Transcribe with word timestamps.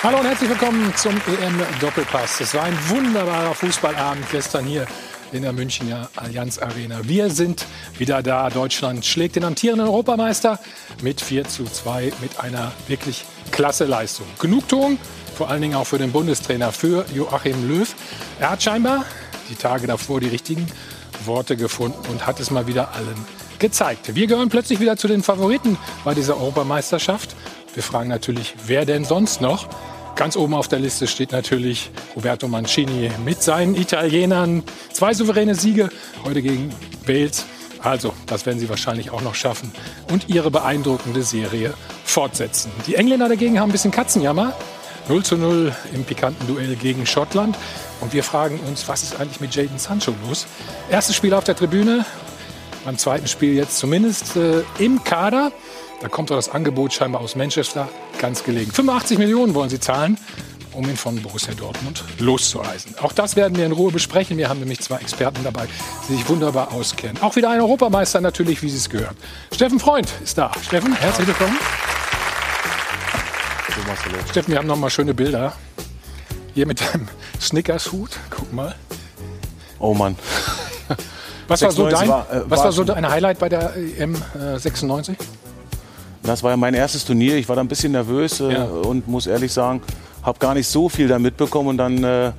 Hallo 0.00 0.18
und 0.18 0.26
herzlich 0.26 0.48
willkommen 0.48 0.94
zum 0.94 1.12
EM-Doppelpass. 1.12 2.40
Es 2.40 2.54
war 2.54 2.62
ein 2.62 2.78
wunderbarer 2.88 3.52
Fußballabend 3.52 4.30
gestern 4.30 4.64
hier 4.64 4.86
in 5.32 5.42
der 5.42 5.52
Münchner 5.52 6.08
Allianz 6.14 6.60
Arena. 6.60 7.00
Wir 7.02 7.30
sind 7.30 7.66
wieder 7.98 8.22
da. 8.22 8.48
Deutschland 8.48 9.04
schlägt 9.04 9.34
den 9.34 9.42
amtierenden 9.42 9.88
Europameister 9.88 10.60
mit 11.02 11.20
4 11.20 11.48
zu 11.48 11.64
2 11.64 12.12
mit 12.20 12.38
einer 12.38 12.70
wirklich 12.86 13.24
klasse 13.50 13.86
Leistung. 13.86 14.26
Genugtuung, 14.38 14.98
vor 15.36 15.50
allen 15.50 15.62
Dingen 15.62 15.74
auch 15.74 15.88
für 15.88 15.98
den 15.98 16.12
Bundestrainer, 16.12 16.70
für 16.70 17.04
Joachim 17.12 17.66
Löw. 17.66 17.92
Er 18.38 18.50
hat 18.50 18.62
scheinbar 18.62 19.04
die 19.50 19.56
Tage 19.56 19.88
davor 19.88 20.20
die 20.20 20.28
richtigen 20.28 20.64
Worte 21.24 21.56
gefunden 21.56 21.98
und 22.08 22.24
hat 22.24 22.38
es 22.38 22.52
mal 22.52 22.68
wieder 22.68 22.94
allen 22.94 23.26
gezeigt. 23.58 24.14
Wir 24.14 24.28
gehören 24.28 24.48
plötzlich 24.48 24.78
wieder 24.78 24.96
zu 24.96 25.08
den 25.08 25.24
Favoriten 25.24 25.76
bei 26.04 26.14
dieser 26.14 26.36
Europameisterschaft. 26.36 27.34
Wir 27.74 27.82
fragen 27.82 28.08
natürlich, 28.08 28.54
wer 28.66 28.84
denn 28.84 29.04
sonst 29.04 29.40
noch? 29.40 29.68
Ganz 30.18 30.34
oben 30.34 30.54
auf 30.54 30.66
der 30.66 30.80
Liste 30.80 31.06
steht 31.06 31.30
natürlich 31.30 31.92
Roberto 32.16 32.48
Mancini 32.48 33.08
mit 33.24 33.40
seinen 33.40 33.76
Italienern. 33.76 34.64
Zwei 34.92 35.14
souveräne 35.14 35.54
Siege 35.54 35.90
heute 36.24 36.42
gegen 36.42 36.74
Wales. 37.06 37.46
Also, 37.84 38.12
das 38.26 38.44
werden 38.44 38.58
sie 38.58 38.68
wahrscheinlich 38.68 39.12
auch 39.12 39.22
noch 39.22 39.36
schaffen 39.36 39.70
und 40.10 40.28
ihre 40.28 40.50
beeindruckende 40.50 41.22
Serie 41.22 41.72
fortsetzen. 42.04 42.72
Die 42.88 42.96
Engländer 42.96 43.28
dagegen 43.28 43.60
haben 43.60 43.68
ein 43.68 43.72
bisschen 43.72 43.92
Katzenjammer. 43.92 44.54
0 45.08 45.22
zu 45.22 45.36
0 45.36 45.72
im 45.94 46.02
pikanten 46.02 46.48
Duell 46.48 46.74
gegen 46.74 47.06
Schottland. 47.06 47.56
Und 48.00 48.12
wir 48.12 48.24
fragen 48.24 48.58
uns, 48.66 48.88
was 48.88 49.04
ist 49.04 49.20
eigentlich 49.20 49.38
mit 49.40 49.54
Jaden 49.54 49.78
Sancho 49.78 50.12
los? 50.26 50.48
Erstes 50.90 51.14
Spiel 51.14 51.32
auf 51.32 51.44
der 51.44 51.54
Tribüne, 51.54 52.04
beim 52.84 52.98
zweiten 52.98 53.28
Spiel 53.28 53.54
jetzt 53.54 53.78
zumindest 53.78 54.34
äh, 54.34 54.64
im 54.80 55.04
Kader. 55.04 55.52
Da 56.00 56.08
kommt 56.08 56.30
doch 56.30 56.36
das 56.36 56.48
Angebot 56.48 56.92
scheinbar 56.92 57.20
aus 57.20 57.34
Manchester 57.34 57.88
ganz 58.20 58.44
gelegen. 58.44 58.70
85 58.70 59.18
Millionen 59.18 59.54
wollen 59.54 59.68
sie 59.68 59.80
zahlen, 59.80 60.16
um 60.72 60.88
ihn 60.88 60.96
von 60.96 61.20
Borussia 61.20 61.54
Dortmund 61.54 62.04
loszueisen. 62.20 62.94
Auch 63.00 63.12
das 63.12 63.34
werden 63.34 63.56
wir 63.58 63.66
in 63.66 63.72
Ruhe 63.72 63.90
besprechen. 63.90 64.38
Wir 64.38 64.48
haben 64.48 64.60
nämlich 64.60 64.80
zwei 64.80 64.98
Experten 64.98 65.42
dabei, 65.42 65.66
die 66.08 66.14
sich 66.14 66.28
wunderbar 66.28 66.72
auskennen. 66.72 67.20
Auch 67.20 67.34
wieder 67.34 67.50
ein 67.50 67.60
Europameister 67.60 68.20
natürlich, 68.20 68.62
wie 68.62 68.70
sie 68.70 68.76
es 68.76 68.88
gehört. 68.88 69.16
Steffen 69.52 69.80
Freund 69.80 70.08
ist 70.22 70.38
da. 70.38 70.52
Steffen, 70.62 70.94
herzlich 70.94 71.26
willkommen. 71.26 71.58
Steffen, 74.30 74.52
wir 74.52 74.58
haben 74.58 74.68
noch 74.68 74.76
mal 74.76 74.90
schöne 74.90 75.14
Bilder. 75.14 75.52
Hier 76.54 76.66
mit 76.66 76.80
deinem 76.80 77.08
Snickers-Hut. 77.40 78.10
Guck 78.30 78.52
mal. 78.52 78.74
Oh 79.80 79.94
Mann. 79.94 80.16
Was 81.48 81.62
war 81.62 81.70
so 81.72 81.88
dein, 81.88 82.08
war, 82.08 82.30
äh, 82.30 82.42
was 82.44 82.62
war 82.62 82.72
so 82.72 82.84
dein 82.84 83.08
Highlight 83.08 83.38
bei 83.38 83.48
der 83.48 83.74
EM 83.74 84.14
äh, 84.38 84.58
96? 84.58 85.16
Das 86.28 86.42
war 86.42 86.50
ja 86.50 86.56
mein 86.58 86.74
erstes 86.74 87.06
Turnier. 87.06 87.36
Ich 87.36 87.48
war 87.48 87.56
da 87.56 87.62
ein 87.62 87.68
bisschen 87.68 87.92
nervös 87.92 88.40
äh, 88.40 88.52
ja. 88.52 88.64
und 88.64 89.08
muss 89.08 89.26
ehrlich 89.26 89.50
sagen, 89.50 89.80
habe 90.22 90.38
gar 90.38 90.52
nicht 90.52 90.68
so 90.68 90.90
viel 90.90 91.08
da 91.08 91.18
mitbekommen. 91.18 91.68
Und 91.68 91.78
dann 91.78 92.04
äh, 92.04 92.32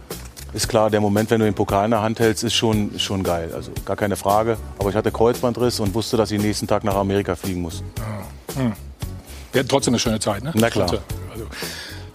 ist 0.54 0.68
klar, 0.68 0.92
der 0.92 1.02
Moment, 1.02 1.32
wenn 1.32 1.40
du 1.40 1.46
den 1.46 1.56
Pokal 1.56 1.86
in 1.86 1.92
der 1.92 2.02
Hand 2.04 2.20
hältst, 2.20 2.44
ist 2.44 2.54
schon, 2.54 3.00
schon 3.00 3.24
geil. 3.24 3.50
Also 3.54 3.72
gar 3.86 3.96
keine 3.96 4.16
Frage. 4.16 4.58
Aber 4.78 4.92
ich 4.92 4.96
hatte 4.96 5.12
Kreuzbandriss 5.12 5.80
und 5.80 5.96
wusste, 5.96 6.18
dass 6.18 6.30
ich 6.30 6.40
nächsten 6.40 6.68
Tag 6.68 6.84
nach 6.84 6.94
Amerika 6.94 7.36
fliegen 7.36 7.62
muss. 7.62 7.84
Ah. 8.00 8.60
Hm. 8.60 8.74
Wir 9.52 9.60
hatten 9.60 9.70
trotzdem 9.70 9.96
eine 9.96 10.00
schöne 10.00 10.20
Zeit, 10.20 10.44
ne? 10.44 10.52
Na 10.54 10.70
klar. 10.70 10.92
Also. 10.92 11.00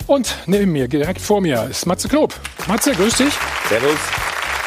Und 0.06 0.36
neben 0.46 0.70
mir, 0.70 0.86
direkt 0.86 1.20
vor 1.20 1.40
mir, 1.40 1.64
ist 1.64 1.86
Matze 1.86 2.08
Knob. 2.08 2.34
Matze, 2.68 2.92
grüß 2.92 3.16
dich. 3.16 3.34
Servus. 3.68 3.98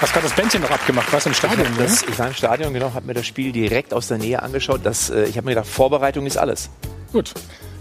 Hast 0.01 0.11
gerade 0.11 0.27
das 0.27 0.35
Bändchen 0.35 0.61
noch 0.61 0.69
abgemacht? 0.69 1.11
Warst 1.13 1.25
du 1.25 1.29
im 1.29 1.35
Stadion? 1.35 1.67
Ich, 1.71 1.77
das, 1.77 2.03
ich 2.03 2.19
war 2.19 2.27
im 2.27 2.33
Stadion, 2.33 2.73
genau, 2.73 2.93
habe 2.93 3.07
mir 3.07 3.13
das 3.13 3.25
Spiel 3.25 3.53
direkt 3.53 3.93
aus 3.93 4.09
der 4.09 4.17
Nähe 4.17 4.43
angeschaut. 4.43 4.81
Das, 4.83 5.09
äh, 5.09 5.23
ich 5.23 5.37
habe 5.37 5.45
mir 5.45 5.51
gedacht, 5.51 5.67
Vorbereitung 5.67 6.25
ist 6.25 6.37
alles. 6.37 6.69
Gut. 7.11 7.33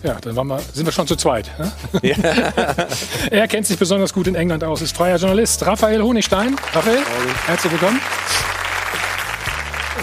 Ja, 0.03 0.17
dann 0.21 0.35
wir, 0.35 0.61
sind 0.73 0.87
wir 0.87 0.93
schon 0.93 1.07
zu 1.07 1.17
zweit. 1.17 1.51
Ne? 1.59 1.73
Ja. 2.03 2.17
er 3.31 3.49
kennt 3.49 3.67
sich 3.67 3.79
besonders 3.79 4.13
gut 4.13 4.27
in 4.27 4.35
England 4.35 4.63
aus, 4.63 4.83
ist 4.83 4.97
freier 4.97 5.17
Journalist. 5.17 5.67
Raphael 5.67 6.03
Honigstein. 6.03 6.57
Raphael, 6.73 7.01
herzlich 7.47 7.73
willkommen. 7.73 8.01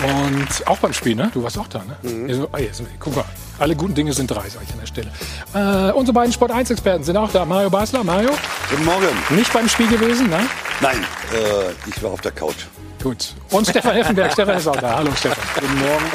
Und 0.03 0.67
auch 0.67 0.77
beim 0.79 0.91
Spiel, 0.91 1.15
ne? 1.15 1.31
Du 1.33 1.43
warst 1.43 1.57
auch 1.57 1.67
da, 1.67 1.79
ne? 1.79 1.95
Mhm. 2.01 2.29
Also, 2.29 2.49
ah, 2.51 2.57
jetzt, 2.57 2.83
guck 2.99 3.15
mal, 3.15 3.23
alle 3.59 3.75
guten 3.75 3.93
Dinge 3.93 4.11
sind 4.11 4.29
drei, 4.29 4.49
sage 4.49 4.65
ich 4.67 4.73
an 4.73 4.79
der 4.79 4.87
Stelle. 4.87 5.11
Äh, 5.53 5.93
unsere 5.93 6.13
beiden 6.13 6.33
Sport 6.33 6.51
1-Experten 6.51 7.05
sind 7.05 7.15
auch 7.15 7.31
da. 7.31 7.45
Mario 7.45 7.69
Basler, 7.69 8.03
Mario. 8.03 8.31
Guten 8.69 8.83
Morgen. 8.83 9.07
Nicht 9.29 9.53
beim 9.53 9.69
Spiel 9.69 9.87
gewesen, 9.87 10.29
ne? 10.29 10.39
Nein, 10.81 10.97
äh, 11.33 11.89
ich 11.89 12.03
war 12.03 12.11
auf 12.11 12.21
der 12.21 12.33
Couch. 12.33 12.65
Gut. 13.01 13.33
Und 13.51 13.67
Stefan 13.67 13.95
Effenberg. 13.95 14.33
Stefan 14.33 14.57
ist 14.57 14.67
auch 14.67 14.75
da. 14.75 14.95
Hallo, 14.97 15.11
Stefan. 15.15 15.43
Guten 15.55 15.79
Morgen. 15.79 16.05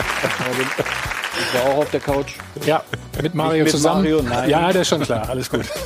Ich 1.37 1.55
war 1.55 1.73
auch 1.73 1.79
auf 1.79 1.91
der 1.91 2.01
Couch. 2.01 2.35
Ja, 2.65 2.83
mit 3.23 3.35
Mario 3.35 3.65
mit 3.65 3.71
zusammen. 3.71 4.03
Mario, 4.03 4.23
nein. 4.23 4.49
Ja, 4.51 4.69
das 4.69 4.83
ist 4.83 4.89
schon 4.89 5.03
klar. 5.03 5.29
Alles 5.29 5.51
gut. 5.51 5.67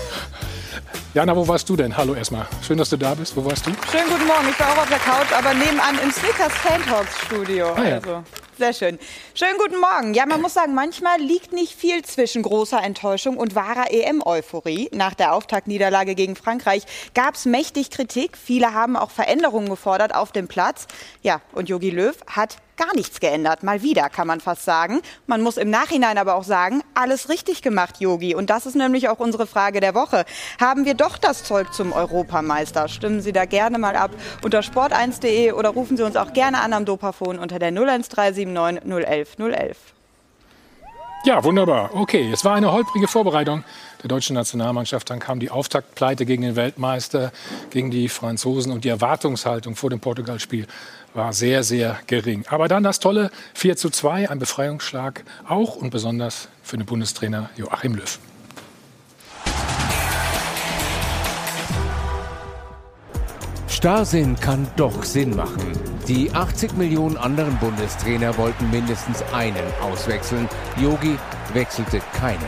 Jana, 1.15 1.37
wo 1.37 1.47
warst 1.47 1.69
du 1.69 1.77
denn? 1.77 1.95
Hallo 1.95 2.15
erstmal. 2.15 2.47
Schön, 2.67 2.79
dass 2.79 2.89
du 2.89 2.97
da 2.97 3.13
bist. 3.13 3.37
Wo 3.37 3.45
warst 3.45 3.67
du? 3.67 3.71
Schönen 3.91 4.09
guten 4.09 4.27
Morgen. 4.27 4.49
Ich 4.49 4.59
war 4.59 4.73
auch 4.73 4.79
auf 4.79 4.89
der 4.89 4.99
Couch, 4.99 5.31
aber 5.31 5.53
nebenan 5.53 5.99
im 6.03 6.11
Snickers 6.11 6.55
Fan 6.55 6.81
Studio. 7.27 7.75
Ah, 7.75 7.85
ja. 7.85 7.95
also. 7.97 8.25
Sehr 8.57 8.73
schön. 8.73 8.99
Schönen 9.35 9.59
guten 9.59 9.79
Morgen. 9.79 10.15
Ja, 10.15 10.25
man 10.25 10.41
muss 10.41 10.55
sagen, 10.55 10.75
manchmal 10.75 11.21
liegt 11.21 11.53
nicht 11.53 11.75
viel 11.75 12.03
zwischen 12.03 12.43
großer 12.43 12.83
Enttäuschung 12.83 13.37
und 13.37 13.55
wahrer 13.55 13.91
EM-Euphorie. 13.91 14.89
Nach 14.93 15.13
der 15.13 15.35
Auftaktniederlage 15.35 16.15
gegen 16.15 16.35
Frankreich 16.35 16.85
gab 17.13 17.35
es 17.35 17.45
mächtig 17.45 17.91
Kritik. 17.91 18.39
Viele 18.39 18.73
haben 18.73 18.97
auch 18.97 19.11
Veränderungen 19.11 19.69
gefordert 19.69 20.15
auf 20.15 20.33
dem 20.33 20.49
Platz. 20.49 20.87
Ja, 21.23 21.43
und 21.53 21.69
Jogi 21.69 21.91
Löw 21.91 22.17
hat 22.27 22.57
gar 22.77 22.95
nichts 22.95 23.21
geändert. 23.21 23.63
Mal 23.63 23.83
wieder, 23.83 24.09
kann 24.09 24.27
man 24.27 24.41
fast 24.41 24.65
sagen. 24.65 25.03
Man 25.27 25.43
muss 25.43 25.57
im 25.57 25.71
Nachhinein 25.71 26.19
aber 26.19 26.35
auch 26.35 26.45
sagen, 26.45 26.83
alles 26.95 27.29
richtig 27.29 27.63
gemacht, 27.63 28.01
Yogi. 28.01 28.35
Und 28.35 28.51
das 28.51 28.67
ist 28.67 28.75
nämlich 28.75 29.09
auch 29.09 29.19
unsere 29.19 29.47
Frage 29.47 29.81
der 29.81 29.95
Woche. 29.95 30.25
Haben 30.61 30.85
wir 30.85 30.95
doch 31.03 31.19
das 31.19 31.43
Zeug 31.43 31.73
zum 31.73 31.93
Europameister? 31.93 32.89
Stimmen 32.89 33.21
Sie 33.21 33.33
da 33.33 33.45
gerne 33.45 33.79
mal 33.79 33.97
ab 33.97 34.13
unter 34.43 34.61
sport1.de 34.61 35.53
oder 35.53 35.71
rufen 35.71 35.97
Sie 35.97 36.05
uns 36.05 36.17
auch 36.17 36.33
gerne 36.33 36.61
an 36.61 36.73
am 36.73 36.85
Dopafon 36.85 37.39
unter 37.39 37.59
der 37.59 37.69
01379 37.69 38.47
011 38.87 39.37
011. 39.39 39.77
Ja, 41.25 41.45
wunderbar. 41.45 41.91
Okay, 41.95 42.31
es 42.33 42.45
war 42.45 42.55
eine 42.55 42.73
holprige 42.73 43.07
Vorbereitung 43.07 43.65
der 44.03 44.09
deutschen 44.09 44.35
Nationalmannschaft. 44.35 45.09
Dann 45.09 45.21
kam 45.21 45.39
die 45.39 45.51
Auftaktpleite 45.51 46.27
gegen 46.27 46.43
den 46.43 46.57
Weltmeister, 46.57 47.33
gegen 47.71 47.91
die 47.91 48.09
Franzosen 48.09 48.73
und 48.73 48.85
die 48.85 48.89
Erwartungshaltung 48.89 49.77
vor 49.77 49.91
dem 49.91 50.01
Portugalspiel 50.01 50.67
war 51.15 51.33
sehr, 51.33 51.63
sehr 51.63 51.99
gering. 52.07 52.45
Aber 52.49 52.69
dann 52.69 52.83
das 52.83 52.99
tolle 52.99 53.31
4 53.55 53.77
zu 53.77 53.91
2, 53.91 54.31
ein 54.31 54.39
Befreiungsschlag 54.39 55.25
auch 55.49 55.77
und 55.77 55.91
besonders 55.91 56.49
für 56.63 56.77
den 56.77 56.87
Bundestrainer 56.87 57.51
Joachim 57.57 57.95
Löw. 57.95 58.19
Starrsinn 63.83 64.37
kann 64.39 64.69
doch 64.77 65.03
Sinn 65.03 65.35
machen. 65.35 65.73
Die 66.07 66.31
80 66.31 66.77
Millionen 66.77 67.17
anderen 67.17 67.59
Bundestrainer 67.59 68.39
wollten 68.39 68.71
mindestens 68.71 69.25
einen 69.33 69.57
auswechseln. 69.81 70.49
Yogi 70.81 71.19
wechselte 71.53 72.01
keinen. 72.13 72.39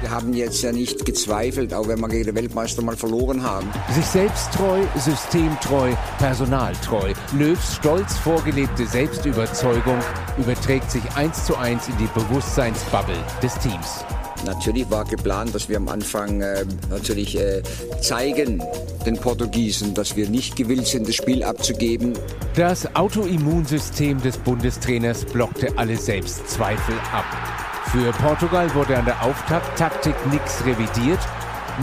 Wir 0.00 0.12
haben 0.12 0.32
jetzt 0.34 0.62
ja 0.62 0.70
nicht 0.70 1.04
gezweifelt, 1.04 1.74
auch 1.74 1.88
wenn 1.88 1.98
wir 1.98 2.06
gegen 2.06 2.26
den 2.26 2.36
Weltmeister 2.36 2.80
mal 2.82 2.96
verloren 2.96 3.42
haben. 3.42 3.66
Sich 3.92 4.06
selbst 4.06 4.52
treu, 4.52 4.82
systemtreu, 4.94 5.94
personaltreu. 6.18 7.12
Löws 7.36 7.74
stolz 7.74 8.16
vorgelebte 8.16 8.86
Selbstüberzeugung 8.86 9.98
überträgt 10.38 10.92
sich 10.92 11.02
eins 11.16 11.44
zu 11.44 11.56
eins 11.56 11.88
in 11.88 11.98
die 11.98 12.08
Bewusstseinsbubble 12.14 13.18
des 13.42 13.58
Teams. 13.58 14.04
Natürlich 14.46 14.90
war 14.90 15.04
geplant, 15.04 15.54
dass 15.54 15.68
wir 15.68 15.76
am 15.76 15.88
Anfang 15.88 16.40
äh, 16.40 16.64
natürlich 16.90 17.38
äh, 17.38 17.62
zeigen 18.00 18.62
den 19.04 19.16
Portugiesen, 19.16 19.94
dass 19.94 20.16
wir 20.16 20.28
nicht 20.28 20.56
gewillt 20.56 20.86
sind, 20.86 21.08
das 21.08 21.14
Spiel 21.14 21.42
abzugeben. 21.42 22.12
Das 22.54 22.94
Autoimmunsystem 22.94 24.20
des 24.20 24.36
Bundestrainers 24.38 25.24
blockte 25.24 25.72
alle 25.76 25.96
Selbstzweifel 25.96 26.94
ab. 27.12 27.24
Für 27.90 28.12
Portugal 28.12 28.74
wurde 28.74 28.98
an 28.98 29.06
der 29.06 29.22
Auftakttaktik 29.22 30.14
nichts 30.30 30.64
revidiert, 30.64 31.20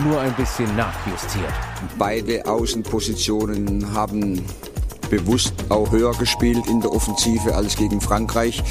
nur 0.03 0.21
ein 0.21 0.33
bisschen 0.33 0.75
nachjustiert. 0.75 1.53
Beide 1.97 2.45
Außenpositionen 2.45 3.93
haben 3.93 4.45
bewusst 5.09 5.53
auch 5.69 5.91
höher 5.91 6.11
gespielt 6.13 6.67
in 6.67 6.81
der 6.81 6.91
Offensive 6.91 7.55
als 7.55 7.75
gegen 7.75 8.01
Frankreich. 8.01 8.63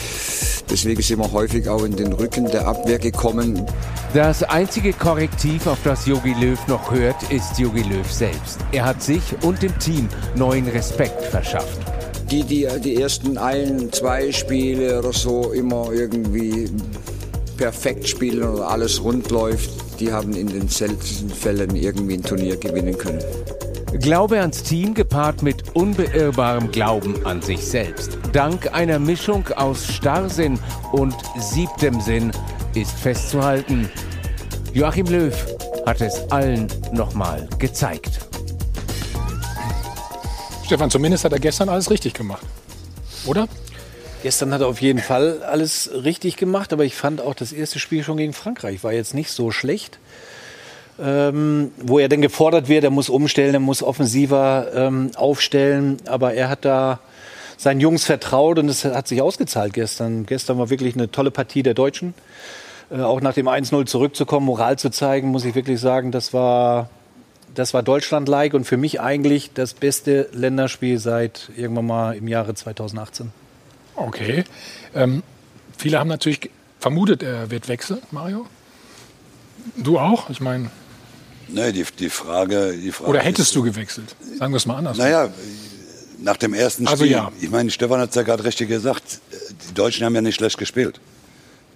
Deswegen 0.70 1.02
sind 1.02 1.19
wir 1.19 1.32
häufig 1.32 1.69
auch 1.69 1.84
in 1.84 1.96
den 1.96 2.12
Rücken 2.12 2.46
der 2.46 2.66
Abwehr 2.66 2.98
gekommen. 2.98 3.64
Das 4.14 4.42
einzige 4.42 4.92
Korrektiv, 4.92 5.66
auf 5.66 5.78
das 5.84 6.06
Jogi 6.06 6.34
Löw 6.40 6.58
noch 6.69 6.90
hört, 6.90 7.31
ist 7.31 7.58
Jogi 7.58 7.82
Löw 7.82 8.10
selbst. 8.10 8.58
Er 8.72 8.84
hat 8.84 9.02
sich 9.02 9.22
und 9.42 9.62
dem 9.62 9.78
Team 9.78 10.08
neuen 10.34 10.69
Respekt 10.69 11.22
verschafft. 11.22 11.78
Die, 12.31 12.42
die 12.42 12.66
die 12.81 13.00
ersten 13.00 13.36
ein, 13.36 13.92
zwei 13.92 14.32
Spiele 14.32 14.98
oder 14.98 15.12
so 15.12 15.52
immer 15.52 15.92
irgendwie 15.92 16.70
perfekt 17.56 18.08
spielen 18.08 18.42
oder 18.48 18.69
alles 18.69 19.02
rund 19.02 19.31
läuft, 19.31 19.70
die 20.00 20.12
haben 20.12 20.34
in 20.34 20.48
den 20.48 20.69
seltensten 20.69 21.31
Fällen 21.31 21.76
irgendwie 21.76 22.14
ein 22.14 22.22
Turnier 22.22 22.56
gewinnen 22.56 22.96
können. 22.96 23.22
Glaube 24.00 24.41
ans 24.41 24.62
Team 24.62 24.93
gepaart 24.93 25.43
mit 25.43 25.76
unbeirrbarem 25.76 26.73
Glauben 26.73 27.25
an 27.25 27.41
sich 27.41 27.64
selbst. 27.64 28.19
Dank 28.32 28.75
einer 28.75 28.99
Mischung 28.99 29.46
aus 29.49 29.87
Starrsinn 29.87 30.58
und 30.91 31.14
siebtem 31.38 32.00
Sinn 32.00 32.32
ist 32.75 32.99
festzuhalten, 32.99 33.88
Joachim 34.73 35.06
Löw 35.06 35.32
hat 35.87 36.00
es 36.00 36.29
allen 36.32 36.67
nochmal 36.93 37.49
gezeigt. 37.61 38.19
Stefan, 40.67 40.91
zumindest 40.91 41.25
hat 41.25 41.32
er 41.32 41.38
gestern 41.38 41.69
alles 41.69 41.88
richtig 41.88 42.14
gemacht. 42.14 42.44
Oder? 43.26 43.46
Gestern 44.25 44.52
hat 44.52 44.62
er 44.62 44.67
auf 44.67 44.81
jeden 44.81 45.00
Fall 45.00 45.43
alles 45.44 45.91
richtig 45.93 46.37
gemacht, 46.37 46.73
aber 46.73 46.85
ich 46.85 46.96
fand 46.96 47.20
auch 47.20 47.35
das 47.35 47.52
erste 47.52 47.79
Spiel 47.79 48.02
schon 48.02 48.17
gegen 48.17 48.32
Frankreich 48.32 48.82
war 48.82 48.93
jetzt 48.93 49.14
nicht 49.14 49.31
so 49.31 49.52
schlecht. 49.52 50.00
Ähm, 51.00 51.73
wo 51.79 51.99
er 51.99 52.08
dann 52.08 52.23
gefordert 52.23 52.69
wird, 52.69 52.85
er 52.85 52.91
muss 52.91 53.08
umstellen, 53.08 53.55
er 53.55 53.61
muss 53.61 53.82
offensiver 53.82 54.69
ähm, 54.75 55.11
aufstellen, 55.17 55.96
aber 56.06 56.35
er 56.35 56.49
hat 56.49 56.64
da 56.64 57.00
seinen 57.56 57.81
Jungs 57.81 58.05
vertraut 58.05 58.58
und 58.58 58.69
es 58.69 58.85
hat 58.85 59.08
sich 59.08 59.20
ausgezahlt 59.20 59.73
gestern. 59.73 60.26
Gestern 60.26 60.58
war 60.58 60.70
wirklich 60.70 60.94
eine 60.94 61.11
tolle 61.11 61.31
Partie 61.32 61.62
der 61.64 61.75
Deutschen. 61.75 62.14
Äh, 62.91 63.00
auch 63.00 63.20
nach 63.20 63.35
dem 63.35 63.49
1-0 63.49 63.87
zurückzukommen, 63.87 64.46
Moral 64.46 64.79
zu 64.79 64.91
zeigen, 64.91 65.29
muss 65.29 65.44
ich 65.44 65.55
wirklich 65.55 65.81
sagen, 65.81 66.12
das 66.12 66.32
war, 66.32 66.88
das 67.55 67.75
war 67.75 67.82
Deutschland-like 67.82 68.55
und 68.55 68.64
für 68.64 68.76
mich 68.76 69.00
eigentlich 69.00 69.52
das 69.52 69.75
beste 69.75 70.29
Länderspiel 70.32 70.99
seit 70.99 71.50
irgendwann 71.56 71.87
mal 71.87 72.17
im 72.17 72.29
Jahre 72.29 72.55
2018. 72.55 73.32
Okay. 73.96 74.44
Ähm, 74.94 75.23
viele 75.76 75.99
haben 75.99 76.08
natürlich 76.08 76.50
vermutet, 76.79 77.23
er 77.23 77.50
wird 77.50 77.69
wechseln, 77.69 78.00
Mario. 78.11 78.46
Du 79.76 79.99
auch? 79.99 80.29
Ich 80.31 80.41
meine. 80.41 80.70
Nee, 81.49 81.73
die, 81.73 81.85
die, 81.99 82.11
Frage, 82.11 82.76
die 82.76 82.93
Frage. 82.93 83.11
Oder 83.11 83.20
hättest 83.20 83.49
ist, 83.49 83.56
du 83.56 83.62
gewechselt? 83.62 84.14
Sagen 84.38 84.52
wir 84.52 84.56
es 84.56 84.67
mal 84.67 84.76
anders. 84.76 84.96
Naja, 84.96 85.31
nach 86.20 86.37
dem 86.37 86.55
ersten 86.55 86.87
also 86.87 87.05
Spiel. 87.05 87.12
Ja. 87.12 87.31
Ich 87.41 87.50
meine, 87.50 87.70
Stefan 87.70 88.00
hat 88.00 88.11
es 88.11 88.14
ja 88.14 88.23
gerade 88.23 88.44
richtig 88.44 88.69
gesagt. 88.69 89.20
Die 89.69 89.75
Deutschen 89.75 90.05
haben 90.05 90.14
ja 90.14 90.20
nicht 90.20 90.37
schlecht 90.37 90.58
gespielt. 90.58 91.00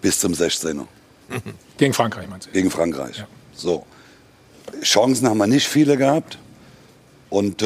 Bis 0.01 0.19
zum 0.19 0.33
16er. 0.33 0.87
Gegen 1.77 1.93
Frankreich, 1.93 2.29
meinst 2.29 2.49
du? 2.49 2.53
Gegen 2.53 2.71
Frankreich. 2.71 3.19
Ja. 3.19 3.29
So. 3.55 3.85
Chancen 4.83 5.29
haben 5.29 5.39
wir 5.39 5.47
nicht 5.47 5.67
viele 5.69 5.97
gehabt. 5.97 6.39
Und 7.31 7.63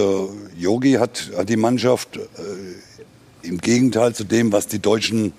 Yogi 0.58 0.94
äh, 0.94 0.98
hat, 0.98 1.30
hat, 1.36 1.48
die 1.48 1.56
Mannschaft 1.56 2.16
äh, 2.16 3.46
im 3.46 3.58
Gegenteil 3.58 4.14
zu 4.14 4.24
dem, 4.24 4.52
was 4.52 4.66
die 4.66 4.80
Deutschen 4.80 5.32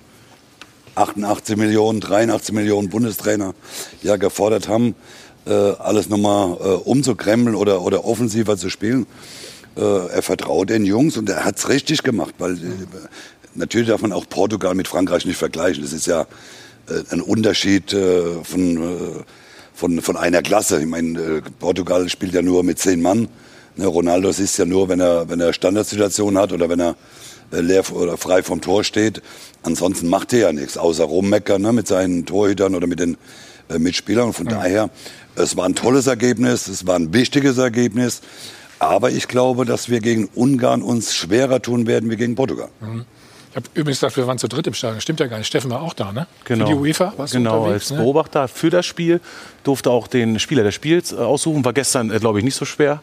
88 0.94 1.56
Millionen, 1.56 2.00
83 2.00 2.54
Millionen 2.54 2.88
Bundestrainer 2.88 3.54
ja 4.02 4.16
gefordert 4.16 4.68
haben, 4.68 4.94
äh, 5.46 5.52
alles 5.78 6.08
nochmal 6.08 6.56
äh, 6.58 6.64
umzukrempeln 6.88 7.54
oder, 7.54 7.82
oder 7.82 8.04
offensiver 8.04 8.56
zu 8.56 8.70
spielen. 8.70 9.06
Äh, 9.76 10.06
er 10.08 10.22
vertraut 10.22 10.70
den 10.70 10.86
Jungs 10.86 11.16
und 11.16 11.28
er 11.28 11.44
hat 11.44 11.58
es 11.58 11.68
richtig 11.68 12.02
gemacht, 12.02 12.34
weil 12.38 12.56
natürlich 13.54 13.88
darf 13.88 14.00
man 14.00 14.12
auch 14.12 14.28
Portugal 14.28 14.74
mit 14.74 14.88
Frankreich 14.88 15.26
nicht 15.26 15.36
vergleichen. 15.36 15.82
Das 15.82 15.92
ist 15.92 16.06
ja 16.06 16.26
ein 17.10 17.22
Unterschied 17.22 17.96
von, 18.42 19.24
von, 19.74 20.02
von 20.02 20.16
einer 20.18 20.42
Klasse. 20.42 20.80
Ich 20.82 20.86
meine, 20.86 21.40
Portugal 21.58 22.10
spielt 22.10 22.34
ja 22.34 22.42
nur 22.42 22.62
mit 22.62 22.78
zehn 22.78 23.00
Mann. 23.00 23.28
Ne, 23.76 23.86
Ronaldo 23.86 24.28
ist 24.28 24.58
ja 24.58 24.66
nur, 24.66 24.90
wenn 24.90 25.00
er, 25.00 25.28
wenn 25.30 25.40
er 25.40 25.54
Standardsituation 25.54 26.36
hat 26.36 26.52
oder 26.52 26.68
wenn 26.68 26.80
er 26.80 26.94
leer 27.50 27.84
oder 27.92 28.18
frei 28.18 28.42
vom 28.42 28.60
Tor 28.60 28.84
steht. 28.84 29.22
Ansonsten 29.62 30.08
macht 30.08 30.32
er 30.34 30.38
ja 30.40 30.52
nichts, 30.52 30.76
außer 30.76 31.04
rummeckern 31.04 31.62
ne, 31.62 31.72
mit 31.72 31.88
seinen 31.88 32.26
Torhütern 32.26 32.74
oder 32.74 32.86
mit 32.86 33.00
den 33.00 33.16
äh, 33.68 33.78
Mitspielern. 33.78 34.32
Von 34.32 34.46
ja. 34.46 34.52
daher, 34.52 34.90
es 35.36 35.56
war 35.56 35.66
ein 35.66 35.74
tolles 35.74 36.06
Ergebnis, 36.06 36.68
es 36.68 36.86
war 36.86 36.96
ein 36.96 37.12
wichtiges 37.12 37.58
Ergebnis. 37.58 38.20
Aber 38.78 39.10
ich 39.10 39.28
glaube, 39.28 39.64
dass 39.64 39.88
wir 39.88 40.00
gegen 40.00 40.28
Ungarn 40.34 40.82
uns 40.82 41.14
schwerer 41.14 41.62
tun 41.62 41.86
werden 41.86 42.10
wie 42.10 42.16
gegen 42.16 42.34
Portugal. 42.34 42.68
Mhm. 42.80 43.04
Ich 43.54 43.56
habe 43.58 43.68
übrigens 43.74 44.00
gedacht, 44.00 44.16
wir 44.16 44.26
waren 44.26 44.36
zu 44.36 44.48
dritt 44.48 44.66
im 44.66 44.74
Stadion. 44.74 45.00
Stimmt 45.00 45.20
ja 45.20 45.28
gar 45.28 45.38
nicht. 45.38 45.46
Steffen 45.46 45.70
war 45.70 45.80
auch 45.80 45.94
da, 45.94 46.10
ne? 46.10 46.26
Genau. 46.44 46.66
Für 46.66 46.72
die 46.72 46.76
UEFA 46.76 47.12
warst 47.16 47.34
genau, 47.34 47.66
als 47.66 47.92
Beobachter 47.92 48.42
ne? 48.42 48.48
für 48.48 48.68
das 48.68 48.84
Spiel. 48.84 49.20
Durfte 49.62 49.90
auch 49.90 50.08
den 50.08 50.40
Spieler 50.40 50.64
des 50.64 50.74
Spiels 50.74 51.14
aussuchen. 51.14 51.64
War 51.64 51.72
gestern, 51.72 52.10
äh, 52.10 52.18
glaube 52.18 52.40
ich, 52.40 52.44
nicht 52.44 52.56
so 52.56 52.64
schwer. 52.64 53.00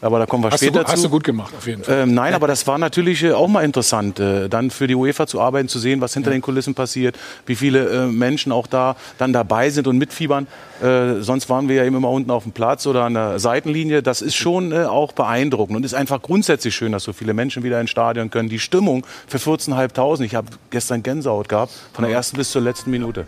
Aber 0.00 0.18
da 0.18 0.26
kommen 0.26 0.42
wir 0.42 0.50
hast 0.50 0.58
später 0.58 0.82
du, 0.82 0.90
Hast 0.90 1.02
zu. 1.02 1.06
du 1.06 1.10
gut 1.10 1.22
gemacht, 1.22 1.54
auf 1.56 1.68
jeden 1.68 1.84
Fall. 1.84 2.00
Ähm, 2.00 2.14
nein, 2.14 2.34
aber 2.34 2.48
das 2.48 2.66
war 2.66 2.78
natürlich 2.78 3.22
äh, 3.22 3.30
auch 3.30 3.46
mal 3.46 3.62
interessant, 3.62 4.18
äh, 4.18 4.48
dann 4.48 4.72
für 4.72 4.88
die 4.88 4.96
UEFA 4.96 5.28
zu 5.28 5.40
arbeiten, 5.40 5.68
zu 5.68 5.78
sehen, 5.78 6.00
was 6.00 6.14
hinter 6.14 6.30
ja. 6.30 6.36
den 6.36 6.42
Kulissen 6.42 6.74
passiert, 6.74 7.16
wie 7.46 7.54
viele 7.54 7.88
äh, 7.88 8.06
Menschen 8.06 8.50
auch 8.50 8.66
da 8.66 8.96
dann 9.18 9.32
dabei 9.32 9.70
sind 9.70 9.86
und 9.86 9.98
mitfiebern. 9.98 10.48
Äh, 10.82 11.20
sonst 11.20 11.48
waren 11.48 11.68
wir 11.68 11.76
ja 11.76 11.84
immer 11.84 12.10
unten 12.10 12.32
auf 12.32 12.42
dem 12.42 12.50
Platz 12.50 12.88
oder 12.88 13.04
an 13.04 13.14
der 13.14 13.38
Seitenlinie. 13.38 14.02
Das 14.02 14.20
ist 14.20 14.34
schon 14.34 14.72
äh, 14.72 14.84
auch 14.84 15.12
beeindruckend 15.12 15.76
und 15.76 15.84
ist 15.84 15.94
einfach 15.94 16.20
grundsätzlich 16.20 16.74
schön, 16.74 16.90
dass 16.90 17.04
so 17.04 17.12
viele 17.12 17.34
Menschen 17.34 17.62
wieder 17.62 17.80
ins 17.80 17.90
Stadion 17.90 18.30
können. 18.30 18.48
Die 18.48 18.58
Stimmung 18.58 19.06
für 19.28 19.38
14.500. 19.38 19.91
Ich 19.98 20.34
habe 20.34 20.48
gestern 20.70 21.02
Gänsehaut 21.02 21.48
gehabt, 21.48 21.72
von 21.92 22.04
der 22.04 22.12
ersten 22.12 22.36
bis 22.36 22.50
zur 22.50 22.62
letzten 22.62 22.90
Minute. 22.90 23.26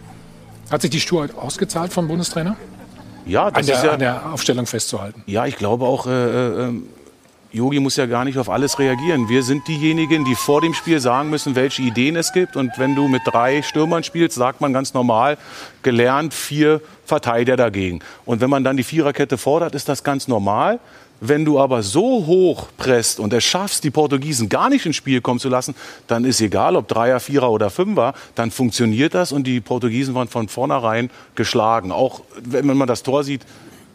Hat 0.70 0.82
sich 0.82 0.90
die 0.90 1.00
Sturheit 1.00 1.34
ausgezahlt 1.37 1.93
vom 1.93 2.08
Bundestrainer? 2.08 2.56
Ja, 3.26 3.50
das 3.50 3.61
an 3.61 3.66
der, 3.66 3.76
ist 3.76 3.84
ja 3.84 3.93
an 3.93 3.99
der 3.99 4.32
Aufstellung 4.32 4.66
festzuhalten. 4.66 5.22
Ja, 5.26 5.46
ich 5.46 5.56
glaube 5.56 5.84
auch. 5.84 6.06
Äh, 6.06 6.11
äh, 6.11 6.72
Yogi 7.55 7.78
muss 7.78 7.94
ja 7.94 8.06
gar 8.06 8.25
nicht 8.25 8.37
auf 8.37 8.50
alles 8.50 8.81
reagieren. 8.81 9.28
Wir 9.28 9.44
sind 9.44 9.69
diejenigen, 9.69 10.25
die 10.25 10.34
vor 10.34 10.61
dem 10.61 10.75
Spiel 10.75 10.99
sagen 10.99 11.31
müssen, 11.31 11.55
welche 11.55 11.82
Ideen 11.82 12.16
es 12.16 12.32
gibt. 12.32 12.56
Und 12.56 12.72
wenn 12.78 12.96
du 12.96 13.06
mit 13.06 13.22
drei 13.25 13.62
Stürmern 13.62 14.02
spielst, 14.02 14.37
sagt 14.37 14.61
man 14.61 14.72
ganz 14.72 14.93
normal, 14.93 15.38
gelernt, 15.84 16.34
vier 16.34 16.81
Verteidiger 17.05 17.56
dagegen. 17.56 18.00
Und 18.25 18.40
wenn 18.40 18.50
man 18.50 18.64
dann 18.64 18.76
die 18.76 18.82
Viererkette 18.82 19.38
fordert, 19.38 19.76
ist 19.76 19.88
das 19.88 20.02
ganz 20.02 20.26
normal. 20.26 20.81
Wenn 21.20 21.44
du 21.44 21.58
aber 21.58 21.82
so 21.82 22.26
hoch 22.26 22.66
presst 22.76 23.20
und 23.20 23.32
es 23.32 23.44
schaffst, 23.44 23.84
die 23.84 23.90
Portugiesen 23.90 24.49
gar 24.49 24.69
nicht 24.69 24.84
ins 24.84 24.96
Spiel 24.96 25.20
kommen 25.20 25.40
zu 25.40 25.49
lassen, 25.49 25.75
dann 26.06 26.25
ist 26.25 26.40
egal, 26.40 26.76
ob 26.76 26.88
Dreier, 26.88 27.20
Vierer 27.20 27.50
oder 27.50 27.70
Fünfer, 27.70 28.14
dann 28.34 28.50
funktioniert 28.50 29.14
das 29.14 29.32
und 29.32 29.46
die 29.46 29.61
Portugiesen 29.61 30.14
waren 30.14 30.28
von 30.28 30.49
vornherein 30.49 31.11
geschlagen. 31.34 31.93
Auch 31.93 32.20
wenn 32.43 32.66
man 32.66 32.88
das 32.88 33.02
Tor 33.02 33.25
sieht, 33.25 33.43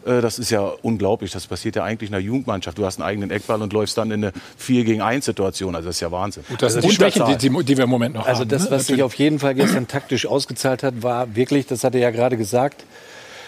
äh, 0.04 0.20
das 0.20 0.38
ist 0.38 0.50
ja 0.50 0.60
unglaublich. 0.82 1.30
Das 1.30 1.46
passiert 1.46 1.76
ja 1.76 1.84
eigentlich 1.84 2.08
in 2.08 2.12
der 2.12 2.22
Jugendmannschaft. 2.22 2.78
Du 2.78 2.84
hast 2.84 2.98
einen 2.98 3.08
eigenen 3.08 3.30
Eckball 3.30 3.60
und 3.62 3.72
läufst 3.72 3.98
dann 3.98 4.10
in 4.10 4.24
eine 4.24 4.32
4 4.56 4.84
gegen 4.84 5.02
1 5.02 5.24
Situation. 5.24 5.74
Also 5.74 5.88
das 5.88 5.96
ist 5.96 6.00
ja 6.00 6.10
Wahnsinn. 6.10 6.44
Und 6.48 6.60
das 6.62 6.74
sind 6.74 6.84
die 6.84 6.90
Schwächen, 6.90 7.24
die, 7.26 7.36
die, 7.36 7.64
die, 7.64 7.76
wir 7.76 7.84
im 7.84 7.90
Moment 7.90 8.14
noch 8.14 8.26
also 8.26 8.40
haben. 8.40 8.50
Also 8.50 8.64
das, 8.64 8.70
ne? 8.70 8.76
was 8.76 8.86
sich 8.86 9.02
auf 9.02 9.14
jeden 9.14 9.38
Fall 9.38 9.54
gestern 9.54 9.86
taktisch 9.88 10.26
ausgezahlt 10.26 10.82
hat, 10.82 11.02
war 11.02 11.34
wirklich, 11.36 11.66
das 11.66 11.84
hat 11.84 11.94
er 11.94 12.00
ja 12.00 12.10
gerade 12.10 12.36
gesagt, 12.36 12.84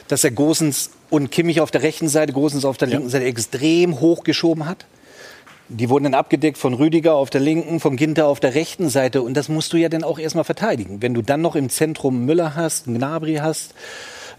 dass 0.08 0.24
er 0.24 0.30
Gosens 0.30 0.90
und 1.10 1.30
Kimmich 1.30 1.60
auf 1.60 1.70
der 1.70 1.82
rechten 1.82 2.08
Seite, 2.08 2.32
Gosens 2.32 2.64
auf 2.64 2.76
der 2.76 2.88
linken. 2.88 3.08
Seite 3.08 3.24
extrem 3.24 4.00
hochgeschoben 4.00 4.66
hat. 4.66 4.86
Die 5.68 5.88
wurden 5.88 6.04
dann 6.04 6.14
abgedeckt 6.14 6.58
von 6.58 6.74
Rüdiger 6.74 7.14
auf 7.14 7.30
der 7.30 7.40
linken, 7.40 7.80
von 7.80 7.96
Ginter 7.96 8.26
auf 8.26 8.40
der 8.40 8.54
rechten 8.54 8.88
Seite. 8.90 9.22
Und 9.22 9.34
das 9.34 9.48
musst 9.48 9.72
du 9.72 9.78
ja 9.78 9.88
dann 9.88 10.04
auch 10.04 10.18
erstmal 10.18 10.44
verteidigen. 10.44 11.00
Wenn 11.00 11.14
du 11.14 11.22
dann 11.22 11.40
noch 11.40 11.56
im 11.56 11.70
Zentrum 11.70 12.26
Müller 12.26 12.54
hast, 12.54 12.86
einen 12.86 12.98
Gnabry 12.98 13.36
hast, 13.36 13.74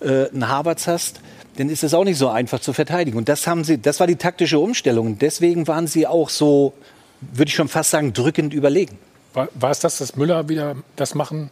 äh, 0.01 0.29
einen 0.29 0.47
Havertz 0.47 0.87
hast, 0.87 1.21
dann 1.57 1.69
ist 1.69 1.83
es 1.83 1.93
auch 1.93 2.03
nicht 2.03 2.17
so 2.17 2.29
einfach 2.29 2.59
zu 2.59 2.73
verteidigen. 2.73 3.17
Und 3.17 3.29
das 3.29 3.47
haben 3.47 3.63
sie, 3.63 3.79
das 3.79 3.99
war 3.99 4.07
die 4.07 4.15
taktische 4.15 4.59
Umstellung. 4.59 5.07
Und 5.07 5.21
deswegen 5.21 5.67
waren 5.67 5.87
sie 5.87 6.07
auch 6.07 6.29
so, 6.29 6.73
würde 7.21 7.49
ich 7.49 7.55
schon 7.55 7.67
fast 7.67 7.91
sagen, 7.91 8.13
drückend 8.13 8.53
überlegen. 8.53 8.97
War, 9.33 9.49
war 9.55 9.71
es 9.71 9.79
das, 9.79 9.97
dass 9.97 10.15
Müller 10.15 10.49
wieder 10.49 10.75
das 10.95 11.15
machen 11.15 11.49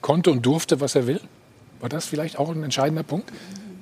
konnte 0.00 0.30
und 0.30 0.44
durfte, 0.44 0.80
was 0.80 0.94
er 0.94 1.06
will? 1.06 1.20
War 1.86 1.90
das 1.90 2.06
vielleicht 2.06 2.36
auch 2.36 2.50
ein 2.50 2.64
entscheidender 2.64 3.04
Punkt? 3.04 3.30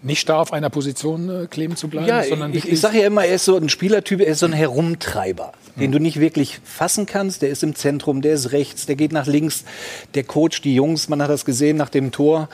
Nicht 0.03 0.21
starr 0.21 0.41
auf 0.41 0.53
einer 0.53 0.69
Position 0.69 1.45
äh, 1.45 1.47
kleben 1.47 1.75
zu 1.75 1.89
bleiben, 1.89 2.07
ja, 2.07 2.23
sondern 2.23 2.53
ich, 2.53 2.69
ich 2.69 2.79
sage 2.79 3.01
ja 3.01 3.07
immer, 3.07 3.25
er 3.25 3.37
ist 3.37 3.47
so 3.47 3.57
ein 3.57 3.71
Spielertyp, 3.71 4.21
er 4.21 4.27
ist 4.27 4.41
so 4.41 4.47
ein 4.47 4.53
Herumtreiber, 4.53 5.53
mhm. 5.75 5.81
den 5.81 5.93
du 5.93 5.99
nicht 6.01 6.21
wirklich 6.21 6.61
fassen 6.65 7.07
kannst. 7.07 7.41
Der 7.41 7.49
ist 7.49 7.63
im 7.63 7.75
Zentrum, 7.75 8.21
der 8.21 8.35
ist 8.35 8.53
rechts, 8.53 8.85
der 8.85 8.97
geht 8.97 9.13
nach 9.13 9.27
links, 9.27 9.65
der 10.13 10.25
coacht 10.25 10.65
die 10.65 10.75
Jungs. 10.75 11.09
Man 11.09 11.23
hat 11.23 11.31
das 11.31 11.47
gesehen 11.47 11.79
nach 11.79 11.89
dem 11.89 12.13
Tor 12.13 12.51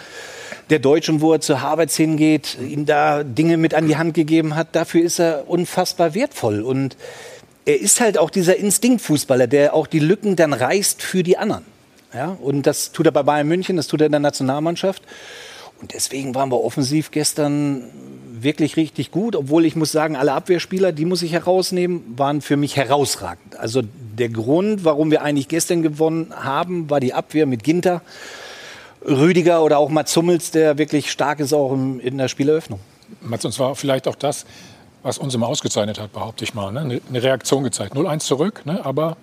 der 0.69 0.79
Deutschen, 0.79 1.21
wo 1.21 1.33
er 1.33 1.41
zu 1.41 1.61
Harvards 1.61 1.97
hingeht, 1.97 2.57
ihm 2.65 2.87
da 2.87 3.25
Dinge 3.25 3.57
mit 3.57 3.75
an 3.75 3.89
die 3.89 3.97
Hand 3.97 4.15
gegeben 4.15 4.55
hat. 4.55 4.77
Dafür 4.77 5.03
ist 5.03 5.19
er 5.19 5.51
unfassbar 5.51 6.15
wertvoll 6.15 6.61
und 6.61 6.97
er 7.65 7.81
ist 7.81 8.01
halt 8.01 8.19
auch 8.19 8.31
dieser 8.31 8.55
Instinktfußballer, 8.55 9.49
der 9.49 9.75
auch 9.75 9.89
die 9.89 9.99
Lücken 9.99 10.37
dann 10.37 10.53
reißt 10.53 11.03
für 11.03 11.25
die 11.25 11.39
anderen. 11.39 11.65
Ja, 12.15 12.37
und 12.41 12.67
das 12.67 12.93
tut 12.93 13.07
er 13.07 13.13
bei 13.13 13.23
Bayern 13.23 13.47
München, 13.47 13.77
das 13.77 13.87
tut 13.87 14.01
er 14.01 14.07
in 14.07 14.13
der 14.13 14.21
Nationalmannschaft. 14.21 15.03
Und 15.81 15.95
deswegen 15.95 16.35
waren 16.35 16.51
wir 16.51 16.63
offensiv 16.63 17.11
gestern 17.11 17.85
wirklich 18.43 18.77
richtig 18.77 19.11
gut, 19.11 19.37
obwohl 19.37 19.65
ich 19.65 19.77
muss 19.77 19.93
sagen, 19.93 20.17
alle 20.17 20.33
Abwehrspieler, 20.33 20.93
die 20.93 21.05
muss 21.05 21.23
ich 21.23 21.33
herausnehmen, 21.33 22.03
waren 22.17 22.41
für 22.41 22.57
mich 22.57 22.77
herausragend. 22.77 23.59
Also 23.59 23.83
der 23.83 24.29
Grund, 24.29 24.85
warum 24.85 25.11
wir 25.11 25.23
eigentlich 25.23 25.49
gestern 25.49 25.83
gewonnen 25.83 26.33
haben, 26.35 26.91
war 26.91 27.01
die 27.01 27.15
Abwehr 27.15 27.47
mit 27.47 27.65
Ginter, 27.65 28.03
Rüdiger 29.07 29.63
oder 29.63 29.79
auch 29.79 29.89
Mats 29.89 30.17
Hummels, 30.17 30.51
der 30.51 30.79
wirklich 30.79 31.11
stark 31.11 31.41
ist 31.41 31.53
auch 31.53 31.73
in 31.73 32.19
der 32.19 32.29
Spieleröffnung. 32.29 32.81
Mats, 33.21 33.45
und 33.45 33.53
zwar 33.53 33.75
vielleicht 33.75 34.09
auch 34.09 34.15
das, 34.15 34.45
was 35.03 35.19
uns 35.19 35.35
immer 35.35 35.47
ausgezeichnet 35.47 35.99
hat, 35.99 36.13
behaupte 36.13 36.45
ich 36.45 36.55
mal. 36.55 36.73
Ne? 36.73 37.01
Eine 37.09 37.23
Reaktion 37.23 37.65
gezeigt. 37.65 37.95
0-1 37.95 38.21
zurück, 38.21 38.63
ne? 38.67 38.85
aber 38.85 39.17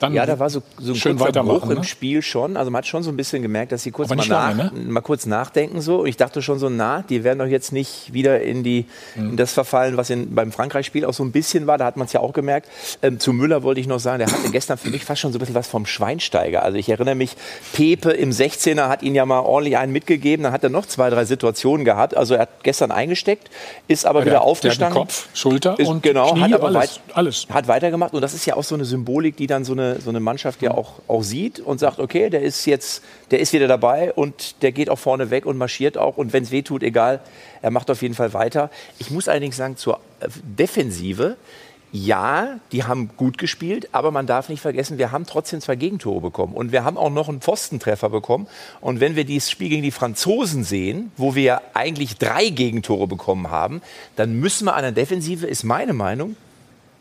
dann 0.00 0.14
ja, 0.14 0.26
da 0.26 0.38
war 0.38 0.50
so, 0.50 0.62
so 0.78 0.92
ein 0.92 0.96
schön 0.96 1.16
kurzer 1.18 1.42
Bruch 1.42 1.68
im 1.70 1.78
ne? 1.78 1.84
Spiel 1.84 2.22
schon. 2.22 2.56
Also 2.56 2.70
man 2.70 2.78
hat 2.78 2.86
schon 2.86 3.02
so 3.02 3.10
ein 3.10 3.16
bisschen 3.16 3.42
gemerkt, 3.42 3.72
dass 3.72 3.82
sie 3.82 3.90
kurz 3.90 4.08
mal, 4.10 4.16
nach, 4.16 4.26
lange, 4.26 4.70
ne? 4.74 4.80
mal 4.90 5.00
kurz 5.00 5.26
nachdenken 5.26 5.80
so. 5.80 6.00
Und 6.00 6.06
ich 6.08 6.16
dachte 6.16 6.42
schon 6.42 6.58
so, 6.58 6.68
na, 6.68 7.02
die 7.08 7.24
werden 7.24 7.38
doch 7.38 7.46
jetzt 7.46 7.72
nicht 7.72 8.12
wieder 8.12 8.40
in, 8.40 8.62
die, 8.62 8.86
Mhm. 9.16 9.30
in 9.30 9.36
das 9.36 9.52
verfallen, 9.52 9.96
was 9.96 10.10
in, 10.10 10.34
beim 10.34 10.52
Frankreich-Spiel 10.52 11.04
auch 11.04 11.14
so 11.14 11.22
ein 11.24 11.32
bisschen 11.32 11.66
war. 11.66 11.78
Da 11.78 11.84
hat 11.84 11.96
man 11.96 12.06
es 12.06 12.12
ja 12.12 12.20
auch 12.20 12.32
gemerkt. 12.32 12.68
Ähm, 13.02 13.18
zu 13.20 13.32
Müller 13.32 13.62
wollte 13.62 13.80
ich 13.80 13.86
noch 13.86 14.00
sagen, 14.00 14.18
der 14.18 14.28
hatte 14.28 14.50
gestern 14.50 14.78
für 14.78 14.90
mich 14.90 15.04
fast 15.04 15.20
schon 15.20 15.32
so 15.32 15.38
ein 15.38 15.40
bisschen 15.40 15.54
was 15.54 15.66
vom 15.68 15.86
Schweinsteiger. 15.86 16.62
Also 16.62 16.78
ich 16.78 16.88
erinnere 16.88 17.14
mich, 17.14 17.36
Pepe 17.72 18.10
im 18.10 18.30
16er 18.30 18.88
hat 18.88 19.02
ihn 19.02 19.14
ja 19.14 19.24
mal 19.26 19.40
ordentlich 19.40 19.76
einen 19.78 19.92
mitgegeben. 19.92 20.42
Dann 20.44 20.52
hat 20.52 20.62
er 20.64 20.70
noch 20.70 20.86
zwei, 20.86 21.10
drei 21.10 21.24
Situationen 21.24 21.84
gehabt. 21.84 22.16
Also 22.16 22.34
er 22.34 22.40
hat 22.42 22.62
gestern 22.62 22.90
eingesteckt, 22.90 23.50
ist 23.88 24.06
aber 24.06 24.20
Der- 24.20 24.26
wieder 24.26 24.30
der 24.36 24.42
aufgestanden. 24.42 24.98
Kopf, 24.98 25.28
Schulter 25.34 25.78
Ist, 25.78 25.88
und 25.88 26.02
genau, 26.02 26.32
Knie, 26.32 26.42
hat 26.42 26.52
aber 26.54 26.66
alles, 26.68 26.76
weit, 26.78 27.00
alles. 27.14 27.46
hat 27.52 27.68
weitergemacht 27.68 28.12
und 28.14 28.20
das 28.20 28.34
ist 28.34 28.46
ja 28.46 28.56
auch 28.56 28.64
so 28.64 28.74
eine 28.74 28.84
Symbolik, 28.84 29.36
die 29.36 29.46
dann 29.46 29.64
so 29.64 29.72
eine, 29.72 29.83
so 30.00 30.10
eine 30.10 30.20
Mannschaft 30.20 30.62
ja 30.62 30.72
auch, 30.72 31.00
auch 31.08 31.22
sieht 31.22 31.60
und 31.60 31.78
sagt, 31.78 31.98
okay, 31.98 32.30
der 32.30 32.42
ist 32.42 32.66
jetzt, 32.66 33.02
der 33.30 33.40
ist 33.40 33.52
wieder 33.52 33.68
dabei 33.68 34.12
und 34.12 34.62
der 34.62 34.72
geht 34.72 34.90
auch 34.90 34.98
vorne 34.98 35.30
weg 35.30 35.46
und 35.46 35.56
marschiert 35.56 35.96
auch 35.98 36.16
und 36.16 36.32
wenn 36.32 36.42
es 36.42 36.50
weh 36.50 36.62
tut, 36.62 36.82
egal, 36.82 37.20
er 37.62 37.70
macht 37.70 37.90
auf 37.90 38.02
jeden 38.02 38.14
Fall 38.14 38.32
weiter. 38.32 38.70
Ich 38.98 39.10
muss 39.10 39.28
allerdings 39.28 39.56
sagen, 39.56 39.76
zur 39.76 40.00
äh, 40.20 40.28
Defensive, 40.44 41.36
ja, 41.96 42.58
die 42.72 42.82
haben 42.82 43.10
gut 43.16 43.38
gespielt, 43.38 43.90
aber 43.92 44.10
man 44.10 44.26
darf 44.26 44.48
nicht 44.48 44.60
vergessen, 44.60 44.98
wir 44.98 45.12
haben 45.12 45.26
trotzdem 45.26 45.60
zwei 45.60 45.76
Gegentore 45.76 46.20
bekommen 46.20 46.52
und 46.52 46.72
wir 46.72 46.82
haben 46.82 46.96
auch 46.96 47.10
noch 47.10 47.28
einen 47.28 47.40
Pfostentreffer 47.40 48.10
bekommen. 48.10 48.48
Und 48.80 48.98
wenn 48.98 49.14
wir 49.14 49.24
dieses 49.24 49.48
Spiel 49.48 49.68
gegen 49.68 49.84
die 49.84 49.92
Franzosen 49.92 50.64
sehen, 50.64 51.12
wo 51.16 51.36
wir 51.36 51.62
eigentlich 51.74 52.18
drei 52.18 52.48
Gegentore 52.48 53.06
bekommen 53.06 53.48
haben, 53.48 53.80
dann 54.16 54.40
müssen 54.40 54.64
wir 54.64 54.74
an 54.74 54.82
der 54.82 54.90
Defensive, 54.90 55.46
ist 55.46 55.62
meine 55.62 55.92
Meinung, 55.92 56.34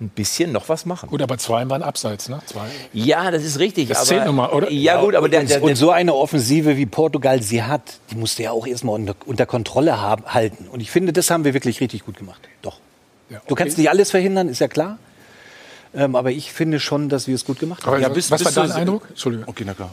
ein 0.04 0.10
bisschen 0.10 0.52
noch 0.52 0.70
was 0.70 0.86
machen. 0.86 1.10
Gut, 1.10 1.22
aber 1.22 1.38
zwei 1.38 1.68
waren 1.70 1.82
abseits, 1.82 2.30
ne? 2.30 2.40
Zwei. 2.46 2.66
Ja, 2.94 3.32
das 3.32 3.44
ist 3.44 3.60
richtig. 3.60 3.88
Das 3.90 4.00
aber, 4.00 4.06
zählt 4.08 4.26
nun 4.26 4.36
mal, 4.36 4.50
oder? 4.50 4.70
Ja, 4.72 5.02
gut, 5.02 5.16
aber 5.16 5.30
der, 5.30 5.42
und, 5.42 5.50
der, 5.50 5.60
der, 5.60 5.68
und 5.68 5.76
so 5.76 5.92
eine 5.92 6.14
Offensive 6.14 6.78
wie 6.78 6.86
Portugal 6.86 7.42
sie 7.42 7.64
hat, 7.64 8.00
die 8.12 8.16
musste 8.16 8.44
ja 8.44 8.52
auch 8.52 8.68
erstmal 8.68 8.96
unter, 8.96 9.16
unter 9.26 9.46
Kontrolle 9.46 10.00
haben, 10.02 10.26
halten. 10.26 10.68
Und 10.68 10.82
ich 10.82 10.92
finde, 10.92 11.14
das 11.14 11.30
haben 11.32 11.46
wir 11.46 11.54
wirklich 11.54 11.80
richtig 11.82 12.06
gut 12.06 12.18
gemacht. 12.18 12.42
Doch. 12.62 12.80
Ja, 13.30 13.42
Du 13.48 13.56
kannst 13.56 13.78
nicht 13.78 13.90
alles 13.90 14.12
verhindern, 14.12 14.50
ist 14.50 14.60
ja 14.60 14.68
klar. 14.68 14.98
Ähm, 15.96 16.16
aber 16.16 16.32
ich 16.32 16.52
finde 16.52 16.80
schon, 16.80 17.08
dass 17.10 17.28
wir 17.28 17.36
es 17.36 17.46
gut 17.46 17.60
gemacht 17.60 17.84
haben. 17.84 17.94
Aber 17.94 18.02
Ja, 18.02 18.10
was 18.10 18.16
bis- 18.16 18.32
war 18.32 18.38
bis 18.40 18.54
dein 18.54 18.72
Eindruck? 18.72 19.06
Entschuldigung. 19.10 19.48
Okay, 19.48 19.64
na 19.66 19.74
klar. 19.74 19.92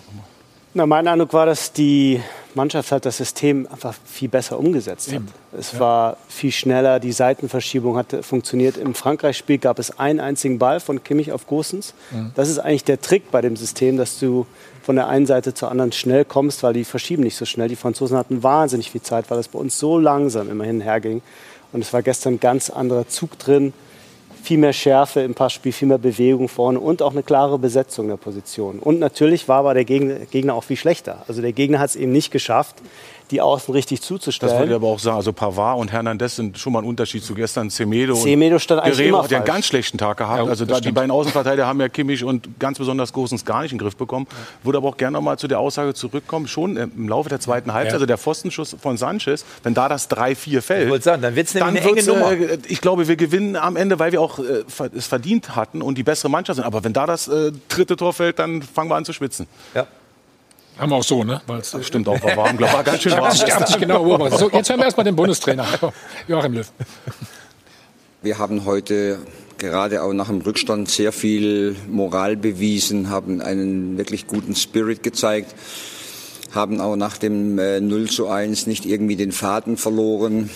Na, 0.73 0.87
mein 0.87 1.09
Eindruck 1.09 1.33
war, 1.33 1.47
dass 1.47 1.73
die 1.73 2.21
Mannschaft 2.55 2.93
halt 2.93 3.05
das 3.05 3.17
System 3.17 3.67
einfach 3.71 3.95
viel 4.05 4.29
besser 4.29 4.59
umgesetzt 4.59 5.13
hat. 5.13 5.23
Es 5.57 5.79
war 5.81 6.17
viel 6.29 6.53
schneller, 6.53 7.01
die 7.01 7.11
Seitenverschiebung 7.11 7.97
hatte 7.97 8.23
funktioniert. 8.23 8.77
Im 8.77 8.95
Frankreich-Spiel 8.95 9.59
gab 9.59 9.81
es 9.81 9.99
einen 9.99 10.21
einzigen 10.21 10.59
Ball 10.59 10.79
von 10.79 11.03
Kimmich 11.03 11.33
auf 11.33 11.49
Gosens. 11.49 11.95
Das 12.37 12.49
ist 12.49 12.61
eigentlich 12.61 12.85
der 12.85 13.01
Trick 13.01 13.33
bei 13.33 13.41
dem 13.41 13.57
System, 13.57 13.97
dass 13.97 14.21
du 14.21 14.47
von 14.83 14.95
der 14.95 15.09
einen 15.09 15.27
Seite 15.27 15.55
zur 15.55 15.71
anderen 15.71 15.91
schnell 15.93 16.25
kommst, 16.25 16.63
weil 16.63 16.73
die 16.73 16.85
verschieben 16.85 17.25
nicht 17.25 17.37
so 17.37 17.45
schnell. 17.45 17.69
Die 17.69 17.77
Franzosen 17.77 18.17
hatten 18.17 18.43
wahnsinnig 18.45 18.91
viel 18.93 19.03
Zeit, 19.03 19.29
weil 19.31 19.39
es 19.39 19.49
bei 19.49 19.59
uns 19.59 19.79
so 19.79 19.99
langsam 19.99 20.51
immerhin 20.51 20.81
herging. 20.81 21.21
Und 21.73 21.83
es 21.83 21.93
war 21.93 22.03
gestern 22.03 22.35
ein 22.35 22.41
ganz 22.41 22.71
anderer 22.71 23.09
Zug 23.09 23.39
drin 23.39 23.73
viel 24.43 24.59
mehr 24.59 24.73
Schärfe 24.73 25.21
im 25.21 25.35
Passspiel, 25.35 25.73
viel 25.73 25.89
mehr 25.89 25.99
Bewegung 25.99 26.49
vorne 26.49 26.81
und 26.81 27.03
auch 27.03 27.13
eine 27.13 27.23
klare 27.23 27.59
Besetzung 27.59 28.09
der 28.09 28.17
Position. 28.17 28.79
Und 28.79 28.99
natürlich 28.99 29.49
war 29.49 29.59
aber 29.59 29.75
der 29.75 29.85
Gegner, 29.85 30.55
auch 30.55 30.65
viel 30.65 30.77
schlechter. 30.77 31.25
Also 31.29 31.43
der 31.43 31.53
Gegner 31.53 31.79
hat 31.79 31.91
es 31.91 31.97
eben 31.97 32.13
nicht 32.13 32.31
geschafft, 32.31 32.77
die 33.31 33.41
Außen 33.41 33.73
richtig 33.73 34.01
Das 34.01 34.11
wollte 34.11 34.25
ich 34.25 34.33
zuzustellen. 34.33 34.73
aber 34.73 34.87
auch 34.89 34.99
sagen. 34.99 35.17
Also 35.17 35.33
Pavard 35.33 35.79
und 35.79 35.93
Hernandez 35.93 36.37
sind 36.37 36.59
schon 36.59 36.73
mal 36.73 36.81
ein 36.81 36.85
Unterschied 36.85 37.23
zu 37.25 37.35
gestern. 37.35 37.71
Semedo, 37.71 38.15
Semedo 38.15 38.55
und 38.57 38.61
stand 38.61 38.83
eigentlich 38.83 38.97
Guerrero 38.99 39.17
immer 39.17 39.25
hat 39.25 39.31
ja 39.31 39.39
einen 39.39 39.47
ganz 39.47 39.67
schlechten 39.67 39.99
Tag 39.99 40.17
gehabt. 40.19 40.43
Ja, 40.45 40.49
also 40.49 40.65
da, 40.65 40.75
die 40.75 40.81
stimmt. 40.81 40.95
beiden 40.97 41.11
Außenverteidiger 41.11 41.67
haben 41.67 41.81
ja 41.81 41.89
Kimmich 41.89 42.25
und 42.25 42.59
ganz 42.59 42.79
besonders 42.79 43.13
Gosens 43.13 43.45
gar 43.45 43.63
nicht 43.63 43.73
in 43.73 43.79
den 43.79 43.85
Griff 43.85 43.97
bekommen. 43.97 44.27
Würde 44.63 44.79
aber 44.79 44.89
auch 44.89 44.97
gerne 44.97 45.15
noch 45.17 45.23
mal 45.23 45.39
zu 45.39 45.49
der 45.49 45.59
Aussage 45.61 45.95
zurückkommen. 45.95 46.49
Schon 46.49 46.77
im 46.77 47.09
Laufe 47.09 47.29
der 47.29 47.41
zweiten 47.41 47.73
Halbzeit, 47.73 47.93
Ja. 47.93 47.95
also 47.97 48.07
der 48.07 48.19
Pfostenschuss 48.19 48.77
von 48.81 48.97
Sanchez, 48.97 49.45
wenn 49.63 49.75
da 49.75 49.89
das 49.89 50.09
3-4 50.11 50.61
fällt, 50.63 50.85
Ich 50.85 50.91
wollte 50.91 51.05
sagen, 51.05 51.23
dann 51.23 51.37
wird's 51.37 51.55
nämlich 51.55 51.83
eine 51.83 51.89
enge 51.91 52.05
Nummer. 52.05 52.33
Äh, 52.33 52.59
ich 52.69 52.81
glaube, 52.81 53.09
wir 53.09 53.17
gewinnen 53.17 53.57
am 53.57 53.77
Ende, 53.77 53.99
weil 53.99 54.13
wir 54.13 54.21
auch 54.21 54.39
äh, 54.39 54.65
es 54.97 55.07
verdient 55.07 55.57
hatten 55.57 55.83
und 55.83 55.97
die 55.99 56.03
bessere 56.03 56.31
Mannschaft 56.31 56.57
sind. 56.57 56.65
Aber 56.65 56.85
wenn 56.85 56.93
da 56.93 57.07
das 57.07 57.29
äh, 57.29 57.53
dritte 57.69 57.97
Tor 57.97 58.13
fällt, 58.13 58.39
dann 58.39 58.63
fangen 58.63 58.91
wir 58.91 58.97
an 58.97 59.05
zu 59.05 59.13
schwitzen. 59.13 59.47
ja. 59.75 59.87
Haben 60.81 60.93
wir 60.93 60.97
auch 60.97 61.05
so, 61.05 61.25
ne? 61.25 61.43
Weil 61.47 61.61
es 61.61 61.77
Stimmt 61.83 62.09
auch, 62.09 62.23
war 62.23 62.37
warm, 62.39 62.57
glaube 62.57 62.71
ich, 62.71 62.77
war 62.77 62.85
ganz 62.85 63.03
schön 63.03 63.13
warm. 63.13 63.35
Ich 63.35 63.55
habe 63.55 63.79
genau 63.79 64.03
beobachtet. 64.03 64.39
So, 64.39 64.51
jetzt 64.51 64.71
hören 64.71 64.81
wir 64.81 64.87
erstmal 64.87 65.05
den 65.05 65.15
Bundestrainer. 65.15 65.67
Joachim 66.27 66.55
Löw. 66.55 66.73
Wir 68.23 68.39
haben 68.39 68.65
heute 68.65 69.19
gerade 69.59 70.03
auch 70.03 70.15
nach 70.15 70.29
dem 70.29 70.41
Rückstand 70.41 70.89
sehr 70.91 71.13
viel 71.13 71.77
Moral 71.87 72.35
bewiesen, 72.39 73.11
haben 73.11 73.43
einen 73.43 73.99
wirklich 73.99 74.27
guten 74.27 74.57
Spirit 74.57 75.03
gezeigt, 75.03 75.55
haben 76.55 76.81
auch 76.81 76.97
nach 76.97 77.19
dem 77.19 77.59
äh, 77.59 77.83
0 77.83 78.09
zu 78.09 78.29
1 78.29 78.67
nicht 78.67 78.87
irgendwie 78.87 79.17
den 79.17 79.33
Faden 79.33 79.77
verloren 79.77 80.49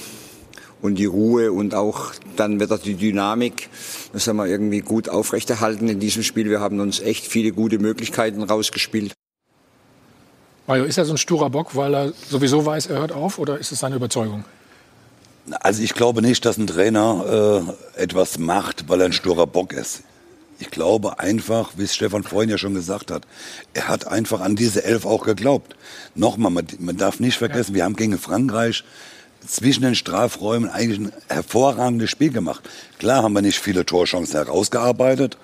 und 0.81 0.95
die 0.95 1.05
Ruhe 1.05 1.53
und 1.53 1.75
auch 1.75 2.13
dann 2.37 2.61
wieder 2.61 2.79
die 2.79 2.95
Dynamik. 2.95 3.69
Das 4.15 4.27
haben 4.27 4.37
wir 4.37 4.47
irgendwie 4.47 4.81
gut 4.81 5.11
aufrechterhalten 5.11 5.89
in 5.91 6.01
diesem 6.01 6.23
Spiel. 6.23 6.49
Wir 6.49 6.61
haben 6.61 6.81
uns 6.81 7.01
echt 7.01 7.27
viele 7.27 7.53
gute 7.53 7.79
Möglichkeiten 7.79 8.43
rausgespielt. 8.43 9.13
Mario, 10.67 10.85
ist 10.85 10.97
er 10.97 11.05
so 11.05 11.13
ein 11.13 11.19
sturer 11.19 11.51
Bock, 11.51 11.77
weil 11.77 11.95
er 11.95 12.13
sowieso 12.31 12.65
weiß, 12.65 12.87
er 12.87 13.01
hört 13.01 13.13
auf? 13.13 13.39
Oder 13.39 13.59
ist 13.59 13.71
es 13.71 13.81
seine 13.81 13.97
Überzeugung? 13.97 14.45
Also 15.61 15.83
ich 15.83 15.93
glaube 15.93 16.23
nicht, 16.23 16.45
dass 16.47 16.57
ein 16.57 16.67
Trainer 16.67 17.75
äh, 17.97 18.03
etwas 18.03 18.39
macht, 18.39 18.89
weil 18.89 19.01
er 19.01 19.07
ein 19.07 19.13
sturer 19.13 19.47
Bock 19.47 19.75
ist. 19.75 20.05
Ich 20.59 20.71
glaube 20.71 21.19
einfach, 21.19 21.73
wie 21.77 21.83
es 21.83 21.95
Stefan 21.95 22.23
vorhin 22.23 22.49
ja 22.49 22.57
schon 22.57 22.73
gesagt 22.73 23.11
hat, 23.11 23.27
er 23.75 23.89
hat 23.89 24.07
einfach 24.07 24.41
an 24.41 24.57
diese 24.57 24.85
Elf 24.85 25.05
auch 25.05 25.25
geglaubt. 25.25 25.77
Nochmal, 26.15 26.51
man, 26.51 26.67
man 26.79 26.97
darf 26.97 27.21
nicht 27.21 27.37
vergessen, 27.37 27.75
wir 27.75 27.85
haben 27.85 27.97
gegen 27.97 28.17
Frankreich 28.17 28.85
zwischen 29.47 29.83
den 29.83 29.95
Strafräumen 29.95 30.71
eigentlich 30.71 31.01
ein 31.01 31.13
hervorragendes 31.29 32.09
Spiel 32.09 32.31
gemacht. 32.31 32.63
Klar 32.99 33.23
haben 33.23 33.35
wir 33.35 33.43
nicht 33.43 33.59
viele 33.59 33.85
Torchancen 33.85 34.37
herausgearbeitet, 34.37 35.37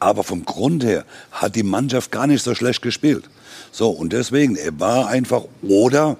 aber 0.00 0.22
vom 0.22 0.44
Grund 0.44 0.84
her 0.84 1.06
hat 1.30 1.56
die 1.56 1.62
Mannschaft 1.62 2.12
gar 2.12 2.26
nicht 2.26 2.42
so 2.42 2.54
schlecht 2.54 2.82
gespielt. 2.82 3.24
So, 3.72 3.90
und 3.90 4.12
deswegen, 4.12 4.56
er 4.56 4.78
war 4.78 5.08
einfach, 5.08 5.44
oder 5.62 6.16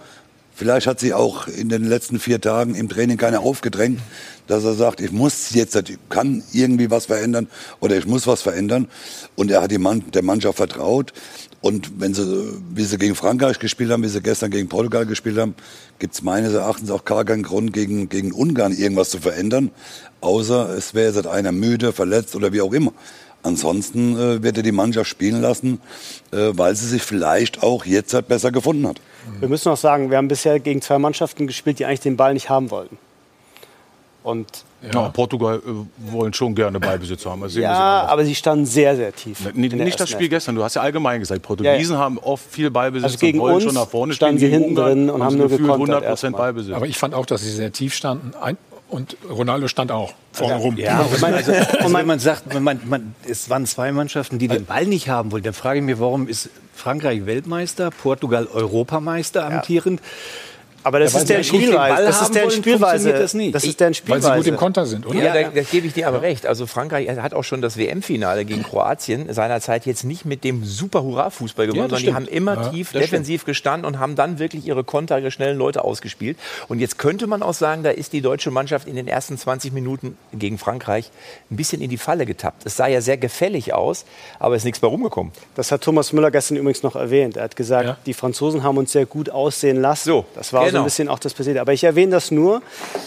Vielleicht 0.61 0.87
hat 0.87 1.01
sie 1.01 1.15
auch 1.15 1.49
in 1.49 1.71
den 1.71 1.85
letzten 1.85 2.21
vier 2.21 2.39
Tagen 2.39 2.75
im 2.75 2.91
Training 2.91 3.17
keiner 3.17 3.41
aufgedrängt, 3.41 3.99
dass 4.47 4.63
er 4.63 4.75
sagt, 4.75 5.01
ich 5.01 5.11
muss 5.11 5.55
jetzt, 5.55 5.75
ich 5.75 5.97
kann 6.11 6.43
irgendwie 6.53 6.91
was 6.91 7.07
verändern 7.07 7.49
oder 7.81 7.97
ich 7.97 8.07
muss 8.07 8.27
was 8.27 8.43
verändern. 8.43 8.87
Und 9.37 9.51
er 9.51 9.63
hat 9.63 9.71
die 9.71 9.79
Mann, 9.79 10.05
der 10.13 10.23
Mannschaft 10.23 10.59
vertraut. 10.59 11.15
Und 11.63 11.99
wenn 11.99 12.13
sie, 12.13 12.61
wie 12.75 12.85
sie 12.85 12.99
gegen 12.99 13.15
Frankreich 13.15 13.59
gespielt 13.59 13.91
haben, 13.91 14.03
wie 14.03 14.09
sie 14.09 14.21
gestern 14.21 14.51
gegen 14.51 14.69
Portugal 14.69 15.07
gespielt 15.07 15.39
haben, 15.39 15.55
gibt 15.99 16.13
es 16.13 16.21
meines 16.21 16.53
Erachtens 16.53 16.91
auch 16.91 17.07
gar 17.07 17.25
keinen 17.25 17.43
Grund, 17.43 17.73
gegen, 17.73 18.11
gegen 18.11 18.31
Ungarn 18.31 18.77
irgendwas 18.77 19.09
zu 19.09 19.19
verändern. 19.19 19.71
Außer 20.21 20.77
es 20.77 20.93
wäre 20.93 21.15
jetzt 21.15 21.27
einer 21.27 21.53
müde, 21.53 21.95
verletzt 21.95 22.37
oder 22.37 22.53
wie 22.53 22.61
auch 22.61 22.75
immer. 22.75 22.93
Ansonsten 23.43 24.17
äh, 24.19 24.43
wird 24.43 24.57
er 24.59 24.63
die 24.63 24.73
Mannschaft 24.73 25.09
spielen 25.09 25.41
lassen, 25.41 25.81
äh, 26.33 26.51
weil 26.53 26.75
sie 26.77 26.87
sich 26.87 27.03
vielleicht 27.03 27.63
auch 27.63 27.87
jetzt 27.87 28.13
halt 28.15 28.29
besser 28.29 28.53
gefunden 28.53 28.87
hat. 28.87 29.01
Wir 29.39 29.49
müssen 29.49 29.69
auch 29.71 29.77
sagen, 29.77 30.11
wir 30.11 30.17
haben 30.19 30.29
bisher 30.29 30.61
gegen 30.61 30.83
zwei 30.83 30.99
Mannschaften 30.99 31.47
gespielt, 31.47 31.79
die 31.79 31.87
eigentlich 31.87 32.01
den 32.01 32.17
Ball 32.17 32.35
nicht 32.35 32.51
haben 32.51 32.71
wollten. 32.71 32.99
Und 34.23 34.47
Ja. 34.93 35.09
Portugal 35.09 35.63
äh, 35.67 36.13
wollen 36.13 36.35
schon 36.35 36.55
gerne 36.55 36.79
Ballbesitz 36.79 37.25
haben. 37.25 37.47
Sie 37.49 37.61
ja, 37.61 38.05
aber 38.07 38.25
sie 38.25 38.35
standen 38.35 38.67
sehr, 38.67 38.95
sehr 38.97 39.15
tief. 39.15 39.39
Der 39.43 39.53
nicht 39.55 39.99
das 39.99 40.09
Spiel 40.11 40.21
Hälfte. 40.21 40.29
gestern, 40.37 40.55
du 40.57 40.63
hast 40.63 40.75
ja 40.75 40.83
allgemein 40.83 41.21
gesagt, 41.21 41.41
Portugiesen 41.43 41.97
haben 41.97 42.19
oft 42.19 42.45
viel 42.51 42.71
Ballbesitz 42.71 43.05
Also 43.13 43.19
gegen 43.19 43.39
und 43.39 43.45
wollen 43.45 43.55
uns 43.57 43.65
schon 43.65 43.75
nach 43.75 43.89
vorne 43.89 44.13
standen 44.13 44.39
spielen. 44.39 44.51
sie 44.51 44.57
Gegen 44.59 44.77
hinten 44.77 44.83
drin 44.83 45.11
und 45.11 45.23
haben 45.23 45.31
sie 45.33 45.37
nur 45.39 45.49
gefühlt 45.49 45.69
gekontert 45.71 46.05
100% 46.05 46.07
erstmal. 46.07 46.33
Ballbesitz. 46.33 46.75
Aber 46.75 46.87
ich 46.87 46.99
fand 46.99 47.15
auch, 47.15 47.25
dass 47.25 47.41
sie 47.43 47.51
sehr 47.51 47.73
tief 47.73 47.95
standen. 47.95 48.33
Ein 48.41 48.59
und 48.91 49.17
Ronaldo 49.29 49.69
stand 49.69 49.93
auch 49.93 50.13
vorne 50.33 50.57
rum. 50.57 50.77
Ja, 50.77 51.01
und 51.01 51.21
man, 51.21 51.35
also, 51.35 51.53
also 51.79 51.95
wenn 51.95 52.07
man 52.07 52.19
sagt, 52.19 52.55
wenn 52.55 52.63
man, 52.63 52.81
man, 52.85 53.15
es 53.29 53.49
waren 53.49 53.67
zwei 53.67 53.93
Mannschaften, 53.93 54.39
die 54.39 54.49
den 54.49 54.65
Ball 54.67 54.87
nicht 54.87 55.09
haben 55.09 55.33
wollten, 55.33 55.45
dann 55.45 55.55
frage 55.55 55.79
ich 55.79 55.85
mich, 55.85 55.99
warum 56.01 56.29
ist 56.29 56.51
Frankreich 56.75 57.27
Weltmeister, 57.27 57.91
Portugal 57.91 58.47
Europameister 58.47 59.45
amtierend? 59.45 60.01
Aber 60.83 60.99
das 61.01 61.13
Ja, 61.13 61.17
weil 61.19 61.23
ist 61.23 61.29
der 61.31 61.37
sie 61.45 61.53
nicht 61.53 61.53
den 61.53 61.69
Spielweise. 61.69 62.03
Das 62.05 62.17
ist 62.17 62.23
haben 62.23 62.33
der 62.35 62.43
wollen, 62.45 62.51
Spielweise. 62.53 62.85
funktioniert 62.91 63.23
das 63.23 63.35
nicht. 63.35 63.55
Das 63.55 63.65
ist 63.65 63.81
der 63.81 63.87
Weil 63.89 63.95
Spielweise. 63.95 64.29
sie 64.29 64.37
gut 64.37 64.47
im 64.47 64.57
Konter 64.57 64.87
sind, 64.87 65.07
oder? 65.07 65.19
Ja, 65.23 65.35
da, 65.35 65.49
das 65.51 65.71
gebe 65.71 65.87
ich 65.87 65.93
dir 65.93 66.09
aber 66.09 66.23
recht. 66.23 66.47
Also 66.47 66.67
Frankreich 66.67 67.09
hat 67.09 67.35
auch 67.35 67.45
schon 67.45 67.61
das 67.63 67.77
WM-Finale 67.77 68.45
gegen 68.45 68.63
Kroatien 68.63 69.33
seinerzeit 69.33 69.87
jetzt 69.87 70.05
nicht 70.05 70.25
mit 70.25 70.43
dem 70.45 70.65
super 70.65 71.03
Hurra-Fußball 71.03 71.67
gewonnen, 71.67 71.83
Ja, 71.83 71.89
sondern 71.89 72.05
die 72.07 72.15
haben 72.15 72.25
stimmt. 72.25 72.37
immer 72.37 72.55
Ja, 72.55 72.69
tief 72.71 72.93
defensiv 72.93 73.45
gestanden 73.45 73.87
und 73.87 73.99
haben 73.99 74.17
dann 74.17 74.39
wirklich 74.39 74.67
ihre 74.67 74.85
Konter, 74.85 75.19
ihre 75.19 75.31
schnellen 75.31 75.59
Leute 75.59 75.85
ausgespielt. 75.85 76.39
Und 76.69 76.79
jetzt 76.79 76.99
könnte 76.99 77.27
man 77.27 77.43
auch 77.43 77.55
sagen, 77.55 77.83
da 77.83 77.91
ist 77.91 78.13
die 78.13 78.21
deutsche 78.23 78.51
Mannschaft 78.51 78.89
in 78.89 78.97
den 78.97 79.07
ersten 79.09 79.37
20 79.37 79.73
Minuten 79.73 80.17
gegen 80.33 80.59
Frankreich 80.59 81.11
ein 81.51 81.57
bisschen 81.57 81.83
in 81.83 81.91
die 81.91 81.99
Falle 81.99 82.27
getappt. 82.27 82.65
Es 82.65 82.77
sah 82.77 82.87
ja 82.87 83.01
sehr 83.01 83.17
gefällig 83.19 83.75
aus, 83.75 84.05
aber 84.39 84.55
es 84.55 84.61
ist 84.63 84.65
nichts 84.67 84.81
bei 84.81 84.89
rumgekommen. 84.89 85.33
Das 85.55 85.73
hat 85.73 85.83
Thomas 85.83 86.13
Müller 86.13 86.31
gestern 86.31 86.57
übrigens 86.57 86.83
noch 86.83 86.97
erwähnt. 86.97 87.37
Er 87.37 87.45
hat 87.45 87.57
gesagt, 87.57 87.85
Ja. 87.87 87.97
die 88.07 88.15
Franzosen 88.15 88.63
haben 88.63 88.79
uns 88.79 88.93
sehr 88.93 89.07
gut 89.07 89.31
aussehen 89.31 89.81
lassen. 89.81 90.09
So, 90.09 90.25
das 90.35 90.53
war 90.53 90.70
so 90.71 90.75
genau. 90.75 90.83
ein 90.83 90.85
bisschen 90.85 91.09
auch 91.09 91.19
das 91.19 91.35
passiert. 91.35 91.59
Aber 91.59 91.73
ich 91.73 91.85
erwähne 91.85 92.13
das 92.13 92.31
nur, 92.31 92.63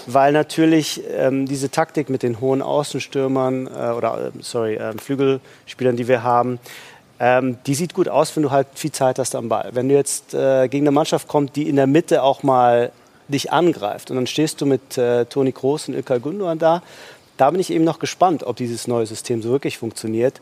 weil 0.08 0.32
natürlich 0.32 1.02
ähm, 1.18 1.48
diese 1.48 1.70
Taktik 1.70 2.10
mit 2.10 2.22
den 2.22 2.40
hohen 2.40 2.62
Außenstürmern 2.62 3.68
äh, 3.68 3.92
oder 3.98 4.32
äh, 4.36 4.42
sorry, 4.42 4.76
äh, 4.76 4.94
Flügelspielern, 4.98 5.96
die 5.96 6.08
wir 6.08 6.24
haben, 6.24 6.60
Ähm, 7.20 7.58
die 7.68 7.76
sieht 7.76 7.94
gut 7.94 8.10
aus, 8.10 8.36
wenn 8.36 8.44
du 8.44 8.50
halt 8.50 8.68
viel 8.74 8.92
Zeit 8.92 9.20
hast 9.20 9.36
am 9.36 9.48
Ball. 9.48 9.70
Wenn 9.72 9.88
du 9.88 9.96
jetzt 9.96 10.34
äh, 10.34 10.68
gegen 10.68 10.84
eine 10.84 10.92
Mannschaft 10.92 11.28
kommst, 11.28 11.56
die 11.56 11.70
in 11.70 11.76
der 11.76 11.88
Mitte 11.88 12.24
auch 12.24 12.44
mal 12.44 12.92
dich 13.28 13.52
angreift 13.52 14.10
und 14.10 14.18
dann 14.18 14.28
stehst 14.28 14.60
du 14.60 14.66
mit 14.66 14.98
äh, 14.98 15.26
Toni 15.26 15.52
Kroos 15.52 15.88
und 15.88 15.94
Ilkay 15.94 16.20
Gundogan 16.20 16.58
da, 16.58 16.82
da 17.38 17.52
bin 17.52 17.60
ich 17.60 17.70
eben 17.72 17.86
noch 17.86 18.00
gespannt, 18.00 18.44
ob 18.44 18.58
dieses 18.58 18.88
neue 18.88 19.06
System 19.06 19.42
so 19.42 19.50
wirklich 19.50 19.78
funktioniert. 19.78 20.42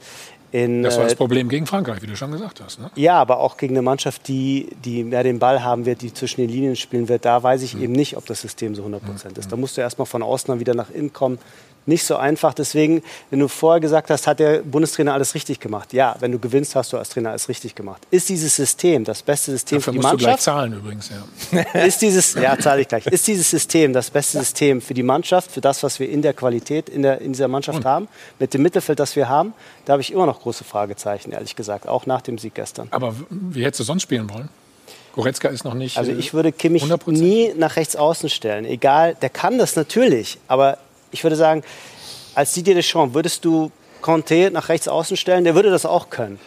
In, 0.52 0.84
das 0.84 0.98
war 0.98 1.06
das 1.06 1.14
äh, 1.14 1.16
Problem 1.16 1.48
gegen 1.48 1.66
Frankreich, 1.66 2.02
wie 2.02 2.08
du 2.08 2.16
schon 2.18 2.32
gesagt 2.32 2.62
hast. 2.62 2.80
Ne? 2.80 2.92
Ja, 2.96 3.20
aber 3.20 3.40
auch 3.40 3.56
gegen 3.56 3.74
eine 3.74 3.82
Mannschaft, 3.82 4.28
die, 4.28 4.68
die 4.84 5.04
mehr 5.06 5.24
den 5.24 5.40
Ball 5.40 5.64
haben 5.64 5.86
wird, 5.86 6.02
die 6.02 6.14
zwischen 6.14 6.42
den 6.42 6.50
Linien 6.50 6.76
spielen 6.76 7.08
wird. 7.08 7.24
Da 7.24 7.42
weiß 7.42 7.62
ich 7.62 7.76
mhm. 7.76 7.84
eben 7.84 7.94
nicht, 7.94 8.18
ob 8.18 8.26
das 8.26 8.42
System 8.42 8.76
so 8.76 8.82
100 8.82 9.06
Prozent 9.06 9.36
mhm. 9.36 9.40
ist. 9.40 9.52
Da 9.52 9.56
musst 9.56 9.78
du 9.78 9.82
erstmal 9.82 10.06
von 10.06 10.22
außen 10.22 10.48
dann 10.48 10.60
wieder 10.60 10.74
nach 10.74 10.90
innen 10.90 11.14
kommen 11.14 11.40
nicht 11.86 12.04
so 12.04 12.16
einfach. 12.16 12.54
Deswegen, 12.54 13.02
wenn 13.30 13.40
du 13.40 13.48
vorher 13.48 13.80
gesagt 13.80 14.10
hast, 14.10 14.28
hat 14.28 14.40
der 14.40 14.60
Bundestrainer 14.60 15.14
alles 15.14 15.36
richtig 15.36 15.60
gemacht. 15.60 15.94
Ja, 15.94 16.16
wenn 16.20 16.32
du 16.32 16.40
gewinnst, 16.40 16.76
hast 16.76 16.94
du 16.94 16.98
als 16.98 17.10
Trainer 17.10 17.32
alles 17.32 17.50
richtig 17.50 17.76
gemacht. 17.76 18.02
Ist 18.12 18.30
dieses 18.30 18.56
System 18.56 19.04
das 19.04 19.22
beste 19.22 19.52
System 19.52 19.80
Dafür 19.80 19.94
für 19.94 20.00
die 20.00 20.04
Mannschaft? 20.04 20.22
Du 20.22 20.26
gleich 20.26 20.40
zahlen 20.40 20.74
übrigens, 20.74 21.10
ja. 21.10 21.62
ist 21.86 22.02
dieses, 22.02 22.34
ja, 22.36 22.58
zahle 22.58 22.82
ich 22.82 22.88
gleich. 22.88 23.08
Ist 23.08 23.28
dieses 23.28 23.50
System 23.50 23.94
das 23.94 24.10
beste 24.10 24.40
System 24.40 24.82
für 24.82 24.94
die 24.94 25.04
Mannschaft, 25.04 25.52
für 25.52 25.62
das, 25.62 25.84
was 25.84 26.00
wir 26.00 26.10
in 26.10 26.22
der 26.22 26.34
Qualität 26.34 26.90
in, 26.90 27.02
der, 27.02 27.22
in 27.22 27.34
dieser 27.34 27.48
Mannschaft 27.48 27.80
Und? 27.80 27.86
haben, 27.86 28.08
mit 28.40 28.54
dem 28.54 28.62
Mittelfeld, 28.62 29.00
das 29.00 29.16
wir 29.16 29.30
haben? 29.30 29.54
Da 29.86 29.94
habe 29.94 30.02
ich 30.02 30.12
immer 30.12 30.26
noch 30.26 30.42
große 30.42 30.64
Fragezeichen, 30.64 31.32
ehrlich 31.32 31.56
gesagt, 31.56 31.88
auch 31.88 32.06
nach 32.06 32.22
dem 32.22 32.38
Sieg 32.38 32.56
gestern. 32.56 32.88
Aber 32.92 33.16
wie 33.30 33.64
hättest 33.64 33.82
du 33.82 33.84
sonst 33.84 34.04
spielen 34.04 34.30
wollen? 34.30 34.50
Goretzka 35.14 35.50
ist 35.50 35.66
noch 35.66 35.74
nicht. 35.74 35.98
Also 35.98 36.12
ich 36.12 36.34
würde 36.34 36.52
Kimmich 36.52 36.84
100%. 36.84 37.12
nie 37.12 37.54
nach 37.56 37.76
rechts 37.76 37.96
außen 37.96 38.30
stellen. 38.30 38.66
Egal, 38.66 39.16
der 39.22 39.30
kann 39.30 39.58
das 39.58 39.76
natürlich, 39.76 40.38
aber 40.48 40.78
ich 41.12 41.24
würde 41.24 41.36
sagen, 41.36 41.64
als 42.36 42.54
Didier 42.54 42.76
Deschamps, 42.76 43.14
würdest 43.14 43.44
du 43.46 43.72
Conte 44.02 44.50
nach 44.52 44.70
rechts 44.70 44.88
außen 44.88 45.16
stellen? 45.16 45.44
Der 45.44 45.56
würde 45.56 45.70
das 45.70 45.86
auch 45.86 46.10
können. 46.10 46.40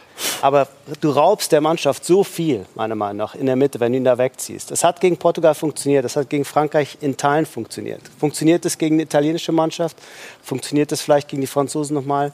Aber 0.42 0.68
du 1.00 1.11
raubst 1.11 1.52
der 1.52 1.61
Mannschaft 1.61 2.04
so 2.04 2.25
viel, 2.25 2.66
meiner 2.75 2.94
Meinung 2.94 3.16
nach, 3.16 3.35
in 3.35 3.47
der 3.47 3.56
Mitte, 3.56 3.80
wenn 3.80 3.92
du 3.92 3.99
ihn 3.99 4.04
da 4.04 4.18
wegziehst. 4.18 4.71
Das 4.71 4.85
hat 4.85 5.00
gegen 5.00 5.16
Portugal 5.16 5.54
funktioniert, 5.54 6.04
das 6.04 6.16
hat 6.16 6.30
gegen 6.30 6.44
Frankreich 6.44 6.99
in 7.00 7.16
Teilen 7.16 7.47
funktioniert. 7.47 8.02
Funktioniert 8.18 8.64
es 8.64 8.76
gegen 8.76 8.99
die 8.99 9.04
italienische 9.04 9.52
Mannschaft? 9.52 9.97
Funktioniert 10.42 10.92
es 10.92 11.00
vielleicht 11.00 11.28
gegen 11.28 11.40
die 11.40 11.47
Franzosen 11.47 11.94
nochmal? 11.94 12.33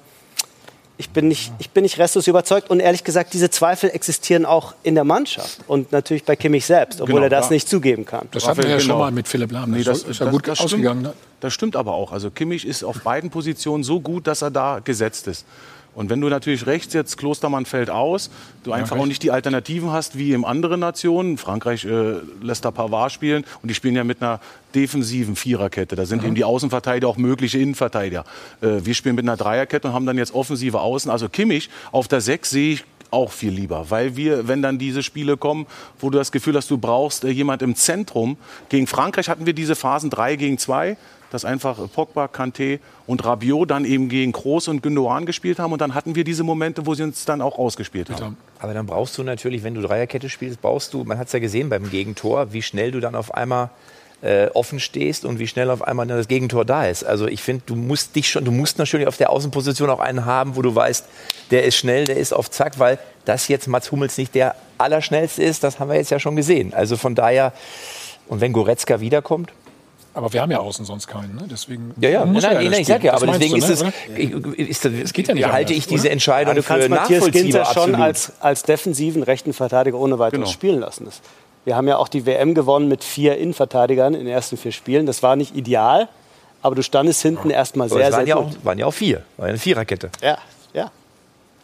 Ich 1.00 1.10
bin 1.10 1.28
nicht, 1.28 1.50
ich 1.58 1.70
bin 1.70 1.82
nicht 1.82 1.98
restlos 1.98 2.26
überzeugt. 2.26 2.68
Und 2.68 2.78
ehrlich 2.78 3.04
gesagt, 3.04 3.32
diese 3.32 3.48
Zweifel 3.48 3.88
existieren 3.90 4.44
auch 4.44 4.74
in 4.82 4.94
der 4.94 5.04
Mannschaft 5.04 5.60
und 5.66 5.92
natürlich 5.92 6.24
bei 6.24 6.36
Kimmich 6.36 6.66
selbst, 6.66 7.00
obwohl 7.00 7.14
genau, 7.14 7.26
er 7.26 7.30
das 7.30 7.46
ja. 7.46 7.54
nicht 7.54 7.68
zugeben 7.68 8.04
kann. 8.04 8.28
Das 8.32 8.46
hatten 8.46 8.62
wir 8.62 8.68
ja 8.68 8.76
genau. 8.76 8.88
schon 8.88 8.98
mal 8.98 9.10
mit 9.10 9.26
Philipp 9.26 9.50
Lahm. 9.50 9.70
Nee, 9.70 9.82
das, 9.82 10.02
ist 10.02 10.20
ja 10.20 10.30
gut 10.30 10.46
das 10.46 10.60
ausgegangen. 10.60 11.00
Stimmt, 11.00 11.16
das 11.40 11.54
stimmt 11.54 11.76
aber 11.76 11.94
auch. 11.94 12.12
Also 12.12 12.30
Kimmich 12.30 12.66
ist 12.66 12.84
auf 12.84 13.00
beiden 13.00 13.30
Positionen 13.30 13.82
so 13.82 14.00
gut, 14.00 14.26
dass 14.26 14.42
er 14.42 14.50
da 14.50 14.80
gesetzt 14.80 15.26
ist. 15.26 15.46
Und 15.94 16.08
wenn 16.08 16.20
du 16.20 16.28
natürlich 16.28 16.66
rechts 16.66 16.94
jetzt 16.94 17.16
Klostermann 17.16 17.66
fällt 17.66 17.90
aus, 17.90 18.30
du 18.62 18.72
einfach 18.72 18.96
ja, 18.96 19.02
auch 19.02 19.06
nicht 19.06 19.22
die 19.22 19.30
Alternativen 19.30 19.90
hast 19.90 20.16
wie 20.16 20.32
in 20.32 20.44
anderen 20.44 20.80
Nationen. 20.80 21.36
Frankreich 21.36 21.84
äh, 21.84 22.14
lässt 22.42 22.64
da 22.64 22.70
Pavard 22.70 23.12
spielen 23.12 23.44
und 23.62 23.68
die 23.68 23.74
spielen 23.74 23.96
ja 23.96 24.04
mit 24.04 24.22
einer 24.22 24.40
defensiven 24.74 25.36
Viererkette. 25.36 25.96
Da 25.96 26.06
sind 26.06 26.20
mhm. 26.20 26.28
eben 26.28 26.34
die 26.36 26.44
Außenverteidiger 26.44 27.08
auch 27.08 27.16
mögliche 27.16 27.58
Innenverteidiger. 27.58 28.24
Äh, 28.60 28.84
wir 28.84 28.94
spielen 28.94 29.16
mit 29.16 29.24
einer 29.24 29.36
Dreierkette 29.36 29.88
und 29.88 29.94
haben 29.94 30.06
dann 30.06 30.18
jetzt 30.18 30.34
offensive 30.34 30.80
Außen. 30.80 31.10
Also 31.10 31.28
Kimmich 31.28 31.70
auf 31.92 32.08
der 32.08 32.20
Sechs 32.20 32.50
sehe 32.50 32.74
ich 32.74 32.84
auch 33.10 33.32
viel 33.32 33.52
lieber, 33.52 33.90
weil 33.90 34.16
wir, 34.16 34.46
wenn 34.46 34.62
dann 34.62 34.78
diese 34.78 35.02
Spiele 35.02 35.36
kommen, 35.36 35.66
wo 35.98 36.10
du 36.10 36.18
das 36.18 36.30
Gefühl 36.30 36.56
hast, 36.56 36.70
du 36.70 36.78
brauchst 36.78 37.24
äh, 37.24 37.30
jemand 37.30 37.62
im 37.62 37.74
Zentrum. 37.74 38.36
Gegen 38.68 38.86
Frankreich 38.86 39.28
hatten 39.28 39.46
wir 39.46 39.52
diese 39.52 39.74
Phasen 39.74 40.10
3 40.10 40.36
gegen 40.36 40.58
2 40.58 40.96
dass 41.30 41.44
einfach 41.44 41.78
Pogba, 41.92 42.26
Kanté 42.26 42.80
und 43.06 43.24
Rabiot 43.24 43.70
dann 43.70 43.84
eben 43.84 44.08
gegen 44.08 44.32
Groß 44.32 44.68
und 44.68 44.82
Gündogan 44.82 45.26
gespielt 45.26 45.58
haben. 45.58 45.72
Und 45.72 45.80
dann 45.80 45.94
hatten 45.94 46.14
wir 46.14 46.24
diese 46.24 46.44
Momente, 46.44 46.86
wo 46.86 46.94
sie 46.94 47.02
uns 47.02 47.24
dann 47.24 47.40
auch 47.40 47.58
ausgespielt 47.58 48.10
haben. 48.10 48.36
Aber 48.58 48.74
dann 48.74 48.86
brauchst 48.86 49.16
du 49.16 49.22
natürlich, 49.22 49.62
wenn 49.62 49.74
du 49.74 49.80
Dreierkette 49.80 50.28
spielst, 50.28 50.60
brauchst 50.60 50.92
du, 50.92 51.04
man 51.04 51.18
hat 51.18 51.28
es 51.28 51.32
ja 51.32 51.38
gesehen 51.38 51.68
beim 51.68 51.88
Gegentor, 51.90 52.52
wie 52.52 52.62
schnell 52.62 52.90
du 52.90 53.00
dann 53.00 53.14
auf 53.14 53.34
einmal 53.34 53.70
äh, 54.22 54.48
offen 54.48 54.80
stehst 54.80 55.24
und 55.24 55.38
wie 55.38 55.46
schnell 55.46 55.70
auf 55.70 55.82
einmal 55.82 56.06
das 56.06 56.28
Gegentor 56.28 56.64
da 56.64 56.86
ist. 56.86 57.04
Also 57.04 57.26
ich 57.26 57.42
finde, 57.42 57.62
du 57.66 57.76
musst 57.76 58.16
dich 58.16 58.28
schon, 58.28 58.44
du 58.44 58.50
musst 58.50 58.78
natürlich 58.78 59.06
auf 59.06 59.16
der 59.16 59.30
Außenposition 59.30 59.88
auch 59.88 60.00
einen 60.00 60.26
haben, 60.26 60.56
wo 60.56 60.62
du 60.62 60.74
weißt, 60.74 61.06
der 61.50 61.64
ist 61.64 61.76
schnell, 61.76 62.04
der 62.04 62.16
ist 62.16 62.32
auf 62.32 62.50
Zack, 62.50 62.78
weil 62.78 62.98
das 63.24 63.48
jetzt 63.48 63.66
Mats 63.66 63.90
Hummels 63.90 64.18
nicht 64.18 64.34
der 64.34 64.56
Allerschnellste 64.78 65.42
ist, 65.42 65.64
das 65.64 65.78
haben 65.78 65.88
wir 65.88 65.96
jetzt 65.96 66.10
ja 66.10 66.18
schon 66.18 66.36
gesehen. 66.36 66.74
Also 66.74 66.96
von 66.96 67.14
daher, 67.14 67.52
und 68.28 68.40
wenn 68.40 68.52
Goretzka 68.52 69.00
wiederkommt, 69.00 69.52
aber 70.12 70.32
wir 70.32 70.42
haben 70.42 70.50
ja 70.50 70.58
außen 70.58 70.84
sonst 70.84 71.06
keinen, 71.06 71.36
ne? 71.36 71.46
deswegen. 71.50 71.94
Ja, 72.00 72.10
ja, 72.10 72.24
muss 72.24 72.42
nein, 72.42 72.54
nein, 72.54 72.70
nein 72.70 72.80
ich 72.80 72.86
sag 72.86 73.04
ja, 73.04 73.14
aber 73.14 73.26
deswegen 73.26 73.60
du, 73.60 73.66
ne? 73.66 73.72
ist 73.72 73.82
es, 74.58 74.68
ist, 74.68 74.84
ist, 74.84 75.14
geht 75.14 75.28
ja 75.28 75.34
nicht 75.34 75.46
halte 75.46 75.72
ich 75.72 75.86
diese 75.86 76.10
Entscheidung 76.10 76.54
ja, 76.54 76.60
du 76.60 76.66
kannst 76.66 76.84
für 76.84 76.90
Matthias 76.90 77.30
Ginter 77.30 77.64
schon 77.66 77.94
als, 77.94 78.32
als 78.40 78.64
defensiven 78.64 79.22
rechten 79.22 79.52
Verteidiger 79.52 79.98
ohne 79.98 80.18
weiteres 80.18 80.40
genau. 80.40 80.52
spielen 80.52 80.80
lassen. 80.80 81.04
Das, 81.04 81.20
wir 81.64 81.76
haben 81.76 81.86
ja 81.86 81.98
auch 81.98 82.08
die 82.08 82.26
WM 82.26 82.54
gewonnen 82.54 82.88
mit 82.88 83.04
vier 83.04 83.36
Innenverteidigern 83.38 84.14
in 84.14 84.20
den 84.20 84.28
ersten 84.28 84.56
vier 84.56 84.72
Spielen. 84.72 85.06
Das 85.06 85.22
war 85.22 85.36
nicht 85.36 85.54
ideal, 85.54 86.08
aber 86.62 86.74
du 86.74 86.82
standest 86.82 87.22
hinten 87.22 87.50
erstmal 87.50 87.88
sehr, 87.88 88.12
sehr 88.12 88.12
waren 88.12 88.20
gut. 88.20 88.28
Ja 88.28 88.36
auch, 88.36 88.64
waren 88.64 88.78
ja 88.78 88.86
auch 88.86 88.94
vier, 88.94 89.22
war 89.36 89.46
eine 89.46 89.58
Viererkette. 89.58 90.10
Ja, 90.22 90.38
ja. 90.72 90.90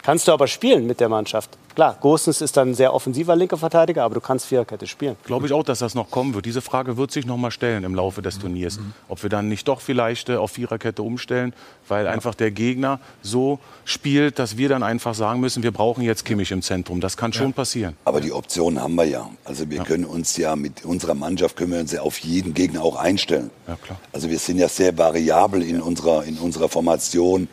Kannst 0.06 0.28
du 0.28 0.32
aber 0.32 0.46
spielen 0.46 0.86
mit 0.86 1.00
der 1.00 1.08
Mannschaft. 1.08 1.50
Klar, 1.74 1.98
Gosens 2.00 2.40
ist 2.40 2.56
dann 2.56 2.70
ein 2.70 2.74
sehr 2.74 2.94
offensiver 2.94 3.34
linker 3.34 3.56
Verteidiger, 3.56 4.04
aber 4.04 4.14
du 4.14 4.20
kannst 4.20 4.46
Viererkette 4.46 4.86
spielen. 4.86 5.16
Glaube 5.24 5.46
ich 5.46 5.52
auch, 5.52 5.64
dass 5.64 5.80
das 5.80 5.96
noch 5.96 6.12
kommen 6.12 6.32
wird. 6.32 6.46
Diese 6.46 6.60
Frage 6.60 6.96
wird 6.96 7.10
sich 7.10 7.26
noch 7.26 7.36
mal 7.36 7.50
stellen 7.50 7.82
im 7.82 7.92
Laufe 7.92 8.22
des 8.22 8.38
Turniers. 8.38 8.78
Mhm. 8.78 8.92
Ob 9.08 9.24
wir 9.24 9.30
dann 9.30 9.48
nicht 9.48 9.66
doch 9.66 9.80
vielleicht 9.80 10.28
äh, 10.28 10.36
auf 10.36 10.52
Viererkette 10.52 11.02
umstellen, 11.02 11.54
weil 11.88 12.04
ja. 12.04 12.12
einfach 12.12 12.36
der 12.36 12.52
Gegner 12.52 13.00
so 13.20 13.58
spielt, 13.84 14.38
dass 14.38 14.56
wir 14.56 14.68
dann 14.68 14.84
einfach 14.84 15.12
sagen 15.12 15.40
müssen, 15.40 15.64
wir 15.64 15.72
brauchen 15.72 16.02
jetzt 16.02 16.24
Kimmich 16.24 16.52
im 16.52 16.62
Zentrum. 16.62 17.00
Das 17.00 17.16
kann 17.16 17.32
ja. 17.32 17.38
schon 17.38 17.52
passieren. 17.52 17.96
Aber 18.04 18.20
die 18.20 18.30
Optionen 18.30 18.80
haben 18.80 18.94
wir 18.94 19.06
ja. 19.06 19.28
Also 19.44 19.68
wir 19.68 19.78
ja. 19.78 19.84
können 19.84 20.04
uns 20.04 20.36
ja 20.36 20.54
mit 20.54 20.84
unserer 20.84 21.14
Mannschaft 21.14 21.56
können 21.56 21.72
wir 21.72 21.80
uns 21.80 21.90
ja 21.90 22.02
auf 22.02 22.18
jeden 22.20 22.54
Gegner 22.54 22.84
auch 22.84 22.94
einstellen. 22.94 23.50
Ja, 23.66 23.74
klar. 23.74 23.98
Also 24.12 24.30
wir 24.30 24.38
sind 24.38 24.58
ja 24.58 24.68
sehr 24.68 24.96
variabel 24.96 25.62
in 25.62 25.82
unserer, 25.82 26.22
in 26.22 26.38
unserer 26.38 26.68
Formation. 26.68 27.48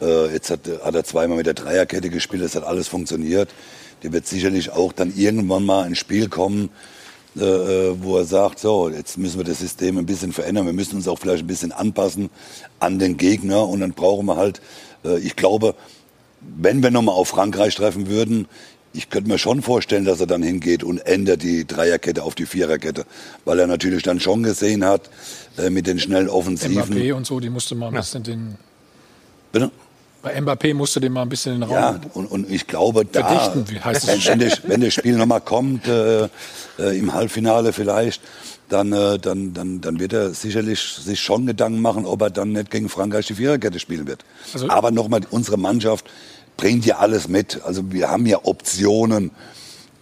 Äh, 0.00 0.32
jetzt 0.32 0.50
hat, 0.50 0.60
hat, 0.82 0.94
er 0.94 1.04
zweimal 1.04 1.36
mit 1.36 1.46
der 1.46 1.54
Dreierkette 1.54 2.10
gespielt, 2.10 2.42
das 2.42 2.54
hat 2.54 2.64
alles 2.64 2.88
funktioniert. 2.88 3.50
Der 4.02 4.12
wird 4.12 4.26
sicherlich 4.26 4.70
auch 4.70 4.92
dann 4.92 5.12
irgendwann 5.14 5.64
mal 5.64 5.86
ins 5.86 5.98
Spiel 5.98 6.28
kommen, 6.28 6.70
äh, 7.38 7.44
äh, 7.44 7.94
wo 8.02 8.16
er 8.16 8.24
sagt, 8.24 8.58
so, 8.58 8.88
jetzt 8.88 9.18
müssen 9.18 9.38
wir 9.38 9.44
das 9.44 9.60
System 9.60 9.98
ein 9.98 10.06
bisschen 10.06 10.32
verändern, 10.32 10.66
wir 10.66 10.72
müssen 10.72 10.96
uns 10.96 11.06
auch 11.06 11.18
vielleicht 11.18 11.44
ein 11.44 11.46
bisschen 11.46 11.70
anpassen 11.70 12.30
an 12.80 12.98
den 12.98 13.16
Gegner 13.16 13.68
und 13.68 13.80
dann 13.80 13.92
brauchen 13.92 14.26
wir 14.26 14.36
halt, 14.36 14.60
äh, 15.04 15.18
ich 15.18 15.36
glaube, 15.36 15.74
wenn 16.40 16.82
wir 16.82 16.90
nochmal 16.90 17.14
auf 17.14 17.28
Frankreich 17.28 17.74
treffen 17.76 18.08
würden, 18.08 18.48
ich 18.92 19.10
könnte 19.10 19.30
mir 19.30 19.38
schon 19.38 19.62
vorstellen, 19.62 20.04
dass 20.04 20.20
er 20.20 20.26
dann 20.26 20.42
hingeht 20.42 20.82
und 20.82 20.98
ändert 20.98 21.42
die 21.42 21.64
Dreierkette 21.64 22.24
auf 22.24 22.34
die 22.34 22.46
Viererkette, 22.46 23.06
weil 23.44 23.60
er 23.60 23.68
natürlich 23.68 24.02
dann 24.02 24.18
schon 24.18 24.42
gesehen 24.42 24.84
hat 24.84 25.10
äh, 25.56 25.70
mit 25.70 25.86
den 25.86 26.00
schnellen 26.00 26.28
Offensiven. 26.28 26.94
Mbappé 26.94 27.12
und 27.12 27.26
so, 27.26 27.38
die 27.38 27.50
musste 27.50 27.74
man 27.74 27.94
ein 27.94 28.00
bisschen 28.00 28.24
den... 28.24 28.56
Bitte? 29.52 29.70
Bei 30.22 30.38
Mbappé 30.38 30.74
musst 30.74 30.94
du 30.96 31.00
den 31.00 31.12
mal 31.12 31.22
ein 31.22 31.28
bisschen 31.28 31.54
in 31.54 31.60
den 31.60 31.70
Raum 31.70 31.78
Ja, 31.78 32.00
und, 32.14 32.26
und 32.26 32.50
ich 32.50 32.66
glaube, 32.66 33.04
da, 33.06 33.54
heißt 33.84 34.06
wenn, 34.06 34.24
wenn, 34.24 34.48
das, 34.48 34.60
wenn 34.64 34.80
das 34.82 34.94
Spiel 34.94 35.16
nochmal 35.16 35.40
kommt, 35.40 35.88
äh, 35.88 36.24
äh, 36.24 36.98
im 36.98 37.14
Halbfinale 37.14 37.72
vielleicht, 37.72 38.20
dann, 38.68 38.92
äh, 38.92 39.18
dann, 39.18 39.54
dann, 39.54 39.80
dann 39.80 39.98
wird 39.98 40.12
er 40.12 40.30
sicherlich 40.34 40.80
sich 40.80 41.20
schon 41.20 41.46
Gedanken 41.46 41.80
machen, 41.80 42.04
ob 42.04 42.20
er 42.22 42.30
dann 42.30 42.52
nicht 42.52 42.70
gegen 42.70 42.88
Frankreich 42.88 43.26
die 43.26 43.34
Viererkette 43.34 43.78
spielen 43.80 44.06
wird. 44.06 44.24
Also, 44.52 44.68
Aber 44.68 44.90
nochmal, 44.90 45.22
unsere 45.30 45.56
Mannschaft 45.56 46.06
bringt 46.56 46.84
ja 46.84 46.98
alles 46.98 47.28
mit. 47.28 47.62
Also 47.64 47.90
wir 47.90 48.10
haben 48.10 48.26
ja 48.26 48.40
Optionen. 48.42 49.30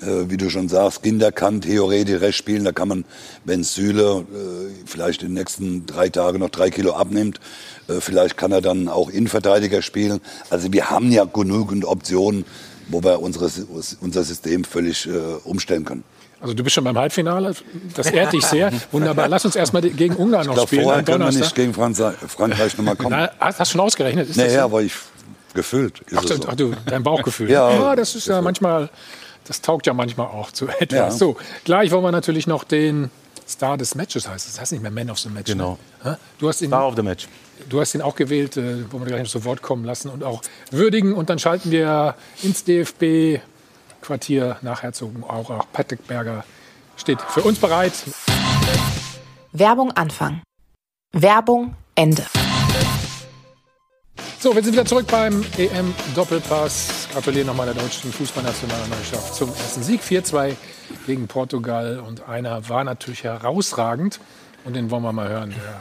Äh, 0.01 0.31
wie 0.31 0.37
du 0.37 0.49
schon 0.49 0.69
sagst, 0.69 1.03
Kinder 1.03 1.33
kann 1.33 1.61
theoretisch 1.61 2.21
recht 2.21 2.39
spielen. 2.39 2.65
Da 2.65 2.73
kann 2.73 2.89
man, 2.89 3.05
wenn 3.45 3.65
Süle 3.65 4.25
äh, 4.33 4.85
vielleicht 4.87 5.23
in 5.23 5.29
den 5.29 5.35
nächsten 5.35 5.87
drei 5.87 6.09
Tagen 6.09 6.39
noch 6.39 6.51
drei 6.51 6.71
Kilo 6.71 6.93
abnimmt, 6.93 7.41
äh, 7.89 8.01
vielleicht 8.01 8.37
kann 8.37 8.53
er 8.53 8.61
dann 8.61 8.89
auch 8.89 9.11
Innenverteidiger 9.11 9.83
spielen. 9.83 10.21
Also 10.51 10.73
wir 10.73 10.91
haben 10.91 11.11
ja 11.11 11.25
genügend 11.25 11.85
Optionen, 11.85 12.45
wo 12.89 13.03
wir 13.03 13.21
unsere, 13.21 13.51
unser 14.01 14.23
System 14.23 14.65
völlig 14.65 15.07
äh, 15.07 15.11
umstellen 15.45 15.85
können. 15.85 16.05
Also 16.41 16.55
du 16.55 16.63
bist 16.63 16.75
schon 16.75 16.85
beim 16.85 16.97
Halbfinale, 16.97 17.53
das 17.95 18.11
ehrt 18.13 18.33
dich 18.33 18.47
sehr. 18.47 18.73
Wunderbar. 18.93 19.27
Lass 19.27 19.45
uns 19.45 19.57
erstmal 19.57 19.83
gegen 19.83 20.15
Ungarn 20.15 20.47
noch 20.47 20.55
glaub, 20.55 20.69
spielen. 20.69 20.85
Vorher 20.85 21.03
können 21.03 21.25
wir 21.25 21.33
nicht 21.33 21.55
gegen 21.57 21.75
Franz 21.75 22.01
Frankreich 22.29 22.79
nochmal 22.79 22.95
kommen. 22.95 23.11
Na, 23.11 23.31
hast 23.41 23.59
du 23.59 23.65
schon 23.65 23.81
ausgerechnet? 23.81 24.31
Ist 24.31 24.37
naja, 24.37 24.61
so? 24.61 24.65
aber 24.67 24.83
ich 24.83 24.93
gefühlt. 25.55 26.01
Ach, 26.15 26.23
so. 26.23 26.37
ach, 26.47 26.55
du, 26.55 26.73
dein 26.87 27.03
Bauchgefühl. 27.03 27.51
ja, 27.51 27.73
ja, 27.73 27.97
das 27.97 28.15
ist 28.15 28.29
ja 28.29 28.41
manchmal, 28.41 28.89
das 29.49 29.63
taugt 29.63 29.87
ja 29.87 29.95
manchmal 29.95 30.27
auch 30.29 30.53
zu 30.53 30.69
etwas. 30.79 30.93
Ja. 30.99 31.11
So, 31.11 31.37
gleich 31.65 31.91
wollen 31.91 32.05
wir 32.05 32.13
natürlich 32.13 32.47
noch 32.47 32.65
den 32.65 33.11
Star 33.49 33.77
des 33.79 33.95
Matches 33.95 34.29
heißt. 34.29 34.47
Das 34.47 34.61
heißt 34.61 34.73
nicht 34.73 34.83
mehr 34.83 34.91
Man 34.91 35.11
of 35.11 35.19
the 35.19 35.31
Match. 35.31 35.49
Ne? 35.49 35.55
Genau. 35.55 35.79
Ne? 36.05 36.19
Du 36.39 36.49
hast 36.49 36.61
ihn, 36.61 36.69
Star 36.69 36.87
of 36.87 36.97
the 36.97 37.03
Match. 37.03 37.27
Du 37.69 37.81
hast 37.81 37.95
ihn 37.95 38.03
auch 38.03 38.15
gewählt, 38.15 38.57
äh, 38.57 38.85
wo 38.93 38.99
wir 38.99 39.07
gleich 39.07 39.23
noch 39.23 39.31
zu 39.31 39.45
Wort 39.45 39.63
kommen 39.63 39.85
lassen 39.85 40.11
und 40.11 40.23
auch 40.23 40.43
würdigen. 40.71 41.15
Und 41.15 41.31
dann 41.31 41.39
schalten 41.39 41.71
wir 41.71 42.15
ins 42.43 42.65
DFB-Quartier 42.65 44.59
nach 44.63 44.83
Herzogenaurach. 44.83 45.67
Patrick 45.73 46.07
Berger 46.07 46.45
steht 46.97 47.21
für 47.23 47.41
uns 47.43 47.59
bereit. 47.59 47.95
Werbung 49.53 49.93
Anfang. 49.93 50.43
Werbung 51.13 51.75
Ende. 51.95 52.25
So, 54.41 54.55
wir 54.55 54.63
sind 54.63 54.75
wieder 54.75 54.85
zurück 54.85 55.09
beim 55.11 55.45
EM-Doppelpass. 55.57 57.09
Gratuliere 57.13 57.45
nochmal 57.45 57.67
der 57.67 57.75
deutschen 57.75 58.13
Fußballnationalmannschaft 58.13 59.35
zum 59.35 59.49
ersten 59.49 59.83
Sieg. 59.83 60.01
4-2 60.01 60.55
gegen 61.07 61.27
Portugal. 61.27 61.99
Und 62.07 62.29
einer 62.29 62.69
war 62.69 62.85
natürlich 62.85 63.25
herausragend. 63.25 64.21
Und 64.65 64.77
den 64.77 64.93
wollen 64.93 65.03
wir 65.03 65.13
mal 65.13 65.29
hören. 65.29 65.51
Der 65.51 65.81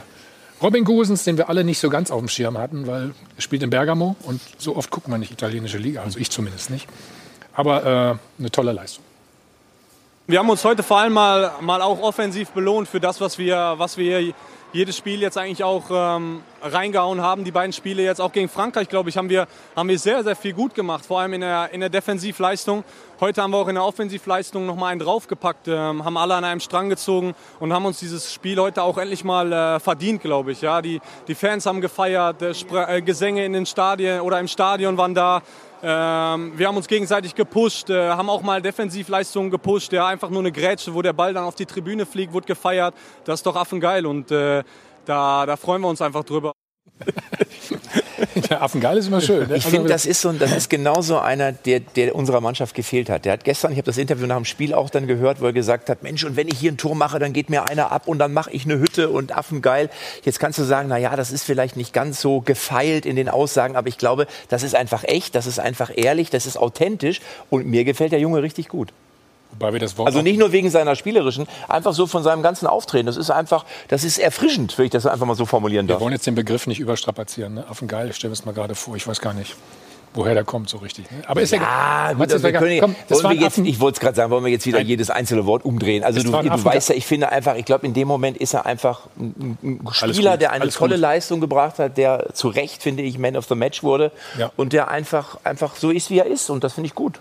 Robin 0.59 0.85
Gosens, 0.85 1.23
den 1.23 1.37
wir 1.37 1.49
alle 1.49 1.63
nicht 1.63 1.77
so 1.77 1.91
ganz 1.91 2.09
auf 2.09 2.17
dem 2.17 2.29
Schirm 2.29 2.57
hatten, 2.57 2.87
weil 2.87 3.13
er 3.35 3.41
spielt 3.43 3.61
in 3.61 3.69
Bergamo. 3.69 4.15
Und 4.23 4.41
so 4.57 4.75
oft 4.75 4.89
guckt 4.89 5.07
man 5.07 5.19
nicht 5.19 5.31
italienische 5.31 5.77
Liga. 5.77 6.01
Also 6.01 6.17
ich 6.17 6.31
zumindest 6.31 6.71
nicht. 6.71 6.87
Aber 7.53 7.85
äh, 7.85 8.39
eine 8.39 8.49
tolle 8.49 8.71
Leistung. 8.71 9.03
Wir 10.25 10.39
haben 10.39 10.49
uns 10.49 10.65
heute 10.65 10.81
vor 10.81 10.97
allem 10.97 11.13
mal, 11.13 11.51
mal 11.61 11.83
auch 11.83 12.01
offensiv 12.01 12.49
belohnt 12.49 12.87
für 12.87 12.99
das, 12.99 13.21
was 13.21 13.37
wir, 13.37 13.75
was 13.77 13.97
wir 13.97 14.33
jedes 14.73 14.97
Spiel 14.97 15.21
jetzt 15.21 15.37
eigentlich 15.37 15.63
auch 15.63 15.85
ähm, 15.91 16.41
reingehauen 16.73 17.21
haben. 17.21 17.43
Die 17.43 17.51
beiden 17.51 17.73
Spiele 17.73 18.03
jetzt 18.03 18.21
auch 18.21 18.31
gegen 18.31 18.49
Frankreich, 18.49 18.89
glaube 18.89 19.09
ich, 19.09 19.17
haben 19.17 19.29
wir, 19.29 19.47
haben 19.75 19.89
wir 19.89 19.99
sehr, 19.99 20.23
sehr 20.23 20.35
viel 20.35 20.53
gut 20.53 20.73
gemacht, 20.73 21.05
vor 21.05 21.19
allem 21.19 21.33
in 21.33 21.41
der, 21.41 21.69
in 21.71 21.79
der 21.79 21.89
Defensivleistung. 21.89 22.83
Heute 23.19 23.41
haben 23.41 23.51
wir 23.51 23.57
auch 23.57 23.67
in 23.67 23.75
der 23.75 23.83
Offensivleistung 23.83 24.67
noch 24.67 24.75
mal 24.75 24.89
einen 24.89 24.99
draufgepackt, 24.99 25.67
ähm, 25.67 26.05
haben 26.05 26.17
alle 26.17 26.35
an 26.35 26.43
einem 26.43 26.59
Strang 26.59 26.89
gezogen 26.89 27.33
und 27.59 27.73
haben 27.73 27.85
uns 27.85 27.99
dieses 27.99 28.31
Spiel 28.31 28.59
heute 28.59 28.83
auch 28.83 28.97
endlich 28.99 29.23
mal 29.23 29.51
äh, 29.51 29.79
verdient, 29.79 30.21
glaube 30.21 30.51
ich. 30.51 30.61
Ja, 30.61 30.83
die, 30.83 31.01
die 31.27 31.33
Fans 31.33 31.65
haben 31.65 31.81
gefeiert, 31.81 32.41
äh, 32.43 32.51
äh, 32.51 33.01
Gesänge 33.01 33.43
in 33.43 33.53
den 33.53 33.65
Stadien 33.65 34.21
oder 34.21 34.39
im 34.39 34.47
Stadion 34.47 34.97
waren 34.97 35.15
da. 35.15 35.41
Ähm, 35.81 36.53
wir 36.55 36.67
haben 36.67 36.77
uns 36.77 36.87
gegenseitig 36.87 37.35
gepusht, 37.35 37.89
äh, 37.89 38.09
haben 38.09 38.29
auch 38.29 38.41
mal 38.41 38.61
Defensivleistungen 38.61 39.51
gepusht. 39.51 39.93
Ja, 39.93 40.07
einfach 40.07 40.29
nur 40.29 40.39
eine 40.39 40.51
Grätsche, 40.51 40.93
wo 40.93 41.01
der 41.01 41.13
Ball 41.13 41.33
dann 41.33 41.43
auf 41.43 41.55
die 41.55 41.65
Tribüne 41.65 42.05
fliegt, 42.05 42.33
wurde 42.33 42.47
gefeiert. 42.47 42.95
Das 43.25 43.39
ist 43.39 43.45
doch 43.45 43.55
affengeil 43.55 44.05
und 44.05 44.31
äh, 44.31 44.63
da, 45.07 45.45
da 45.45 45.55
freuen 45.55 45.81
wir 45.81 45.87
uns 45.87 46.01
einfach 46.01 46.23
drüber. 46.23 46.53
Der 48.49 48.61
Affengeil 48.61 48.97
ist 48.97 49.07
immer 49.07 49.21
schön. 49.21 49.47
Ne? 49.47 49.57
Ich 49.57 49.63
finde, 49.63 49.81
also 49.81 49.93
das 49.93 50.05
ist 50.05 50.21
so, 50.21 50.31
das 50.31 50.51
ist 50.51 50.69
genau 50.69 51.01
so 51.01 51.19
einer, 51.19 51.51
der, 51.51 51.79
der 51.79 52.15
unserer 52.15 52.41
Mannschaft 52.41 52.75
gefehlt 52.75 53.09
hat. 53.09 53.25
Der 53.25 53.33
hat 53.33 53.43
gestern, 53.43 53.71
ich 53.71 53.77
habe 53.77 53.85
das 53.85 53.97
Interview 53.97 54.25
nach 54.25 54.35
dem 54.35 54.45
Spiel 54.45 54.73
auch 54.73 54.89
dann 54.89 55.07
gehört, 55.07 55.41
wo 55.41 55.45
er 55.45 55.53
gesagt 55.53 55.89
hat, 55.89 56.03
Mensch, 56.03 56.23
und 56.23 56.35
wenn 56.35 56.47
ich 56.47 56.57
hier 56.59 56.71
ein 56.71 56.77
Tor 56.77 56.95
mache, 56.95 57.19
dann 57.19 57.33
geht 57.33 57.49
mir 57.49 57.67
einer 57.69 57.91
ab 57.91 58.07
und 58.07 58.19
dann 58.19 58.33
mache 58.33 58.51
ich 58.51 58.65
eine 58.65 58.79
Hütte 58.79 59.09
und 59.09 59.35
Affengeil. 59.35 59.89
Jetzt 60.23 60.39
kannst 60.39 60.59
du 60.59 60.63
sagen, 60.63 60.87
na 60.89 60.97
ja, 60.97 61.15
das 61.15 61.31
ist 61.31 61.43
vielleicht 61.43 61.77
nicht 61.77 61.93
ganz 61.93 62.21
so 62.21 62.41
gefeilt 62.41 63.05
in 63.05 63.15
den 63.15 63.29
Aussagen, 63.29 63.75
aber 63.75 63.87
ich 63.87 63.97
glaube, 63.97 64.27
das 64.49 64.63
ist 64.63 64.75
einfach 64.75 65.03
echt, 65.03 65.35
das 65.35 65.45
ist 65.45 65.59
einfach 65.59 65.91
ehrlich, 65.95 66.29
das 66.29 66.45
ist 66.45 66.57
authentisch 66.57 67.21
und 67.49 67.65
mir 67.67 67.83
gefällt 67.83 68.11
der 68.11 68.19
Junge 68.19 68.41
richtig 68.41 68.67
gut. 68.67 68.93
Wobei 69.59 69.73
wir 69.73 69.79
das 69.79 69.97
Wort 69.97 70.07
also 70.07 70.21
nicht 70.21 70.37
nur 70.37 70.51
wegen 70.51 70.69
seiner 70.69 70.95
spielerischen, 70.95 71.47
einfach 71.67 71.93
so 71.93 72.05
von 72.05 72.21
seinem 72.21 72.43
ganzen 72.43 72.67
Auftreten. 72.67 73.07
Das 73.07 73.17
ist 73.17 73.31
einfach, 73.31 73.65
das 73.87 74.03
ist 74.03 74.19
erfrischend, 74.19 74.77
wenn 74.77 74.85
ich 74.85 74.91
das 74.91 75.07
einfach 75.07 75.25
mal 75.25 75.35
so 75.35 75.45
formulieren 75.45 75.87
darf. 75.87 75.99
Wir 75.99 76.03
wollen 76.03 76.13
jetzt 76.13 76.27
den 76.27 76.35
Begriff 76.35 76.67
nicht 76.67 76.79
überstrapazieren. 76.79 77.55
Ne? 77.55 77.65
Affengeil, 77.67 78.13
stell 78.13 78.31
es 78.31 78.45
mal 78.45 78.53
gerade 78.53 78.75
vor, 78.75 78.95
ich 78.95 79.07
weiß 79.07 79.19
gar 79.19 79.33
nicht. 79.33 79.55
Woher 80.13 80.33
der 80.33 80.43
kommt 80.43 80.69
so 80.69 80.77
richtig. 80.77 81.11
Ne? 81.11 81.21
Aber 81.27 81.41
ist 81.41 81.51
ja, 81.51 81.59
ja 81.59 82.13
gut, 82.13 82.31
also 82.31 82.43
wir 82.43 82.53
können, 82.53 82.79
komm, 82.79 82.95
das 83.07 83.23
wollen 83.23 83.39
wir 83.39 83.45
jetzt, 83.45 83.57
ich 83.57 83.79
wollte 83.79 83.97
es 83.97 83.99
gerade 83.99 84.15
sagen, 84.15 84.31
wollen 84.31 84.45
wir 84.45 84.51
jetzt 84.51 84.65
wieder 84.65 84.79
Nein. 84.79 84.87
jedes 84.87 85.09
einzelne 85.09 85.45
Wort 85.45 85.65
umdrehen. 85.65 86.03
Also 86.03 86.21
du, 86.23 86.31
du 86.31 86.65
weißt 86.65 86.89
ja, 86.89 86.95
ich 86.95 87.05
finde 87.05 87.31
einfach, 87.31 87.55
ich 87.55 87.65
glaube 87.65 87.85
in 87.85 87.93
dem 87.93 88.07
Moment 88.07 88.37
ist 88.37 88.53
er 88.53 88.65
einfach 88.65 89.01
ein, 89.19 89.57
ein 89.61 89.87
Spieler, 89.91 90.37
der 90.37 90.51
eine 90.51 90.69
tolle 90.69 90.95
gut. 90.95 91.01
Leistung 91.01 91.39
gebracht 91.39 91.79
hat, 91.79 91.97
der 91.97 92.29
zu 92.33 92.47
Recht, 92.47 92.81
finde 92.81 93.03
ich, 93.03 93.17
Man 93.17 93.35
of 93.35 93.45
the 93.45 93.55
Match 93.55 93.83
wurde 93.83 94.11
ja. 94.37 94.51
und 94.55 94.73
der 94.73 94.87
einfach, 94.87 95.37
einfach 95.43 95.75
so 95.75 95.91
ist, 95.91 96.09
wie 96.09 96.19
er 96.19 96.25
ist 96.25 96.49
und 96.49 96.63
das 96.63 96.73
finde 96.73 96.87
ich 96.87 96.95
gut. 96.95 97.19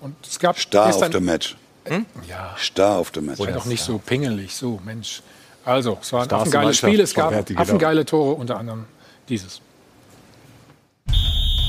Und 0.00 0.14
es 0.24 0.38
gab 0.38 0.58
Star 0.58 0.94
of 0.94 1.12
the 1.12 1.20
Match. 1.20 1.56
Hm? 1.88 2.06
Ja. 2.26 2.54
Star 2.58 2.98
auf 2.98 3.10
dem 3.10 3.26
Match. 3.26 3.40
Und 3.40 3.54
doch 3.54 3.66
nicht 3.66 3.82
so 3.82 3.98
pingelig, 3.98 4.54
so 4.54 4.80
Mensch. 4.84 5.22
Also, 5.64 5.98
es 6.00 6.12
war 6.12 6.22
ein 6.22 6.32
affengeiles 6.32 6.78
Spiel, 6.78 7.00
es 7.00 7.14
gab 7.14 7.32
affengeile 7.56 8.04
Tore, 8.04 8.34
unter 8.34 8.58
anderem 8.58 8.86
dieses. 9.28 9.60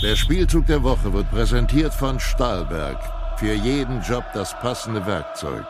Der 0.01 0.15
Spielzug 0.15 0.65
der 0.67 0.81
Woche 0.81 1.11
wird 1.11 1.29
präsentiert 1.29 1.93
von 1.93 2.19
Stahlberg. 2.19 2.97
Für 3.37 3.53
jeden 3.53 4.01
Job 4.01 4.23
das 4.33 4.57
passende 4.59 5.05
Werkzeug. 5.05 5.65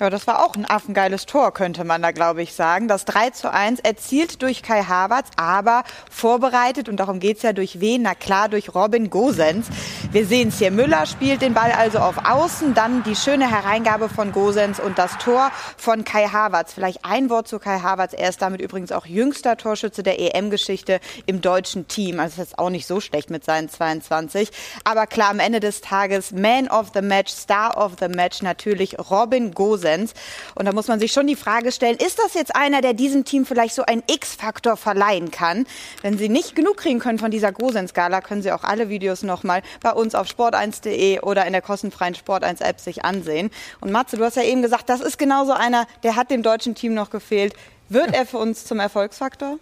Ja, 0.00 0.10
das 0.10 0.28
war 0.28 0.44
auch 0.44 0.54
ein 0.54 0.64
affengeiles 0.64 1.26
Tor, 1.26 1.52
könnte 1.52 1.82
man 1.82 2.02
da, 2.02 2.12
glaube 2.12 2.40
ich, 2.40 2.54
sagen. 2.54 2.86
Das 2.86 3.04
3 3.04 3.30
zu 3.30 3.52
1 3.52 3.80
erzielt 3.80 4.42
durch 4.42 4.62
Kai 4.62 4.84
Havertz, 4.84 5.30
aber 5.34 5.82
vorbereitet, 6.08 6.88
und 6.88 6.98
darum 6.98 7.18
geht's 7.18 7.42
ja 7.42 7.52
durch 7.52 7.80
wen? 7.80 8.02
Na 8.02 8.14
klar, 8.14 8.48
durch 8.48 8.76
Robin 8.76 9.10
Gosens. 9.10 9.66
Wir 10.12 10.24
sehen 10.24 10.50
es 10.50 10.58
hier. 10.58 10.70
Müller 10.70 11.04
spielt 11.06 11.42
den 11.42 11.52
Ball 11.52 11.72
also 11.72 11.98
auf 11.98 12.14
Außen, 12.24 12.74
dann 12.74 13.02
die 13.02 13.16
schöne 13.16 13.50
Hereingabe 13.50 14.08
von 14.08 14.30
Gosens 14.30 14.78
und 14.78 14.98
das 14.98 15.18
Tor 15.18 15.50
von 15.76 16.04
Kai 16.04 16.28
Havertz. 16.28 16.74
Vielleicht 16.74 17.04
ein 17.04 17.28
Wort 17.28 17.48
zu 17.48 17.58
Kai 17.58 17.80
Havertz. 17.80 18.12
Er 18.12 18.28
ist 18.28 18.40
damit 18.40 18.60
übrigens 18.60 18.92
auch 18.92 19.04
jüngster 19.04 19.56
Torschütze 19.56 20.04
der 20.04 20.20
EM-Geschichte 20.20 21.00
im 21.26 21.40
deutschen 21.40 21.88
Team. 21.88 22.20
Also 22.20 22.40
ist 22.40 22.56
auch 22.56 22.70
nicht 22.70 22.86
so 22.86 23.00
schlecht 23.00 23.30
mit 23.30 23.44
seinen 23.44 23.68
22. 23.68 24.50
Aber 24.84 25.08
klar, 25.08 25.30
am 25.30 25.40
Ende 25.40 25.58
des 25.58 25.80
Tages 25.80 26.30
Man 26.30 26.68
of 26.68 26.92
the 26.94 27.02
Match, 27.02 27.32
Star 27.32 27.76
of 27.76 27.94
the 27.98 28.06
Match 28.06 28.42
natürlich 28.42 28.96
Robin 29.10 29.50
Gosens. 29.50 29.87
Präsenz. 29.88 30.12
Und 30.54 30.66
da 30.66 30.72
muss 30.72 30.88
man 30.88 31.00
sich 31.00 31.12
schon 31.12 31.26
die 31.26 31.36
Frage 31.36 31.72
stellen, 31.72 31.96
ist 31.96 32.18
das 32.18 32.34
jetzt 32.34 32.54
einer, 32.54 32.80
der 32.80 32.94
diesem 32.94 33.24
Team 33.24 33.46
vielleicht 33.46 33.74
so 33.74 33.82
einen 33.84 34.02
X-Faktor 34.06 34.76
verleihen 34.76 35.30
kann? 35.30 35.66
Wenn 36.02 36.18
Sie 36.18 36.28
nicht 36.28 36.54
genug 36.54 36.76
kriegen 36.76 36.98
können 36.98 37.18
von 37.18 37.30
dieser 37.30 37.52
Gosens-Skala, 37.52 38.20
können 38.20 38.42
Sie 38.42 38.52
auch 38.52 38.64
alle 38.64 38.88
Videos 38.88 39.22
nochmal 39.22 39.62
bei 39.82 39.92
uns 39.92 40.14
auf 40.14 40.28
sport1.de 40.28 41.20
oder 41.20 41.46
in 41.46 41.52
der 41.52 41.62
kostenfreien 41.62 42.14
Sport1-App 42.14 42.80
sich 42.80 43.04
ansehen. 43.04 43.50
Und 43.80 43.90
Matze, 43.90 44.16
du 44.16 44.24
hast 44.24 44.36
ja 44.36 44.42
eben 44.42 44.62
gesagt, 44.62 44.88
das 44.88 45.00
ist 45.00 45.18
genau 45.18 45.44
so 45.44 45.52
einer, 45.52 45.86
der 46.02 46.16
hat 46.16 46.30
dem 46.30 46.42
deutschen 46.42 46.74
Team 46.74 46.94
noch 46.94 47.10
gefehlt. 47.10 47.54
Wird 47.88 48.14
er 48.14 48.26
für 48.26 48.38
uns 48.38 48.64
zum 48.64 48.80
Erfolgsfaktor? 48.80 49.58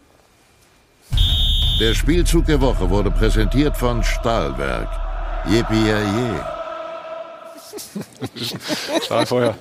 Der 1.79 1.95
Spielzug 1.95 2.47
der 2.47 2.61
Woche 2.61 2.89
wurde 2.89 3.11
präsentiert 3.11 3.77
von 3.77 4.03
Stahlwerk. 4.03 4.89
Yippie 5.49 6.56
Stahlfeuer. 9.05 9.55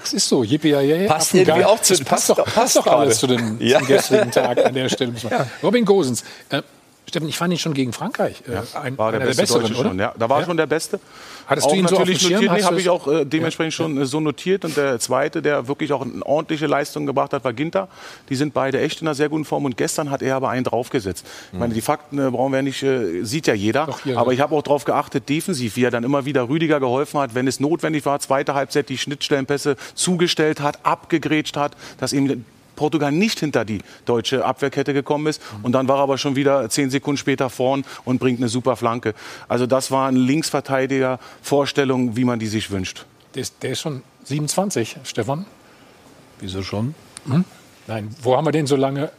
Das 0.00 0.12
ist 0.12 0.28
so, 0.28 0.42
yippie 0.42 0.70
yay. 0.70 1.06
Passt 1.06 1.34
irgendwie 1.34 1.64
auch 1.64 1.80
zu, 1.80 1.96
passt, 2.04 2.30
doch, 2.30 2.44
passt 2.44 2.76
doch 2.76 2.86
alles 2.86 3.18
zu 3.18 3.26
dem, 3.26 3.60
ja. 3.60 3.78
zum 3.78 3.88
gestrigen 3.88 4.30
Tag 4.30 4.64
an 4.64 4.74
der 4.74 4.88
Stelle. 4.88 5.12
Ja. 5.28 5.46
Robin 5.62 5.84
Gosens, 5.84 6.22
äh, 6.50 6.62
Steffen, 7.08 7.28
ich 7.28 7.38
fand 7.38 7.52
ihn 7.52 7.58
schon 7.58 7.74
gegen 7.74 7.92
Frankreich 7.92 8.42
äh, 8.48 8.54
ja, 8.54 8.64
ein, 8.82 8.98
war 8.98 9.12
der, 9.12 9.20
beste 9.20 9.36
der 9.36 9.42
Besseren, 9.42 9.74
schon, 9.74 9.98
ja. 9.98 10.12
Da 10.18 10.28
war 10.28 10.40
ja? 10.40 10.46
schon 10.46 10.56
der 10.56 10.66
Beste. 10.66 11.00
Hattest 11.46 11.66
auch 11.66 11.72
du 11.72 11.78
ihn 11.78 11.86
so 11.86 11.96
auf 11.96 12.04
dem 12.04 12.12
notiert? 12.12 12.40
Nee, 12.40 12.62
habe 12.62 12.80
ich 12.80 12.88
auch 12.88 13.06
äh, 13.06 13.24
dementsprechend 13.24 13.72
ja. 13.74 13.76
schon 13.76 13.98
äh, 13.98 14.06
so 14.06 14.20
notiert. 14.20 14.64
Und 14.64 14.76
der 14.76 14.98
Zweite, 14.98 15.42
der 15.42 15.68
wirklich 15.68 15.92
auch 15.92 16.02
eine 16.02 16.24
ordentliche 16.24 16.66
Leistung 16.66 17.06
gebracht 17.06 17.32
hat, 17.32 17.44
war 17.44 17.52
Ginter. 17.52 17.88
Die 18.28 18.34
sind 18.34 18.52
beide 18.52 18.80
echt 18.80 19.00
in 19.00 19.06
einer 19.06 19.14
sehr 19.14 19.28
guten 19.28 19.44
Form. 19.44 19.64
Und 19.64 19.76
gestern 19.76 20.10
hat 20.10 20.22
er 20.22 20.36
aber 20.36 20.50
einen 20.50 20.64
draufgesetzt. 20.64 21.24
Mhm. 21.24 21.30
Ich 21.52 21.60
meine, 21.60 21.74
die 21.74 21.80
Fakten 21.80 22.18
äh, 22.18 22.30
brauchen 22.30 22.52
wir 22.52 22.62
nicht, 22.62 22.82
äh, 22.82 23.22
sieht 23.22 23.46
ja 23.46 23.54
jeder. 23.54 23.88
Hier, 24.02 24.18
aber 24.18 24.32
ich 24.32 24.40
habe 24.40 24.54
auch 24.54 24.62
darauf 24.62 24.84
geachtet, 24.84 25.28
defensiv, 25.28 25.76
wie 25.76 25.84
er 25.84 25.90
dann 25.90 26.04
immer 26.04 26.24
wieder 26.24 26.48
Rüdiger 26.48 26.80
geholfen 26.80 27.20
hat, 27.20 27.34
wenn 27.34 27.46
es 27.46 27.60
notwendig 27.60 28.04
war, 28.06 28.18
zweite 28.18 28.54
Halbzeit 28.54 28.88
die 28.88 28.98
Schnittstellenpässe 28.98 29.76
zugestellt 29.94 30.60
hat, 30.60 30.84
abgegrätscht 30.84 31.56
hat, 31.56 31.76
dass 31.98 32.12
ihm 32.12 32.44
Portugal 32.76 33.12
nicht 33.12 33.40
hinter 33.40 33.64
die 33.64 33.80
deutsche 34.04 34.44
Abwehrkette 34.44 34.94
gekommen 34.94 35.26
ist. 35.26 35.42
Und 35.62 35.72
dann 35.72 35.88
war 35.88 35.96
er 35.96 36.02
aber 36.02 36.18
schon 36.18 36.36
wieder 36.36 36.68
zehn 36.68 36.90
Sekunden 36.90 37.18
später 37.18 37.50
vorn 37.50 37.84
und 38.04 38.18
bringt 38.18 38.38
eine 38.38 38.48
super 38.48 38.76
Flanke. 38.76 39.14
Also 39.48 39.66
das 39.66 39.90
war 39.90 40.08
ein 40.08 40.16
Linksverteidiger 40.16 41.18
Vorstellung, 41.42 42.16
wie 42.16 42.24
man 42.24 42.38
die 42.38 42.46
sich 42.46 42.70
wünscht. 42.70 43.06
Der 43.34 43.42
ist, 43.42 43.62
der 43.62 43.70
ist 43.70 43.80
schon 43.80 44.02
27, 44.24 44.98
Stefan. 45.04 45.46
Wieso 46.40 46.62
schon? 46.62 46.94
Hm? 47.26 47.44
Nein, 47.86 48.14
wo 48.22 48.36
haben 48.36 48.46
wir 48.46 48.52
den 48.52 48.66
so 48.66 48.76
lange 48.76 49.10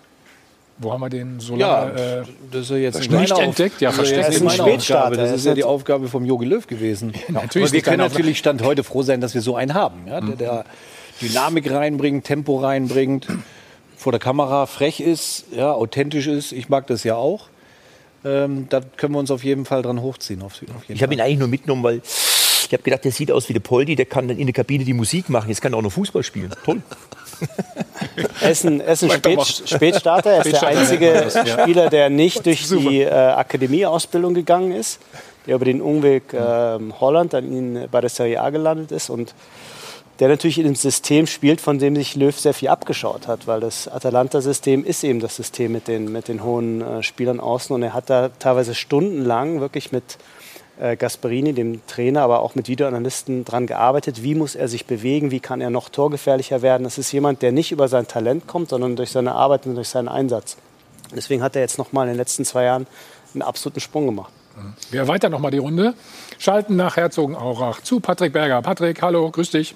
wo 0.79 0.93
haben 0.93 1.01
wir 1.01 1.09
den 1.09 1.39
so 1.39 1.55
lange 1.55 1.99
ja, 1.99 2.19
äh, 2.19 2.23
das 2.51 2.61
ist 2.63 2.69
ja 2.69 2.77
jetzt 2.77 3.09
nicht 3.09 3.31
entdeckt? 3.31 3.81
Ja, 3.81 3.91
versteckt. 3.91 4.27
Das 4.27 4.35
ist, 4.35 4.43
meine 4.43 4.63
Aufgabe. 4.63 5.17
das 5.17 5.31
ist 5.31 5.45
ja 5.45 5.55
die 5.55 5.63
Aufgabe 5.63 6.07
vom 6.07 6.23
Jogi 6.23 6.45
Löw 6.45 6.65
gewesen. 6.67 7.13
Ja, 7.13 7.19
natürlich 7.41 7.69
Aber 7.69 7.73
wir 7.73 7.81
können 7.81 7.97
natürlich 7.97 8.37
Stand 8.37 8.61
heute 8.61 8.83
froh 8.83 9.01
sein, 9.01 9.19
dass 9.19 9.33
wir 9.33 9.41
so 9.41 9.55
einen 9.55 9.73
haben. 9.73 10.07
Ja, 10.07 10.21
der, 10.21 10.35
der 10.35 10.65
Dynamik 11.21 11.71
reinbringt, 11.71 12.25
Tempo 12.25 12.57
reinbringt, 12.57 13.27
vor 13.95 14.11
der 14.11 14.19
Kamera 14.19 14.65
frech 14.65 14.99
ist, 14.99 15.45
ja, 15.51 15.71
authentisch 15.71 16.27
ist. 16.27 16.51
Ich 16.51 16.69
mag 16.69 16.87
das 16.87 17.03
ja 17.03 17.15
auch. 17.15 17.49
Ähm, 18.23 18.67
da 18.69 18.81
können 18.81 19.13
wir 19.13 19.19
uns 19.19 19.31
auf 19.31 19.43
jeden 19.43 19.65
Fall 19.65 19.81
dran 19.81 20.01
hochziehen. 20.01 20.41
Auf, 20.41 20.53
auf 20.53 20.89
ich 20.89 21.01
habe 21.01 21.13
ihn 21.13 21.21
eigentlich 21.21 21.39
nur 21.39 21.47
mitgenommen, 21.47 21.83
weil 21.83 22.01
ich 22.67 22.73
habe 22.73 22.83
gedacht, 22.83 23.05
der 23.05 23.11
sieht 23.11 23.31
aus 23.31 23.47
wie 23.47 23.53
der 23.53 23.61
Poldi, 23.61 23.95
der 23.95 24.05
kann 24.05 24.27
dann 24.27 24.37
in 24.37 24.47
der 24.47 24.53
Kabine 24.53 24.83
die 24.83 24.93
Musik 24.93 25.29
machen. 25.29 25.49
Jetzt 25.49 25.61
kann 25.61 25.73
er 25.73 25.77
auch 25.77 25.81
noch 25.81 25.91
Fußball 25.91 26.23
spielen. 26.23 26.51
Toll. 26.65 26.81
Essen, 28.41 28.81
Essen 28.81 29.09
Spät, 29.11 29.39
Spätstarter. 29.65 30.31
Er 30.31 30.45
ist 30.45 30.61
der 30.61 30.67
einzige 30.67 31.29
Spieler, 31.29 31.89
der 31.89 32.09
nicht 32.09 32.45
durch 32.45 32.67
die 32.67 33.01
äh, 33.01 33.09
Akademieausbildung 33.09 34.33
gegangen 34.33 34.71
ist, 34.71 34.99
der 35.45 35.55
über 35.55 35.65
den 35.65 35.81
Umweg 35.81 36.33
äh, 36.33 36.79
Holland 36.99 37.33
dann 37.33 37.51
in, 37.51 37.87
bei 37.89 38.01
der 38.01 38.09
Serie 38.09 38.41
A 38.41 38.49
gelandet 38.49 38.91
ist 38.91 39.09
und 39.09 39.33
der 40.19 40.29
natürlich 40.29 40.57
in 40.57 40.65
einem 40.65 40.75
System 40.75 41.27
spielt, 41.27 41.61
von 41.61 41.79
dem 41.79 41.95
sich 41.95 42.15
Löw 42.15 42.37
sehr 42.37 42.53
viel 42.53 42.69
abgeschaut 42.69 43.27
hat, 43.27 43.47
weil 43.47 43.59
das 43.59 43.87
Atalanta-System 43.87 44.83
ist 44.83 45.03
eben 45.03 45.19
das 45.19 45.35
System 45.35 45.71
mit 45.71 45.87
den, 45.87 46.11
mit 46.11 46.27
den 46.27 46.43
hohen 46.43 46.81
äh, 46.81 47.03
Spielern 47.03 47.39
außen 47.39 47.73
und 47.73 47.83
er 47.83 47.93
hat 47.93 48.09
da 48.09 48.29
teilweise 48.39 48.73
stundenlang 48.73 49.59
wirklich 49.59 49.91
mit 49.91 50.17
äh, 50.79 50.95
Gasperini, 50.95 51.53
dem 51.53 51.85
Trainer, 51.87 52.21
aber 52.21 52.41
auch 52.41 52.55
mit 52.55 52.67
Videoanalysten 52.67 53.45
dran 53.45 53.67
gearbeitet, 53.67 54.23
wie 54.23 54.35
muss 54.35 54.55
er 54.55 54.67
sich 54.67 54.85
bewegen, 54.85 55.31
wie 55.31 55.39
kann 55.39 55.61
er 55.61 55.69
noch 55.69 55.89
torgefährlicher 55.89 56.61
werden. 56.61 56.83
Das 56.83 56.97
ist 56.97 57.11
jemand, 57.11 57.41
der 57.41 57.51
nicht 57.51 57.71
über 57.71 57.87
sein 57.87 58.07
Talent 58.07 58.47
kommt, 58.47 58.69
sondern 58.69 58.95
durch 58.95 59.11
seine 59.11 59.33
Arbeit 59.33 59.65
und 59.65 59.75
durch 59.75 59.89
seinen 59.89 60.07
Einsatz. 60.07 60.57
Deswegen 61.15 61.41
hat 61.41 61.55
er 61.55 61.61
jetzt 61.61 61.77
noch 61.77 61.93
mal 61.93 62.03
in 62.03 62.09
den 62.09 62.17
letzten 62.17 62.43
zwei 62.43 62.63
Jahren 62.65 62.87
einen 63.33 63.41
absoluten 63.41 63.79
Sprung 63.79 64.05
gemacht. 64.05 64.31
Wir 64.89 65.01
erweitern 65.01 65.31
noch 65.31 65.39
mal 65.39 65.51
die 65.51 65.59
Runde. 65.59 65.93
Schalten 66.39 66.75
nach 66.75 66.97
Herzogenaurach 66.97 67.81
zu 67.81 67.99
Patrick 67.99 68.33
Berger. 68.33 68.61
Patrick, 68.61 69.01
hallo, 69.01 69.29
grüß 69.29 69.51
dich. 69.51 69.75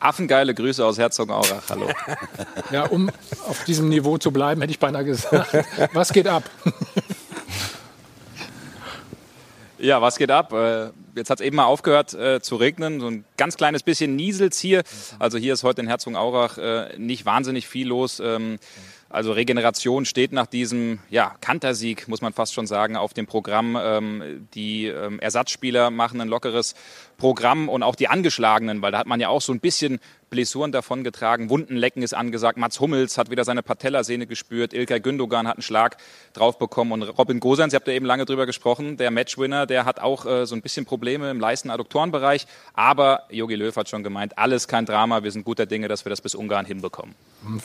Affengeile 0.00 0.54
Grüße 0.54 0.84
aus 0.84 0.98
Herzogenaurach. 0.98 1.70
Hallo. 1.70 1.88
Ja, 2.70 2.84
um 2.84 3.10
auf 3.48 3.64
diesem 3.64 3.88
Niveau 3.88 4.18
zu 4.18 4.30
bleiben, 4.30 4.60
hätte 4.60 4.70
ich 4.70 4.78
beinahe 4.78 5.04
gesagt. 5.04 5.56
Was 5.92 6.12
geht 6.12 6.26
ab? 6.26 6.44
Ja, 9.80 10.02
was 10.02 10.18
geht 10.18 10.32
ab? 10.32 10.52
Äh, 10.52 10.90
Jetzt 11.18 11.30
hat 11.30 11.40
es 11.40 11.46
eben 11.46 11.56
mal 11.56 11.64
aufgehört 11.64 12.14
äh, 12.14 12.40
zu 12.40 12.56
regnen. 12.56 13.00
So 13.00 13.08
ein 13.08 13.24
ganz 13.36 13.56
kleines 13.56 13.82
bisschen 13.82 14.16
nieselt's 14.16 14.58
hier. 14.58 14.82
Also 15.18 15.36
hier 15.36 15.52
ist 15.52 15.64
heute 15.64 15.82
in 15.82 15.88
Herzogenaurach 15.88 16.58
äh, 16.58 16.96
nicht 16.96 17.26
wahnsinnig 17.26 17.66
viel 17.66 17.88
los. 17.88 18.20
Ähm, 18.20 18.58
also 19.10 19.32
Regeneration 19.32 20.04
steht 20.04 20.32
nach 20.32 20.46
diesem 20.46 21.00
ja, 21.10 21.34
Kantersieg, 21.40 22.08
muss 22.08 22.20
man 22.20 22.32
fast 22.32 22.54
schon 22.54 22.66
sagen, 22.66 22.96
auf 22.96 23.14
dem 23.14 23.26
Programm. 23.26 23.76
Ähm, 23.80 24.46
die 24.54 24.86
ähm, 24.86 25.18
Ersatzspieler 25.18 25.90
machen 25.90 26.20
ein 26.20 26.28
lockeres 26.28 26.74
Programm 27.18 27.68
und 27.68 27.82
auch 27.82 27.96
die 27.96 28.06
Angeschlagenen, 28.08 28.80
weil 28.80 28.92
da 28.92 28.98
hat 28.98 29.08
man 29.08 29.18
ja 29.18 29.28
auch 29.28 29.42
so 29.42 29.52
ein 29.52 29.58
bisschen 29.58 29.98
Blessuren 30.30 30.70
davongetragen. 30.70 31.50
Wundenlecken 31.50 32.02
ist 32.02 32.14
angesagt. 32.14 32.58
Mats 32.58 32.78
Hummels 32.78 33.18
hat 33.18 33.28
wieder 33.30 33.44
seine 33.44 33.64
Patellasehne 33.64 34.28
gespürt. 34.28 34.72
Ilkay 34.72 35.00
Gündogan 35.00 35.48
hat 35.48 35.56
einen 35.56 35.62
Schlag 35.62 35.96
drauf 36.32 36.58
bekommen. 36.58 36.92
Und 36.92 37.02
Robin 37.02 37.40
Gosens, 37.40 37.72
ihr 37.72 37.76
habt 37.76 37.88
ja 37.88 37.94
eben 37.94 38.06
lange 38.06 38.24
drüber 38.24 38.46
gesprochen, 38.46 38.96
der 38.98 39.10
Matchwinner, 39.10 39.66
der 39.66 39.84
hat 39.84 39.98
auch 39.98 40.26
äh, 40.26 40.46
so 40.46 40.54
ein 40.54 40.62
bisschen 40.62 40.84
Probleme 40.84 41.28
im 41.30 41.40
Leisten-Adduktorenbereich. 41.40 42.46
Aber 42.74 43.24
Jogi 43.30 43.56
Löw 43.56 43.74
hat 43.74 43.88
schon 43.88 44.04
gemeint, 44.04 44.38
alles 44.38 44.68
kein 44.68 44.86
Drama. 44.86 45.24
Wir 45.24 45.32
sind 45.32 45.44
guter 45.44 45.66
Dinge, 45.66 45.88
dass 45.88 46.04
wir 46.04 46.10
das 46.10 46.20
bis 46.20 46.36
Ungarn 46.36 46.66
hinbekommen. 46.66 47.16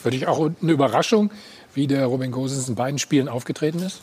Für 0.02 0.10
dich 0.10 0.26
auch 0.26 0.50
eine 0.60 0.72
Überraschung, 0.72 1.30
wie 1.74 1.86
der 1.86 2.06
Robin 2.06 2.32
Gosens 2.32 2.68
in 2.68 2.74
beiden 2.74 2.98
Spielen 2.98 3.28
aufgetreten 3.28 3.78
ist? 3.78 4.00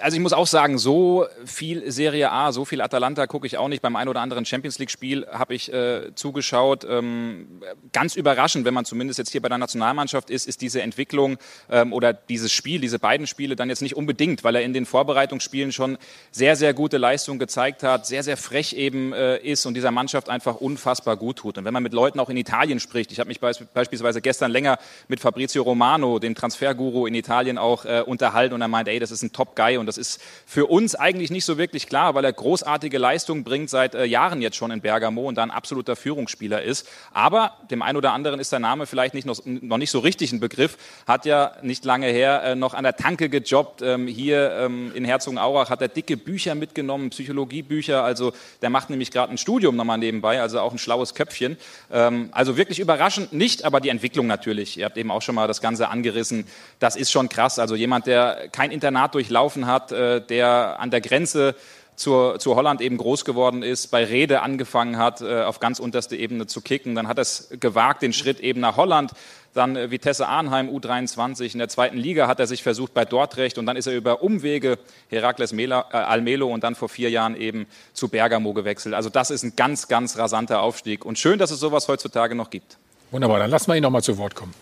Also 0.00 0.16
ich 0.16 0.22
muss 0.22 0.32
auch 0.32 0.46
sagen, 0.46 0.78
so 0.78 1.26
viel 1.44 1.90
Serie 1.90 2.30
A, 2.30 2.52
so 2.52 2.64
viel 2.64 2.80
Atalanta 2.80 3.26
gucke 3.26 3.46
ich 3.46 3.58
auch 3.58 3.68
nicht. 3.68 3.82
Beim 3.82 3.96
ein 3.96 4.08
oder 4.08 4.20
anderen 4.20 4.44
Champions 4.44 4.78
League-Spiel 4.78 5.26
habe 5.30 5.54
ich 5.54 5.72
äh, 5.72 6.14
zugeschaut. 6.14 6.86
Ähm, 6.88 7.62
ganz 7.92 8.16
überraschend, 8.16 8.64
wenn 8.64 8.74
man 8.74 8.84
zumindest 8.84 9.18
jetzt 9.18 9.30
hier 9.30 9.42
bei 9.42 9.48
der 9.48 9.58
Nationalmannschaft 9.58 10.30
ist, 10.30 10.46
ist 10.46 10.60
diese 10.60 10.82
Entwicklung 10.82 11.38
ähm, 11.70 11.92
oder 11.92 12.12
dieses 12.12 12.52
Spiel, 12.52 12.80
diese 12.80 12.98
beiden 12.98 13.26
Spiele 13.26 13.56
dann 13.56 13.68
jetzt 13.68 13.82
nicht 13.82 13.96
unbedingt, 13.96 14.44
weil 14.44 14.56
er 14.56 14.62
in 14.62 14.72
den 14.72 14.86
Vorbereitungsspielen 14.86 15.72
schon 15.72 15.98
sehr, 16.30 16.56
sehr 16.56 16.74
gute 16.74 16.98
Leistung 16.98 17.38
gezeigt 17.38 17.82
hat, 17.82 18.06
sehr, 18.06 18.22
sehr 18.22 18.36
frech 18.36 18.74
eben 18.74 19.12
äh, 19.12 19.38
ist 19.38 19.66
und 19.66 19.74
dieser 19.74 19.90
Mannschaft 19.90 20.28
einfach 20.28 20.56
unfassbar 20.56 21.16
gut 21.16 21.38
tut. 21.38 21.58
Und 21.58 21.64
wenn 21.64 21.72
man 21.72 21.82
mit 21.82 21.92
Leuten 21.92 22.20
auch 22.20 22.28
in 22.28 22.36
Italien 22.36 22.80
spricht, 22.80 23.12
ich 23.12 23.20
habe 23.20 23.28
mich 23.28 23.40
beisp 23.40 23.62
beispielsweise 23.74 24.20
gestern 24.20 24.50
länger 24.50 24.78
mit 25.08 25.20
Fabrizio 25.20 25.62
Romano, 25.62 26.18
dem 26.18 26.34
Transferguru 26.34 27.06
in 27.06 27.14
Italien 27.14 27.58
auch 27.58 27.84
äh, 27.84 28.02
unterhalten 28.04 28.54
und 28.54 28.60
er 28.60 28.68
meint, 28.68 28.88
ey, 28.88 28.98
das 28.98 29.10
ist 29.10 29.22
ein 29.22 29.32
Top-Guy 29.32 29.77
und 29.78 29.86
das 29.86 29.98
ist 29.98 30.20
für 30.46 30.66
uns 30.66 30.94
eigentlich 30.94 31.30
nicht 31.30 31.44
so 31.44 31.58
wirklich 31.58 31.86
klar, 31.86 32.14
weil 32.14 32.24
er 32.24 32.32
großartige 32.32 32.98
Leistungen 32.98 33.44
bringt 33.44 33.70
seit 33.70 33.94
äh, 33.94 34.04
Jahren 34.04 34.42
jetzt 34.42 34.56
schon 34.56 34.70
in 34.70 34.80
Bergamo 34.80 35.28
und 35.28 35.36
da 35.36 35.42
ein 35.42 35.50
absoluter 35.50 35.96
Führungsspieler 35.96 36.62
ist. 36.62 36.88
Aber 37.12 37.56
dem 37.70 37.82
einen 37.82 37.96
oder 37.96 38.12
anderen 38.12 38.40
ist 38.40 38.52
der 38.52 38.58
Name 38.58 38.86
vielleicht 38.86 39.14
nicht 39.14 39.26
noch, 39.26 39.38
noch 39.44 39.78
nicht 39.78 39.90
so 39.90 40.00
richtig 40.00 40.32
ein 40.32 40.40
Begriff. 40.40 40.76
Hat 41.06 41.24
ja 41.24 41.52
nicht 41.62 41.84
lange 41.84 42.08
her 42.08 42.42
äh, 42.42 42.54
noch 42.54 42.74
an 42.74 42.84
der 42.84 42.96
Tanke 42.96 43.28
gejobbt. 43.28 43.82
Ähm, 43.82 44.06
hier 44.06 44.52
ähm, 44.52 44.92
in 44.94 45.04
Herzogenaurach 45.04 45.70
hat 45.70 45.80
er 45.80 45.88
dicke 45.88 46.16
Bücher 46.16 46.54
mitgenommen, 46.54 47.10
Psychologiebücher. 47.10 48.02
Also 48.02 48.32
der 48.62 48.70
macht 48.70 48.90
nämlich 48.90 49.10
gerade 49.10 49.32
ein 49.32 49.38
Studium 49.38 49.76
nochmal 49.76 49.98
nebenbei, 49.98 50.40
also 50.40 50.60
auch 50.60 50.72
ein 50.72 50.78
schlaues 50.78 51.14
Köpfchen. 51.14 51.56
Ähm, 51.92 52.28
also 52.32 52.56
wirklich 52.56 52.80
überraschend 52.80 53.32
nicht, 53.32 53.64
aber 53.64 53.80
die 53.80 53.88
Entwicklung 53.88 54.26
natürlich. 54.26 54.78
Ihr 54.78 54.84
habt 54.84 54.96
eben 54.96 55.10
auch 55.10 55.22
schon 55.22 55.34
mal 55.34 55.46
das 55.46 55.60
Ganze 55.60 55.88
angerissen. 55.88 56.46
Das 56.78 56.96
ist 56.96 57.10
schon 57.10 57.28
krass. 57.28 57.58
Also 57.58 57.76
jemand, 57.76 58.06
der 58.06 58.48
kein 58.50 58.70
Internat 58.70 59.14
durchlaufen 59.14 59.66
hat, 59.66 59.67
äh, 59.92 60.20
der 60.20 60.80
an 60.80 60.90
der 60.90 61.00
Grenze 61.00 61.54
zur, 61.98 62.38
zu 62.38 62.54
Holland 62.54 62.80
eben 62.80 62.96
groß 62.96 63.24
geworden 63.24 63.62
ist, 63.62 63.88
bei 63.88 64.04
Rede 64.04 64.40
angefangen 64.42 64.98
hat, 64.98 65.20
äh, 65.20 65.42
auf 65.42 65.60
ganz 65.60 65.80
unterste 65.80 66.16
Ebene 66.16 66.46
zu 66.46 66.60
kicken. 66.60 66.94
Dann 66.94 67.08
hat 67.08 67.18
er 67.18 67.22
es 67.22 67.48
gewagt, 67.58 68.02
den 68.02 68.12
Schritt 68.12 68.40
eben 68.40 68.60
nach 68.60 68.76
Holland. 68.76 69.12
Dann 69.52 69.76
äh, 69.76 69.90
Vitesse 69.90 70.28
Arnheim, 70.28 70.68
U23. 70.68 71.52
In 71.52 71.58
der 71.58 71.68
zweiten 71.68 71.96
Liga 71.96 72.28
hat 72.28 72.38
er 72.38 72.46
sich 72.46 72.62
versucht 72.62 72.94
bei 72.94 73.04
Dordrecht 73.04 73.58
und 73.58 73.66
dann 73.66 73.76
ist 73.76 73.86
er 73.86 73.94
über 73.94 74.22
Umwege 74.22 74.78
Herakles 75.08 75.52
Mela, 75.52 75.86
äh, 75.92 75.96
Almelo 75.96 76.46
und 76.46 76.62
dann 76.62 76.76
vor 76.76 76.88
vier 76.88 77.10
Jahren 77.10 77.36
eben 77.36 77.66
zu 77.92 78.08
Bergamo 78.08 78.52
gewechselt. 78.52 78.94
Also 78.94 79.10
das 79.10 79.30
ist 79.30 79.42
ein 79.42 79.54
ganz, 79.56 79.88
ganz 79.88 80.16
rasanter 80.16 80.62
Aufstieg. 80.62 81.04
Und 81.04 81.18
schön, 81.18 81.38
dass 81.38 81.50
es 81.50 81.58
sowas 81.58 81.88
heutzutage 81.88 82.34
noch 82.34 82.50
gibt. 82.50 82.78
Wunderbar, 83.10 83.38
dann 83.40 83.50
lassen 83.50 83.70
wir 83.70 83.76
ihn 83.76 83.82
noch 83.82 83.90
mal 83.90 84.02
zu 84.02 84.18
Wort 84.18 84.34
kommen. 84.34 84.54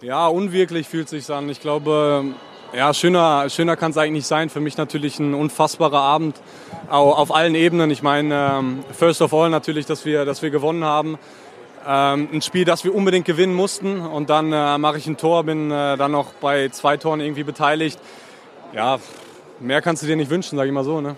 Ja, 0.00 0.28
unwirklich 0.28 0.88
fühlt 0.88 1.10
sich 1.10 1.28
an. 1.28 1.50
Ich 1.50 1.60
glaube, 1.60 2.34
ja, 2.74 2.94
schöner, 2.94 3.48
schöner 3.50 3.76
kann 3.76 3.90
es 3.90 3.96
eigentlich 3.96 4.12
nicht 4.12 4.26
sein. 4.26 4.50
Für 4.50 4.60
mich 4.60 4.76
natürlich 4.76 5.18
ein 5.18 5.34
unfassbarer 5.34 6.00
Abend 6.00 6.36
auf 6.88 7.34
allen 7.34 7.54
Ebenen. 7.54 7.90
Ich 7.90 8.02
meine, 8.02 8.34
ähm, 8.58 8.84
first 8.92 9.22
of 9.22 9.32
all 9.34 9.50
natürlich, 9.50 9.86
dass 9.86 10.04
wir, 10.04 10.24
dass 10.24 10.42
wir 10.42 10.50
gewonnen 10.50 10.84
haben. 10.84 11.18
Ähm, 11.86 12.28
ein 12.32 12.42
Spiel, 12.42 12.64
das 12.64 12.84
wir 12.84 12.94
unbedingt 12.94 13.24
gewinnen 13.26 13.54
mussten. 13.54 14.00
Und 14.00 14.30
dann 14.30 14.52
äh, 14.52 14.78
mache 14.78 14.98
ich 14.98 15.06
ein 15.06 15.16
Tor, 15.16 15.44
bin 15.44 15.70
äh, 15.70 15.96
dann 15.96 16.12
noch 16.12 16.32
bei 16.34 16.68
zwei 16.68 16.96
Toren 16.96 17.20
irgendwie 17.20 17.44
beteiligt. 17.44 17.98
Ja, 18.72 18.98
mehr 19.58 19.82
kannst 19.82 20.02
du 20.02 20.06
dir 20.06 20.16
nicht 20.16 20.30
wünschen, 20.30 20.56
sage 20.56 20.68
ich 20.68 20.74
mal 20.74 20.84
so. 20.84 21.00
Ne? 21.00 21.16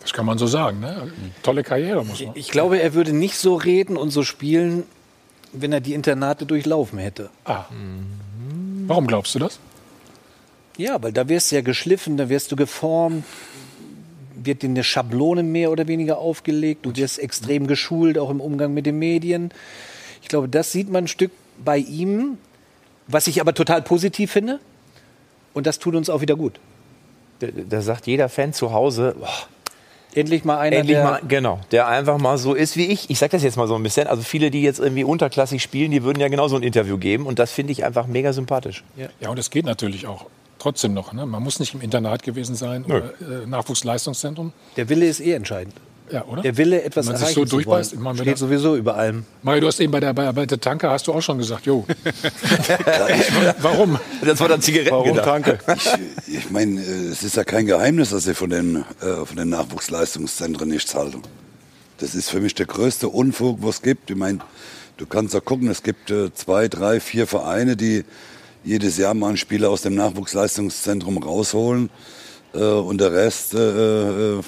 Das 0.00 0.12
kann 0.12 0.26
man 0.26 0.38
so 0.38 0.46
sagen. 0.46 0.80
Ne? 0.80 1.12
Tolle 1.42 1.62
Karriere, 1.62 2.04
muss 2.04 2.22
man. 2.22 2.32
Ich 2.34 2.50
glaube, 2.50 2.80
er 2.80 2.94
würde 2.94 3.12
nicht 3.12 3.36
so 3.36 3.54
reden 3.54 3.96
und 3.96 4.10
so 4.10 4.22
spielen, 4.22 4.84
wenn 5.52 5.72
er 5.72 5.80
die 5.80 5.94
Internate 5.94 6.44
durchlaufen 6.44 6.98
hätte. 6.98 7.30
Ah. 7.44 7.64
Warum 8.86 9.06
glaubst 9.06 9.34
du 9.34 9.38
das? 9.38 9.60
Ja, 10.78 11.02
weil 11.02 11.12
da 11.12 11.28
wirst 11.28 11.50
du 11.50 11.56
ja 11.56 11.60
geschliffen, 11.60 12.16
da 12.16 12.28
wirst 12.28 12.52
du 12.52 12.56
geformt, 12.56 13.24
wird 14.34 14.62
dir 14.62 14.70
eine 14.70 14.84
Schablone 14.84 15.42
mehr 15.42 15.70
oder 15.70 15.88
weniger 15.88 16.18
aufgelegt, 16.18 16.86
du 16.86 16.96
wirst 16.96 17.18
extrem 17.18 17.66
geschult, 17.66 18.16
auch 18.16 18.30
im 18.30 18.40
Umgang 18.40 18.72
mit 18.72 18.86
den 18.86 18.98
Medien. 18.98 19.50
Ich 20.22 20.28
glaube, 20.28 20.48
das 20.48 20.72
sieht 20.72 20.88
man 20.88 21.04
ein 21.04 21.08
Stück 21.08 21.32
bei 21.62 21.78
ihm, 21.78 22.38
was 23.08 23.26
ich 23.26 23.40
aber 23.40 23.54
total 23.54 23.82
positiv 23.82 24.30
finde. 24.30 24.60
Und 25.52 25.66
das 25.66 25.80
tut 25.80 25.96
uns 25.96 26.08
auch 26.08 26.20
wieder 26.20 26.36
gut. 26.36 26.60
Da, 27.40 27.48
da 27.48 27.80
sagt 27.82 28.06
jeder 28.06 28.28
Fan 28.28 28.52
zu 28.52 28.72
Hause, 28.72 29.16
boah, 29.18 29.48
Endlich 30.14 30.44
mal 30.44 30.58
einer, 30.58 30.76
Endlich 30.76 30.96
der 30.96 31.04
mal, 31.04 31.20
genau, 31.26 31.60
der 31.70 31.86
einfach 31.86 32.18
mal 32.18 32.38
so 32.38 32.54
ist 32.54 32.76
wie 32.76 32.86
ich. 32.86 33.10
Ich 33.10 33.18
sage 33.18 33.32
das 33.32 33.42
jetzt 33.42 33.56
mal 33.56 33.68
so 33.68 33.74
ein 33.74 33.82
bisschen. 33.82 34.06
Also 34.06 34.22
viele, 34.22 34.50
die 34.50 34.62
jetzt 34.62 34.80
irgendwie 34.80 35.04
unterklassig 35.04 35.62
spielen, 35.62 35.90
die 35.90 36.02
würden 36.02 36.18
ja 36.18 36.28
genauso 36.28 36.56
ein 36.56 36.62
Interview 36.62 36.96
geben. 36.96 37.26
Und 37.26 37.38
das 37.38 37.52
finde 37.52 37.72
ich 37.72 37.84
einfach 37.84 38.06
mega 38.06 38.32
sympathisch. 38.32 38.84
Ja. 38.96 39.08
ja, 39.20 39.28
und 39.28 39.38
es 39.38 39.50
geht 39.50 39.66
natürlich 39.66 40.06
auch 40.06 40.26
trotzdem 40.58 40.94
noch. 40.94 41.12
Ne? 41.12 41.26
Man 41.26 41.42
muss 41.42 41.60
nicht 41.60 41.74
im 41.74 41.80
Internat 41.80 42.22
gewesen 42.22 42.54
sein 42.54 42.84
oder 42.84 43.12
äh, 43.20 43.46
Nachwuchsleistungszentrum. 43.46 44.52
Der 44.76 44.88
Wille 44.88 45.06
ist 45.06 45.20
eh 45.20 45.32
entscheidend. 45.32 45.74
Ja, 46.10 46.24
oder? 46.24 46.42
Der 46.42 46.56
Wille, 46.56 46.82
etwas 46.82 47.06
Wenn 47.06 47.12
man 47.12 47.18
sich 47.18 47.28
erreichen 47.28 47.48
so 47.48 47.56
durchbeißt, 47.56 47.90
zu 47.90 47.96
immer 47.96 48.06
wollen, 48.06 48.18
steht 48.18 48.38
sowieso 48.38 48.76
über 48.76 48.96
allem. 48.96 49.24
Mario, 49.42 49.62
du 49.62 49.66
hast 49.66 49.80
eben 49.80 49.92
bei 49.92 50.00
der, 50.00 50.14
bei, 50.14 50.32
bei 50.32 50.46
der 50.46 50.60
Tanke 50.60 50.88
hast 50.90 51.06
du 51.06 51.12
auch 51.12 51.20
schon 51.20 51.38
gesagt, 51.38 51.66
jo. 51.66 51.84
Warum? 53.60 53.98
Das 54.24 54.40
war 54.40 54.48
dann 54.48 54.62
Zigaretten 54.62 54.90
Warum 54.90 55.08
gedacht. 55.08 55.24
Tanke? 55.24 55.58
Ich, 56.26 56.38
ich 56.38 56.50
meine, 56.50 56.80
äh, 56.80 57.08
es 57.08 57.22
ist 57.22 57.36
ja 57.36 57.44
kein 57.44 57.66
Geheimnis, 57.66 58.10
dass 58.10 58.26
ich 58.26 58.36
von 58.36 58.50
den, 58.50 58.84
äh, 59.00 59.24
von 59.24 59.36
den 59.36 59.50
Nachwuchsleistungszentren 59.50 60.68
nichts 60.68 60.94
halte. 60.94 61.18
Das 61.98 62.14
ist 62.14 62.30
für 62.30 62.40
mich 62.40 62.54
der 62.54 62.66
größte 62.66 63.08
Unfug, 63.08 63.58
was 63.60 63.76
es 63.76 63.82
gibt. 63.82 64.10
Ich 64.10 64.16
meine, 64.16 64.38
du 64.96 65.06
kannst 65.06 65.34
ja 65.34 65.40
gucken, 65.40 65.68
es 65.68 65.82
gibt 65.82 66.10
äh, 66.10 66.32
zwei, 66.32 66.68
drei, 66.68 67.00
vier 67.00 67.26
Vereine, 67.26 67.76
die 67.76 68.04
jedes 68.68 68.98
Jahr 68.98 69.14
mal 69.14 69.28
einen 69.28 69.36
Spieler 69.36 69.70
aus 69.70 69.82
dem 69.82 69.94
Nachwuchsleistungszentrum 69.94 71.18
rausholen. 71.18 71.90
Äh, 72.54 72.58
und 72.58 73.00
der 73.00 73.12
Rest 73.12 73.54
äh, 73.54 73.58
äh, 74.38 74.40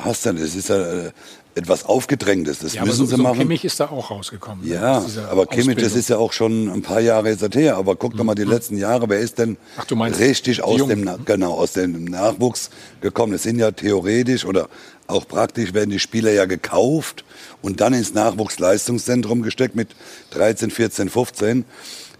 hast 0.00 0.26
dann, 0.26 0.36
es 0.36 0.54
ist 0.54 0.68
ja 0.68 0.76
äh, 0.80 1.10
etwas 1.54 1.84
Aufgedrängtes. 1.84 2.60
Das 2.60 2.74
Ja, 2.74 2.82
aber 2.82 2.90
müssen 2.90 3.06
so, 3.06 3.06
sie 3.06 3.16
so 3.16 3.22
machen. 3.22 3.38
Kimmich 3.38 3.64
ist 3.64 3.80
da 3.80 3.86
auch 3.90 4.10
rausgekommen. 4.10 4.64
ne, 4.66 4.74
Ja, 4.74 5.04
aber 5.30 5.46
Kimmich, 5.46 5.66
das 5.76 5.86
Ausbildung. 5.86 5.98
ist 5.98 6.08
ja 6.08 6.16
auch 6.18 6.32
schon 6.32 6.68
ein 6.70 6.82
paar 6.82 7.00
Jahre 7.00 7.30
jetzt 7.30 7.54
her. 7.54 7.76
Aber 7.76 7.96
guck 7.96 8.16
doch 8.16 8.22
mal 8.24 8.34
die 8.36 8.44
letzten 8.44 8.78
Jahre, 8.78 9.08
wer 9.08 9.18
ist 9.18 9.38
denn 9.38 9.56
Ach, 9.76 9.86
richtig 10.20 10.62
aus 10.62 10.78
Jungen. 10.78 10.90
dem, 10.98 11.04
Na- 11.04 11.18
genau, 11.24 11.54
aus 11.54 11.72
dem 11.72 12.04
Nachwuchs 12.04 12.70
gekommen? 13.00 13.32
Es 13.32 13.42
sind 13.44 13.58
ja 13.58 13.70
theoretisch 13.72 14.44
oder 14.44 14.68
auch 15.08 15.26
praktisch 15.26 15.72
werden 15.74 15.90
die 15.90 15.98
Spieler 15.98 16.30
ja 16.32 16.44
gekauft 16.44 17.24
und 17.62 17.80
dann 17.80 17.92
ins 17.94 18.12
Nachwuchsleistungszentrum 18.14 19.42
gesteckt 19.42 19.74
mit 19.74 19.88
13, 20.30 20.70
14, 20.70 21.08
15. 21.08 21.64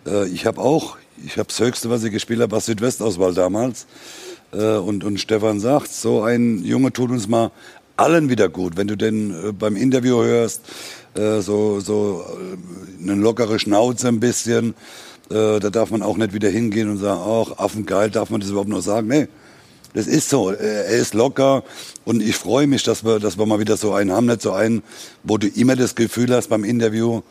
Äh, 0.07 0.27
ich 0.29 0.47
habe 0.47 0.61
auch, 0.61 0.97
ich 1.24 1.37
habe 1.38 1.48
das 1.48 1.59
Höchste, 1.61 1.90
was 1.90 2.04
ich 2.04 2.12
gespielt 2.12 2.40
habe, 2.40 2.52
war 2.52 2.61
Südwestauswahl 2.61 3.35
damals. 3.35 3.87
Äh, 4.52 4.76
und, 4.76 5.04
und 5.04 5.20
Stefan 5.20 5.61
sagt, 5.61 5.92
so 5.92 6.22
ein 6.22 6.64
Junge 6.64 6.92
tut 6.92 7.11
uns 7.11 7.28
mal 7.28 7.50
allen 7.96 8.28
wieder 8.28 8.48
gut. 8.48 8.76
Wenn 8.76 8.87
du 8.87 8.96
den 8.96 9.31
äh, 9.31 9.52
beim 9.52 9.76
Interview 9.76 10.22
hörst, 10.22 10.62
äh, 11.14 11.40
so, 11.40 11.81
so 11.81 12.24
äh, 12.26 13.02
eine 13.02 13.20
lockere 13.20 13.59
Schnauze 13.59 14.09
ein 14.09 14.20
bisschen, 14.20 14.74
äh, 15.31 15.59
da 15.61 15.70
darf 15.70 15.90
man 15.90 16.02
auch 16.02 16.16
nicht 16.16 16.33
wieder 16.33 16.48
hingehen 16.48 16.90
und 16.90 16.98
sagen, 16.98 17.20
ach, 17.22 17.59
Affengeil, 17.59 18.11
darf 18.11 18.31
man 18.31 18.40
das 18.40 18.50
überhaupt 18.50 18.70
noch 18.70 18.83
sagen? 18.83 19.09
Nee, 19.09 19.28
Das 19.94 20.07
ist 20.07 20.31
so. 20.31 20.50
Er 20.50 20.87
ist 20.87 21.14
locker 21.14 21.64
und 22.04 22.22
ich 22.22 22.37
freue 22.37 22.66
mich, 22.66 22.83
dass 22.85 23.04
wir, 23.04 23.18
dass 23.18 23.38
wir 23.38 23.46
mal 23.46 23.59
wieder 23.59 23.76
so 23.76 23.92
einen 23.92 24.12
haben, 24.12 24.26
nicht 24.26 24.42
so 24.42 24.52
einen, 24.52 24.83
wo 25.24 25.38
du 25.38 25.48
immer 25.48 25.76
das 25.76 25.94
Gefühl 25.94 26.35
hast 26.35 26.48
beim 26.48 26.64
Interview, 26.64 27.22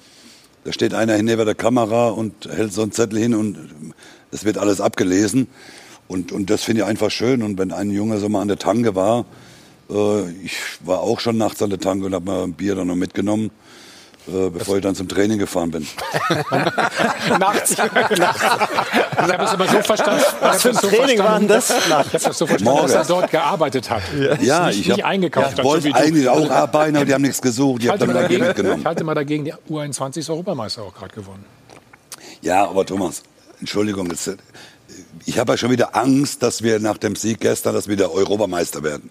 da 0.63 0.73
steht 0.73 0.93
einer 0.93 1.15
hinter 1.15 1.45
der 1.45 1.55
Kamera 1.55 2.09
und 2.09 2.47
hält 2.49 2.73
so 2.73 2.81
einen 2.81 2.91
Zettel 2.91 3.19
hin 3.19 3.33
und 3.33 3.57
es 4.31 4.43
wird 4.43 4.57
alles 4.57 4.81
abgelesen. 4.81 5.47
Und, 6.07 6.31
und 6.31 6.49
das 6.49 6.63
finde 6.63 6.81
ich 6.81 6.87
einfach 6.87 7.11
schön. 7.11 7.43
Und 7.43 7.57
wenn 7.57 7.71
ein 7.71 7.91
Junge 7.91 8.17
so 8.17 8.29
mal 8.29 8.41
an 8.41 8.47
der 8.47 8.59
Tanke 8.59 8.95
war, 8.95 9.25
äh, 9.89 10.29
ich 10.43 10.57
war 10.83 11.01
auch 11.01 11.19
schon 11.19 11.37
nachts 11.37 11.61
an 11.61 11.69
der 11.69 11.79
Tanke 11.79 12.05
und 12.05 12.13
habe 12.13 12.25
mal 12.25 12.43
ein 12.43 12.53
Bier 12.53 12.75
dann 12.75 12.87
noch 12.87 12.95
mitgenommen 12.95 13.51
äh, 14.27 14.49
bevor 14.49 14.75
ich 14.77 14.81
dann 14.83 14.95
zum 14.95 15.07
Training 15.07 15.37
gefahren 15.39 15.71
bin. 15.71 15.87
Nachts. 17.39 17.71
Ich 17.71 17.79
habe 17.79 19.43
es 19.43 19.49
aber 19.51 19.67
so 19.67 19.81
verstanden. 19.81 20.23
Was 20.41 20.61
für 20.61 20.69
ein 20.69 20.75
so 20.75 20.87
Training 20.89 21.19
war 21.19 21.39
denn 21.39 21.47
das? 21.47 21.69
Ich 21.69 21.89
habe 21.91 22.09
das 22.11 22.37
so 22.37 22.45
verstanden, 22.47 22.63
Morgens. 22.63 22.93
dass 22.93 23.09
er 23.09 23.15
dort 23.19 23.31
gearbeitet 23.31 23.89
hat. 23.89 24.01
Ja, 24.41 24.67
nicht, 24.67 24.79
ich 24.81 24.87
nicht 24.87 24.99
hab- 25.03 25.09
eingekauft 25.09 25.51
Ich 25.51 25.57
so 25.57 25.63
wollte 25.63 25.89
du. 25.89 25.95
eigentlich 25.95 26.27
auch 26.29 26.49
arbeiten, 26.49 26.95
aber 26.95 27.05
die 27.05 27.13
haben 27.13 27.21
nichts 27.21 27.41
gesucht. 27.41 27.79
Ich 27.79 27.85
Ich 27.85 27.91
habe 27.91 27.99
halte, 28.01 28.13
dann 28.13 28.23
dagegen, 28.23 28.45
mitgenommen. 28.45 28.79
ich 28.79 28.85
halte 28.85 29.03
mal 29.03 29.15
dagegen, 29.15 29.45
die 29.45 29.53
U21 29.69 30.17
ist 30.17 30.29
Europameister 30.29 30.83
auch 30.83 30.93
gerade 30.93 31.13
gewonnen. 31.13 31.45
Ja, 32.41 32.67
aber 32.67 32.85
Thomas, 32.85 33.23
Entschuldigung, 33.59 34.09
das, 34.09 34.29
ich 35.25 35.39
habe 35.39 35.53
ja 35.53 35.57
schon 35.57 35.71
wieder 35.71 35.95
Angst, 35.95 36.43
dass 36.43 36.61
wir 36.61 36.79
nach 36.79 36.97
dem 36.97 37.15
Sieg 37.15 37.39
gestern, 37.39 37.73
dass 37.73 37.87
wir 37.87 37.93
wieder 37.97 38.11
Europameister 38.11 38.83
werden. 38.83 39.09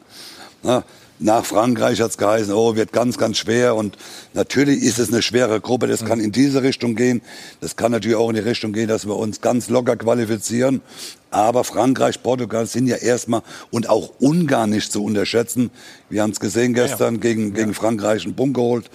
Na, 0.63 0.85
nach 1.19 1.45
Frankreich 1.45 2.01
hat 2.01 2.11
es 2.11 2.19
geheißen, 2.19 2.53
oh, 2.53 2.77
wird 2.77 2.93
ganz, 2.93 3.17
ganz 3.17 3.39
schwer. 3.39 3.75
Und 3.75 3.97
natürlich 4.35 4.83
ist 4.83 4.99
es 4.99 5.09
eine 5.13 5.23
schwere 5.23 5.61
Gruppe. 5.61 5.87
Das 5.87 6.05
kann 6.05 6.21
in 6.21 6.33
diese 6.33 6.63
Richtung 6.63 6.95
gehen. 6.95 7.23
Das 7.61 7.77
kann 7.77 7.93
natürlich 7.93 8.17
auch 8.17 8.29
in 8.29 8.35
die 8.35 8.43
Richtung 8.43 8.73
gehen, 8.73 8.89
dass 8.89 9.07
wir 9.07 9.17
uns 9.17 9.41
ganz 9.41 9.69
locker 9.69 9.97
qualifizieren. 9.97 10.83
Aber 11.31 11.65
Frankreich, 11.65 12.23
Portugal 12.23 12.67
sind 12.67 12.87
ja 12.87 12.97
erstmal 12.97 13.43
und 13.71 13.89
auch 13.89 14.13
Ungarn 14.21 14.71
nicht 14.71 14.93
zu 14.93 15.05
unterschätzen. 15.05 15.71
Wir 16.09 16.23
haben 16.23 16.31
es 16.31 16.41
gesehen 16.41 16.75
gestern 16.75 17.21
gegen, 17.21 17.55
gegen 17.55 17.75
Frankreich 17.75 18.25
einen 18.25 18.37
Punkt 18.37 18.55
geholt. 18.55 18.91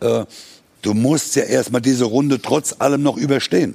Äh, 0.00 0.24
du 0.82 0.94
musst 0.94 1.36
ja 1.36 1.42
erstmal 1.42 1.80
diese 1.80 2.04
Runde 2.04 2.40
trotz 2.40 2.74
allem 2.78 3.02
noch 3.02 3.16
überstehen. 3.16 3.74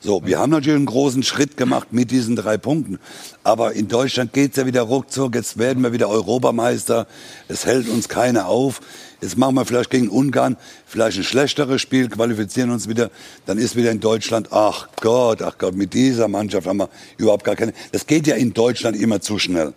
So, 0.00 0.24
wir 0.24 0.38
haben 0.38 0.50
natürlich 0.50 0.76
einen 0.76 0.86
großen 0.86 1.24
Schritt 1.24 1.56
gemacht 1.56 1.88
mit 1.92 2.12
diesen 2.12 2.36
drei 2.36 2.56
Punkten. 2.56 3.00
Aber 3.42 3.72
in 3.72 3.88
Deutschland 3.88 4.32
geht's 4.32 4.56
ja 4.56 4.64
wieder 4.64 4.82
ruckzuck. 4.82 5.34
Jetzt 5.34 5.58
werden 5.58 5.82
wir 5.82 5.92
wieder 5.92 6.08
Europameister. 6.08 7.08
Es 7.48 7.66
hält 7.66 7.88
uns 7.88 8.08
keiner 8.08 8.46
auf. 8.46 8.80
Jetzt 9.20 9.36
machen 9.36 9.56
wir 9.56 9.64
vielleicht 9.64 9.90
gegen 9.90 10.08
Ungarn 10.08 10.56
vielleicht 10.86 11.18
ein 11.18 11.24
schlechteres 11.24 11.82
Spiel, 11.82 12.08
qualifizieren 12.08 12.70
uns 12.70 12.88
wieder. 12.88 13.10
Dann 13.46 13.58
ist 13.58 13.74
wieder 13.74 13.90
in 13.90 13.98
Deutschland, 13.98 14.52
ach 14.52 14.88
Gott, 15.00 15.42
ach 15.42 15.58
Gott, 15.58 15.74
mit 15.74 15.92
dieser 15.92 16.28
Mannschaft 16.28 16.68
haben 16.68 16.76
wir 16.76 16.88
überhaupt 17.16 17.42
gar 17.42 17.56
keine. 17.56 17.72
Das 17.90 18.06
geht 18.06 18.28
ja 18.28 18.36
in 18.36 18.54
Deutschland 18.54 18.96
immer 18.96 19.20
zu 19.20 19.40
schnell. 19.40 19.74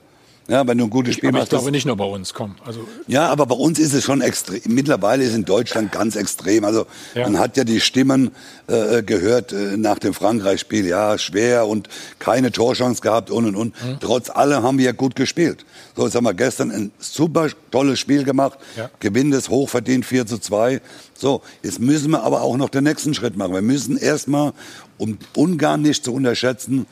Ja, 0.48 0.68
wenn 0.68 0.78
du 0.78 0.86
ein 0.86 0.90
gutes 0.90 1.14
Spiel 1.16 1.30
Aber 1.30 1.38
ich 1.38 1.42
machst. 1.44 1.54
das- 1.54 1.60
glaube 1.62 1.72
nicht 1.72 1.86
nur 1.86 1.96
bei 1.96 2.04
uns. 2.04 2.34
Komm, 2.34 2.56
also 2.66 2.86
ja, 3.08 3.30
aber 3.30 3.46
bei 3.46 3.56
uns 3.56 3.80
ist 3.80 3.94
es 3.94 4.04
schon 4.04 4.22
extrem. 4.22 4.60
Mittlerweile 4.68 5.24
ist 5.24 5.34
in 5.36 5.46
Deutschland 5.46 5.92
ganz 5.92 6.16
extrem. 6.16 6.66
Also 6.66 6.88
Ja. 7.16 7.24
man 7.30 7.40
hat 7.40 7.56
ja 7.58 7.64
die 7.64 7.80
Stimmen 7.80 8.32
äh, 8.68 9.04
gehört 9.04 9.54
äh, 9.54 9.78
nach 9.78 10.00
dem 10.00 10.14
Frankreich-Spiel. 10.14 10.86
Ja, 10.88 11.18
schwer 11.18 11.68
und 11.68 11.90
keine 12.20 12.52
Torchance 12.52 13.02
gehabt 13.02 13.30
und 13.30 13.46
und 13.46 13.56
und. 13.56 13.84
Mhm. 13.86 13.98
Trotz 14.02 14.30
allem 14.30 14.64
haben 14.64 14.78
wir 14.78 14.86
ja 14.86 14.92
gut 14.94 15.16
gespielt. 15.16 15.64
So, 15.96 16.06
jetzt 16.06 16.16
haben 16.16 16.24
wir 16.26 16.34
gestern 16.34 16.72
ein 16.72 16.92
super 17.00 17.48
tolles 17.70 18.00
Spiel 18.00 18.24
gemacht. 18.24 18.58
Ja. 18.78 18.90
Gewinnen 19.00 19.34
es 19.34 19.48
hochverdient 19.50 20.06
4 20.06 20.26
zu 20.26 20.38
2. 20.40 20.82
So, 21.14 21.42
jetzt 21.64 21.80
müssen 21.80 22.12
wir 22.12 22.24
aber 22.24 22.42
auch 22.42 22.58
noch 22.58 22.70
den 22.70 22.84
nächsten 22.86 23.14
Schritt 23.14 23.38
machen. 23.38 23.54
Wir 23.54 23.62
müssen 23.62 23.96
erstmal, 23.98 24.54
um 24.98 25.18
Ungarn 25.36 25.82
nicht 25.84 26.04
zu 26.04 26.14
unterschätzen, 26.14 26.88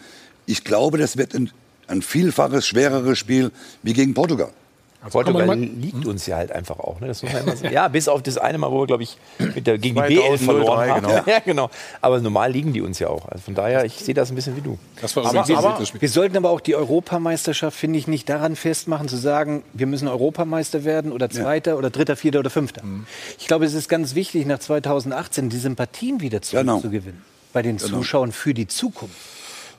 ich 0.46 0.64
glaube, 0.64 0.98
das 0.98 1.18
wird 1.18 1.34
ein, 1.36 1.50
ein 1.90 2.02
vielfaches 2.02 2.66
schwereres 2.68 3.18
Spiel 3.18 3.52
wie 3.84 3.94
gegen 3.94 4.14
Portugal. 4.14 4.50
Portugal 5.12 5.46
man 5.46 5.60
mal- 5.62 5.66
liegt 5.66 6.06
uns 6.06 6.26
ja 6.26 6.36
halt 6.36 6.52
einfach 6.52 6.78
auch. 6.78 7.00
Ne? 7.00 7.08
Das 7.08 7.24
muss 7.24 7.32
man 7.32 7.44
immer 7.44 7.56
sagen. 7.56 7.74
Ja, 7.74 7.88
bis 7.88 8.10
auf 8.10 8.22
das 8.22 8.38
eine 8.38 8.58
Mal, 8.58 8.70
wo 8.70 8.82
wir, 8.82 8.86
glaube 8.88 9.04
ich, 9.04 9.16
mit 9.38 9.66
der, 9.66 9.78
gegen 9.78 9.96
die 9.96 10.16
2003, 10.18 10.34
B11 10.34 10.38
verloren 10.44 10.90
haben. 10.90 11.02
genau. 11.08 11.24
Ja, 11.26 11.40
genau. 11.40 11.70
Aber 12.02 12.20
normal 12.20 12.52
liegen 12.52 12.74
die 12.74 12.82
uns 12.82 13.00
ja 13.00 13.08
auch. 13.08 13.26
Also 13.30 13.44
von 13.46 13.56
daher, 13.56 13.86
ich 13.86 13.94
sehe 13.94 14.14
das 14.14 14.30
ein 14.30 14.36
bisschen 14.36 14.58
wie 14.58 14.62
du. 14.62 14.78
das 15.02 15.16
war 15.16 15.26
Aber, 15.26 15.40
aber 15.56 15.80
wir 16.02 16.10
sollten 16.10 16.36
aber 16.36 16.50
auch 16.50 16.60
die 16.60 16.76
Europameisterschaft, 16.76 17.78
finde 17.78 17.98
ich, 17.98 18.10
nicht 18.10 18.28
daran 18.28 18.58
festmachen, 18.58 19.08
zu 19.08 19.16
sagen, 19.16 19.64
wir 19.72 19.88
müssen 19.88 20.10
Europameister 20.10 20.84
werden 20.84 21.14
oder 21.14 21.30
Zweiter 21.30 21.78
oder 21.78 21.90
Dritter, 21.92 22.18
Vierter 22.18 22.40
oder 22.40 22.50
Fünfter. 22.50 22.84
Mhm. 22.84 23.06
Ich 23.40 23.48
glaube, 23.48 23.64
es 23.64 23.74
ist 23.74 23.88
ganz 23.88 24.16
wichtig, 24.16 24.46
nach 24.48 24.60
2018 24.60 25.48
die 25.48 25.60
Sympathien 25.60 26.20
wieder 26.20 26.42
Genau. 26.42 26.74
zurückzugewinnen 26.74 27.22
bei 27.54 27.62
den 27.62 27.80
Zuschauern 27.80 28.34
für 28.34 28.54
die 28.54 28.68
Zukunft. 28.68 29.16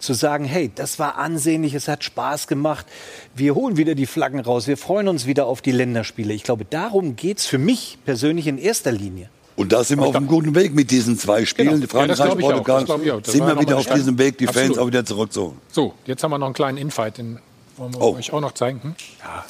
Zu 0.01 0.15
sagen, 0.15 0.45
hey, 0.45 0.71
das 0.75 0.99
war 0.99 1.19
ansehnlich, 1.19 1.75
es 1.75 1.87
hat 1.87 2.03
Spaß 2.03 2.47
gemacht, 2.49 2.87
wir 3.35 3.55
holen 3.55 3.77
wieder 3.77 3.95
die 3.95 4.07
Flaggen 4.07 4.41
raus, 4.41 4.67
wir 4.67 4.77
freuen 4.77 5.09
uns 5.09 5.27
wieder 5.27 5.47
auf 5.47 5.61
die 5.61 5.73
Länderspiele. 5.73 6.33
Ich 6.35 6.43
glaube, 6.43 6.65
darum 6.65 7.17
geht 7.17 7.39
es 7.39 7.47
für 7.47 7.59
mich 7.59 7.99
persönlich 8.05 8.47
in 8.47 8.57
erster 8.59 8.93
Linie. 8.93 9.29
Und 9.57 9.73
da 9.73 9.85
sind 9.85 10.01
wir 10.01 10.07
auf 10.07 10.17
einem 10.17 10.27
guten 10.27 10.55
Weg 10.55 10.75
mit 10.75 10.91
diesen 10.91 11.19
zwei 11.19 11.45
Spielen. 11.45 11.83
Genau. 11.83 11.99
Ja, 12.01 12.07
das 12.07 12.19
Frankreich, 12.19 12.45
auch. 12.45 12.65
Portugal. 12.65 13.23
Sind 13.27 13.47
wir 13.47 13.61
wieder 13.61 13.77
auf 13.77 13.87
eine 13.89 13.97
diesem 13.97 14.17
Weg, 14.19 14.39
die 14.39 14.47
Fans 14.47 14.57
Absolut. 14.59 14.79
auch 14.79 14.87
wieder 14.87 15.05
zurückzuholen. 15.05 15.59
So, 15.71 15.93
jetzt 16.07 16.23
haben 16.25 16.31
wir 16.31 16.39
noch 16.39 16.47
einen 16.47 16.55
kleinen 16.55 16.79
Infight, 16.79 17.19
den 17.19 17.39
wollen 17.77 17.93
wir 17.93 18.01
Oh. 18.01 18.15
euch 18.17 18.33
auch 18.33 18.41
noch 18.41 18.53
zeigen. 18.53 18.81
Hm? 18.83 18.95
Ja, 19.23 19.45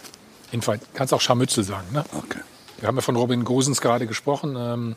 Infight. 0.51 0.81
Kannst 0.95 1.15
auch 1.15 1.21
Scharmützel 1.21 1.63
sagen. 1.63 1.87
Ne? 1.93 2.05
Okay. 2.19 2.41
Wir 2.81 2.89
haben 2.89 2.97
ja 2.97 3.03
von 3.03 3.15
Robin 3.15 3.45
Gosens 3.45 3.81
gerade 3.81 4.09
gesprochen. 4.09 4.57
Ähm, 4.59 4.97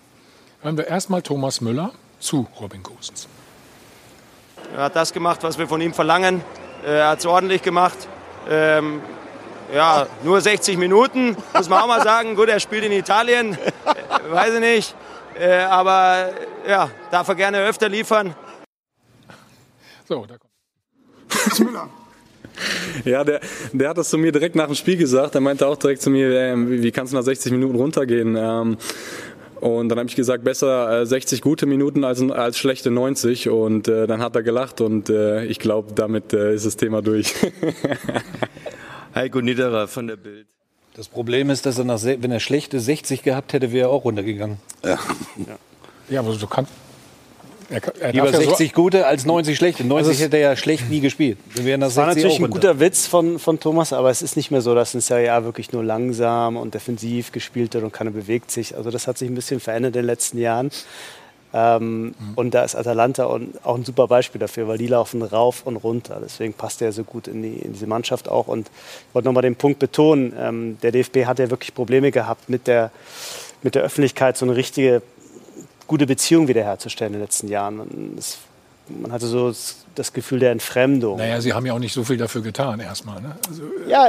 hören 0.63 0.77
wir 0.77 0.87
erstmal 0.87 1.21
Thomas 1.21 1.61
Müller 1.61 1.91
zu 2.19 2.47
Robin 2.59 2.81
Gosens. 2.81 3.27
Er 4.75 4.85
hat 4.85 4.95
das 4.95 5.13
gemacht, 5.13 5.43
was 5.43 5.57
wir 5.59 5.67
von 5.67 5.79
ihm 5.81 5.93
verlangen. 5.93 6.41
Äh, 6.83 6.97
Er 6.97 7.09
hat 7.09 7.19
es 7.19 7.25
ordentlich 7.25 7.61
gemacht. 7.61 8.07
Ähm, 8.49 9.01
ja, 9.73 10.07
nur 10.23 10.41
60 10.41 10.77
Minuten, 10.77 11.37
muss 11.53 11.69
man 11.69 11.81
auch 11.81 11.87
mal 11.87 12.01
sagen. 12.01 12.35
Gut, 12.35 12.49
er 12.49 12.59
spielt 12.59 12.83
in 12.83 12.91
Italien, 12.91 13.53
äh, 13.53 14.31
weiß 14.31 14.55
ich 14.55 14.59
nicht. 14.59 14.95
Äh, 15.39 15.59
aber 15.61 16.31
ja, 16.67 16.89
darf 17.11 17.27
er 17.27 17.35
gerne 17.35 17.59
öfter 17.59 17.87
liefern. 17.87 18.35
So, 20.07 20.25
da 20.25 20.35
kommt. 20.37 20.51
Ja, 23.05 23.23
der, 23.23 23.41
der 23.71 23.89
hat 23.89 23.97
das 23.97 24.09
zu 24.09 24.17
mir 24.17 24.31
direkt 24.31 24.55
nach 24.55 24.67
dem 24.67 24.75
Spiel 24.75 24.97
gesagt. 24.97 25.35
Er 25.35 25.41
meinte 25.41 25.67
auch 25.67 25.77
direkt 25.77 26.01
zu 26.01 26.09
mir, 26.09 26.31
ähm, 26.31 26.69
wie, 26.69 26.83
wie 26.83 26.91
kannst 26.91 27.11
du 27.13 27.17
nach 27.17 27.23
60 27.23 27.51
Minuten 27.51 27.75
runtergehen? 27.75 28.35
Ähm, 28.37 28.77
und 29.63 29.87
dann 29.87 29.97
habe 29.97 30.09
ich 30.09 30.17
gesagt, 30.17 30.43
besser 30.43 31.03
äh, 31.03 31.05
60 31.05 31.41
gute 31.41 31.65
Minuten 31.65 32.03
als, 32.03 32.21
als 32.21 32.57
schlechte 32.57 32.91
90. 32.91 33.47
Und 33.47 33.87
äh, 33.87 34.07
dann 34.07 34.21
hat 34.21 34.35
er 34.35 34.43
gelacht 34.43 34.81
und 34.81 35.09
äh, 35.09 35.45
ich 35.45 35.57
glaube, 35.57 35.93
damit 35.93 36.33
äh, 36.33 36.53
ist 36.53 36.65
das 36.65 36.75
Thema 36.75 37.01
durch. 37.01 37.33
Heiko 39.15 39.39
Niederer 39.39 39.87
von 39.87 40.07
der 40.07 40.17
Bild. 40.17 40.47
Das 40.97 41.07
Problem 41.07 41.49
ist, 41.49 41.65
dass 41.65 41.77
er, 41.77 41.85
nach, 41.85 42.03
wenn 42.03 42.29
er 42.29 42.41
schlechte 42.41 42.81
60 42.81 43.23
gehabt 43.23 43.53
hätte, 43.53 43.71
wäre 43.71 43.87
er 43.87 43.91
auch 43.91 44.03
runtergegangen. 44.03 44.57
Ja. 44.83 44.99
Ja, 46.09 46.19
aber 46.19 46.33
so 46.33 46.45
kann. 46.45 46.67
Er, 47.73 48.01
er 48.01 48.11
Lieber 48.11 48.31
darf 48.31 48.41
ja 48.41 48.47
60 48.47 48.73
gute 48.73 49.07
als 49.07 49.25
90 49.25 49.57
schlechte. 49.57 49.83
90 49.83 50.07
Also 50.07 50.23
hätte 50.23 50.37
er 50.37 50.49
ja 50.51 50.55
schlecht 50.55 50.89
nie 50.89 50.99
gespielt. 50.99 51.37
Das 51.55 51.65
war 51.65 51.65
60 51.65 51.95
natürlich 52.05 52.25
auch 52.25 52.37
ein 52.37 52.43
runter. 52.43 52.49
guter 52.49 52.79
Witz 52.79 53.07
von, 53.07 53.39
von 53.39 53.59
Thomas, 53.59 53.93
aber 53.93 54.09
es 54.09 54.21
ist 54.21 54.35
nicht 54.35 54.51
mehr 54.51 54.61
so, 54.61 54.75
dass 54.75 54.93
in 54.93 55.01
Serie 55.01 55.33
A 55.33 55.43
wirklich 55.43 55.71
nur 55.73 55.83
langsam 55.83 56.55
und 56.57 56.73
defensiv 56.75 57.31
gespielt 57.31 57.73
wird 57.73 57.83
und 57.83 57.91
keiner 57.91 58.11
bewegt 58.11 58.51
sich. 58.51 58.75
Also 58.77 58.91
das 58.91 59.07
hat 59.07 59.17
sich 59.17 59.29
ein 59.29 59.35
bisschen 59.35 59.59
verändert 59.59 59.95
in 59.95 60.01
den 60.01 60.05
letzten 60.05 60.37
Jahren. 60.37 60.69
Ähm, 61.55 62.15
Und 62.35 62.53
da 62.53 62.63
ist 62.63 62.75
Atalanta 62.75 63.25
und 63.25 63.63
auch 63.63 63.75
ein 63.75 63.85
super 63.85 64.07
Beispiel 64.07 64.39
dafür, 64.39 64.67
weil 64.67 64.79
die 64.79 64.87
laufen 64.87 65.21
rauf 65.21 65.61
und 65.65 65.77
runter. 65.77 66.19
Deswegen 66.23 66.53
passt 66.53 66.81
er 66.81 66.91
so 66.91 67.03
gut 67.03 67.27
in, 67.27 67.43
die, 67.43 67.53
in 67.53 67.73
diese 67.73 67.85
Mannschaft 67.85 68.27
auch. 68.27 68.47
Und 68.47 68.67
ich 68.69 69.15
wollte 69.15 69.27
nochmal 69.27 69.43
den 69.43 69.55
Punkt 69.55 69.79
betonen, 69.79 70.33
ähm, 70.39 70.77
der 70.81 70.91
DFB 70.91 71.25
hat 71.25 71.39
ja 71.39 71.49
wirklich 71.51 71.73
Probleme 71.75 72.11
gehabt, 72.11 72.49
mit 72.49 72.65
der, 72.65 72.91
mit 73.61 73.75
der 73.75 73.83
Öffentlichkeit 73.83 74.35
so 74.35 74.45
eine 74.45 74.55
richtige 74.55 75.03
gute 75.93 76.07
Beziehung 76.07 76.47
wiederherzustellen 76.47 77.13
in 77.13 77.19
den 77.19 77.25
letzten 77.25 77.47
Jahren. 77.49 77.77
Man, 77.77 78.15
es, 78.17 78.39
man 78.89 79.11
hatte 79.11 79.27
so 79.27 79.49
das- 79.49 80.11
Gefühl 80.11 80.39
der 80.39 80.49
Entfremdung. 80.51 81.17
Naja, 81.19 81.39
sie 81.39 81.53
haben 81.53 81.67
ja 81.67 81.73
auch 81.73 81.79
nicht 81.79 81.93
so 81.93 82.03
viel 82.03 82.17
dafür 82.17 82.41
getan, 82.41 82.79
erstmal. 82.79 83.21
Ne? 83.21 83.35
Also, 83.47 83.61
Ja, 83.87 84.07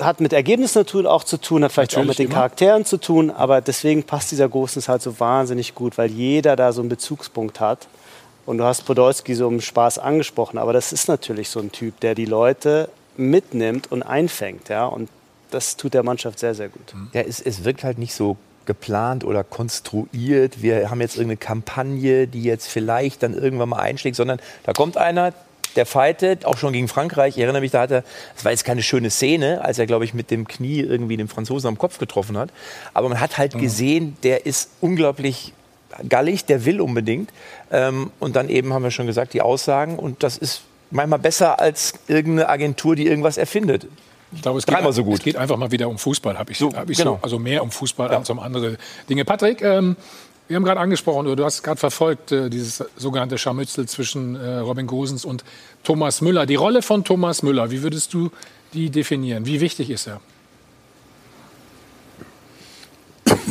hat 0.00 0.20
mit 0.20 0.32
Ergebnissen 0.32 0.78
natürlich 0.80 1.06
auch 1.06 1.22
zu 1.22 1.36
tun, 1.36 1.62
hat 1.62 1.70
vielleicht 1.70 1.96
auch 1.96 2.02
mit 2.02 2.18
den 2.18 2.26
immer. 2.26 2.34
Charakteren 2.34 2.84
zu 2.84 2.96
tun, 2.96 3.30
aber 3.30 3.60
deswegen 3.60 4.02
passt 4.02 4.32
dieser 4.32 4.48
Großens 4.48 4.88
halt 4.88 5.00
so 5.00 5.20
wahnsinnig 5.20 5.76
gut, 5.76 5.96
weil 5.96 6.10
jeder 6.10 6.56
da 6.56 6.72
so 6.72 6.80
einen 6.80 6.88
Bezugspunkt 6.88 7.60
hat. 7.60 7.86
Und 8.46 8.58
du 8.58 8.64
hast 8.64 8.84
Podolski 8.84 9.36
so 9.36 9.46
im 9.46 9.60
Spaß 9.60 10.00
angesprochen, 10.00 10.58
aber 10.58 10.72
das 10.72 10.92
ist 10.92 11.06
natürlich 11.06 11.48
so 11.48 11.60
ein 11.60 11.70
Typ, 11.70 12.00
der 12.00 12.16
die 12.16 12.24
Leute 12.24 12.88
mitnimmt 13.16 13.92
und 13.92 14.02
einfängt, 14.02 14.68
ja, 14.70 14.86
und 14.86 15.08
das 15.52 15.76
tut 15.76 15.94
der 15.94 16.02
Mannschaft 16.02 16.40
sehr, 16.40 16.56
sehr 16.56 16.68
gut. 16.68 16.94
Ja, 17.12 17.20
es, 17.20 17.40
es 17.40 17.62
wirkt 17.62 17.84
halt 17.84 17.98
nicht 17.98 18.14
so 18.14 18.36
geplant 18.66 19.24
oder 19.24 19.44
konstruiert. 19.44 20.62
Wir 20.62 20.90
haben 20.90 21.00
jetzt 21.00 21.16
irgendeine 21.16 21.38
Kampagne, 21.38 22.26
die 22.26 22.42
jetzt 22.42 22.68
vielleicht 22.68 23.22
dann 23.22 23.34
irgendwann 23.34 23.68
mal 23.68 23.80
einschlägt, 23.80 24.16
sondern 24.16 24.40
da 24.64 24.72
kommt 24.72 24.96
einer, 24.96 25.32
der 25.76 25.86
fightet, 25.86 26.44
auch 26.44 26.58
schon 26.58 26.72
gegen 26.72 26.88
Frankreich. 26.88 27.36
Ich 27.36 27.42
erinnere 27.42 27.62
mich, 27.62 27.70
da 27.70 27.82
hat 27.82 27.90
er, 27.90 28.04
das 28.34 28.44
war 28.44 28.52
jetzt 28.52 28.64
keine 28.64 28.82
schöne 28.82 29.10
Szene, 29.10 29.64
als 29.64 29.78
er, 29.78 29.86
glaube 29.86 30.04
ich, 30.04 30.14
mit 30.14 30.30
dem 30.30 30.46
Knie 30.46 30.80
irgendwie 30.80 31.16
den 31.16 31.28
Franzosen 31.28 31.68
am 31.68 31.78
Kopf 31.78 31.98
getroffen 31.98 32.36
hat. 32.36 32.50
Aber 32.94 33.08
man 33.08 33.20
hat 33.20 33.38
halt 33.38 33.58
gesehen, 33.58 34.16
der 34.22 34.46
ist 34.46 34.70
unglaublich 34.80 35.54
gallig, 36.08 36.44
der 36.44 36.64
will 36.64 36.80
unbedingt. 36.80 37.30
Ähm, 37.70 38.10
und 38.18 38.36
dann 38.36 38.48
eben 38.48 38.72
haben 38.72 38.82
wir 38.82 38.90
schon 38.90 39.06
gesagt, 39.06 39.34
die 39.34 39.42
Aussagen. 39.42 39.98
Und 39.98 40.22
das 40.22 40.36
ist 40.36 40.62
manchmal 40.90 41.18
besser 41.18 41.60
als 41.60 41.94
irgendeine 42.08 42.48
Agentur, 42.48 42.96
die 42.96 43.06
irgendwas 43.06 43.36
erfindet. 43.36 43.86
Ich 44.34 44.42
glaube, 44.42 44.58
es 44.58 44.66
geht, 44.66 44.94
so 44.94 45.04
gut. 45.04 45.18
es 45.18 45.24
geht 45.24 45.36
einfach 45.36 45.56
mal 45.56 45.70
wieder 45.70 45.88
um 45.88 45.98
Fußball, 45.98 46.38
habe 46.38 46.52
ich, 46.52 46.58
So, 46.58 46.72
hab 46.72 46.88
ich 46.88 46.98
genau. 46.98 47.16
so, 47.16 47.18
also 47.22 47.38
mehr 47.38 47.62
um 47.62 47.70
Fußball 47.70 48.08
als 48.08 48.30
um 48.30 48.38
andere 48.40 48.78
Dinge. 49.08 49.24
Patrick, 49.24 49.62
ähm, 49.62 49.96
wir 50.48 50.56
haben 50.56 50.64
gerade 50.64 50.80
angesprochen, 50.80 51.26
oder 51.26 51.36
du 51.36 51.44
hast 51.44 51.62
gerade 51.62 51.78
verfolgt, 51.78 52.32
äh, 52.32 52.50
dieses 52.50 52.84
sogenannte 52.96 53.38
Scharmützel 53.38 53.86
zwischen 53.86 54.36
äh, 54.36 54.58
Robin 54.58 54.86
Gosens 54.86 55.24
und 55.24 55.44
Thomas 55.84 56.20
Müller. 56.20 56.46
Die 56.46 56.56
Rolle 56.56 56.82
von 56.82 57.04
Thomas 57.04 57.42
Müller, 57.42 57.70
wie 57.70 57.82
würdest 57.82 58.12
du 58.14 58.30
die 58.72 58.90
definieren? 58.90 59.46
Wie 59.46 59.60
wichtig 59.60 59.90
ist 59.90 60.06
er? 60.06 60.20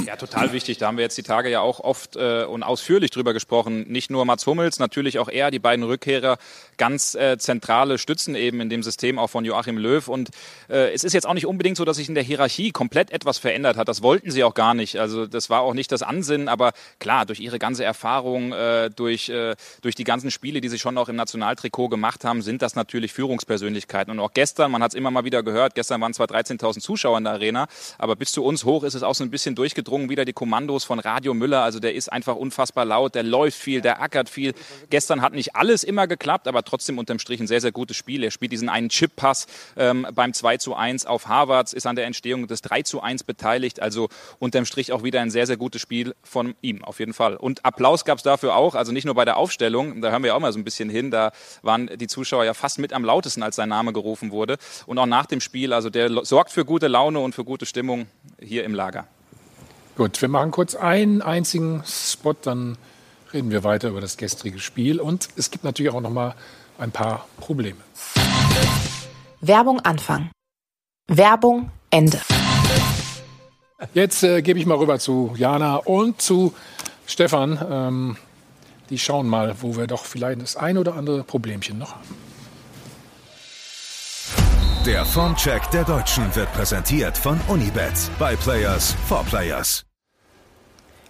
Ja, 0.06 0.16
total 0.16 0.52
wichtig. 0.52 0.78
Da 0.78 0.88
haben 0.88 0.98
wir 0.98 1.04
jetzt 1.04 1.18
die 1.18 1.24
Tage 1.24 1.50
ja 1.50 1.62
auch 1.62 1.80
oft 1.80 2.16
äh, 2.16 2.44
und 2.44 2.64
ausführlich 2.64 3.12
drüber 3.12 3.34
gesprochen. 3.34 3.86
Nicht 3.88 4.12
nur 4.12 4.26
Mats 4.26 4.46
Hummels, 4.46 4.80
natürlich 4.80 5.20
auch 5.20 5.30
er, 5.30 5.52
die 5.52 5.60
beiden 5.60 5.86
Rückkehrer, 5.86 6.38
ganz 6.82 7.14
äh, 7.14 7.38
zentrale 7.38 8.00
Stützen 8.00 8.34
eben 8.34 8.60
in 8.60 8.68
dem 8.68 8.82
System 8.82 9.20
auch 9.20 9.28
von 9.28 9.46
Joachim 9.46 9.78
Löw. 9.78 10.08
Und 10.08 10.32
äh, 10.68 10.92
es 10.92 11.04
ist 11.04 11.14
jetzt 11.14 11.28
auch 11.28 11.36
nicht 11.36 11.46
unbedingt 11.46 11.78
so, 11.78 11.86
dass 11.86 11.98
sich 11.98 12.10
in 12.10 12.16
der 12.16 12.24
Hierarchie 12.24 12.72
komplett 12.72 13.12
etwas 13.12 13.38
verändert 13.38 13.78
hat. 13.78 13.88
Das 13.88 14.02
wollten 14.02 14.32
sie 14.32 14.44
auch 14.44 14.56
gar 14.56 14.74
nicht. 14.74 14.98
Also 14.98 15.28
das 15.28 15.52
war 15.52 15.62
auch 15.62 15.76
nicht 15.76 15.92
das 15.92 16.02
Ansinnen. 16.02 16.48
Aber 16.48 16.72
klar, 16.98 17.28
durch 17.28 17.40
ihre 17.40 17.60
ganze 17.60 17.84
Erfahrung, 17.84 18.52
äh, 18.52 18.90
durch, 18.90 19.30
äh, 19.30 19.56
durch 19.84 19.94
die 19.94 20.04
ganzen 20.06 20.32
Spiele, 20.32 20.60
die 20.60 20.70
sie 20.70 20.80
schon 20.80 20.98
auch 20.98 21.08
im 21.08 21.16
Nationaltrikot 21.16 21.90
gemacht 21.90 22.26
haben, 22.26 22.42
sind 22.42 22.64
das 22.64 22.74
natürlich 22.74 23.14
Führungspersönlichkeiten. 23.14 24.12
Und 24.12 24.20
auch 24.20 24.34
gestern, 24.34 24.72
man 24.72 24.82
hat 24.82 24.94
es 24.94 24.96
immer 24.96 25.12
mal 25.12 25.24
wieder 25.24 25.44
gehört, 25.44 25.76
gestern 25.76 26.02
waren 26.02 26.16
zwar 26.16 26.26
13.000 26.26 26.80
Zuschauer 26.80 27.20
in 27.20 27.26
der 27.26 27.34
Arena, 27.34 27.68
aber 28.00 28.16
bis 28.16 28.32
zu 28.32 28.44
uns 28.44 28.66
hoch 28.66 28.84
ist 28.84 28.96
es 28.96 29.04
auch 29.04 29.14
so 29.14 29.24
ein 29.24 29.30
bisschen 29.30 29.54
durchgedrungen, 29.54 30.10
wieder 30.10 30.26
die 30.26 30.34
Kommandos 30.34 30.84
von 30.84 30.98
Radio 30.98 31.36
Müller. 31.36 31.62
Also 31.62 31.80
der 31.80 31.94
ist 31.94 32.12
einfach 32.12 32.36
unfassbar 32.36 32.86
laut, 32.86 33.14
der 33.14 33.22
läuft 33.22 33.60
viel, 33.60 33.82
der 33.82 34.02
ackert 34.02 34.30
viel. 34.30 34.56
Gestern 34.90 35.22
hat 35.22 35.34
nicht 35.34 35.56
alles 35.56 35.84
immer 35.84 36.08
geklappt, 36.08 36.48
aber 36.48 36.64
trotzdem 36.72 36.98
unterm 36.98 37.20
Strich 37.20 37.40
ein 37.40 37.48
sehr, 37.48 37.62
sehr 37.62 37.72
gutes 37.72 37.98
Spiel. 37.98 38.24
Er 38.24 38.32
spielt 38.32 38.52
diesen 38.52 38.70
einen 38.70 38.90
Chip-Pass 38.90 39.48
ähm, 39.78 40.08
beim 40.14 40.34
2 40.34 40.58
zu 40.58 40.74
1 40.74 41.06
auf 41.06 41.28
Harvards, 41.28 41.74
ist 41.74 41.86
an 41.86 41.96
der 41.96 42.06
Entstehung 42.06 42.48
des 42.48 42.62
3 42.62 42.84
zu 42.84 43.02
1 43.02 43.24
beteiligt. 43.24 43.82
Also 43.82 44.10
unterm 44.40 44.66
Strich 44.66 44.94
auch 44.94 45.04
wieder 45.04 45.22
ein 45.22 45.30
sehr, 45.30 45.46
sehr 45.46 45.58
gutes 45.58 45.82
Spiel 45.82 46.16
von 46.24 46.56
ihm, 46.62 46.84
auf 46.84 47.00
jeden 47.00 47.14
Fall. 47.14 47.36
Und 47.36 47.66
Applaus 47.66 48.06
gab 48.06 48.18
es 48.18 48.24
dafür 48.24 48.56
auch, 48.56 48.76
also 48.76 48.92
nicht 48.92 49.06
nur 49.06 49.16
bei 49.16 49.26
der 49.26 49.38
Aufstellung, 49.38 50.02
da 50.02 50.12
hören 50.12 50.24
wir 50.24 50.36
auch 50.36 50.40
mal 50.40 50.54
so 50.54 50.60
ein 50.60 50.64
bisschen 50.64 50.90
hin, 50.90 51.12
da 51.12 51.32
waren 51.62 51.90
die 51.96 52.08
Zuschauer 52.08 52.46
ja 52.46 52.54
fast 52.54 52.80
mit 52.80 52.94
am 52.94 53.04
lautesten, 53.04 53.44
als 53.44 53.58
sein 53.58 53.70
Name 53.70 53.92
gerufen 53.94 54.32
wurde. 54.32 54.58
Und 54.86 54.98
auch 54.98 55.06
nach 55.06 55.26
dem 55.26 55.42
Spiel, 55.42 55.74
also 55.74 55.90
der 55.90 56.24
sorgt 56.24 56.52
für 56.52 56.64
gute 56.64 56.88
Laune 56.88 57.20
und 57.20 57.36
für 57.36 57.44
gute 57.44 57.66
Stimmung 57.66 58.08
hier 58.40 58.64
im 58.64 58.74
Lager. 58.74 59.08
Gut, 59.98 60.22
wir 60.22 60.30
machen 60.30 60.52
kurz 60.52 60.76
einen 60.76 61.22
einzigen 61.22 61.84
Spot, 61.86 62.34
dann 62.34 62.78
reden 63.34 63.52
wir 63.52 63.64
weiter 63.64 63.90
über 63.90 64.02
das 64.02 64.18
gestrige 64.18 64.60
Spiel. 64.60 65.00
Und 65.00 65.30
es 65.36 65.52
gibt 65.52 65.64
natürlich 65.64 65.92
auch 65.92 66.02
noch 66.02 66.10
mal 66.10 66.36
ein 66.82 66.92
paar 66.92 67.26
Probleme. 67.40 67.80
Werbung 69.40 69.80
Anfang. 69.80 70.30
Werbung 71.08 71.72
Ende. 71.90 72.20
Jetzt 73.94 74.24
äh, 74.24 74.42
gebe 74.42 74.60
ich 74.60 74.66
mal 74.66 74.78
rüber 74.78 75.00
zu 75.00 75.34
Jana 75.38 75.78
und 75.78 76.22
zu 76.22 76.54
Stefan. 77.06 77.60
Ähm, 77.70 78.18
die 78.90 79.00
schauen 79.00 79.28
mal, 79.28 79.56
wo 79.62 79.76
wir 79.78 79.88
doch 79.88 80.06
vielleicht 80.06 80.42
das 80.42 80.56
ein 80.56 80.78
oder 80.78 80.96
andere 80.96 81.24
Problemchen 81.24 81.80
noch 81.80 81.96
haben. 81.96 82.16
Der 84.86 85.06
Formcheck 85.06 85.70
der 85.72 85.84
Deutschen 85.84 86.36
wird 86.36 86.52
präsentiert 86.54 87.18
von 87.18 87.40
Unibet. 87.48 87.94
By 88.18 88.36
Players 88.36 88.96
for 89.08 89.24
Players. 89.24 89.84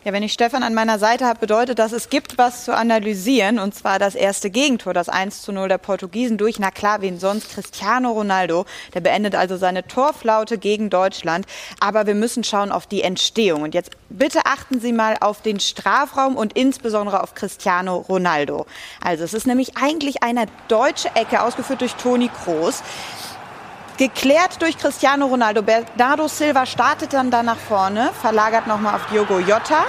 Ja, 0.03 0.13
wenn 0.13 0.23
ich 0.23 0.33
Stefan 0.33 0.63
an 0.63 0.73
meiner 0.73 0.97
Seite 0.97 1.27
habe, 1.27 1.37
bedeutet 1.37 1.77
das, 1.77 1.91
es 1.91 2.09
gibt 2.09 2.39
was 2.39 2.65
zu 2.65 2.75
analysieren. 2.75 3.59
Und 3.59 3.75
zwar 3.75 3.99
das 3.99 4.15
erste 4.15 4.49
Gegentor, 4.49 4.95
das 4.95 5.09
1 5.09 5.43
zu 5.43 5.51
0 5.51 5.69
der 5.69 5.77
Portugiesen 5.77 6.39
durch, 6.39 6.57
na 6.57 6.71
klar, 6.71 7.01
wen 7.01 7.19
sonst, 7.19 7.51
Cristiano 7.53 8.09
Ronaldo. 8.09 8.65
Der 8.95 9.01
beendet 9.01 9.35
also 9.35 9.57
seine 9.57 9.85
Torflaute 9.85 10.57
gegen 10.57 10.89
Deutschland. 10.89 11.45
Aber 11.79 12.07
wir 12.07 12.15
müssen 12.15 12.43
schauen 12.43 12.71
auf 12.71 12.87
die 12.87 13.03
Entstehung. 13.03 13.61
Und 13.61 13.75
jetzt 13.75 13.91
bitte 14.09 14.39
achten 14.45 14.79
Sie 14.79 14.91
mal 14.91 15.17
auf 15.21 15.43
den 15.43 15.59
Strafraum 15.59 16.35
und 16.35 16.53
insbesondere 16.53 17.21
auf 17.21 17.35
Cristiano 17.35 17.97
Ronaldo. 17.97 18.65
Also 19.01 19.23
es 19.23 19.35
ist 19.35 19.45
nämlich 19.45 19.77
eigentlich 19.77 20.23
eine 20.23 20.47
deutsche 20.67 21.15
Ecke, 21.15 21.43
ausgeführt 21.43 21.81
durch 21.81 21.93
Toni 21.93 22.31
Kroos. 22.43 22.81
Geklärt 23.97 24.61
durch 24.61 24.77
Cristiano 24.77 25.27
Ronaldo. 25.27 25.61
Bernardo 25.61 26.27
Silva 26.27 26.65
startet 26.65 27.13
dann 27.13 27.31
da 27.31 27.43
nach 27.43 27.57
vorne, 27.57 28.11
verlagert 28.21 28.67
nochmal 28.67 28.95
auf 28.95 29.05
Diogo 29.07 29.39
Jota. 29.39 29.85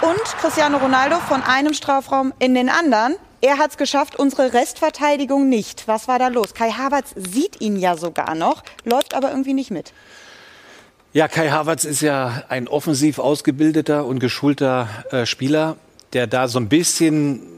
Und 0.00 0.22
Cristiano 0.40 0.78
Ronaldo 0.78 1.18
von 1.20 1.42
einem 1.42 1.74
Strafraum 1.74 2.32
in 2.38 2.54
den 2.54 2.68
anderen. 2.68 3.16
Er 3.40 3.58
hat 3.58 3.70
es 3.70 3.76
geschafft, 3.76 4.16
unsere 4.16 4.52
Restverteidigung 4.52 5.48
nicht. 5.48 5.86
Was 5.86 6.08
war 6.08 6.18
da 6.18 6.28
los? 6.28 6.54
Kai 6.54 6.70
Havertz 6.70 7.14
sieht 7.16 7.60
ihn 7.60 7.76
ja 7.76 7.96
sogar 7.96 8.34
noch, 8.34 8.62
läuft 8.84 9.14
aber 9.14 9.30
irgendwie 9.30 9.54
nicht 9.54 9.70
mit. 9.70 9.92
Ja, 11.12 11.26
Kai 11.26 11.50
Havertz 11.50 11.84
ist 11.84 12.00
ja 12.00 12.44
ein 12.48 12.68
offensiv 12.68 13.18
ausgebildeter 13.18 14.04
und 14.04 14.18
geschulter 14.18 14.88
äh, 15.10 15.24
Spieler, 15.24 15.76
der 16.12 16.26
da 16.26 16.48
so 16.48 16.58
ein 16.58 16.68
bisschen 16.68 17.57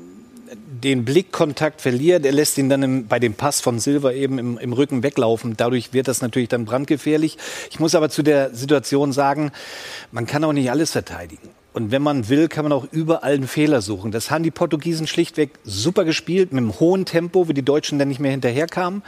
den 0.54 1.04
Blickkontakt 1.04 1.80
verliert. 1.80 2.24
Er 2.24 2.32
lässt 2.32 2.58
ihn 2.58 2.68
dann 2.68 2.82
im, 2.82 3.06
bei 3.06 3.18
dem 3.18 3.34
Pass 3.34 3.60
von 3.60 3.78
Silva 3.78 4.12
eben 4.12 4.38
im, 4.38 4.58
im 4.58 4.72
Rücken 4.72 5.02
weglaufen. 5.02 5.56
Dadurch 5.56 5.92
wird 5.92 6.08
das 6.08 6.22
natürlich 6.22 6.48
dann 6.48 6.64
brandgefährlich. 6.64 7.38
Ich 7.70 7.80
muss 7.80 7.94
aber 7.94 8.10
zu 8.10 8.22
der 8.22 8.54
Situation 8.54 9.12
sagen, 9.12 9.52
man 10.12 10.26
kann 10.26 10.44
auch 10.44 10.52
nicht 10.52 10.70
alles 10.70 10.92
verteidigen. 10.92 11.48
Und 11.72 11.92
wenn 11.92 12.02
man 12.02 12.28
will, 12.28 12.48
kann 12.48 12.64
man 12.64 12.72
auch 12.72 12.86
überall 12.90 13.34
einen 13.34 13.46
Fehler 13.46 13.80
suchen. 13.80 14.10
Das 14.10 14.30
haben 14.30 14.42
die 14.42 14.50
Portugiesen 14.50 15.06
schlichtweg 15.06 15.50
super 15.62 16.04
gespielt, 16.04 16.52
mit 16.52 16.58
einem 16.58 16.80
hohen 16.80 17.04
Tempo, 17.04 17.46
wie 17.46 17.54
die 17.54 17.62
Deutschen 17.64 17.98
dann 18.00 18.08
nicht 18.08 18.18
mehr 18.18 18.32
hinterherkamen. 18.32 19.02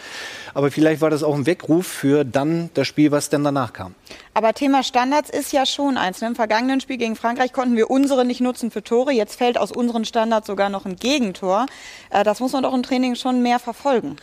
Aber 0.54 0.70
vielleicht 0.70 1.00
war 1.00 1.10
das 1.10 1.24
auch 1.24 1.34
ein 1.34 1.46
Weckruf 1.46 1.86
für 1.88 2.24
dann 2.24 2.70
das 2.74 2.86
Spiel, 2.86 3.10
was 3.10 3.30
dann 3.30 3.42
danach 3.42 3.72
kam. 3.72 3.96
Aber 4.34 4.52
Thema 4.52 4.84
Standards 4.84 5.28
ist 5.28 5.52
ja 5.52 5.66
schon 5.66 5.96
eins. 5.96 6.20
ne? 6.20 6.28
Im 6.28 6.34
vergangenen 6.36 6.80
Spiel 6.80 6.98
gegen 6.98 7.16
Frankreich 7.16 7.52
konnten 7.52 7.76
wir 7.76 7.90
unsere 7.90 8.24
nicht 8.24 8.40
nutzen 8.40 8.70
für 8.70 8.84
Tore. 8.84 9.12
Jetzt 9.12 9.36
fällt 9.36 9.58
aus 9.58 9.72
unseren 9.72 10.04
Standards 10.04 10.46
sogar 10.46 10.68
noch 10.68 10.86
ein 10.86 10.94
Gegentor. 10.94 11.66
Äh, 12.10 12.22
Das 12.22 12.38
muss 12.38 12.52
man 12.52 12.62
doch 12.62 12.74
im 12.74 12.84
Training 12.84 13.16
schon 13.16 13.42
mehr 13.42 13.58
verfolgen. 13.58 14.16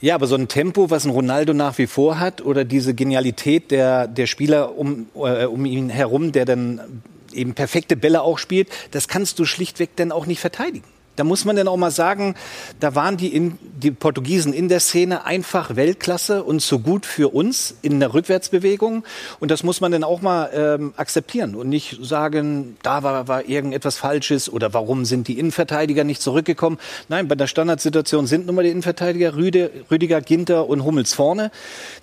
Ja, 0.00 0.16
aber 0.16 0.26
so 0.26 0.34
ein 0.34 0.48
Tempo, 0.48 0.90
was 0.90 1.04
ein 1.04 1.10
Ronaldo 1.10 1.54
nach 1.54 1.78
wie 1.78 1.86
vor 1.86 2.18
hat, 2.18 2.44
oder 2.44 2.64
diese 2.64 2.92
Genialität 2.92 3.70
der, 3.70 4.08
der 4.08 4.26
Spieler 4.26 4.76
um, 4.76 5.06
äh, 5.14 5.44
um 5.44 5.64
ihn 5.64 5.90
herum, 5.90 6.32
der 6.32 6.44
dann 6.44 7.02
eben 7.34 7.54
perfekte 7.54 7.96
Bälle 7.96 8.22
auch 8.22 8.38
spielt, 8.38 8.68
das 8.90 9.08
kannst 9.08 9.38
du 9.38 9.44
schlichtweg 9.44 9.96
dann 9.96 10.12
auch 10.12 10.26
nicht 10.26 10.40
verteidigen. 10.40 10.84
Da 11.16 11.24
muss 11.24 11.44
man 11.44 11.56
dann 11.56 11.68
auch 11.68 11.76
mal 11.76 11.90
sagen, 11.90 12.34
da 12.80 12.94
waren 12.94 13.18
die, 13.18 13.34
in, 13.34 13.58
die 13.60 13.90
Portugiesen 13.90 14.54
in 14.54 14.70
der 14.70 14.80
Szene 14.80 15.26
einfach 15.26 15.76
Weltklasse 15.76 16.42
und 16.42 16.62
so 16.62 16.78
gut 16.78 17.04
für 17.04 17.34
uns 17.34 17.76
in 17.82 18.00
der 18.00 18.14
Rückwärtsbewegung. 18.14 19.04
Und 19.38 19.50
das 19.50 19.62
muss 19.62 19.82
man 19.82 19.92
dann 19.92 20.04
auch 20.04 20.22
mal 20.22 20.50
ähm, 20.54 20.94
akzeptieren 20.96 21.54
und 21.54 21.68
nicht 21.68 21.98
sagen, 22.02 22.78
da 22.82 23.02
war, 23.02 23.28
war 23.28 23.46
irgendetwas 23.46 23.98
Falsches 23.98 24.50
oder 24.50 24.72
warum 24.72 25.04
sind 25.04 25.28
die 25.28 25.38
Innenverteidiger 25.38 26.02
nicht 26.04 26.22
zurückgekommen. 26.22 26.78
Nein, 27.10 27.28
bei 27.28 27.34
der 27.34 27.46
Standardsituation 27.46 28.26
sind 28.26 28.46
nun 28.46 28.54
mal 28.54 28.62
die 28.62 28.70
Innenverteidiger 28.70 29.36
Rüde, 29.36 29.70
Rüdiger, 29.90 30.22
Ginter 30.22 30.66
und 30.66 30.82
Hummels 30.82 31.12
vorne, 31.12 31.50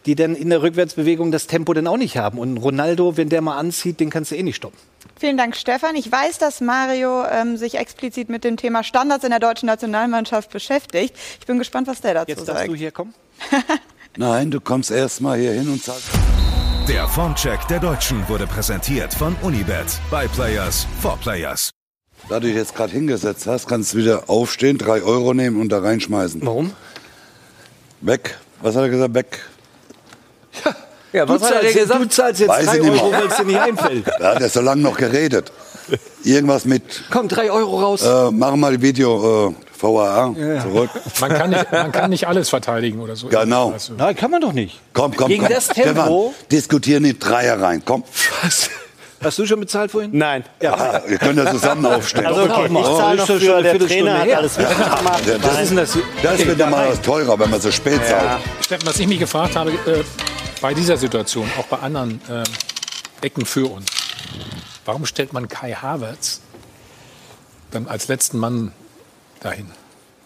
die 0.05 0.13
dann 0.13 0.35
in 0.35 0.51
der 0.51 0.61
Rückwärtsbewegung 0.61 1.31
das 1.31 1.47
Tempo 1.47 1.73
dann 1.73 1.87
auch 1.87 1.97
nicht 1.97 2.17
haben. 2.17 2.37
Und 2.37 2.57
Ronaldo, 2.57 3.17
wenn 3.17 3.29
der 3.29 3.41
mal 3.41 3.57
anzieht, 3.57 3.99
den 3.99 4.11
kannst 4.11 4.29
du 4.29 4.35
eh 4.35 4.43
nicht 4.43 4.57
stoppen. 4.57 4.77
Vielen 5.19 5.35
Dank, 5.35 5.57
Stefan. 5.57 5.97
Ich 5.97 6.09
weiß, 6.09 6.37
dass 6.37 6.61
Mario 6.61 7.25
ähm, 7.25 7.57
sich 7.57 7.75
explizit 7.75 8.29
mit 8.29 8.45
dem 8.45 8.55
Thema 8.55 8.85
Standards 8.85 9.25
in 9.25 9.31
der 9.31 9.39
deutschen 9.41 9.65
Nationalmannschaft 9.65 10.49
beschäftigt. 10.49 11.13
Ich 11.41 11.45
bin 11.45 11.57
gespannt, 11.57 11.87
was 11.87 11.99
der 11.99 12.13
dazu 12.13 12.29
Jetzt 12.29 12.45
sagt. 12.45 12.57
darfst 12.57 12.69
du 12.69 12.75
hier 12.75 12.91
kommen. 12.91 13.13
Nein, 14.17 14.49
du 14.49 14.61
kommst 14.61 14.91
erst 14.91 15.19
mal 15.19 15.37
hier 15.37 15.51
hin 15.51 15.67
und 15.67 15.83
sagst. 15.83 16.07
Der 16.87 17.05
Formcheck 17.09 17.67
der 17.67 17.81
Deutschen 17.81 18.27
wurde 18.29 18.47
präsentiert 18.47 19.13
von 19.13 19.35
Unibet. 19.41 19.87
By 20.09 20.25
Players 20.33 20.87
for 21.01 21.17
Players. 21.17 21.69
Da 22.29 22.39
du 22.39 22.47
dich 22.47 22.55
jetzt 22.55 22.73
gerade 22.73 22.93
hingesetzt 22.93 23.45
hast, 23.45 23.67
kannst 23.67 23.93
du 23.93 23.97
wieder 23.97 24.29
aufstehen, 24.29 24.77
drei 24.77 25.01
Euro 25.03 25.33
nehmen 25.33 25.59
und 25.59 25.69
da 25.69 25.79
reinschmeißen. 25.79 26.45
Warum? 26.45 26.73
Weg. 27.99 28.37
Was 28.61 28.75
hat 28.75 28.83
er 28.83 28.89
gesagt? 28.89 29.13
Weg. 29.15 29.39
Ja, 30.63 30.75
Du 31.11 31.37
zahlst, 31.37 31.75
du 31.75 32.05
zahlst 32.09 32.39
jetzt 32.41 32.49
Weiß 32.49 32.65
drei 32.65 32.77
ich 32.77 32.83
nicht 32.83 33.01
Euro, 33.01 33.11
weil 33.11 33.27
es 33.27 33.35
dir 33.37 33.43
nicht 33.45 33.59
einfällt. 33.59 34.05
Da 34.19 34.35
hat 34.35 34.41
er 34.41 34.49
so 34.49 34.61
lange 34.61 34.81
noch 34.81 34.97
geredet. 34.97 35.51
Irgendwas 36.23 36.65
mit. 36.65 36.83
Komm, 37.09 37.27
drei 37.27 37.49
Euro 37.51 37.79
raus. 37.79 38.03
Äh, 38.03 38.31
machen 38.31 38.59
wir 38.59 38.71
die 38.71 38.81
Video 38.81 39.49
äh, 39.49 39.53
VAA 39.81 40.35
Ja. 40.37 40.61
zurück. 40.61 40.89
Man 41.19 41.29
kann, 41.33 41.49
nicht, 41.49 41.71
man 41.71 41.91
kann 41.91 42.09
nicht 42.11 42.27
alles 42.27 42.49
verteidigen 42.49 42.99
oder 42.99 43.15
so. 43.15 43.27
Genau. 43.27 43.71
Also, 43.71 43.93
Nein, 43.97 44.15
kann 44.15 44.29
man 44.29 44.41
doch 44.41 44.53
nicht. 44.53 44.79
Komm, 44.93 45.15
komm, 45.15 45.29
Gegen 45.29 45.45
komm. 45.45 45.53
das 45.53 45.67
Tempo? 45.69 46.33
Stefan, 46.35 46.47
diskutieren 46.51 47.03
die 47.05 47.17
Dreier 47.17 47.59
rein. 47.59 47.81
Komm. 47.83 48.03
Hast 49.21 49.37
du 49.37 49.45
schon 49.45 49.59
bezahlt 49.59 49.91
vorhin? 49.91 50.11
Nein. 50.13 50.43
Ah, 50.63 51.01
ihr 51.09 51.17
könnt 51.17 51.37
ja 51.37 51.51
zusammen 51.51 51.85
aufstehen. 51.85 52.25
Also 52.25 52.43
okay, 52.43 52.67
ich 52.67 52.83
zahle 52.97 53.17
noch 53.17 53.25
für, 53.25 53.63
der 53.63 53.79
Trainer 53.79 54.19
hat 54.19 54.27
her. 54.27 54.37
alles 54.37 54.57
richtig 54.57 54.77
gemacht. 54.77 55.23
Ja, 55.27 55.37
das, 55.39 55.61
ist, 55.61 55.77
das, 55.77 55.97
Okay, 56.33 56.47
wird 56.47 56.59
ja 56.59 56.67
mal 56.67 56.89
was 56.89 57.01
teurer, 57.01 57.37
wenn 57.37 57.49
man 57.49 57.59
so 57.59 57.69
spät 57.71 57.99
zahlt. 58.07 58.39
Steffen, 58.61 58.87
was 58.87 58.97
ich 58.99 59.07
mich 59.07 59.19
gefragt 59.19 59.55
habe, 59.57 59.71
äh, 59.71 60.03
bei 60.61 60.73
dieser 60.73 60.97
Situation, 60.97 61.49
auch 61.57 61.67
bei 61.67 61.79
anderen 61.79 62.21
äh, 62.29 62.43
Ecken 63.21 63.45
für 63.45 63.71
uns, 63.71 63.87
warum 64.85 65.05
stellt 65.05 65.33
man 65.33 65.47
Kai 65.47 65.73
Havertz 65.73 66.41
dann 67.71 67.87
als 67.87 68.07
letzten 68.07 68.39
Mann 68.39 68.71
dahin? 69.41 69.67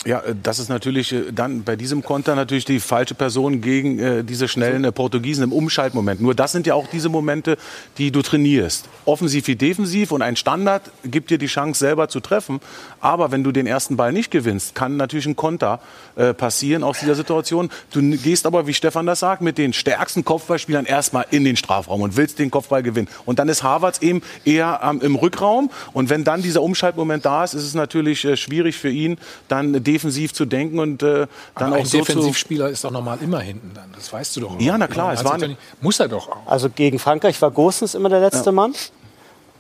Ja, 0.06 0.20
äh, 0.20 0.36
das 0.42 0.60
ist 0.60 0.70
natürlich 0.70 1.14
äh, 1.14 1.32
dann 1.32 1.64
bei 1.64 1.76
diesem 1.76 2.04
Konter 2.04 2.36
natürlich 2.36 2.66
die 2.66 2.80
falsche 2.80 3.16
Person 3.16 3.62
gegen 3.62 4.00
äh, 4.00 4.24
diese 4.24 4.48
schnellen 4.48 4.84
äh, 4.84 4.92
Portugiesen 4.92 5.44
im 5.44 5.54
Umschaltmoment. 5.54 6.22
Nur 6.22 6.36
das 6.36 6.52
sind 6.52 6.68
ja 6.68 6.74
auch 6.74 6.88
diese 6.88 7.10
Momente, 7.10 7.58
die 7.98 8.12
du 8.12 8.22
trainierst. 8.22 8.90
Offensiv 9.06 9.48
wie 9.48 9.56
defensiv 9.56 10.12
und 10.12 10.22
ein 10.22 10.36
Standard 10.36 10.92
gibt 11.06 11.30
dir 11.30 11.38
die 11.38 11.48
Chance 11.48 11.80
selber 11.80 12.10
zu 12.10 12.20
treffen. 12.20 12.60
Aber 13.04 13.32
wenn 13.32 13.44
du 13.44 13.52
den 13.52 13.68
ersten 13.68 13.98
Ball 13.98 14.14
nicht 14.14 14.32
gewinnst, 14.32 14.76
kann 14.76 14.96
natürlich 14.96 15.26
ein 15.26 15.36
Konter 15.36 15.82
äh, 16.16 16.34
passieren 16.34 16.84
aus 16.84 17.00
dieser 17.00 17.16
Situation. 17.16 17.70
Du 17.92 18.00
gehst 18.02 18.46
aber, 18.46 18.66
wie 18.66 18.74
Stefan 18.74 19.06
das 19.06 19.20
sagt, 19.20 19.42
mit 19.42 19.58
den 19.58 19.74
stärksten 19.74 20.24
Kopfballspielern 20.24 20.86
erstmal 20.86 21.26
in 21.30 21.44
den 21.44 21.58
Strafraum 21.58 22.00
und 22.02 22.16
willst 22.16 22.40
den 22.40 22.50
Kopfball 22.50 22.82
gewinnen. 22.82 23.10
Und 23.26 23.40
dann 23.40 23.50
ist 23.50 23.62
Harvards 23.62 24.02
eben 24.02 24.22
eher 24.46 24.80
ähm, 24.82 25.02
im 25.02 25.16
Rückraum. 25.16 25.70
Und 25.92 26.10
wenn 26.10 26.24
dann 26.24 26.42
dieser 26.42 26.62
Umschaltmoment 26.62 27.26
da 27.26 27.44
ist, 27.44 27.54
ist 27.56 27.64
es 27.64 27.74
natürlich 27.74 28.24
äh, 28.24 28.38
schwierig 28.38 28.78
für 28.78 28.90
ihn, 28.90 29.18
dann 29.50 29.84
defensiv 29.84 30.34
zu 30.34 30.46
denken 30.46 30.80
und 30.80 31.04
äh, 31.04 31.28
dann 31.56 31.68
Aber 31.68 31.76
auch 31.76 31.80
ein 31.82 31.86
so 31.86 31.98
Defensivspieler 31.98 32.70
ist 32.70 32.86
doch 32.86 32.92
normal 32.92 33.18
immer 33.22 33.42
hinten 33.42 33.72
dann. 33.74 33.90
Das 33.94 34.14
weißt 34.14 34.38
du 34.38 34.40
doch. 34.40 34.60
Ja, 34.62 34.78
na 34.78 34.88
klar, 34.88 35.12
es 35.12 35.20
Also 35.20 35.30
war 35.30 35.38
dann- 35.38 35.58
muss 35.82 36.00
er 36.00 36.08
doch 36.08 36.30
auch. 36.30 36.48
Also 36.48 36.70
gegen 36.70 37.00
Frankreich 37.00 37.42
war 37.42 37.52
Gosens 37.52 37.96
immer 37.96 38.08
der 38.08 38.22
letzte 38.22 38.46
Ja. 38.46 38.52
Mann. 38.54 38.74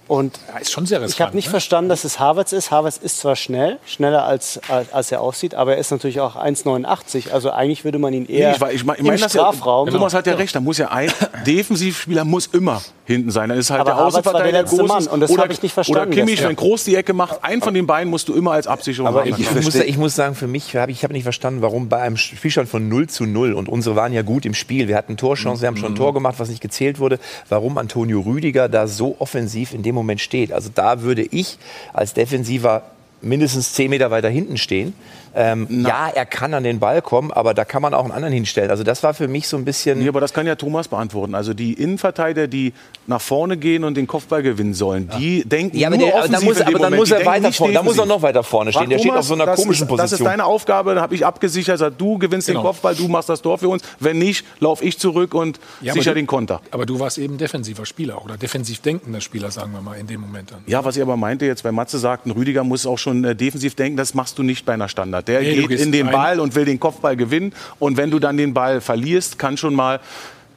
Und 0.07 0.37
ist 0.61 0.71
schon 0.71 0.85
sehr 0.85 0.99
ich 0.99 1.05
riskant, 1.05 1.27
habe 1.27 1.35
nicht 1.37 1.45
ne? 1.47 1.51
verstanden, 1.51 1.89
dass 1.89 2.03
es 2.03 2.19
Havertz 2.19 2.51
ist. 2.51 2.71
Havertz 2.71 2.97
ist 2.97 3.19
zwar 3.19 3.35
schnell, 3.35 3.79
schneller 3.85 4.25
als, 4.25 4.59
als, 4.67 4.91
als 4.93 5.11
er 5.11 5.21
aussieht, 5.21 5.55
aber 5.55 5.73
er 5.73 5.77
ist 5.79 5.91
natürlich 5.91 6.19
auch 6.19 6.35
1,89. 6.35 7.31
Also 7.31 7.51
eigentlich 7.51 7.85
würde 7.85 7.99
man 7.99 8.13
ihn 8.13 8.25
eher 8.25 8.49
Nee, 8.49 8.55
ich, 8.55 8.61
weiß- 8.61 8.71
ich, 8.71 8.83
mein- 8.85 8.95
ich 8.95 8.99
im 9.01 9.05
meine 9.07 9.19
das 9.21 9.33
ja, 9.33 9.41
Strafraum. 9.41 9.89
Thomas 9.89 10.13
hat 10.13 10.27
ja 10.27 10.33
recht, 10.35 10.53
da 10.55 10.59
muss 10.59 10.77
ja 10.77 10.89
ein 10.91 11.09
Defensivspieler 11.47 12.25
muss 12.25 12.47
immer 12.47 12.81
hinten 13.05 13.31
sein. 13.31 13.49
Dann 13.49 13.57
ist 13.57 13.69
halt 13.69 13.81
Aber 13.81 13.89
der 13.91 13.95
war 13.95 13.99
der 14.01 14.07
Außenverteidiger 14.19 14.61
letzte 14.61 14.77
Gosens 14.77 15.05
Mann 15.05 15.07
und 15.13 15.19
das 15.21 15.31
oder, 15.31 15.43
hab 15.43 15.51
ich 15.51 15.61
nicht 15.61 15.73
verstanden 15.73 16.07
Oder 16.13 16.15
Kimmich, 16.15 16.43
wenn 16.43 16.55
Groß 16.55 16.83
die 16.85 16.95
Ecke 16.95 17.13
macht, 17.13 17.43
einen 17.43 17.61
von 17.61 17.73
den 17.73 17.87
beiden 17.87 18.09
musst 18.09 18.27
du 18.29 18.33
immer 18.33 18.51
als 18.51 18.67
Absicherung 18.67 19.07
Aber 19.07 19.21
haben. 19.21 19.29
ich, 19.29 19.39
ich, 19.39 19.51
muss, 19.63 19.75
ich 19.75 19.97
muss 19.97 20.15
sagen, 20.15 20.35
für 20.35 20.47
mich, 20.47 20.75
hab, 20.75 20.89
ich 20.89 21.03
habe 21.03 21.13
nicht 21.13 21.23
verstanden, 21.23 21.61
warum 21.61 21.89
bei 21.89 22.01
einem 22.01 22.17
Spielstand 22.17 22.69
von 22.69 22.87
0 22.87 23.07
zu 23.07 23.25
0 23.25 23.53
und 23.53 23.69
unsere 23.69 23.95
waren 23.95 24.13
ja 24.13 24.21
gut 24.21 24.45
im 24.45 24.53
Spiel, 24.53 24.87
wir 24.87 24.95
hatten 24.95 25.17
Torchancen, 25.17 25.61
wir 25.61 25.67
haben 25.67 25.77
schon 25.77 25.93
ein 25.93 25.95
Tor 25.95 26.13
gemacht, 26.13 26.35
was 26.39 26.49
nicht 26.49 26.61
gezählt 26.61 26.99
wurde, 26.99 27.19
warum 27.49 27.77
Antonio 27.77 28.21
Rüdiger 28.21 28.69
da 28.69 28.87
so 28.87 29.15
offensiv 29.19 29.73
in 29.73 29.83
dem 29.83 29.92
Moment 29.93 30.21
steht. 30.21 30.51
Also 30.51 30.69
da 30.73 31.01
würde 31.01 31.23
ich 31.23 31.57
als 31.93 32.13
Defensiver 32.13 32.83
mindestens 33.21 33.73
10 33.73 33.89
Meter 33.89 34.11
weiter 34.11 34.29
hinten 34.29 34.57
stehen. 34.57 34.93
Ähm, 35.35 35.85
ja, 35.87 36.09
er 36.13 36.25
kann 36.25 36.53
an 36.53 36.63
den 36.63 36.79
Ball 36.79 37.01
kommen, 37.01 37.31
aber 37.31 37.53
da 37.53 37.65
kann 37.65 37.81
man 37.81 37.93
auch 37.93 38.03
einen 38.03 38.11
anderen 38.11 38.33
hinstellen. 38.33 38.69
Also 38.69 38.83
das 38.83 39.01
war 39.03 39.13
für 39.13 39.27
mich 39.27 39.47
so 39.47 39.57
ein 39.57 39.65
bisschen... 39.65 39.99
Nee, 39.99 40.07
aber 40.07 40.21
das 40.21 40.31
kann 40.33 40.45
ja 40.45 40.55
Thomas 40.55 40.87
beantworten. 40.87 41.33
Also 41.33 41.53
die 41.53 41.73
Innenverteidiger, 41.73 42.47
die 42.47 42.73
nach 43.07 43.21
vorne 43.21 43.57
gehen 43.57 43.83
und 43.83 43.95
den 43.97 44.05
Kopfball 44.07 44.43
gewinnen 44.43 44.73
sollen, 44.73 45.09
die 45.17 45.43
denken 45.43 45.77
Ja, 45.77 45.87
aber 45.87 45.97
nur 45.97 46.05
der- 46.07 46.15
aber 46.15 46.23
offensiv 46.25 46.39
dann 46.39 46.45
muss 46.45 46.59
er- 46.59 46.61
in 46.61 46.67
dem 46.67 46.75
aber 46.75 46.89
dann 46.89 46.95
muss 46.99 47.11
er 47.11 47.25
weiter 47.25 47.51
vorne- 47.51 47.73
dann 47.73 47.85
muss 47.85 47.97
er 47.97 48.05
noch 48.05 48.21
weiter 48.21 48.43
vorne 48.43 48.71
stehen. 48.71 48.81
Frag 48.81 48.89
Der 48.89 48.97
steht 48.99 49.09
Thomas, 49.09 49.19
auf 49.25 49.27
so 49.27 49.33
einer 49.33 49.45
das 49.47 49.59
komischen 49.61 49.87
ist, 49.87 49.91
Das 49.91 50.05
ist 50.05 50.11
Position. 50.11 50.25
deine 50.25 50.45
Aufgabe, 50.45 50.95
da 50.95 51.01
habe 51.01 51.15
ich 51.15 51.25
abgesichert. 51.25 51.79
Sag, 51.79 51.97
du 51.97 52.17
gewinnst 52.19 52.47
Genau. 52.47 52.61
den 52.61 52.65
Kopfball, 52.67 52.95
du 52.95 53.07
machst 53.07 53.29
das 53.29 53.41
Tor 53.41 53.57
für 53.57 53.69
uns. 53.69 53.83
Wenn 53.99 54.19
nicht, 54.19 54.45
lauf 54.59 54.81
ich 54.83 54.99
zurück 54.99 55.33
und 55.33 55.59
Ja, 55.81 55.93
aber 55.93 56.01
sicher 56.01 56.11
du- 56.11 56.15
den 56.15 56.27
Konter. 56.27 56.61
Aber 56.71 56.85
du 56.85 56.99
warst 56.99 57.17
eben 57.17 57.37
defensiver 57.37 57.85
Spieler 57.85 58.23
oder 58.23 58.37
defensiv 58.37 58.79
denkender 58.81 59.19
Spieler, 59.21 59.49
sagen 59.51 59.71
wir 59.73 59.81
mal, 59.81 59.95
in 59.97 60.07
dem 60.07 60.21
Moment 60.21 60.51
dann. 60.51 60.59
Ja, 60.67 60.85
was 60.85 60.95
ich 60.95 61.01
aber 61.01 61.17
meinte 61.17 61.45
jetzt, 61.45 61.63
weil 61.65 61.71
Matze 61.71 61.97
sagt, 61.97 62.25
ein 62.27 62.31
Rüdiger 62.31 62.63
muss 62.63 62.85
auch 62.85 62.97
schon 62.99 63.23
äh, 63.23 63.35
defensiv 63.35 63.75
denken, 63.75 63.97
das 63.97 64.13
machst 64.13 64.37
du 64.37 64.43
nicht 64.43 64.65
bei 64.65 64.73
einer 64.73 64.87
Standard. 64.89 65.22
Der 65.27 65.41
Nee, 65.41 65.67
geht 65.67 65.79
in 65.79 65.91
den. 65.91 66.11
Ball 66.11 66.39
und 66.39 66.55
will 66.55 66.65
den 66.65 66.79
Kopfball 66.79 67.15
gewinnen. 67.15 67.53
Und 67.79 67.97
wenn 67.97 68.11
du 68.11 68.19
dann 68.19 68.37
den 68.37 68.53
Ball 68.53 68.81
verlierst, 68.81 69.39
kann 69.39 69.57
schon 69.57 69.73
mal 69.73 69.99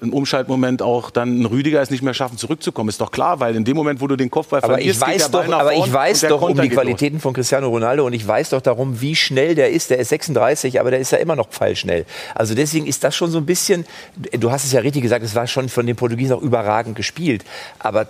ein 0.03 0.13
Umschaltmoment 0.13 0.83
auch 0.83 1.11
dann 1.11 1.41
ein 1.41 1.47
Rüdiger 1.47 1.81
es 1.81 1.91
nicht 1.91 2.03
mehr 2.03 2.15
schaffen, 2.15 2.37
zurückzukommen. 2.37 2.89
Ist 2.89 3.01
doch 3.01 3.11
klar, 3.11 3.41
weil 3.41 3.57
in 3.57 3.65
dem 3.65 3.77
Moment, 3.77 4.01
wo 4.01 4.07
du 4.07 4.17
den 4.17 4.31
Kopfball 4.31 4.61
Aber 4.63 4.75
verlierst, 4.75 5.01
ich 5.01 5.07
weiß 5.07 5.13
geht 5.13 5.23
der 5.23 5.29
Ball 5.29 5.43
doch, 5.45 5.51
nach 5.51 5.61
aber 5.61 5.73
ich 5.73 5.93
weiß 5.93 6.21
doch 6.23 6.43
um 6.43 6.55
die 6.55 6.63
geht 6.63 6.73
los. 6.73 6.83
Qualitäten 6.83 7.21
von 7.21 7.33
Cristiano 7.33 7.69
Ronaldo 7.69 8.07
und 8.07 8.13
ich 8.13 8.27
weiß 8.27 8.51
doch 8.51 8.61
darum, 8.61 9.01
wie 9.01 9.17
schnell 9.17 9.55
der 9.55 9.71
ist. 9.71 9.91
Der 9.91 9.99
ist 9.99 10.11
36, 10.11 10.81
aber 10.81 10.91
der 10.91 11.01
ist 11.01 11.13
ja 11.13 11.19
immer 11.19 11.37
noch 11.37 11.49
pfeilschnell. 11.49 12.05
Also 12.35 12.55
deswegen 12.55 12.87
ist 12.87 13.05
das 13.05 13.17
schon 13.17 13.31
so 13.31 13.39
ein 13.39 13.47
bisschen, 13.47 13.87
du 14.33 14.51
hast 14.51 14.65
es 14.65 14.73
ja 14.73 14.81
richtig 14.81 15.03
gesagt, 15.03 15.25
es 15.25 15.35
war 15.35 15.47
schon 15.47 15.69
von 15.69 15.87
den 15.87 15.97
Portugiesen 15.97 16.37
auch 16.37 16.43
überragend 16.43 16.95
gespielt. 16.95 17.45
Aber 17.79 18.07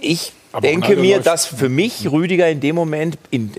ich 0.00 0.32
Aber 0.54 0.66
denke 0.66 0.96
mir, 0.96 1.16
läuft- 1.16 1.26
dass 1.26 1.46
für 1.46 1.68
mich 1.68 2.10
Rüdiger 2.10 2.48
in 2.48 2.60
dem 2.60 2.74
Moment, 2.76 3.18
in, 3.30 3.52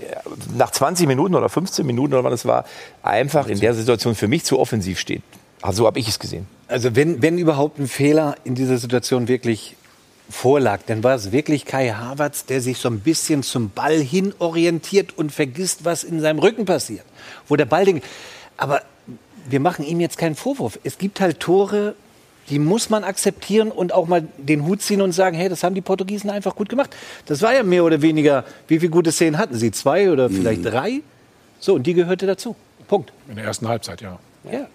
nach 0.56 0.70
20 0.70 1.06
Minuten 1.06 1.34
oder 1.34 1.48
15 1.48 1.84
Minuten 1.86 2.14
oder 2.14 2.24
wann 2.24 2.32
es 2.32 2.44
war, 2.46 2.64
einfach 3.02 3.48
in 3.48 3.60
der 3.60 3.74
Situation 3.74 4.14
für 4.14 4.28
mich 4.28 4.44
zu 4.44 4.58
offensiv 4.58 4.98
steht. 4.98 5.22
Also 5.62 5.82
so 5.82 5.86
habe 5.86 5.98
ich 5.98 6.08
es 6.08 6.18
gesehen. 6.18 6.46
Also 6.68 6.96
wenn, 6.96 7.22
wenn 7.22 7.38
überhaupt 7.38 7.78
ein 7.78 7.86
Fehler 7.88 8.36
in 8.44 8.54
dieser 8.54 8.78
Situation 8.78 9.28
wirklich 9.28 9.76
vorlag, 10.28 10.80
dann 10.86 11.04
war 11.04 11.14
es 11.14 11.32
wirklich 11.32 11.64
Kai 11.66 11.90
Havertz, 11.90 12.46
der 12.46 12.60
sich 12.60 12.78
so 12.78 12.88
ein 12.88 13.00
bisschen 13.00 13.42
zum 13.42 13.70
Ball 13.70 13.98
hin 13.98 14.34
orientiert 14.38 15.16
und 15.16 15.32
vergisst, 15.32 15.84
was 15.84 16.02
in 16.02 16.20
seinem 16.20 16.38
Rücken 16.40 16.64
passiert. 16.64 17.04
Wo 17.48 17.56
der 17.56 17.66
Ball 17.66 17.84
den, 17.84 18.02
aber 18.56 18.82
wir 19.48 19.60
machen 19.60 19.84
ihm 19.84 20.00
jetzt 20.00 20.18
keinen 20.18 20.34
Vorwurf. 20.34 20.78
Es 20.82 20.98
gibt 20.98 21.20
halt 21.20 21.38
Tore, 21.40 21.94
die 22.50 22.58
muss 22.58 22.90
man 22.90 23.02
akzeptieren 23.04 23.70
und 23.70 23.92
auch 23.92 24.06
mal 24.06 24.26
den 24.38 24.64
Hut 24.66 24.82
ziehen 24.82 25.00
und 25.02 25.12
sagen, 25.12 25.36
hey, 25.36 25.48
das 25.48 25.62
haben 25.64 25.74
die 25.74 25.80
Portugiesen 25.80 26.30
einfach 26.30 26.54
gut 26.54 26.68
gemacht. 26.68 26.94
Das 27.26 27.42
war 27.42 27.54
ja 27.54 27.62
mehr 27.62 27.82
oder 27.84 28.02
weniger, 28.02 28.44
wie 28.68 28.78
viele 28.78 28.90
gute 28.90 29.10
Szenen 29.12 29.36
hatten 29.38 29.56
sie? 29.56 29.70
Zwei 29.72 30.10
oder 30.10 30.30
vielleicht 30.30 30.64
drei? 30.64 31.00
So, 31.58 31.74
und 31.74 31.86
die 31.86 31.94
gehörte 31.94 32.26
dazu. 32.26 32.54
Punkt. 32.88 33.12
In 33.28 33.36
der 33.36 33.44
ersten 33.46 33.66
Halbzeit, 33.66 34.00
ja. 34.00 34.18
Ja. 34.50 34.66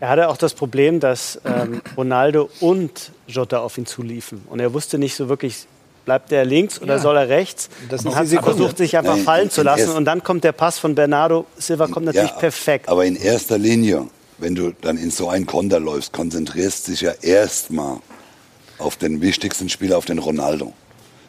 Er 0.00 0.08
hatte 0.08 0.28
auch 0.28 0.36
das 0.38 0.54
Problem, 0.54 0.98
dass 0.98 1.40
ähm, 1.44 1.82
Ronaldo 1.96 2.48
und 2.60 3.12
Jota 3.28 3.58
auf 3.58 3.76
ihn 3.78 3.86
zuliefen. 3.86 4.42
Und 4.48 4.58
er 4.58 4.72
wusste 4.72 4.98
nicht 4.98 5.14
so 5.14 5.28
wirklich, 5.28 5.66
bleibt 6.06 6.32
er 6.32 6.44
links 6.46 6.80
oder 6.80 6.94
Ja. 6.94 6.98
soll 7.00 7.16
er 7.16 7.28
rechts? 7.28 7.68
Das 7.90 8.04
und 8.06 8.16
hat 8.16 8.26
versucht, 8.26 8.78
sich 8.78 8.96
einfach 8.96 9.16
Nein, 9.16 9.24
fallen 9.24 9.44
in- 9.44 9.50
zu 9.50 9.60
in 9.60 9.66
lassen. 9.66 9.80
erst- 9.82 9.96
Und 9.96 10.06
dann 10.06 10.24
kommt 10.24 10.42
der 10.42 10.52
Pass 10.52 10.78
von 10.78 10.94
Bernardo 10.94 11.44
Silva, 11.58 11.86
kommt 11.86 12.06
natürlich 12.06 12.30
Ja, 12.30 12.36
perfekt. 12.38 12.88
Aber 12.88 13.04
in 13.04 13.14
erster 13.14 13.58
Linie, 13.58 14.06
wenn 14.40 14.54
du 14.54 14.72
dann 14.80 14.96
in 14.96 15.10
so 15.10 15.28
einen 15.28 15.46
Konter 15.46 15.80
läufst, 15.80 16.12
konzentrierst 16.12 16.88
dich 16.88 17.02
ja 17.02 17.12
erstmal 17.22 17.98
auf 18.78 18.96
den 18.96 19.20
wichtigsten 19.20 19.68
Spieler, 19.68 19.98
auf 19.98 20.06
den 20.06 20.18
Ronaldo. 20.18 20.72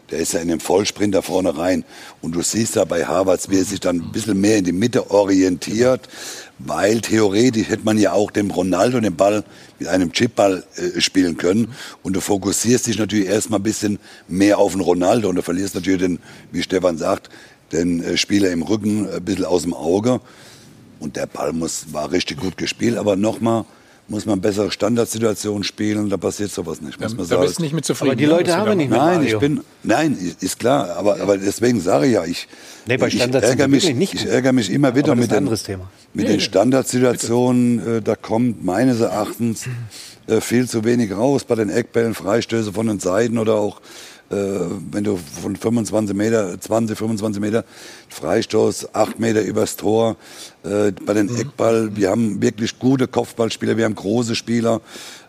Der 0.09 0.19
ist 0.19 0.33
ja 0.33 0.41
in 0.41 0.49
dem 0.49 0.59
Vollsprint 0.59 1.15
da 1.15 1.21
vorne 1.21 1.57
rein. 1.57 1.85
Und 2.21 2.35
du 2.35 2.41
siehst 2.41 2.75
da 2.75 2.83
bei 2.83 3.05
Havertz, 3.05 3.49
wie 3.49 3.59
er 3.59 3.65
sich 3.65 3.79
dann 3.79 3.97
ein 3.97 4.11
bisschen 4.11 4.39
mehr 4.39 4.57
in 4.57 4.65
die 4.65 4.73
Mitte 4.73 5.09
orientiert, 5.09 6.09
weil 6.59 6.99
theoretisch 6.99 7.69
hätte 7.69 7.85
man 7.85 7.97
ja 7.97 8.11
auch 8.11 8.29
dem 8.29 8.51
Ronaldo 8.51 8.99
den 8.99 9.15
Ball 9.15 9.43
mit 9.79 9.87
einem 9.87 10.11
Chipball 10.11 10.65
äh, 10.75 10.99
spielen 10.99 11.37
können. 11.37 11.73
Und 12.03 12.13
du 12.13 12.19
fokussierst 12.19 12.87
dich 12.87 12.99
natürlich 12.99 13.27
erstmal 13.27 13.59
ein 13.59 13.63
bisschen 13.63 13.99
mehr 14.27 14.57
auf 14.57 14.73
den 14.73 14.81
Ronaldo 14.81 15.29
und 15.29 15.37
du 15.37 15.43
verlierst 15.43 15.75
natürlich 15.75 16.01
den, 16.01 16.19
wie 16.51 16.61
Stefan 16.61 16.97
sagt, 16.97 17.29
den 17.71 18.03
äh, 18.03 18.17
Spieler 18.17 18.51
im 18.51 18.63
Rücken 18.63 19.09
ein 19.09 19.23
bisschen 19.23 19.45
aus 19.45 19.61
dem 19.61 19.73
Auge. 19.73 20.19
Und 21.01 21.15
der 21.17 21.25
Ball 21.25 21.51
muss, 21.51 21.91
war 21.91 22.11
richtig 22.11 22.39
gut 22.39 22.55
gespielt, 22.57 22.95
aber 22.97 23.15
nochmal 23.17 23.65
muss 24.07 24.25
man 24.25 24.39
bessere 24.41 24.71
Standardsituationen 24.71 25.63
spielen, 25.63 26.09
da 26.09 26.17
passiert 26.17 26.51
sowas 26.51 26.79
nicht. 26.81 26.99
Muss 26.99 27.11
Da- 27.11 27.17
man 27.17 27.25
da 27.27 27.35
sagen. 27.35 27.41
bist 27.43 27.57
du 27.59 27.63
nicht 27.63 27.73
mit 27.73 27.85
zufrieden, 27.85 28.11
Aber 28.11 28.15
die 28.17 28.25
ne? 28.25 28.31
Leute 28.31 28.53
haben 28.55 28.65
da 28.65 28.71
wir 28.71 28.75
nicht 28.75 28.89
mit 28.89 28.99
Nein, 28.99 29.15
Mario. 29.17 29.33
ich 29.35 29.39
bin, 29.39 29.61
nein, 29.83 30.17
ist 30.41 30.59
klar, 30.59 30.95
aber, 30.97 31.19
aber 31.21 31.37
deswegen 31.37 31.79
sage 31.81 32.05
ich 32.07 32.13
ja, 32.13 32.23
ich, 32.25 32.47
Nee, 32.87 32.97
bei 32.97 33.07
ich, 33.07 33.19
ärgere 33.19 33.67
mich, 33.67 33.89
ich 33.89 34.25
ärgere 34.25 34.53
mich 34.53 34.69
immer 34.69 34.95
wieder 34.95 35.15
mit 35.15 35.31
den, 35.31 35.45
mit 35.45 35.59
Nee, 36.13 36.23
den. 36.25 36.39
Standardsituationen, 36.41 37.97
äh, 37.97 38.01
da 38.01 38.15
kommt 38.15 38.63
meines 38.63 38.99
Erachtens 38.99 39.65
äh, 40.27 40.41
viel 40.41 40.67
zu 40.67 40.83
wenig 40.83 41.11
raus 41.15 41.43
bei 41.43 41.55
den 41.55 41.69
Eckbällen, 41.69 42.13
Freistöße 42.13 42.73
von 42.73 42.87
den 42.87 42.99
Seiten 42.99 43.37
oder 43.37 43.55
auch 43.55 43.79
äh, 43.79 43.81
wenn 44.31 45.03
du 45.03 45.19
von 45.41 45.55
25 45.55 46.15
Meter, 46.15 46.59
20, 46.59 46.97
25 46.97 47.41
Meter 47.41 47.65
Freistoß, 48.09 48.95
8 48.95 49.19
Meter 49.19 49.41
übers 49.41 49.75
Tor, 49.75 50.15
äh, 50.63 50.91
bei 51.05 51.13
den 51.13 51.35
Eckball, 51.35 51.95
wir 51.95 52.09
haben 52.09 52.41
wirklich 52.41 52.79
gute 52.79 53.07
Kopfballspieler, 53.07 53.77
wir 53.77 53.85
haben 53.85 53.95
große 53.95 54.35
Spieler 54.35 54.81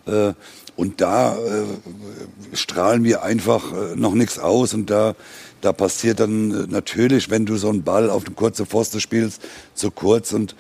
äh, 0.06 0.32
und 0.76 1.00
da 1.00 1.36
äh, 1.36 2.56
strahlen 2.56 3.04
wir 3.04 3.22
einfach 3.22 3.72
äh, 3.72 3.96
noch 3.96 4.14
nichts 4.14 4.38
aus 4.38 4.72
und 4.72 4.88
da 4.88 5.14
da 5.62 5.72
passiert 5.72 6.20
dann 6.20 6.50
äh, 6.50 6.66
natürlich, 6.68 7.30
wenn 7.30 7.46
du 7.46 7.56
so 7.56 7.70
einen 7.70 7.82
Ball 7.82 8.10
auf 8.10 8.26
eine 8.26 8.34
kurze 8.34 8.66
Pfoste 8.66 9.00
spielst, 9.00 9.40
zu 9.74 9.90
kurz 9.90 10.32
und 10.32 10.54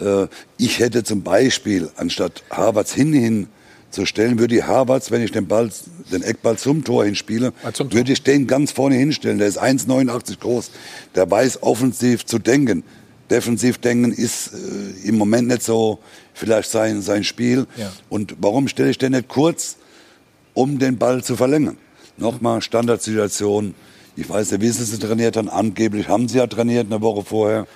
äh, 0.00 0.26
ich 0.58 0.80
hätte 0.80 1.04
zum 1.04 1.22
Beispiel 1.22 1.90
anstatt 1.96 2.42
Harvards 2.50 2.92
hin 2.92 3.48
zu 3.96 4.06
stellen, 4.06 4.38
würde 4.38 4.54
ich 4.54 4.62
Harvards, 4.62 5.10
wenn 5.10 5.22
ich 5.22 5.32
den 5.32 5.46
Ball, 5.46 5.70
den 6.12 6.22
Eckball 6.22 6.56
zum 6.58 6.84
Tor 6.84 7.06
hinspiele, 7.06 7.52
würde 7.90 8.12
ich 8.12 8.22
den 8.22 8.46
ganz 8.46 8.70
vorne 8.70 8.94
hinstellen. 8.94 9.38
Der 9.38 9.48
ist 9.48 9.60
1,89 9.60 10.38
groß. 10.38 10.70
Der 11.14 11.28
weiß 11.28 11.62
offensiv 11.62 12.26
zu 12.26 12.38
denken. 12.38 12.84
Defensiv 13.30 13.78
denken 13.78 14.12
ist 14.12 14.52
äh, 14.52 15.08
im 15.08 15.16
Moment 15.16 15.48
nicht 15.48 15.62
so 15.62 15.98
vielleicht 16.34 16.70
sein, 16.70 17.00
sein 17.00 17.24
Spiel. 17.24 17.66
Ja. 17.76 17.90
Und 18.10 18.36
warum 18.38 18.68
stelle 18.68 18.90
ich 18.90 18.98
den 18.98 19.12
nicht 19.12 19.28
kurz, 19.28 19.76
um 20.52 20.78
den 20.78 20.98
Ball 20.98 21.24
zu 21.24 21.34
verlängern? 21.34 21.78
Nochmal 22.18 22.60
Standardsituation. 22.60 23.74
Ich 24.14 24.28
weiß 24.28 24.52
nicht, 24.52 24.60
wie 24.60 24.70
sie 24.70 24.84
sie 24.84 24.98
trainiert 24.98 25.38
haben. 25.38 25.48
Angeblich 25.48 26.08
haben 26.08 26.28
sie 26.28 26.38
ja 26.38 26.46
trainiert 26.46 26.86
eine 26.86 27.00
Woche 27.00 27.24
vorher. 27.24 27.66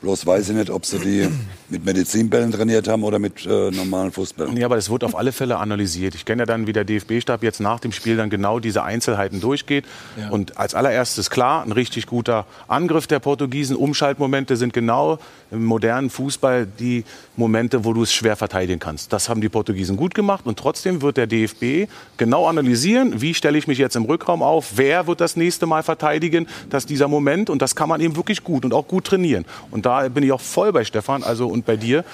Bloß 0.00 0.26
weiß 0.26 0.50
ich 0.50 0.56
nicht, 0.56 0.70
ob 0.70 0.86
sie 0.86 0.98
die 0.98 1.28
mit 1.68 1.84
Medizinbällen 1.84 2.52
trainiert 2.52 2.88
haben 2.88 3.04
oder 3.04 3.18
mit 3.18 3.44
äh, 3.46 3.70
normalen 3.70 4.12
Fußbällen. 4.12 4.54
Nee, 4.54 4.64
aber 4.64 4.76
es 4.76 4.90
wird 4.90 5.04
auf 5.04 5.16
alle 5.16 5.32
Fälle 5.32 5.58
analysiert. 5.58 6.14
Ich 6.14 6.24
kenne 6.24 6.42
ja 6.42 6.46
dann, 6.46 6.66
wie 6.66 6.72
der 6.72 6.84
DFB-Stab 6.84 7.42
jetzt 7.42 7.60
nach 7.60 7.80
dem 7.80 7.92
Spiel 7.92 8.16
dann 8.16 8.30
genau 8.30 8.60
diese 8.60 8.82
Einzelheiten 8.82 9.40
durchgeht. 9.40 9.84
Ja. 10.18 10.30
Und 10.30 10.56
als 10.58 10.74
allererstes 10.74 11.30
klar, 11.30 11.62
ein 11.64 11.72
richtig 11.72 12.06
guter 12.06 12.46
Angriff 12.68 13.06
der 13.06 13.18
Portugiesen. 13.18 13.76
Umschaltmomente 13.76 14.56
sind 14.56 14.72
genau 14.72 15.18
im 15.50 15.64
modernen 15.64 16.10
Fußball 16.10 16.66
die 16.66 17.04
Momente, 17.36 17.84
wo 17.84 17.92
du 17.92 18.02
es 18.02 18.12
schwer 18.12 18.36
verteidigen 18.36 18.80
kannst. 18.80 19.12
Das 19.12 19.28
haben 19.28 19.40
die 19.40 19.48
Portugiesen 19.48 19.96
gut 19.96 20.14
gemacht. 20.14 20.46
Und 20.46 20.58
trotzdem 20.58 21.02
wird 21.02 21.16
der 21.16 21.26
DFB 21.26 21.90
genau 22.16 22.46
analysieren, 22.46 23.20
wie 23.20 23.34
stelle 23.34 23.58
ich 23.58 23.66
mich 23.66 23.78
jetzt 23.78 23.96
im 23.96 24.04
Rückraum 24.04 24.42
auf, 24.42 24.72
wer 24.76 25.06
wird 25.06 25.20
das 25.20 25.36
nächste 25.36 25.66
Mal 25.66 25.82
verteidigen, 25.82 26.46
dass 26.70 26.86
dieser 26.86 27.08
Moment, 27.08 27.50
und 27.50 27.62
das 27.62 27.76
kann 27.76 27.88
man 27.88 28.00
eben 28.00 28.16
wirklich 28.16 28.44
gut 28.44 28.64
und 28.64 28.72
auch 28.72 28.88
gut 28.88 29.04
trainieren. 29.04 29.44
Und 29.70 29.86
da 29.86 30.08
bin 30.08 30.22
ich 30.24 30.32
auch 30.32 30.40
voll 30.40 30.72
bei 30.72 30.84
Stefan 30.84 31.22
also 31.22 31.46
und 31.48 31.66
bei 31.66 31.76
dir, 31.76 32.04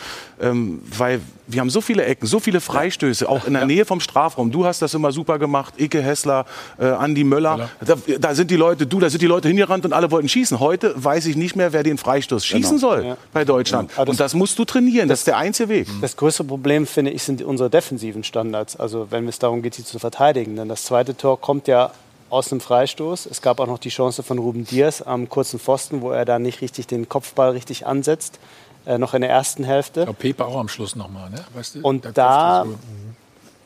ähm, 0.40 0.80
weil 0.96 1.20
wir 1.46 1.60
haben 1.60 1.70
so 1.70 1.80
viele 1.80 2.04
Ecken, 2.04 2.26
so 2.26 2.40
viele 2.40 2.60
Freistöße, 2.60 3.28
auch 3.28 3.46
in 3.46 3.52
der 3.54 3.66
Nähe 3.66 3.84
vom 3.84 4.00
Strafraum. 4.00 4.50
Du 4.50 4.64
hast 4.64 4.80
das 4.82 4.94
immer 4.94 5.12
super 5.12 5.38
gemacht, 5.38 5.74
Icke 5.78 6.00
Hessler, 6.02 6.46
äh, 6.78 6.86
Andi 6.86 7.24
Möller. 7.24 7.68
Da, 7.84 7.96
da 8.18 8.34
sind 8.34 8.50
die 8.50 8.56
Leute, 8.56 8.86
du, 8.86 9.00
da 9.00 9.10
sind 9.10 9.20
die 9.22 9.26
Leute 9.26 9.48
hingerannt 9.48 9.84
und 9.84 9.92
alle 9.92 10.10
wollten 10.10 10.28
schießen. 10.28 10.60
Heute 10.60 10.94
weiß 10.96 11.26
ich 11.26 11.36
nicht 11.36 11.56
mehr, 11.56 11.72
wer 11.72 11.82
den 11.82 11.98
Freistoß 11.98 12.44
schießen 12.46 12.78
Genau. 12.78 12.80
soll 12.80 13.04
Ja. 13.06 13.16
bei 13.32 13.44
Deutschland. 13.44 13.90
Und 13.98 14.18
das 14.18 14.34
musst 14.34 14.58
du 14.58 14.64
trainieren. 14.64 15.08
Das 15.08 15.20
ist 15.20 15.26
der 15.26 15.36
einzige 15.36 15.68
Weg. 15.68 15.88
Das 16.00 16.16
größte 16.16 16.44
Problem, 16.44 16.86
finde 16.86 17.10
ich, 17.10 17.22
sind 17.22 17.42
unsere 17.42 17.68
defensiven 17.70 18.24
Standards. 18.24 18.76
Also 18.76 19.08
wenn 19.10 19.28
es 19.28 19.38
darum 19.38 19.62
geht, 19.62 19.74
sie 19.74 19.84
zu 19.84 19.98
verteidigen. 19.98 20.56
Denn 20.56 20.68
das 20.68 20.84
zweite 20.84 21.16
Tor 21.16 21.40
kommt 21.40 21.68
ja 21.68 21.90
aus 22.32 22.50
einem 22.50 22.60
Freistoß. 22.60 23.26
Es 23.26 23.42
gab 23.42 23.60
auch 23.60 23.66
noch 23.66 23.78
die 23.78 23.90
Chance 23.90 24.22
von 24.22 24.38
Ruben 24.38 24.64
Diaz 24.64 25.02
am 25.02 25.28
kurzen 25.28 25.60
Pfosten, 25.60 26.00
wo 26.00 26.10
er 26.10 26.24
da 26.24 26.38
nicht 26.38 26.62
richtig 26.62 26.86
den 26.86 27.08
Kopfball 27.08 27.50
richtig 27.50 27.86
ansetzt. 27.86 28.38
Äh, 28.86 28.98
noch 28.98 29.14
in 29.14 29.20
der 29.20 29.30
ersten 29.30 29.62
Hälfte. 29.64 30.00
Ich 30.00 30.06
glaube, 30.06 30.18
Pepe 30.18 30.44
auch 30.44 30.58
am 30.58 30.68
Schluss 30.68 30.96
nochmal, 30.96 31.30
ne? 31.30 31.44
Weißt 31.54 31.76
du? 31.76 31.80
Und 31.82 32.08
da, 32.14 32.64
köpft 32.64 32.78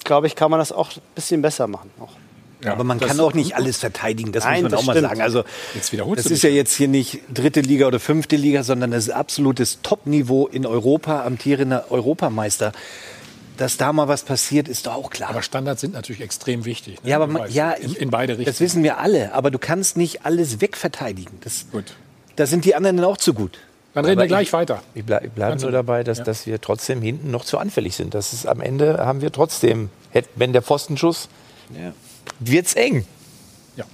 glaube 0.05 0.27
ich, 0.27 0.37
kann 0.37 0.51
man 0.51 0.59
das 0.61 0.73
auch 0.73 0.91
ein 0.91 1.01
bisschen 1.15 1.43
besser 1.43 1.67
machen. 1.67 1.91
Noch. 1.99 2.13
Ja, 2.65 2.73
aber 2.73 2.85
man 2.85 2.99
kann 2.99 3.21
auch 3.21 3.35
nicht 3.35 3.55
alles 3.55 3.77
verteidigen, 3.77 4.33
das 4.33 4.45
Nein, 4.45 4.63
muss 4.63 4.63
man 4.63 4.71
das 4.73 4.81
auch 4.81 4.87
mal 4.87 4.93
stimmt. 4.95 5.09
sagen. 5.09 5.21
Also 5.21 5.45
Jetzt 5.75 5.93
wiederholst 5.93 6.19
das 6.21 6.29
du 6.29 6.35
ist 6.35 6.43
ja 6.43 6.51
jetzt 6.51 6.75
hier 6.75 6.89
nicht 6.89 7.21
dritte 7.33 7.61
Liga 7.61 7.87
oder 7.87 8.01
fünfte 8.01 8.37
Liga, 8.37 8.63
sondern 8.63 8.93
das 8.93 9.05
ist 9.05 9.11
absolutes 9.11 9.81
Top-Niveau 9.83 10.47
in 10.47 10.65
Europa, 10.65 11.25
amtierender 11.25 11.91
Europameister. 11.91 12.73
Dass 13.57 13.77
da 13.79 13.93
mal 13.93 14.07
was 14.09 14.23
passiert, 14.23 14.69
ist 14.69 14.87
doch 14.87 14.95
auch 14.95 15.11
klar. 15.11 15.31
Aber 15.31 15.43
Standards 15.43 15.81
sind 15.81 15.95
natürlich 15.95 16.21
extrem 16.21 16.65
wichtig. 16.65 17.03
Ne? 17.03 17.11
ja, 17.11 17.17
aber 17.17 17.27
man, 17.27 17.51
ja, 17.51 17.71
in, 17.73 17.95
in 17.95 18.11
beide 18.11 18.33
Richtungen. 18.33 18.47
Das 18.47 18.61
wissen 18.61 18.83
wir 18.83 18.99
alle, 18.99 19.33
aber 19.33 19.51
du 19.51 19.59
kannst 19.59 19.97
nicht 19.97 20.25
alles 20.27 20.61
wegverteidigen. 20.61 21.39
Das, 21.43 21.67
Gut. 21.73 21.85
Da 22.37 22.47
sind 22.47 22.65
die 22.67 22.75
anderen 22.75 22.97
dann 22.99 23.07
auch 23.07 23.17
zu 23.17 23.33
gut. 23.33 23.59
Dann 23.95 24.05
reden 24.05 24.19
Aber 24.19 24.25
wir 24.25 24.29
gleich 24.29 24.49
ich- 24.49 24.53
weiter. 24.53 24.83
Ich, 24.95 25.05
ble 25.07 25.21
ich 25.25 25.31
bleibe 25.31 25.59
nur 25.59 25.71
dabei, 25.71 26.05
dass, 26.05 26.19
Ja. 26.19 26.25
dass 26.25 26.47
wir 26.47 26.61
trotzdem 26.61 27.01
hinten 27.01 27.31
noch 27.31 27.47
zu 27.47 27.57
anfällig 27.57 27.97
sind. 27.97 28.13
Das 28.13 28.35
ist, 28.35 28.47
am 28.47 28.61
Ende 28.61 28.99
haben 28.99 29.23
wir 29.23 29.33
trotzdem, 29.33 29.89
wenn 30.35 30.53
der 30.53 30.61
Pfostenschuss, 30.61 31.29
wird's 32.39 32.75
eng. 32.75 33.07
Ja, 33.77 33.85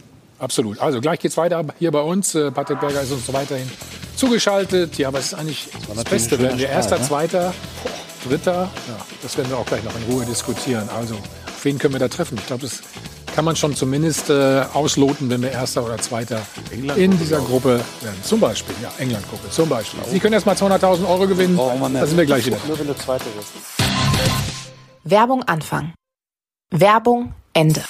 absolut. 0.40 0.80
Also 0.80 1.00
gleich 1.00 1.20
geht's 1.20 1.36
weiter 1.36 1.64
hier 1.78 1.92
bei 1.92 2.00
uns. 2.00 2.34
Äh, 2.34 2.50
Patrick 2.50 2.80
Berger 2.80 3.02
ist 3.02 3.12
uns 3.12 3.32
weiterhin 3.32 3.70
zugeschaltet. 4.16 4.98
Ja, 4.98 5.12
was 5.12 5.26
ist 5.26 5.34
eigentlich 5.34 5.68
das, 5.72 5.88
natürlich 5.88 6.10
Beste? 6.10 6.38
Werden 6.40 6.58
wir 6.58 6.68
erster, 6.68 6.98
ne? 6.98 7.04
zweiter, 7.06 7.54
dritter? 8.26 8.70
Ja, 8.88 9.06
das 9.22 9.36
werden 9.36 9.50
wir 9.50 9.58
auch 9.58 9.66
gleich 9.66 9.84
noch 9.84 9.94
in 9.96 10.02
Ruhe 10.12 10.24
diskutieren. 10.24 10.88
Also, 10.88 11.14
auf 11.14 11.64
wen 11.64 11.78
können 11.78 11.94
wir 11.94 12.00
da 12.00 12.08
treffen? 12.08 12.38
Ich 12.38 12.46
glaube, 12.46 12.62
das 12.62 12.82
kann 13.34 13.44
man 13.44 13.56
schon 13.56 13.74
zumindest 13.74 14.30
äh, 14.30 14.64
ausloten, 14.72 15.30
wenn 15.30 15.42
wir 15.42 15.50
erster 15.50 15.84
oder 15.84 15.98
zweiter 15.98 16.42
in 16.70 17.18
dieser 17.18 17.38
Gruppe 17.38 17.80
werden. 18.00 18.22
Zum 18.22 18.40
Beispiel, 18.40 18.74
ja, 18.82 18.90
England-Gruppe, 18.98 19.50
zum 19.50 19.68
Beispiel. 19.68 20.00
Sie 20.10 20.20
können 20.20 20.34
erst 20.34 20.46
mal 20.46 20.54
200.000 20.54 21.08
Euro 21.08 21.26
gewinnen. 21.26 21.56
Da 21.56 22.06
sind 22.06 22.18
wir 22.18 22.26
gleich 22.26 22.46
wieder. 22.46 22.58
Nur 22.66 22.78
wenn 22.78 22.86
du 22.86 22.96
Zweiter 22.96 23.24
wirst. 23.36 23.52
Werbung 25.04 25.42
Anfang. 25.44 25.94
Werbung 26.70 27.34
Ende. 27.54 27.82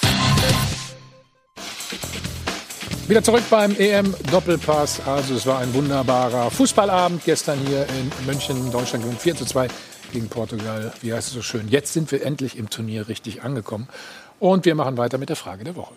Wieder 3.08 3.22
zurück 3.22 3.42
beim 3.50 3.74
EM-Doppelpass. 3.76 5.02
Also 5.06 5.34
es 5.34 5.44
war 5.44 5.58
ein 5.58 5.74
wunderbarer 5.74 6.50
Fußballabend 6.50 7.24
gestern 7.24 7.58
hier 7.66 7.86
in 7.88 8.26
München. 8.26 8.70
Deutschland 8.70 9.04
gewinnt 9.04 9.20
4 9.20 9.36
zu 9.36 9.44
2 9.44 9.68
gegen 10.12 10.28
Portugal. 10.28 10.92
Wie 11.00 11.12
heißt 11.12 11.28
es 11.28 11.34
so 11.34 11.42
schön? 11.42 11.68
Jetzt 11.68 11.92
sind 11.92 12.12
wir 12.12 12.24
endlich 12.24 12.56
im 12.56 12.70
Turnier 12.70 13.08
richtig 13.08 13.42
angekommen. 13.42 13.88
Und 14.38 14.64
wir 14.64 14.74
machen 14.74 14.96
weiter 14.96 15.18
mit 15.18 15.28
der 15.28 15.36
Frage 15.36 15.64
der 15.64 15.76
Woche. 15.76 15.94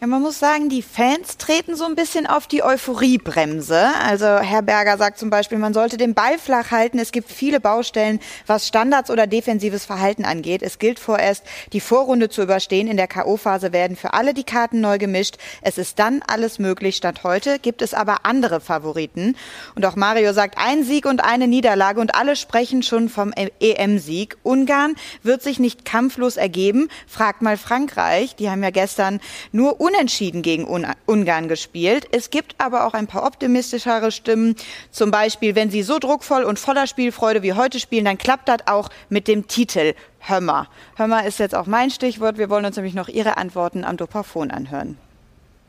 Ja, 0.00 0.06
man 0.06 0.22
muss 0.22 0.38
sagen, 0.38 0.68
die 0.68 0.82
Fans 0.82 1.38
treten 1.38 1.74
so 1.74 1.84
ein 1.84 1.96
bisschen 1.96 2.28
auf 2.28 2.46
die 2.46 2.62
Euphoriebremse. 2.62 3.88
Also 4.00 4.26
Herr 4.26 4.62
Berger 4.62 4.96
sagt 4.96 5.18
zum 5.18 5.28
Beispiel, 5.28 5.58
man 5.58 5.74
sollte 5.74 5.96
den 5.96 6.14
Ball 6.14 6.38
flach 6.38 6.70
halten. 6.70 7.00
Es 7.00 7.10
gibt 7.10 7.32
viele 7.32 7.58
Baustellen, 7.58 8.20
was 8.46 8.68
Standards 8.68 9.10
oder 9.10 9.26
defensives 9.26 9.84
Verhalten 9.84 10.24
angeht. 10.24 10.62
Es 10.62 10.78
gilt 10.78 11.00
vorerst, 11.00 11.42
die 11.72 11.80
Vorrunde 11.80 12.28
zu 12.28 12.42
überstehen. 12.42 12.86
In 12.86 12.96
der 12.96 13.08
K.O.-Phase 13.08 13.72
werden 13.72 13.96
für 13.96 14.12
alle 14.12 14.34
die 14.34 14.44
Karten 14.44 14.80
neu 14.80 14.98
gemischt. 14.98 15.36
Es 15.62 15.78
ist 15.78 15.98
dann 15.98 16.22
alles 16.28 16.60
möglich. 16.60 16.94
Stand 16.94 17.24
heute 17.24 17.58
gibt 17.58 17.82
es 17.82 17.92
aber 17.92 18.18
andere 18.24 18.60
Favoriten. 18.60 19.34
Und 19.74 19.84
auch 19.84 19.96
Mario 19.96 20.32
sagt, 20.32 20.58
ein 20.58 20.84
Sieg 20.84 21.06
und 21.06 21.24
eine 21.24 21.48
Niederlage 21.48 22.00
und 22.00 22.14
alle 22.14 22.36
sprechen 22.36 22.84
schon 22.84 23.08
vom 23.08 23.32
EM-Sieg. 23.58 24.36
Ungarn 24.44 24.94
wird 25.24 25.42
sich 25.42 25.58
nicht 25.58 25.84
kampflos 25.84 26.36
ergeben. 26.36 26.88
Fragt 27.08 27.42
mal 27.42 27.56
Frankreich. 27.56 28.36
Die 28.36 28.48
haben 28.48 28.62
ja 28.62 28.70
gestern 28.70 29.18
nur 29.50 29.80
unentschieden 29.88 30.42
gegen 30.42 30.68
Un 30.68 30.86
Ungarn 31.06 31.48
gespielt. 31.48 32.06
Es 32.12 32.30
gibt 32.30 32.54
aber 32.58 32.86
auch 32.86 32.94
ein 32.94 33.06
paar 33.06 33.24
optimistischere 33.24 34.12
Stimmen. 34.12 34.54
Zum 34.90 35.10
Beispiel, 35.10 35.54
wenn 35.54 35.70
sie 35.70 35.82
so 35.82 35.98
druckvoll 35.98 36.42
und 36.42 36.58
voller 36.58 36.86
Spielfreude 36.86 37.42
wie 37.42 37.54
heute 37.54 37.80
spielen, 37.80 38.04
dann 38.04 38.18
klappt 38.18 38.48
das 38.48 38.66
auch 38.66 38.90
mit 39.08 39.28
dem 39.28 39.48
Titel 39.48 39.94
Hömmer. 40.20 40.68
Hömmer 40.96 41.24
ist 41.24 41.38
jetzt 41.38 41.54
auch 41.54 41.66
mein 41.66 41.90
Stichwort. 41.90 42.38
Wir 42.38 42.50
wollen 42.50 42.64
uns 42.64 42.76
nämlich 42.76 42.94
noch 42.94 43.08
Ihre 43.08 43.36
Antworten 43.36 43.84
am 43.84 43.96
Dopafon 43.96 44.50
anhören. 44.50 44.98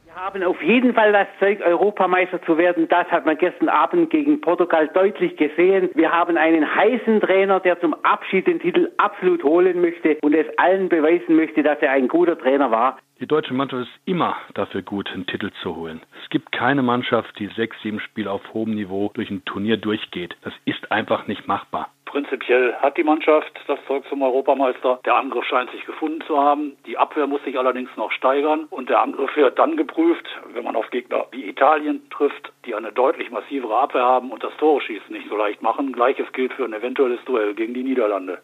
Wir 0.10 0.16
haben 0.16 0.44
auf 0.44 0.60
jeden 0.64 0.96
Fall 0.96 1.14
das 1.14 1.28
Zeug, 1.38 1.62
Europameister 1.62 2.42
zu 2.42 2.58
werden. 2.58 2.88
Das 2.88 3.08
hat 3.12 3.28
man 3.28 3.38
gestern 3.38 3.70
Abend 3.70 4.10
gegen 4.10 4.42
Portugal 4.42 4.88
deutlich 4.88 5.38
gesehen. 5.38 5.92
Wir 5.94 6.12
haben 6.12 6.36
einen 6.36 6.76
heißen 6.76 7.22
Trainer, 7.22 7.60
der 7.60 7.80
zum 7.80 7.94
Abschied 8.04 8.48
den 8.48 8.60
Titel 8.60 8.90
absolut 8.98 9.44
holen 9.44 9.80
möchte 9.82 10.18
und 10.24 10.34
es 10.34 10.48
allen 10.58 10.90
beweisen 10.90 11.36
möchte, 11.36 11.62
dass 11.62 11.78
er 11.82 11.92
ein 11.92 12.08
guter 12.08 12.40
Trainer 12.40 12.72
war. 12.72 12.98
Die 13.20 13.28
deutsche 13.28 13.54
Mannschaft 13.54 13.84
ist 13.84 14.02
immer 14.06 14.36
dafür 14.56 14.82
gut, 14.82 15.12
einen 15.14 15.28
Titel 15.28 15.52
zu 15.62 15.76
holen. 15.76 16.02
Es 16.24 16.30
gibt 16.32 16.52
keine 16.52 16.82
Mannschaft, 16.82 17.38
die 17.38 17.48
sechs, 17.56 17.80
sieben 17.84 18.00
Spiele 18.00 18.32
auf 18.32 18.42
hohem 18.54 18.74
Niveau 18.74 19.12
durch 19.14 19.30
ein 19.30 19.46
Turnier 19.46 19.78
durchgeht. 19.78 20.36
Das 20.42 20.54
ist 20.66 20.92
einfach 20.92 21.28
nicht 21.28 21.48
machbar. 21.48 21.92
Prinzipiell 22.10 22.74
hat 22.82 22.98
die 22.98 23.04
Mannschaft 23.04 23.52
das 23.68 23.78
Zeug 23.88 24.04
zum 24.10 24.24
Europameister. 24.24 25.00
Der 25.06 25.14
Angriff 25.14 25.46
scheint 25.46 25.70
sich 25.70 25.86
gefunden 25.86 26.24
zu 26.26 26.40
haben. 26.40 26.76
Die 26.88 26.98
Abwehr 26.98 27.28
muss 27.28 27.44
sich 27.44 27.56
allerdings 27.56 27.92
noch 27.98 28.12
steigern. 28.12 28.66
Und 28.72 28.90
der 28.90 29.02
Angriff 29.02 29.30
wird 29.36 29.60
dann 29.60 29.78
geprüft, 29.78 30.26
wenn 30.52 30.64
man 30.64 30.76
auf 30.76 30.90
Gegner 30.90 31.28
wie 31.30 31.48
Italien 31.48 32.02
trifft, 32.10 32.52
die 32.66 32.74
eine 32.74 32.92
deutlich 32.92 33.30
massivere 33.30 33.78
Abwehr 33.78 34.02
haben 34.02 34.32
und 34.32 34.44
das 34.44 34.52
Tore 34.58 34.82
schießen 34.82 35.12
nicht 35.12 35.30
so 35.30 35.36
leicht 35.36 35.62
machen. 35.62 35.94
Gleiches 35.94 36.26
gilt 36.34 36.52
für 36.54 36.66
ein 36.66 36.74
eventuelles 36.74 37.20
Duell 37.26 37.54
gegen 37.54 37.76
die 37.76 37.84
Niederlande. 37.84 38.40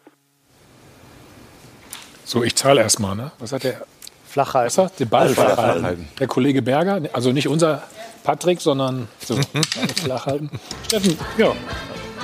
So, 2.24 2.44
ich 2.44 2.56
zahle 2.56 2.82
erstmal. 2.82 3.16
Ne? 3.16 3.32
Was 3.40 3.52
hat 3.52 3.64
der? 3.64 3.82
Flach 4.28 4.54
halten. 4.54 4.68
Was 4.68 4.78
hat 4.78 5.00
den 5.00 5.10
Ball 5.10 5.30
flach 5.30 5.58
halten. 5.58 5.84
halten. 5.86 6.10
Der 6.20 6.28
Kollege 6.28 6.62
Berger, 6.62 7.02
also 7.14 7.32
nicht 7.32 7.48
unser 7.48 7.82
Patrick, 8.24 8.62
sondern 8.62 9.08
so, 9.18 9.36
flach 10.04 10.28
halten. 10.28 10.52
Steffen, 10.86 11.18
ja. 11.38 11.54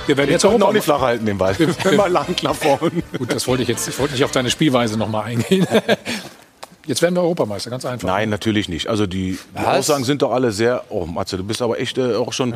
Wir 0.07 0.17
werden 0.17 0.29
jetzt 0.29 0.43
Jetzt 0.43 0.45
auch 0.45 0.53
Europa- 0.53 0.73
nicht 0.73 0.83
flach 0.83 1.01
halten, 1.01 1.25
den 1.25 1.37
Ball. 1.37 1.57
Wir- 1.59 1.67
wir- 1.83 1.91
Immer 1.93 2.09
lang 2.09 2.35
nach 2.43 2.55
vorne. 2.55 2.91
Gut, 3.17 3.31
das 3.33 3.47
wollte 3.47 3.63
ich 3.63 3.69
jetzt. 3.69 3.87
Ich 3.87 3.97
wollte 3.99 4.13
nicht 4.13 4.23
auf 4.23 4.31
deine 4.31 4.49
Spielweise 4.49 4.97
nochmal 4.97 5.25
eingehen. 5.25 5.65
Jetzt 6.87 7.03
werden 7.03 7.13
wir 7.13 7.21
Europameister, 7.21 7.69
ganz 7.69 7.85
einfach. 7.85 8.07
Nein, 8.07 8.29
natürlich 8.29 8.67
nicht. 8.67 8.87
Also 8.87 9.05
die, 9.05 9.37
die? 9.55 9.65
Aussagen 9.65 10.03
sind 10.03 10.23
doch 10.23 10.31
alle 10.31 10.51
sehr. 10.51 10.83
Oh, 10.89 11.05
Matze, 11.05 11.37
du 11.37 11.43
bist 11.43 11.61
aber 11.61 11.79
echt 11.79 11.99
äh, 11.99 12.15
auch 12.15 12.33
schon. 12.33 12.55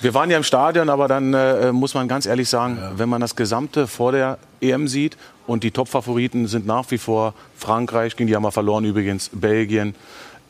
Wir 0.00 0.12
waren 0.14 0.28
ja 0.32 0.36
im 0.36 0.42
Stadion, 0.42 0.88
aber 0.90 1.06
dann 1.06 1.32
äh, 1.32 1.70
muss 1.70 1.94
man 1.94 2.08
ganz 2.08 2.26
ehrlich 2.26 2.48
sagen, 2.48 2.76
wenn 2.96 3.08
man 3.08 3.20
das 3.20 3.36
Gesamte 3.36 3.86
vor 3.86 4.10
der 4.10 4.38
EM 4.60 4.88
sieht 4.88 5.16
und 5.46 5.62
die 5.62 5.70
Top-Favoriten 5.70 6.48
sind 6.48 6.66
nach 6.66 6.90
wie 6.90 6.98
vor 6.98 7.34
Frankreich, 7.56 8.16
gegen 8.16 8.26
die 8.26 8.34
haben 8.34 8.42
wir 8.42 8.50
verloren 8.50 8.84
übrigens, 8.84 9.30
Belgien. 9.32 9.94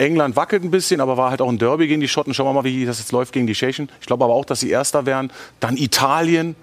England 0.02 0.36
wackelt 0.36 0.64
ein 0.64 0.70
bisschen, 0.70 1.00
aber 1.00 1.16
war 1.16 1.30
halt 1.30 1.40
auch 1.40 1.48
ein 1.48 1.58
Derby 1.58 1.86
gegen 1.86 2.00
die 2.00 2.08
Schotten. 2.08 2.34
Schauen 2.34 2.46
wir 2.46 2.52
mal, 2.52 2.64
wie 2.64 2.84
das 2.84 2.98
jetzt 2.98 3.12
läuft 3.12 3.32
gegen 3.32 3.46
die 3.46 3.54
Tschechen. 3.54 3.88
Ich 4.00 4.06
glaube 4.06 4.24
aber 4.24 4.34
auch, 4.34 4.44
dass 4.44 4.60
sie 4.60 4.70
Erster 4.70 5.06
werden. 5.06 5.30
Dann 5.60 5.76
Italien. 5.76 6.56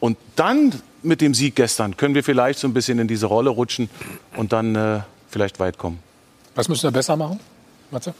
Und 0.00 0.16
dann 0.36 0.72
mit 1.02 1.20
dem 1.20 1.34
Sieg 1.34 1.56
gestern 1.56 1.96
können 1.96 2.14
wir 2.14 2.24
vielleicht 2.24 2.58
so 2.58 2.66
ein 2.66 2.74
bisschen 2.74 2.98
in 2.98 3.08
diese 3.08 3.26
Rolle 3.26 3.50
rutschen 3.50 3.90
und 4.36 4.52
dann 4.52 4.74
äh, 4.74 5.00
vielleicht 5.28 5.60
weit 5.60 5.78
kommen. 5.78 5.98
Was 6.54 6.68
müssen 6.68 6.84
wir 6.84 6.90
besser 6.90 7.16
machen, 7.16 7.38
Matze? 7.90 8.14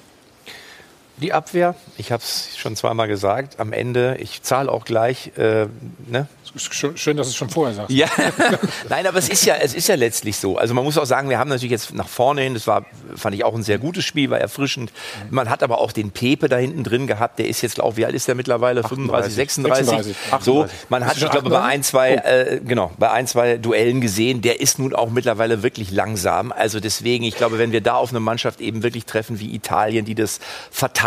Die 1.21 1.33
Abwehr, 1.33 1.75
ich 1.99 2.13
habe 2.13 2.23
es 2.23 2.57
schon 2.57 2.77
zweimal 2.77 3.07
gesagt, 3.07 3.61
am 3.61 3.73
Ende, 3.73 4.17
ich 4.21 4.43
zahle 4.43 4.73
auch 4.73 4.85
gleich, 4.85 5.33
äh, 5.37 5.67
ne? 6.07 6.27
Schön, 6.57 7.17
dass 7.17 7.29
du 7.29 7.31
es 7.31 7.37
schon 7.37 7.49
vorher 7.49 7.75
sagst. 7.75 7.91
Ja, 7.91 8.09
nein, 8.89 9.07
aber 9.07 9.19
es 9.19 9.29
ist 9.29 9.45
ja, 9.45 9.55
es 9.57 9.73
ist 9.73 9.87
ja 9.87 9.95
letztlich 9.95 10.37
so. 10.37 10.59
Also 10.59 10.75
man 10.75 10.83
muss 10.83 10.99
auch 10.99 11.05
sagen, 11.05 11.29
wir 11.29 11.39
haben 11.39 11.49
natürlich 11.49 11.71
jetzt 11.71 11.95
nach 11.95 12.09
vorne 12.09 12.41
hin, 12.41 12.55
das 12.55 12.67
war, 12.67 12.87
fand 13.15 13.37
ich 13.37 13.45
auch 13.45 13.55
ein 13.55 13.63
sehr 13.63 13.79
gutes 13.79 14.05
Spiel, 14.05 14.31
war 14.31 14.39
erfrischend. 14.39 14.91
Man 15.31 15.49
hat 15.49 15.63
aber 15.63 15.79
auch 15.79 15.93
den 15.93 16.11
Pepe 16.11 16.49
da 16.49 16.57
hinten 16.57 16.83
drin 16.83 17.07
gehabt, 17.07 17.39
der 17.39 17.47
ist 17.47 17.61
jetzt, 17.61 17.77
glaube 17.77 17.97
wie 17.99 18.05
alt 18.05 18.15
ist 18.15 18.27
der 18.27 18.35
mittlerweile? 18.35 18.83
35, 18.83 19.33
36? 19.33 19.87
36. 19.87 20.17
So, 20.41 20.67
man 20.89 21.07
hat, 21.07 21.19
ich 21.19 21.31
glaube, 21.31 21.51
bei 21.51 21.63
ein, 21.63 21.85
zwei, 21.85 22.15
äh, 22.15 22.61
genau, 22.65 22.91
bei 22.99 23.11
ein, 23.11 23.29
zwei 23.29 23.57
Duellen 23.57 24.01
gesehen, 24.01 24.43
der 24.43 24.61
ist 24.61 24.79
nun 24.79 24.95
auch 24.95 25.11
mittlerweile 25.11 25.63
wirklich 25.63 25.93
langsam. 25.93 26.51
Also 26.51 26.81
deswegen, 26.81 27.25
ich 27.25 27.37
glaube, 27.37 27.59
wenn 27.59 27.71
wir 27.71 27.81
da 27.81 27.95
auf 27.95 28.11
eine 28.11 28.21
Mannschaft 28.21 28.61
eben 28.61 28.83
wirklich 28.83 29.05
treffen 29.05 29.39
wie 29.39 29.55
Italien, 29.55 30.05
die 30.05 30.17
das 30.17 30.41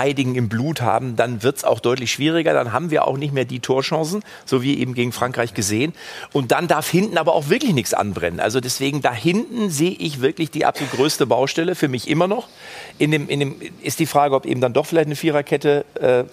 Verteidigen 0.03 0.35
im 0.35 0.49
Blut 0.49 0.81
haben, 0.81 1.15
dann 1.15 1.43
wird 1.43 1.57
es 1.57 1.63
auch 1.63 1.79
deutlich 1.79 2.11
schwieriger. 2.11 2.53
Dann 2.53 2.73
haben 2.73 2.91
wir 2.91 3.07
auch 3.07 3.17
nicht 3.17 3.33
mehr 3.33 3.45
die 3.45 3.61
Torchancen, 3.61 4.21
so 4.45 4.61
wie 4.61 4.77
eben 4.79 4.93
gegen 4.95 5.13
Frankreich 5.13 5.53
gesehen. 5.53 5.93
Und 6.33 6.51
dann 6.51 6.67
darf 6.67 6.89
hinten 6.89 7.17
aber 7.17 7.33
auch 7.33 7.47
wirklich 7.47 7.73
nichts 7.73 7.93
anbrennen. 7.93 8.41
Also 8.41 8.59
deswegen, 8.59 9.01
da 9.01 9.13
hinten 9.13 9.69
sehe 9.69 9.91
ich 9.91 10.21
wirklich 10.21 10.51
die 10.51 10.65
absolut 10.65 10.91
größte 10.91 11.25
Baustelle 11.25 11.75
für 11.75 11.87
mich 11.87 12.09
immer 12.09 12.27
noch. 12.27 12.49
In 12.97 13.11
dem, 13.11 13.29
in 13.29 13.39
dem 13.39 13.55
ist 13.81 13.99
die 13.99 14.05
Frage, 14.05 14.35
ob 14.35 14.45
eben 14.45 14.59
dann 14.59 14.73
doch 14.73 14.85
vielleicht 14.85 15.07
eine 15.07 15.15
Viererkette 15.15 15.85
äh, 16.01 16.25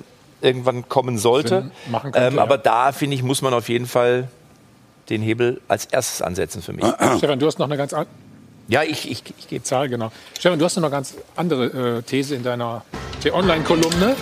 irgendwann 0.44 0.88
kommen 0.88 1.16
sollte. 1.16 1.70
machen 1.90 2.10
könnte, 2.10 2.26
ähm, 2.26 2.36
ja. 2.36 2.42
aber 2.42 2.58
da, 2.58 2.90
finde 2.90 3.14
ich, 3.14 3.22
muss 3.22 3.40
man 3.40 3.54
auf 3.54 3.68
jeden 3.68 3.86
Fall 3.86 4.26
den 5.10 5.22
Hebel 5.22 5.60
als 5.68 5.84
erstes 5.86 6.22
ansetzen 6.22 6.60
für 6.60 6.72
mich. 6.72 6.84
Stefan, 7.18 7.38
du 7.38 7.46
hast 7.46 7.58
noch 7.60 7.66
eine 7.66 7.76
ganz 7.76 7.92
andere 7.92 8.08
Ja, 8.70 8.84
ich, 8.84 9.10
ich, 9.10 9.24
ich 9.36 9.48
gebe 9.48 9.64
Zahl, 9.64 9.88
genau. 9.88 10.12
Stefan, 10.38 10.56
du 10.60 10.64
hast 10.64 10.76
noch 10.76 10.84
eine 10.84 10.92
ganz 10.92 11.16
andere 11.34 11.98
äh, 11.98 12.02
These 12.02 12.36
in 12.36 12.44
deiner 12.44 12.84
T-Online-Kolumne. 13.20 14.14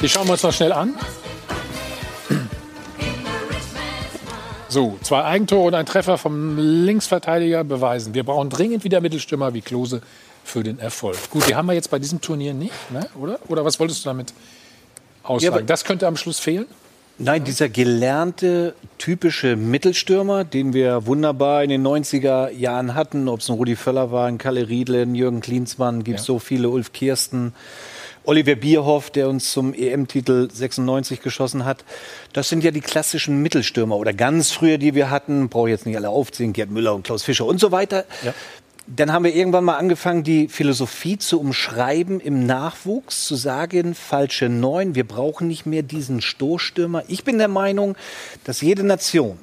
Die 0.00 0.08
schauen 0.08 0.26
wir 0.26 0.32
uns 0.32 0.42
noch 0.42 0.52
schnell 0.52 0.72
an. 0.72 0.94
So, 4.70 4.98
zwei 5.02 5.24
Eigentore 5.24 5.66
und 5.66 5.74
ein 5.74 5.84
Treffer 5.84 6.16
vom 6.16 6.56
Linksverteidiger 6.56 7.64
beweisen. 7.64 8.14
Wir 8.14 8.24
brauchen 8.24 8.48
dringend 8.48 8.82
wieder 8.82 9.02
Mittelstürmer 9.02 9.52
wie 9.52 9.60
Klose 9.60 10.00
für 10.42 10.62
den 10.62 10.78
Erfolg. 10.78 11.18
Gut, 11.30 11.46
die 11.46 11.54
haben 11.54 11.66
wir 11.66 11.74
jetzt 11.74 11.90
bei 11.90 11.98
diesem 11.98 12.22
Turnier 12.22 12.54
nicht, 12.54 12.72
ne? 12.90 13.06
oder? 13.20 13.38
Oder 13.48 13.62
was 13.62 13.78
wolltest 13.78 14.04
du 14.04 14.08
damit 14.08 14.32
aussagen? 15.22 15.54
aber- 15.54 15.62
das 15.62 15.84
könnte 15.84 16.06
am 16.06 16.16
Schluss 16.16 16.38
fehlen? 16.38 16.66
Nein, 17.18 17.44
dieser 17.44 17.70
gelernte, 17.70 18.74
typische 18.98 19.56
Mittelstürmer, 19.56 20.44
den 20.44 20.74
wir 20.74 21.06
wunderbar 21.06 21.64
in 21.64 21.70
den 21.70 21.86
90er 21.86 22.50
Jahren 22.50 22.94
hatten, 22.94 23.28
ob 23.28 23.40
es 23.40 23.48
ein 23.48 23.54
Rudi 23.56 23.74
Völler 23.74 24.12
war, 24.12 24.26
ein 24.26 24.36
Kalle 24.36 24.68
Riedle, 24.68 25.00
ein 25.00 25.14
Jürgen 25.14 25.40
Klinsmann, 25.40 26.04
gibt 26.04 26.20
so 26.20 26.38
viele, 26.38 26.68
Ulf 26.68 26.92
Kirsten, 26.92 27.54
Oliver 28.24 28.54
Bierhoff, 28.54 29.08
der 29.10 29.30
uns 29.30 29.50
zum 29.50 29.72
EM-Titel 29.72 30.50
96 30.52 31.22
geschossen 31.22 31.64
hat. 31.64 31.84
Das 32.34 32.50
sind 32.50 32.62
ja 32.62 32.70
die 32.70 32.82
klassischen 32.82 33.40
Mittelstürmer 33.40 33.96
oder 33.96 34.12
ganz 34.12 34.50
früher, 34.50 34.76
die 34.76 34.94
wir 34.94 35.08
hatten, 35.08 35.48
brauche 35.48 35.68
ich 35.68 35.72
jetzt 35.72 35.86
nicht 35.86 35.96
alle 35.96 36.10
aufzählen, 36.10 36.52
Gerd 36.52 36.70
Müller 36.70 36.94
und 36.94 37.04
Klaus 37.04 37.22
Fischer 37.22 37.46
und 37.46 37.60
so 37.60 37.72
weiter. 37.72 38.04
Dann 38.88 39.12
haben 39.12 39.24
wir 39.24 39.34
irgendwann 39.34 39.64
mal 39.64 39.76
angefangen, 39.76 40.22
die 40.22 40.46
Philosophie 40.46 41.18
zu 41.18 41.40
umschreiben 41.40 42.20
im 42.20 42.46
Nachwuchs, 42.46 43.24
zu 43.24 43.34
sagen, 43.34 43.94
falsche 43.94 44.48
Neun, 44.48 44.94
wir 44.94 45.04
brauchen 45.04 45.48
nicht 45.48 45.66
mehr 45.66 45.82
diesen 45.82 46.20
Stoßstürmer. 46.20 47.02
Ich 47.08 47.24
bin 47.24 47.38
der 47.38 47.48
Meinung, 47.48 47.96
dass 48.44 48.60
jede 48.60 48.84
Nation, 48.84 49.38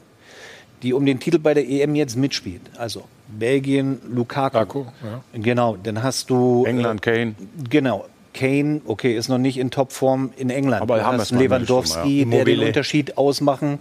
die 0.81 0.93
um 0.93 1.05
den 1.05 1.19
Titel 1.19 1.39
bei 1.39 1.53
der 1.53 1.67
EM 1.67 1.95
jetzt 1.95 2.15
mitspielt, 2.15 2.61
also 2.77 3.03
Belgien, 3.27 3.99
Lukaku, 4.09 4.85
genau, 5.33 5.75
dann 5.81 6.03
hast 6.03 6.29
du 6.29 6.63
England, 6.65 7.01
Kane. 7.01 7.35
Genau. 7.69 8.05
Kane, 8.33 8.81
okay, 8.85 9.15
ist 9.15 9.29
noch 9.29 9.37
nicht 9.37 9.57
in 9.57 9.71
Topform 9.71 10.33
in 10.37 10.49
England. 10.49 10.81
Aber 10.81 10.97
Du 10.97 11.03
haben 11.05 11.19
hast 11.19 11.31
Lewandowski, 11.31 12.23
ja. 12.23 12.29
der 12.29 12.45
den. 12.45 12.59
Unterschied 12.59 13.17
ausmachen 13.17 13.79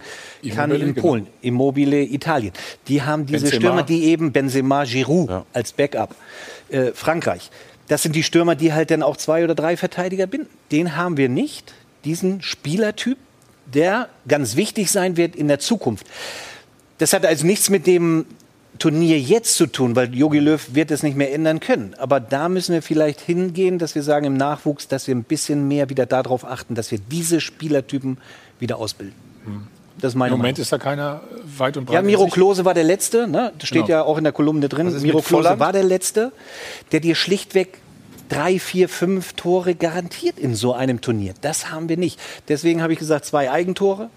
kann 0.55 0.71
Immobile, 0.71 0.89
in 0.89 0.93
genau. 0.95 1.07
Polen. 1.07 1.27
Immobile, 1.41 2.01
Italien. 2.03 2.53
Die 2.87 3.01
haben 3.01 3.25
diese 3.25 3.41
Benzema. 3.41 3.59
Stürmer, 3.59 3.83
die 3.83 4.05
eben 4.05 4.31
Benzema, 4.31 4.83
Giroud 4.83 5.45
als 5.53 5.73
Backup. 5.73 6.15
Äh, 6.69 6.91
Frankreich. 6.93 7.49
Das 7.87 8.01
sind 8.01 8.15
die 8.15 8.23
Stürmer, 8.23 8.55
die 8.55 8.73
halt 8.73 8.91
dann 8.91 9.03
auch 9.03 9.17
zwei 9.17 9.43
oder 9.43 9.55
drei 9.55 9.75
Verteidiger 9.77 10.27
binden. 10.27 10.49
Den 10.71 10.95
haben 10.95 11.17
wir 11.17 11.29
nicht. 11.29 11.73
Diesen 12.05 12.41
Spielertyp, 12.41 13.17
der 13.65 14.09
ganz 14.27 14.55
wichtig 14.55 14.91
sein 14.91 15.17
wird 15.17 15.35
in 15.35 15.47
der 15.47 15.59
Zukunft. 15.59 16.05
Das 16.97 17.13
hat 17.13 17.25
also 17.25 17.45
nichts 17.45 17.69
mit 17.69 17.87
dem 17.87 18.25
Turnier 18.79 19.19
jetzt 19.19 19.55
zu 19.55 19.67
tun, 19.67 19.95
weil 19.95 20.13
Jogi 20.15 20.39
Löw 20.39 20.73
wird 20.73 20.91
es 20.91 21.03
nicht 21.03 21.15
mehr 21.15 21.33
ändern 21.33 21.59
können. 21.59 21.93
Aber 21.99 22.19
da 22.19 22.49
müssen 22.49 22.73
wir 22.73 22.81
vielleicht 22.81 23.21
hingehen, 23.21 23.77
dass 23.79 23.95
wir 23.95 24.03
sagen 24.03 24.25
im 24.25 24.35
Nachwuchs, 24.35 24.87
dass 24.87 25.07
wir 25.07 25.15
ein 25.15 25.23
bisschen 25.23 25.67
mehr 25.67 25.89
wieder 25.89 26.05
darauf 26.05 26.43
achten, 26.45 26.75
dass 26.75 26.91
wir 26.91 26.99
diese 26.99 27.39
Spielertypen 27.39 28.17
wieder 28.59 28.77
ausbilden. 28.77 29.15
Das 29.99 30.13
ist 30.13 30.15
meine 30.17 30.33
Im 30.33 30.39
Moment 30.39 30.57
Meinung. 30.57 30.61
ist 30.63 30.71
da 30.71 30.77
keiner 30.79 31.21
weit 31.57 31.77
und 31.77 31.85
breit. 31.85 31.93
Ja, 31.95 32.01
Miro. 32.01 32.27
Klose 32.27 32.65
war 32.65 32.73
der 32.73 32.83
Letzte, 32.83 33.27
ne? 33.27 33.53
das 33.59 33.67
steht 33.67 33.85
Genau. 33.85 33.97
ja 33.99 34.03
auch 34.03 34.17
in 34.17 34.23
der 34.23 34.33
Kolumne 34.33 34.67
drin. 34.67 34.87
Miro 35.01 35.21
Klose 35.21 35.59
war 35.59 35.71
der 35.71 35.83
Letzte, 35.83 36.31
der 36.91 36.99
dir 36.99 37.13
schlichtweg 37.15 37.77
drei, 38.27 38.57
vier, 38.57 38.89
fünf 38.89 39.33
Tore 39.33 39.75
garantiert 39.75 40.39
in 40.39 40.55
so 40.55 40.73
einem 40.73 40.99
Turnier. 41.01 41.35
Das 41.41 41.69
haben 41.71 41.89
wir 41.89 41.97
nicht. 41.97 42.19
Deswegen 42.47 42.81
habe 42.81 42.93
ich 42.93 42.99
gesagt, 42.99 43.25
zwei 43.25 43.51
Eigentore. 43.51 44.09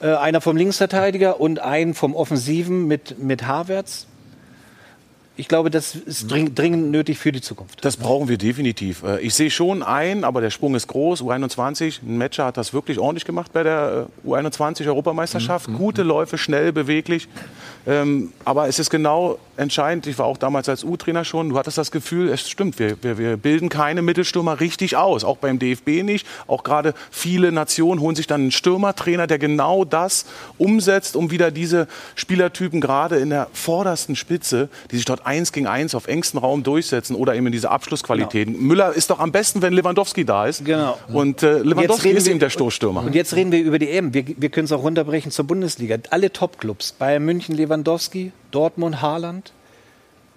Äh, 0.00 0.14
einer 0.14 0.40
vom 0.40 0.56
Linksverteidiger 0.56 1.40
und 1.40 1.58
ein 1.58 1.94
vom 1.94 2.14
Offensiven 2.14 2.86
mit, 2.86 3.18
mit 3.18 3.46
Havertz. 3.46 4.06
Ich 5.34 5.48
glaube, 5.48 5.70
das 5.70 5.94
ist 5.94 6.30
dring, 6.30 6.54
dringend 6.54 6.90
nötig 6.90 7.18
für 7.18 7.32
die 7.32 7.40
Zukunft. 7.40 7.82
Das 7.84 7.96
brauchen 7.96 8.28
wir 8.28 8.36
definitiv. 8.36 9.02
Äh, 9.02 9.20
Ich 9.20 9.34
sehe 9.34 9.50
schon 9.50 9.82
ein, 9.82 10.24
aber 10.24 10.42
der 10.42 10.50
Sprung 10.50 10.74
ist 10.74 10.88
groß. 10.88 11.22
U21, 11.22 12.02
ein 12.02 12.18
Matcher 12.18 12.44
hat 12.44 12.58
das 12.58 12.74
wirklich 12.74 12.98
ordentlich 12.98 13.24
gemacht 13.24 13.50
bei 13.52 13.62
der 13.62 14.08
äh, 14.24 14.28
U21-Europameisterschaft. 14.28 15.72
Gute 15.72 16.02
Läufe, 16.02 16.36
schnell, 16.36 16.72
beweglich. 16.72 17.28
Ähm, 17.86 18.32
aber 18.44 18.68
es 18.68 18.78
ist 18.78 18.90
genau 18.90 19.38
entscheidend, 19.56 20.06
ich 20.06 20.18
war 20.18 20.26
auch 20.26 20.36
damals 20.36 20.68
als 20.68 20.84
U-Trainer 20.84 21.24
schon, 21.24 21.50
du 21.50 21.58
hattest 21.58 21.78
das 21.78 21.90
Gefühl, 21.90 22.28
es 22.28 22.48
stimmt, 22.48 22.78
wir, 22.78 23.02
wir, 23.02 23.18
wir 23.18 23.36
bilden 23.36 23.68
keine 23.68 24.02
Mittelstürmer 24.02 24.60
richtig 24.60 24.96
aus. 24.96 25.24
Auch 25.24 25.38
beim 25.38 25.58
DFB 25.58 26.02
nicht. 26.02 26.26
Auch 26.46 26.62
gerade 26.62 26.94
viele 27.10 27.50
Nationen 27.52 28.00
holen 28.00 28.14
sich 28.14 28.26
dann 28.26 28.42
einen 28.42 28.50
Stürmertrainer, 28.52 29.26
der 29.26 29.38
genau 29.38 29.84
das 29.84 30.26
umsetzt, 30.58 31.16
um 31.16 31.30
wieder 31.30 31.50
diese 31.50 31.88
Spielertypen 32.14 32.80
gerade 32.80 33.16
in 33.16 33.30
der 33.30 33.48
vordersten 33.52 34.14
Spitze, 34.14 34.68
die 34.90 34.96
sich 34.96 35.04
dort 35.04 35.21
eins 35.26 35.52
gegen 35.52 35.66
eins 35.66 35.94
auf 35.94 36.06
engstem 36.08 36.38
Raum 36.40 36.62
durchsetzen 36.62 37.14
oder 37.16 37.34
eben 37.34 37.50
diese 37.52 37.70
Abschlussqualitäten. 37.70 38.60
Müller 38.60 38.92
ist 38.92 39.10
doch 39.10 39.18
am 39.18 39.32
besten, 39.32 39.62
wenn 39.62 39.72
Lewandowski 39.72 40.24
da 40.24 40.46
ist. 40.46 40.64
Genau. 40.64 40.98
Und 41.12 41.42
äh, 41.42 41.58
Lewandowski 41.58 42.10
ist 42.10 42.24
wir- 42.26 42.30
eben 42.32 42.40
der 42.40 42.50
Stoßstürmer. 42.50 43.02
Und 43.02 43.14
jetzt 43.14 43.34
reden 43.34 43.52
wir 43.52 43.60
über 43.60 43.78
die 43.78 43.88
EM. 43.90 44.14
Wir, 44.14 44.24
wir 44.36 44.48
können 44.50 44.64
es 44.66 44.72
auch 44.72 44.82
runterbrechen 44.82 45.30
zur 45.32 45.46
Bundesliga. 45.46 45.96
Alle 46.10 46.32
Topclubs, 46.32 46.92
Bayern 46.92 47.24
München, 47.24 47.54
Lewandowski, 47.54 48.32
Dortmund, 48.50 49.02
Haaland, 49.02 49.52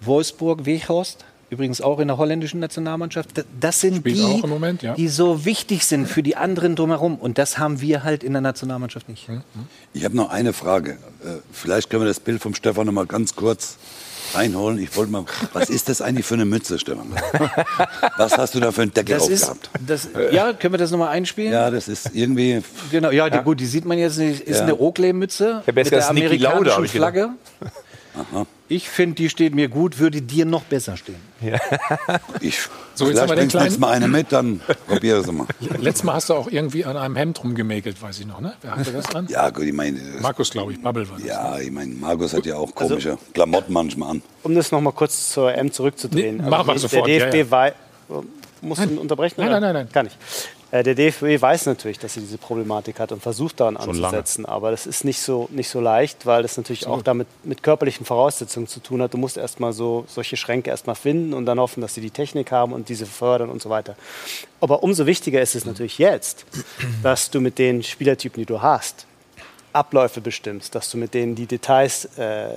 Wolfsburg, 0.00 0.66
Weghorst, 0.66 1.24
übrigens 1.48 1.80
auch 1.80 2.00
in 2.00 2.08
der 2.08 2.18
holländischen 2.18 2.60
Nationalmannschaft. 2.60 3.38
Da- 3.38 3.42
Das 3.60 3.80
sind 3.80 3.98
Spielt 3.98 4.16
die, 4.18 4.22
auch 4.22 4.44
im 4.44 4.50
Moment, 4.50 4.82
ja. 4.82 4.94
die 4.94 5.08
so 5.08 5.44
wichtig 5.44 5.84
sind 5.86 6.06
für 6.06 6.22
die 6.22 6.36
anderen 6.36 6.74
drumherum. 6.76 7.16
Und 7.16 7.38
das 7.38 7.56
haben 7.58 7.80
wir 7.80 8.02
halt 8.04 8.24
in 8.24 8.32
der 8.32 8.42
Nationalmannschaft 8.42 9.08
nicht. 9.08 9.28
Ich 9.94 10.04
habe 10.04 10.16
noch 10.16 10.30
eine 10.30 10.52
Frage. 10.52 10.92
Äh, 11.24 11.38
Vielleicht 11.52 11.88
können 11.88 12.02
wir 12.02 12.08
das 12.08 12.20
Bild 12.20 12.42
vom 12.42 12.54
Stefan 12.54 12.86
noch 12.86 12.92
mal 12.92 13.06
ganz 13.06 13.36
kurz 13.36 13.76
reinholen. 14.36 14.78
Ich 14.78 14.96
wollte 14.96 15.12
mal, 15.12 15.24
was 15.52 15.70
ist 15.70 15.88
das 15.88 16.00
eigentlich 16.02 16.26
für 16.26 16.34
eine 16.34 16.44
Mütze, 16.44 16.78
Stefan? 16.78 17.06
Was 18.16 18.36
hast 18.38 18.54
du 18.54 18.60
da 18.60 18.72
für 18.72 18.82
einen 18.82 18.94
Deckel 18.94 19.16
Das 19.18 19.28
ist, 19.28 19.42
aufgehabt? 19.44 19.70
das, 19.86 20.08
ja, 20.32 20.52
können 20.52 20.74
wir 20.74 20.78
das 20.78 20.90
nochmal 20.90 21.08
einspielen? 21.08 21.52
Ja, 21.52 21.70
das 21.70 21.88
ist 21.88 22.10
irgendwie. 22.14 22.62
Genau, 22.90 23.10
ja, 23.10 23.28
Die, 23.30 23.38
gut, 23.38 23.60
die 23.60 23.66
sieht 23.66 23.84
man 23.84 23.98
jetzt 23.98 24.18
nicht. 24.18 24.40
Ist 24.42 24.58
Ja. 24.58 24.62
eine 24.64 24.78
Oakley-Mütze 24.78 25.62
mit 25.66 25.90
der 25.90 26.00
Lauda, 26.00 26.08
amerikanischen 26.10 26.72
hab 26.76 26.84
ich 26.84 26.92
gedacht. 26.92 27.30
Flagge. 28.24 28.46
Ich 28.68 28.88
finde, 28.88 29.14
die 29.14 29.28
steht 29.28 29.54
mir 29.54 29.68
gut, 29.68 29.98
würde 29.98 30.20
dir 30.22 30.44
noch 30.44 30.64
besser 30.64 30.96
stehen. 30.96 31.16
Ich, 32.40 32.58
So, 32.94 33.06
jetzt 33.06 33.18
vielleicht 33.18 33.34
bringst 33.34 33.54
du 33.54 33.58
kleinen- 33.58 33.70
jetzt 33.72 33.80
mal 33.80 33.90
eine 33.92 34.08
mit, 34.08 34.32
dann 34.32 34.60
probiere 34.88 35.20
es 35.20 35.30
mal. 35.30 35.46
Letztes 35.78 36.02
Mal 36.04 36.14
hast 36.14 36.30
du 36.30 36.34
auch 36.34 36.48
irgendwie 36.50 36.84
an 36.84 36.96
einem 36.96 37.14
Hemd 37.16 37.42
rumgemäkelt, 37.42 38.00
weiß 38.00 38.18
ich 38.20 38.26
noch, 38.26 38.40
ne? 38.40 38.54
Wer 38.62 38.76
hatte 38.76 38.92
das 38.92 39.04
dran? 39.06 39.26
Ja, 39.28 39.50
gut, 39.50 39.64
ich 39.64 39.72
meine. 39.72 39.98
Markus, 40.20 40.50
glaube 40.50 40.72
ich, 40.72 40.80
Bubble 40.82 41.08
war 41.08 41.18
das. 41.18 41.26
Ja, 41.26 41.58
ich 41.58 41.70
meine, 41.70 41.94
Markus 41.94 42.32
hat 42.34 42.44
ja 42.46 42.56
auch 42.56 42.74
komische 42.74 43.18
Klamotten 43.34 43.72
manchmal 43.72 44.10
an. 44.10 44.22
Um 44.42 44.54
das 44.54 44.72
noch 44.72 44.80
mal 44.80 44.92
kurz 44.92 45.30
zur 45.30 45.54
EM 45.54 45.70
zurückzudrehen. 45.72 46.38
Nee, 46.38 46.50
machen 46.50 46.66
wir 46.66 46.74
die- 46.74 46.80
sofort, 46.80 47.06
Der 47.08 47.18
ja, 47.18 47.26
DFB 47.30 47.36
ja. 47.36 47.50
wei- 47.50 47.74
Muss 48.62 48.78
ich 48.78 48.98
unterbrechen? 48.98 49.34
Nein, 49.38 49.50
nein, 49.50 49.60
nein, 49.62 49.74
nein. 49.74 49.88
Gar 49.92 50.02
nicht. 50.04 50.16
Äh, 50.70 50.82
Der 50.82 50.94
DFB 50.94 51.40
weiß 51.40 51.66
natürlich, 51.66 51.98
dass 51.98 52.14
sie 52.14 52.20
diese 52.20 52.38
Problematik 52.38 52.98
hat 52.98 53.12
und 53.12 53.22
versucht 53.22 53.60
daran 53.60 53.76
Schon 53.76 53.96
lange. 53.96 54.06
anzusetzen. 54.18 54.46
Aber 54.46 54.70
das 54.70 54.86
ist 54.86 55.04
nicht 55.04 55.20
so, 55.20 55.48
nicht 55.52 55.68
so 55.68 55.80
leicht, 55.80 56.26
weil 56.26 56.42
das 56.42 56.56
natürlich 56.56 56.86
auch 56.86 57.02
damit 57.02 57.28
mit 57.44 57.62
körperlichen 57.62 58.04
Voraussetzungen 58.04 58.66
zu 58.66 58.80
tun 58.80 59.02
hat. 59.02 59.14
Du 59.14 59.18
musst 59.18 59.36
erstmal 59.36 59.72
so 59.72 60.04
solche 60.08 60.36
Schränke 60.36 60.70
erstmal 60.70 60.96
finden 60.96 61.34
und 61.34 61.46
dann 61.46 61.60
hoffen, 61.60 61.80
dass 61.80 61.94
sie 61.94 62.00
die 62.00 62.10
Technik 62.10 62.50
haben 62.52 62.72
und 62.72 62.88
diese 62.88 63.06
fördern 63.06 63.50
und 63.50 63.62
so 63.62 63.70
weiter. 63.70 63.94
Aber 64.60 64.82
umso 64.82 65.06
wichtiger 65.06 65.40
ist 65.40 65.54
es 65.54 65.64
natürlich 65.64 65.98
jetzt, 65.98 66.46
dass 67.02 67.30
du 67.30 67.40
mit 67.40 67.58
den 67.58 67.82
Spielertypen, 67.82 68.40
die 68.42 68.46
du 68.46 68.62
hast, 68.62 69.06
Abläufe 69.72 70.22
bestimmst, 70.22 70.74
dass 70.74 70.90
du 70.90 70.96
mit 70.96 71.12
denen 71.12 71.34
die 71.34 71.44
Details 71.44 72.08
äh, 72.18 72.46
äh, 72.46 72.48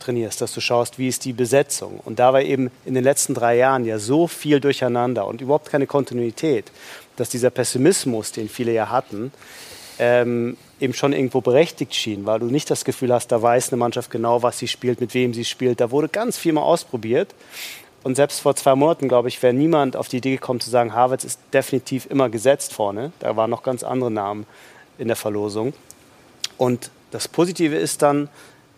trainierst, 0.00 0.40
dass 0.40 0.54
du 0.54 0.62
schaust, 0.62 0.98
wie 0.98 1.08
ist 1.08 1.26
die 1.26 1.34
Besetzung. 1.34 2.00
Und 2.06 2.18
da 2.18 2.32
war 2.32 2.40
eben 2.40 2.70
in 2.86 2.94
den 2.94 3.04
letzten 3.04 3.34
drei 3.34 3.56
Jahren 3.56 3.84
ja 3.84 3.98
so 3.98 4.26
viel 4.26 4.60
durcheinander 4.60 5.26
und 5.26 5.42
überhaupt 5.42 5.68
keine 5.68 5.86
Kontinuität, 5.86 6.72
dass 7.16 7.28
dieser 7.28 7.50
Pessimismus, 7.50 8.32
den 8.32 8.48
viele 8.48 8.72
ja 8.72 8.90
hatten, 8.90 9.32
ähm, 9.98 10.56
eben 10.80 10.94
schon 10.94 11.12
irgendwo 11.12 11.40
berechtigt 11.40 11.94
schien, 11.94 12.26
weil 12.26 12.40
du 12.40 12.46
nicht 12.46 12.70
das 12.70 12.84
Gefühl 12.84 13.12
hast, 13.12 13.28
da 13.28 13.40
weiß 13.40 13.72
eine 13.72 13.78
Mannschaft 13.78 14.10
genau, 14.10 14.42
was 14.42 14.58
sie 14.58 14.68
spielt, 14.68 15.00
mit 15.00 15.14
wem 15.14 15.32
sie 15.32 15.44
spielt. 15.44 15.80
Da 15.80 15.90
wurde 15.90 16.08
ganz 16.08 16.36
viel 16.36 16.52
mal 16.52 16.62
ausprobiert. 16.62 17.34
Und 18.02 18.16
selbst 18.16 18.40
vor 18.40 18.54
zwei 18.54 18.74
Monaten, 18.74 19.08
glaube 19.08 19.28
ich, 19.28 19.42
wäre 19.42 19.54
niemand 19.54 19.96
auf 19.96 20.08
die 20.08 20.18
Idee 20.18 20.32
gekommen 20.32 20.60
zu 20.60 20.68
sagen, 20.68 20.94
Havertz 20.94 21.24
ist 21.24 21.40
definitiv 21.52 22.06
immer 22.10 22.28
gesetzt 22.28 22.74
vorne. 22.74 23.12
Da 23.18 23.36
waren 23.36 23.48
noch 23.48 23.62
ganz 23.62 23.82
andere 23.82 24.10
Namen 24.10 24.46
in 24.98 25.08
der 25.08 25.16
Verlosung. 25.16 25.72
Und 26.58 26.90
das 27.12 27.28
Positive 27.28 27.76
ist 27.76 28.02
dann, 28.02 28.28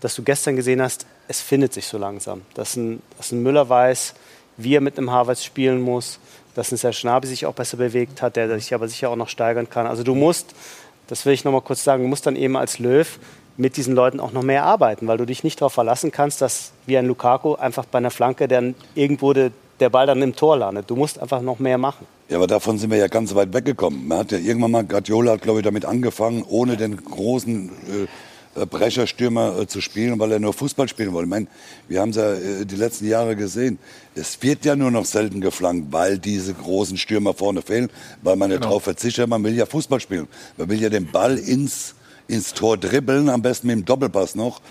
dass 0.00 0.14
du 0.14 0.22
gestern 0.22 0.54
gesehen 0.54 0.80
hast, 0.80 1.06
es 1.26 1.40
findet 1.40 1.72
sich 1.72 1.86
so 1.86 1.98
langsam. 1.98 2.42
Dass 2.54 2.76
ein, 2.76 3.02
dass 3.16 3.32
ein 3.32 3.42
Müller 3.42 3.68
weiß, 3.68 4.14
wie 4.56 4.74
er 4.74 4.80
mit 4.80 4.98
einem 4.98 5.10
Havertz 5.10 5.44
spielen 5.44 5.80
muss, 5.80 6.18
dass 6.54 6.72
ein 6.72 6.78
Serge 6.78 7.26
sich 7.26 7.46
auch 7.46 7.54
besser 7.54 7.76
bewegt 7.76 8.22
hat, 8.22 8.36
der 8.36 8.58
sich 8.58 8.74
aber 8.74 8.88
sicher 8.88 9.10
auch 9.10 9.16
noch 9.16 9.28
steigern 9.28 9.68
kann. 9.68 9.86
Also 9.86 10.02
du 10.02 10.14
musst 10.14 10.54
das 11.06 11.24
will 11.24 11.32
ich 11.32 11.44
noch 11.44 11.52
mal 11.52 11.60
kurz 11.60 11.84
sagen, 11.84 12.02
du 12.02 12.08
musst 12.08 12.26
dann 12.26 12.36
eben 12.36 12.56
als 12.56 12.78
Löw 12.78 13.18
mit 13.56 13.76
diesen 13.76 13.94
Leuten 13.94 14.20
auch 14.20 14.32
noch 14.32 14.42
mehr 14.42 14.64
arbeiten, 14.64 15.06
weil 15.06 15.16
du 15.16 15.24
dich 15.24 15.44
nicht 15.44 15.60
darauf 15.60 15.72
verlassen 15.72 16.10
kannst, 16.10 16.42
dass 16.42 16.72
wie 16.84 16.98
ein 16.98 17.06
Lukaku 17.06 17.54
einfach 17.54 17.86
bei 17.86 17.98
einer 17.98 18.10
Flanke 18.10 18.48
dann 18.48 18.74
irgendwo 18.94 19.32
de, 19.32 19.50
der 19.80 19.88
Ball 19.88 20.06
dann 20.06 20.20
im 20.20 20.36
Tor 20.36 20.58
landet. 20.58 20.90
Du 20.90 20.96
musst 20.96 21.18
einfach 21.18 21.40
noch 21.40 21.58
mehr 21.58 21.78
machen. 21.78 22.06
Ja, 22.28 22.36
aber 22.36 22.46
davon 22.46 22.76
sind 22.76 22.90
wir 22.90 22.98
ja 22.98 23.06
ganz 23.06 23.34
weit 23.34 23.54
weggekommen. 23.54 24.08
Man 24.08 24.18
hat 24.18 24.32
ja 24.32 24.38
irgendwann 24.38 24.72
mal, 24.72 24.84
Guardiola 24.84 25.32
hat 25.32 25.42
glaube 25.42 25.60
ich 25.60 25.64
damit 25.64 25.84
angefangen, 25.84 26.44
ohne 26.46 26.76
den 26.76 26.96
großen 26.96 27.68
äh, 27.68 28.06
Brecherstürmer 28.64 29.58
äh, 29.58 29.66
zu 29.66 29.80
spielen, 29.80 30.18
weil 30.18 30.32
er 30.32 30.38
nur 30.38 30.54
Fußball 30.54 30.88
spielen 30.88 31.12
wollte. 31.12 31.26
Ich 31.26 31.30
meine, 31.30 31.46
wir 31.88 32.00
haben 32.00 32.10
es 32.10 32.16
ja 32.16 32.32
äh, 32.32 32.64
die 32.64 32.76
letzten 32.76 33.06
Jahre 33.06 33.36
gesehen. 33.36 33.78
Es 34.14 34.40
wird 34.42 34.64
ja 34.64 34.76
nur 34.76 34.90
noch 34.90 35.04
selten 35.04 35.40
geflankt, 35.40 35.92
weil 35.92 36.18
diese 36.18 36.54
großen 36.54 36.96
Stürmer 36.96 37.34
vorne 37.34 37.60
fehlen, 37.60 37.90
weil 38.22 38.36
man 38.36 38.50
ja 38.50 38.56
genau. 38.56 38.68
darauf 38.68 38.84
verzichtet, 38.84 39.28
man 39.28 39.44
will 39.44 39.54
ja 39.54 39.66
Fußball 39.66 40.00
spielen. 40.00 40.28
Man 40.56 40.68
will 40.70 40.80
ja 40.80 40.88
den 40.88 41.10
Ball 41.10 41.36
ins, 41.36 41.94
ins 42.28 42.54
Tor 42.54 42.78
dribbeln, 42.78 43.28
am 43.28 43.42
besten 43.42 43.66
mit 43.66 43.76
dem 43.76 43.84
Doppelpass 43.84 44.34
noch. 44.34 44.62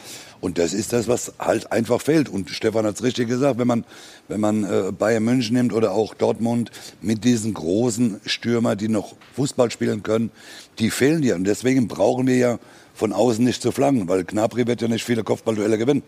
Und 0.41 0.57
das 0.57 0.73
ist 0.73 0.93
das, 0.93 1.07
was 1.07 1.33
halt 1.39 1.71
einfach 1.71 2.01
fehlt. 2.01 2.29
Und 2.29 2.49
Stefan 2.49 2.86
hat 2.86 2.95
es 2.95 3.03
richtig 3.03 3.27
gesagt, 3.27 3.57
wenn 3.57 3.67
man, 3.67 3.86
wenn 4.27 4.39
man 4.39 4.63
äh, 4.63 4.91
Bayern 4.91 5.23
München 5.23 5.55
nimmt 5.55 5.73
oder 5.73 5.91
auch 5.91 6.13
Dortmund 6.13 6.71
mit 7.01 7.23
diesen 7.23 7.53
großen 7.53 8.21
Stürmer, 8.25 8.75
die 8.75 8.88
noch 8.88 9.15
Fußball 9.36 9.71
spielen 9.71 10.03
können, 10.03 10.31
die 10.77 10.91
fehlen 10.91 11.21
dir. 11.21 11.36
Und 11.36 11.45
deswegen 11.45 11.88
brauchen 11.88 12.27
wir 12.27 12.38
ja 12.38 12.59
von 12.95 13.13
außen 13.13 13.43
nicht 13.43 13.61
zu 13.61 13.71
flanken, 13.71 14.07
weil 14.07 14.23
Gnabry 14.23 14.65
wird 14.65 14.81
ja 14.81 14.87
nicht 14.87 15.03
viele 15.03 15.23
Kopfballduelle 15.23 15.77
gewinnen. 15.77 16.03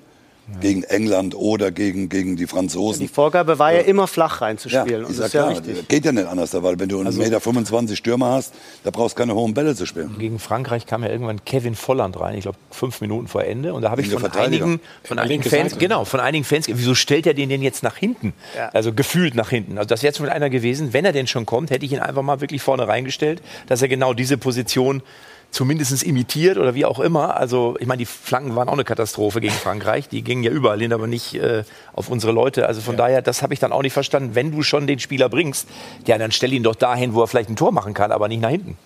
Ja. 0.50 0.60
Gegen 0.62 0.84
England 0.84 1.36
oder 1.36 1.72
gegen, 1.72 2.08
gegen 2.08 2.38
die 2.38 2.48
Franzosen. 2.48 3.02
Die 3.02 3.10
Vorgabe 3.10 3.60
war 3.60 3.74
ja, 3.74 3.80
ja 3.80 3.84
immer 3.84 4.08
flach 4.08 4.40
reinzuspielen. 4.40 5.02
Ja, 5.04 5.10
ist 5.10 5.20
ja, 5.20 5.28
klar. 5.28 5.52
Ja 5.52 5.60
Geht 5.90 6.06
ja 6.06 6.14
nicht 6.14 6.26
anders, 6.26 6.54
weil 6.54 6.80
wenn 6.80 6.88
du 6.88 7.00
einen 7.00 7.08
also, 7.08 7.22
Meter 7.22 7.42
25 7.42 7.98
Stürmer 7.98 8.28
hast, 8.28 8.54
da 8.86 8.92
brauchst 8.92 9.18
du 9.18 9.20
keine 9.20 9.36
hohen 9.36 9.54
Bälle 9.54 9.76
zu 9.76 9.86
spielen. 9.86 10.16
Gegen 10.18 10.40
Frankreich 10.40 10.86
kam 10.86 11.04
ja 11.04 11.10
irgendwann 11.10 11.44
Kevin 11.44 11.76
Volland 11.76 12.18
rein, 12.18 12.36
ich 12.36 12.44
glaube 12.44 12.58
fünf 12.72 13.02
Minuten 13.02 13.28
vor 13.28 13.44
Ende. 13.44 13.74
Und 13.74 13.82
da 13.82 13.92
habe 13.92 14.00
ich 14.00 14.10
von 14.10 14.24
einigen, 14.24 14.80
von 15.04 15.20
einigen 15.20 15.44
Fans, 15.44 15.72
Seite. 15.72 15.80
genau, 15.80 16.06
von 16.06 16.22
einigen 16.22 16.46
Fans, 16.46 16.68
wieso 16.70 16.96
stellt 16.96 17.28
er 17.28 17.34
den 17.34 17.50
denn 17.50 17.62
jetzt 17.62 17.84
nach 17.84 17.98
hinten? 17.98 18.32
Also 18.72 18.94
gefühlt 18.94 19.36
nach 19.36 19.50
hinten. 19.50 19.78
Also 19.78 19.90
das 19.90 20.02
wäre 20.02 20.12
jetzt 20.12 20.22
mit 20.22 20.30
einer 20.30 20.50
gewesen, 20.50 20.94
wenn 20.94 21.04
er 21.04 21.12
denn 21.12 21.28
schon 21.28 21.46
kommt, 21.46 21.72
hätte 21.72 21.86
ich 21.86 21.92
ihn 21.92 22.00
einfach 22.00 22.22
mal 22.22 22.40
wirklich 22.40 22.62
vorne 22.62 22.88
reingestellt, 22.88 23.42
dass 23.68 23.82
er 23.82 23.90
genau 23.90 24.14
diese 24.14 24.38
Position 24.38 25.04
zumindest 25.52 26.04
imitiert 26.04 26.58
oder 26.58 26.76
wie 26.76 26.86
auch 26.86 27.00
immer. 27.00 27.38
Also 27.38 27.76
ich 27.80 27.88
meine, 27.88 28.00
die 28.00 28.06
Flanken 28.06 28.56
waren 28.56 28.70
auch 28.70 28.74
eine 28.74 28.84
Katastrophe 28.84 29.42
gegen 29.42 29.54
Frankreich. 29.64 30.10
Die 30.10 30.22
gingen 30.22 30.44
ja 30.44 30.52
überall 30.52 30.80
hin, 30.80 30.94
aber 30.94 31.08
nicht 31.08 31.36
äh, 31.36 31.64
auf 31.94 32.10
unsere 32.10 32.32
Leute. 32.32 32.68
Also 32.68 32.82
von 32.82 32.96
ja. 32.96 33.06
daher, 33.06 33.22
das 33.22 33.42
habe 33.42 33.54
ich 33.54 33.60
dann 33.60 33.72
auch 33.72 33.82
nicht 33.82 33.94
verstanden. 33.94 34.36
Wenn 34.36 34.52
du 34.52 34.64
schon 34.64 34.88
den 34.88 35.00
Spieler 35.00 35.30
bringst, 35.30 35.68
ja, 36.06 36.18
dann 36.18 36.32
stell 36.32 36.54
ihn 36.54 36.64
doch 36.64 36.76
dahin, 36.76 37.14
wo 37.14 37.22
er 37.22 37.28
vielleicht 37.28 37.50
ein 37.50 37.56
Tor 37.56 37.72
machen 37.72 37.94
kann, 37.94 38.12
aber 38.12 38.28
nicht 38.28 38.42
nach 38.42 38.50
hinten. 38.50 38.78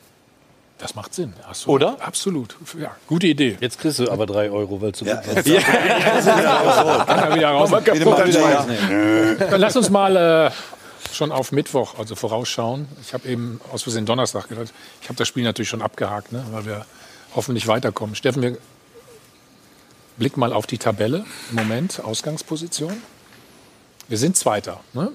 Das 0.82 0.96
macht 0.96 1.14
Sinn. 1.14 1.34
So, 1.54 1.70
Oder? 1.70 1.98
Absolut. 2.00 2.56
Ja, 2.80 2.96
gute 3.06 3.28
Idee. 3.28 3.56
Jetzt 3.60 3.80
kriegst 3.80 4.00
du 4.00 4.10
aber 4.10 4.26
drei 4.26 4.50
Euro, 4.50 4.82
weil 4.82 4.92
du 4.94 5.06
ja, 5.06 5.18
gut 5.18 5.46
ja. 5.46 5.60
ja. 5.60 5.62
Kann 7.06 7.20
er 7.20 7.36
wieder 7.36 7.50
raus. 7.50 7.70
Dann 9.40 9.62
lass 9.62 9.76
uns 9.76 9.92
mal 9.92 10.16
äh, 10.16 10.52
schon 11.16 11.32
auf 11.32 11.52
Mittwoch, 11.52 11.98
also 11.98 12.16
vorausschauen. 12.16 12.88
Ich 13.02 13.14
habe 13.14 13.28
eben 13.28 13.62
aus 13.72 13.84
Versehen 13.84 14.06
Donnerstag 14.06 14.50
gedacht. 14.50 14.74
Ich 15.02 15.10
habe 15.10 15.18
das 15.18 15.28
Spiel 15.28 15.44
natürlich 15.44 15.70
schon 15.70 15.82
abgehakt, 15.82 16.32
ne, 16.32 16.46
weil 16.52 16.66
wir 16.66 16.86
hoffentlich 17.36 17.68
weiterkommen. 17.68 18.16
Steffen, 18.16 18.42
wir 18.42 18.58
blicken 20.18 20.40
mal 20.40 20.54
auf 20.54 20.68
die 20.68 20.78
Tabelle 20.78 21.26
im 21.50 21.56
Moment, 21.56 22.00
Ausgangsposition. 22.04 23.02
Wir 24.08 24.18
sind 24.18 24.36
Zweiter. 24.36 24.82
Ne? 24.94 25.12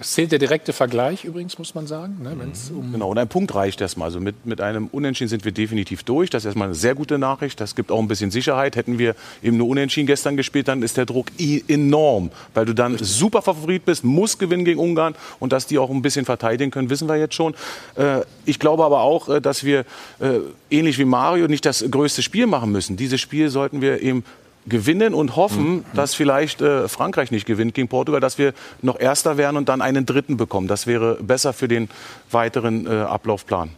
Es 0.00 0.12
zählt 0.12 0.32
der 0.32 0.38
direkte 0.38 0.72
Vergleich 0.72 1.26
übrigens, 1.26 1.58
muss 1.58 1.74
man 1.74 1.86
sagen. 1.86 2.16
Ne, 2.22 2.34
um 2.74 2.90
genau, 2.90 3.10
und 3.10 3.18
ein 3.18 3.28
Punkt 3.28 3.54
reicht 3.54 3.82
erstmal. 3.82 4.06
Also 4.06 4.18
mit, 4.18 4.46
mit 4.46 4.62
einem 4.62 4.86
Unentschieden 4.86 5.28
sind 5.28 5.44
wir 5.44 5.52
definitiv 5.52 6.04
durch. 6.04 6.30
Das 6.30 6.42
ist 6.42 6.46
erstmal 6.46 6.68
eine 6.68 6.74
sehr 6.74 6.94
gute 6.94 7.18
Nachricht. 7.18 7.60
Das 7.60 7.74
gibt 7.74 7.92
auch 7.92 7.98
ein 7.98 8.08
bisschen 8.08 8.30
Sicherheit. 8.30 8.76
Hätten 8.76 8.98
wir 8.98 9.14
eben 9.42 9.58
nur 9.58 9.68
Unentschieden 9.68 10.06
gestern 10.06 10.38
gespielt, 10.38 10.68
dann 10.68 10.82
ist 10.82 10.96
der 10.96 11.04
Druck 11.04 11.26
enorm. 11.38 12.30
Weil 12.54 12.64
du 12.64 12.72
dann 12.72 12.96
super 12.96 13.42
Favorit 13.42 13.84
bist, 13.84 14.02
musst 14.02 14.38
gewinnen 14.38 14.64
gegen 14.64 14.80
Ungarn 14.80 15.14
und 15.38 15.52
dass 15.52 15.66
die 15.66 15.76
auch 15.76 15.90
ein 15.90 16.00
bisschen 16.00 16.24
verteidigen 16.24 16.70
können, 16.70 16.88
wissen 16.88 17.06
wir 17.06 17.16
jetzt 17.16 17.34
schon. 17.34 17.54
Äh, 17.96 18.22
ich 18.46 18.58
glaube 18.58 18.86
aber 18.86 19.02
auch, 19.02 19.28
äh, 19.28 19.42
dass 19.42 19.64
wir 19.64 19.80
äh, 20.20 20.38
ähnlich 20.70 20.98
wie 20.98 21.04
Mario 21.04 21.46
nicht 21.46 21.66
das 21.66 21.84
größte 21.90 22.22
Spiel 22.22 22.46
machen 22.46 22.72
müssen. 22.72 22.96
Dieses 22.96 23.20
Spiel 23.20 23.50
sollten 23.50 23.82
wir 23.82 24.00
eben 24.00 24.24
gewinnen 24.66 25.14
und 25.14 25.36
hoffen, 25.36 25.76
mhm. 25.76 25.84
dass 25.94 26.14
vielleicht 26.14 26.60
äh, 26.60 26.88
Frankreich 26.88 27.30
nicht 27.30 27.46
gewinnt 27.46 27.74
gegen 27.74 27.88
Portugal, 27.88 28.20
dass 28.20 28.38
wir 28.38 28.52
noch 28.82 28.98
Erster 28.98 29.36
werden 29.36 29.56
und 29.56 29.68
dann 29.68 29.80
einen 29.80 30.06
Dritten 30.06 30.36
bekommen. 30.36 30.68
Das 30.68 30.86
wäre 30.86 31.16
besser 31.20 31.52
für 31.52 31.68
den 31.68 31.88
weiteren 32.30 32.86
äh, 32.86 32.90
Ablaufplan. 32.90 33.70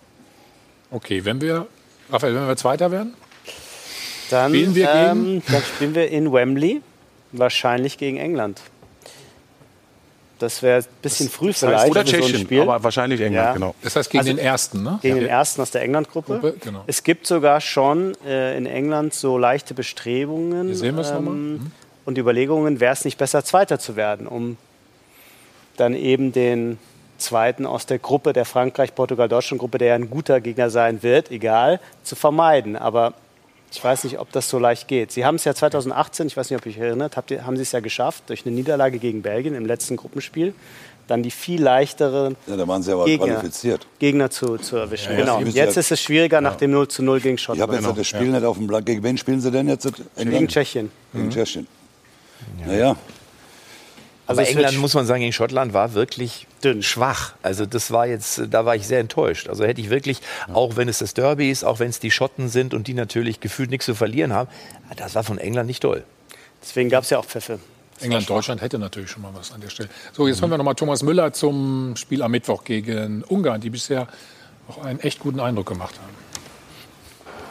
Okay, 0.90 1.24
wenn 1.24 1.40
wir, 1.40 1.66
Raphael, 2.10 2.34
wenn 2.34 2.46
wir 2.46 2.56
Zweiter 2.56 2.90
werden? 2.90 3.14
Dann 4.30 4.50
spielen 4.50 4.74
wir, 4.74 4.90
ähm, 4.90 5.42
dann 5.46 5.62
spielen 5.62 5.94
wir 5.94 6.08
in 6.08 6.32
Wembley, 6.32 6.82
wahrscheinlich 7.32 7.98
gegen 7.98 8.16
England. 8.16 8.60
Das 10.42 10.60
wäre 10.60 10.78
ein 10.80 10.84
bisschen 11.00 11.26
das, 11.26 11.34
früh 11.34 11.48
das 11.48 11.60
vielleicht. 11.60 11.90
Oder 11.90 12.04
Tschechien, 12.04 12.48
so 12.48 12.62
aber 12.62 12.82
wahrscheinlich 12.82 13.20
England, 13.20 13.46
ja. 13.46 13.52
genau. 13.52 13.74
Das 13.82 13.94
heißt 13.94 14.10
gegen 14.10 14.20
also, 14.20 14.32
den 14.32 14.38
Ersten, 14.38 14.82
ne? 14.82 14.98
Gegen 15.00 15.16
ja. 15.16 15.22
den 15.22 15.30
Ersten 15.30 15.62
aus 15.62 15.70
der 15.70 15.82
England-Gruppe. 15.82 16.54
Genau. 16.60 16.82
Es 16.88 17.04
gibt 17.04 17.26
sogar 17.26 17.60
schon 17.60 18.14
äh, 18.26 18.56
in 18.56 18.66
England 18.66 19.14
so 19.14 19.38
leichte 19.38 19.72
Bestrebungen 19.74 20.66
Hier 20.66 20.76
sehen 20.76 20.88
ähm, 20.88 20.96
nochmal. 20.96 21.34
Mhm. 21.34 21.72
und 22.04 22.18
Überlegungen, 22.18 22.80
wäre 22.80 22.92
es 22.92 23.04
nicht 23.04 23.18
besser, 23.18 23.44
Zweiter 23.44 23.78
zu 23.78 23.94
werden, 23.94 24.26
um 24.26 24.56
dann 25.76 25.94
eben 25.94 26.32
den 26.32 26.78
Zweiten 27.18 27.64
aus 27.64 27.86
der 27.86 28.00
Gruppe, 28.00 28.32
der 28.32 28.44
Frankreich-Portugal-Deutschland-Gruppe, 28.44 29.78
der 29.78 29.88
ja 29.88 29.94
ein 29.94 30.10
guter 30.10 30.40
Gegner 30.40 30.70
sein 30.70 31.04
wird, 31.04 31.30
egal, 31.30 31.78
zu 32.02 32.16
vermeiden. 32.16 32.74
Aber 32.74 33.14
ich 33.72 33.82
weiß 33.82 34.04
nicht, 34.04 34.18
ob 34.18 34.30
das 34.32 34.48
so 34.48 34.58
leicht 34.58 34.86
geht. 34.86 35.12
Sie 35.12 35.24
haben 35.24 35.36
es 35.36 35.44
ja 35.44 35.54
2018, 35.54 36.26
ich 36.26 36.36
weiß 36.36 36.50
nicht, 36.50 36.58
ob 36.58 36.66
ihr 36.66 36.72
euch 36.72 36.78
erinnert, 36.78 37.16
habt 37.16 37.30
ihr, 37.30 37.46
haben 37.46 37.56
Sie 37.56 37.62
es 37.62 37.72
ja 37.72 37.80
geschafft, 37.80 38.24
durch 38.28 38.44
eine 38.44 38.54
Niederlage 38.54 38.98
gegen 38.98 39.22
Belgien 39.22 39.54
im 39.54 39.64
letzten 39.64 39.96
Gruppenspiel, 39.96 40.54
dann 41.08 41.22
die 41.22 41.30
viel 41.30 41.60
leichteren 41.62 42.36
ja, 42.46 42.56
da 42.56 42.68
waren 42.68 42.82
sie 42.82 42.92
aber 42.92 43.06
Gegner, 43.06 43.26
qualifiziert. 43.26 43.86
Gegner 43.98 44.30
zu, 44.30 44.56
zu 44.58 44.76
erwischen. 44.76 45.12
Ja, 45.12 45.18
genau. 45.18 45.40
Jetzt 45.40 45.76
ist 45.76 45.90
es 45.90 46.00
schwieriger 46.00 46.40
nach 46.40 46.56
dem 46.56 46.70
0 46.70 46.88
zu 46.88 47.02
0 47.02 47.20
gegen 47.20 47.38
Schottland. 47.38 47.58
Ich 47.58 47.62
habe 47.62 47.72
jetzt 47.74 47.82
genau. 47.84 47.96
das 47.96 48.06
Spiel 48.06 48.28
nicht 48.28 48.44
auf 48.44 48.56
dem 48.56 48.66
Blatt. 48.66 48.86
Gegen 48.86 49.02
wen 49.02 49.18
spielen 49.18 49.40
Sie 49.40 49.50
denn 49.50 49.68
jetzt? 49.68 49.90
Gegen 50.16 50.48
Tschechien. 50.48 50.90
Gegen 51.12 51.26
mhm. 51.26 51.30
Tschechien. 51.30 51.66
Naja. 52.64 52.96
Also 54.38 54.50
Aber 54.50 54.50
England, 54.50 54.78
muss 54.78 54.94
man 54.94 55.06
sagen, 55.06 55.20
gegen 55.20 55.32
Schottland 55.32 55.72
war 55.72 55.94
wirklich 55.94 56.46
dünn, 56.64 56.82
schwach. 56.82 57.34
Also 57.42 57.66
das 57.66 57.90
war 57.90 58.06
jetzt, 58.06 58.42
da 58.50 58.64
war 58.64 58.76
ich 58.76 58.86
sehr 58.86 59.00
enttäuscht. 59.00 59.48
Also 59.48 59.64
hätte 59.64 59.80
ich 59.80 59.90
wirklich, 59.90 60.20
auch 60.52 60.76
wenn 60.76 60.88
es 60.88 60.98
das 60.98 61.14
Derby 61.14 61.50
ist, 61.50 61.64
auch 61.64 61.78
wenn 61.78 61.90
es 61.90 62.00
die 62.00 62.10
Schotten 62.10 62.48
sind 62.48 62.74
und 62.74 62.86
die 62.86 62.94
natürlich 62.94 63.40
gefühlt 63.40 63.70
nichts 63.70 63.86
zu 63.86 63.94
verlieren 63.94 64.32
haben, 64.32 64.48
das 64.96 65.14
war 65.14 65.24
von 65.24 65.38
England 65.38 65.66
nicht 65.66 65.82
toll. 65.82 66.04
Deswegen 66.62 66.88
gab 66.88 67.04
es 67.04 67.10
ja 67.10 67.18
auch 67.18 67.24
Pfeffe. 67.24 67.58
England, 68.00 68.28
Deutschland 68.28 68.62
hätte 68.62 68.78
natürlich 68.78 69.10
schon 69.10 69.22
mal 69.22 69.32
was 69.34 69.52
an 69.52 69.60
der 69.60 69.68
Stelle. 69.68 69.88
So, 70.12 70.26
jetzt 70.26 70.38
mhm. 70.38 70.42
hören 70.42 70.50
wir 70.52 70.58
nochmal 70.58 70.74
Thomas 70.74 71.02
Müller 71.02 71.32
zum 71.32 71.94
Spiel 71.96 72.22
am 72.22 72.30
Mittwoch 72.30 72.64
gegen 72.64 73.22
Ungarn, 73.24 73.60
die 73.60 73.70
bisher 73.70 74.08
auch 74.68 74.82
einen 74.84 75.00
echt 75.00 75.20
guten 75.20 75.40
Eindruck 75.40 75.66
gemacht 75.66 75.94
haben. 76.00 76.22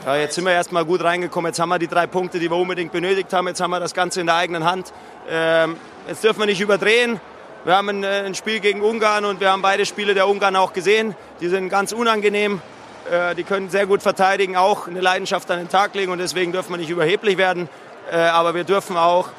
Ja, 0.05 0.15
jetzt 0.15 0.33
sind 0.33 0.45
wir 0.45 0.51
erstmal 0.51 0.83
gut 0.83 1.03
reingekommen. 1.03 1.49
Jetzt 1.49 1.59
haben 1.59 1.69
wir 1.69 1.77
die 1.77 1.87
drei 1.87 2.07
Punkte, 2.07 2.39
die 2.39 2.49
wir 2.49 2.57
unbedingt 2.57 2.91
benötigt 2.91 3.31
haben. 3.33 3.47
Jetzt 3.47 3.61
haben 3.61 3.69
wir 3.69 3.79
das 3.79 3.93
Ganze 3.93 4.21
in 4.21 4.25
der 4.25 4.35
eigenen 4.35 4.63
Hand. 4.63 4.91
Ähm, 5.29 5.75
jetzt 6.07 6.23
dürfen 6.23 6.39
wir 6.39 6.45
nicht 6.45 6.61
überdrehen. 6.61 7.19
Wir 7.63 7.75
haben 7.75 7.89
ein, 7.89 8.03
äh, 8.03 8.23
ein, 8.25 8.35
Spiel 8.35 8.59
gegen 8.59 8.81
Ungarn 8.81 9.25
und 9.25 9.39
wir 9.39 9.51
haben 9.51 9.61
beide 9.61 9.85
Spiele 9.85 10.13
der 10.13 10.27
Ungarn 10.27 10.55
auch 10.55 10.73
gesehen. 10.73 11.15
Die 11.39 11.47
sind 11.47 11.69
ganz 11.69 11.91
unangenehm. 11.91 12.61
Äh, 13.09 13.35
die 13.35 13.43
können 13.43 13.69
sehr 13.69 13.85
gut 13.85 14.01
verteidigen, 14.01 14.57
auch 14.57 14.87
eine 14.87 15.01
Leidenschaft 15.01 15.49
an 15.51 15.59
den 15.59 15.69
Tag 15.69 15.93
legen 15.95 16.11
und 16.11 16.17
deswegen 16.17 16.51
dürfen 16.51 16.71
wir 16.71 16.77
nicht 16.77 16.89
überheblich 16.89 17.37
werden. 17.37 17.69
Äh, 18.11 18.17
aber 18.17 18.55
wir 18.55 18.63
dürfen 18.63 18.97
auch 18.97 19.29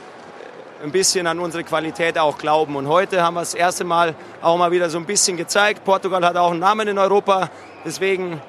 ein 0.82 0.92
bisschen 0.92 1.26
an 1.26 1.38
unsere 1.38 1.64
Qualität 1.64 2.18
auch 2.18 2.38
glauben. 2.38 2.76
Und 2.76 2.88
heute 2.88 3.22
haben 3.22 3.34
wir 3.34 3.40
das 3.40 3.54
erste 3.54 3.84
Mal 3.84 4.14
auch 4.40 4.56
mal 4.56 4.70
wieder 4.70 4.90
so 4.90 4.98
ein 4.98 5.06
bisschen 5.06 5.36
gezeigt. 5.36 5.84
Portugal 5.84 6.24
hat 6.24 6.36
auch 6.36 6.50
einen 6.50 6.60
Namen 6.60 6.88
in 6.88 6.98
Europa. 6.98 7.50
Deswegen 7.84 8.40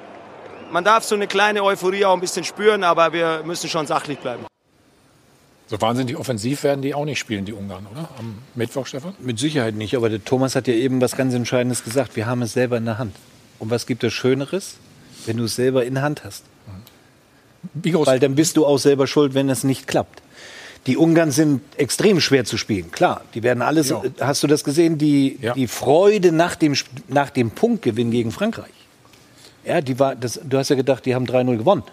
man 0.70 0.82
darf 0.82 1.04
so 1.04 1.14
eine 1.14 1.28
kleine 1.28 1.62
Euphorie 1.62 2.04
auch 2.04 2.14
ein 2.14 2.20
bisschen 2.20 2.44
spüren, 2.44 2.82
aber 2.84 3.12
wir 3.12 3.42
müssen 3.44 3.68
schon 3.68 3.86
sachlich 3.86 4.18
bleiben. 4.18 4.44
So 5.66 5.80
wahnsinnig 5.80 6.16
offensiv 6.16 6.62
werden 6.62 6.82
die 6.82 6.94
auch 6.94 7.04
nicht 7.06 7.18
spielen, 7.18 7.44
die 7.46 7.52
Ungarn, 7.54 7.86
oder? 7.90 8.08
Am 8.18 8.36
Mittwoch, 8.54 8.86
Stefan? 8.86 9.14
Mit 9.18 9.38
Sicherheit 9.38 9.74
nicht, 9.74 9.96
aber 9.96 10.10
der 10.10 10.22
Thomas 10.24 10.54
hat 10.56 10.68
ja 10.68 10.74
eben 10.74 11.00
was 11.00 11.16
ganz 11.16 11.32
Entscheidendes 11.34 11.84
gesagt. 11.84 12.16
Wir 12.16 12.26
haben 12.26 12.42
es 12.42 12.52
selber 12.52 12.76
in 12.76 12.84
der 12.84 12.98
Hand. 12.98 13.16
Und 13.58 13.70
was 13.70 13.86
gibt 13.86 14.04
es 14.04 14.12
Schöneres, 14.12 14.76
wenn 15.24 15.38
du 15.38 15.44
es 15.44 15.56
selber 15.56 15.84
in 15.86 15.94
der 15.94 16.02
Hand 16.02 16.22
hast? 16.24 16.44
Weil 17.82 18.20
dann 18.20 18.34
bist 18.34 18.58
du 18.58 18.66
auch 18.66 18.76
selber 18.78 19.06
schuld, 19.06 19.32
wenn 19.32 19.48
es 19.48 19.64
nicht 19.64 19.86
klappt. 19.86 20.20
Die 20.86 20.98
Ungarn 20.98 21.30
sind 21.30 21.62
extrem 21.78 22.20
schwer 22.20 22.44
zu 22.44 22.58
spielen, 22.58 22.90
klar. 22.90 23.22
Die 23.32 23.42
werden 23.42 23.62
alles, 23.62 23.88
Ja. 23.88 24.02
hast 24.20 24.42
du 24.42 24.46
das 24.46 24.64
gesehen, 24.64 24.98
die, 24.98 25.38
die 25.56 25.66
Freude 25.66 26.30
nach 26.30 26.56
dem, 26.56 26.74
nach 27.08 27.30
dem 27.30 27.50
Punktgewinn 27.52 28.10
gegen 28.10 28.32
Frankreich. 28.32 28.68
Ja, 29.64 29.80
die 29.80 29.98
war, 29.98 30.14
das, 30.14 30.38
du 30.44 30.58
hast 30.58 30.68
ja 30.68 30.76
gedacht, 30.76 31.06
die 31.06 31.14
haben 31.14 31.24
3-0 31.24 31.56
gewonnen. 31.56 31.84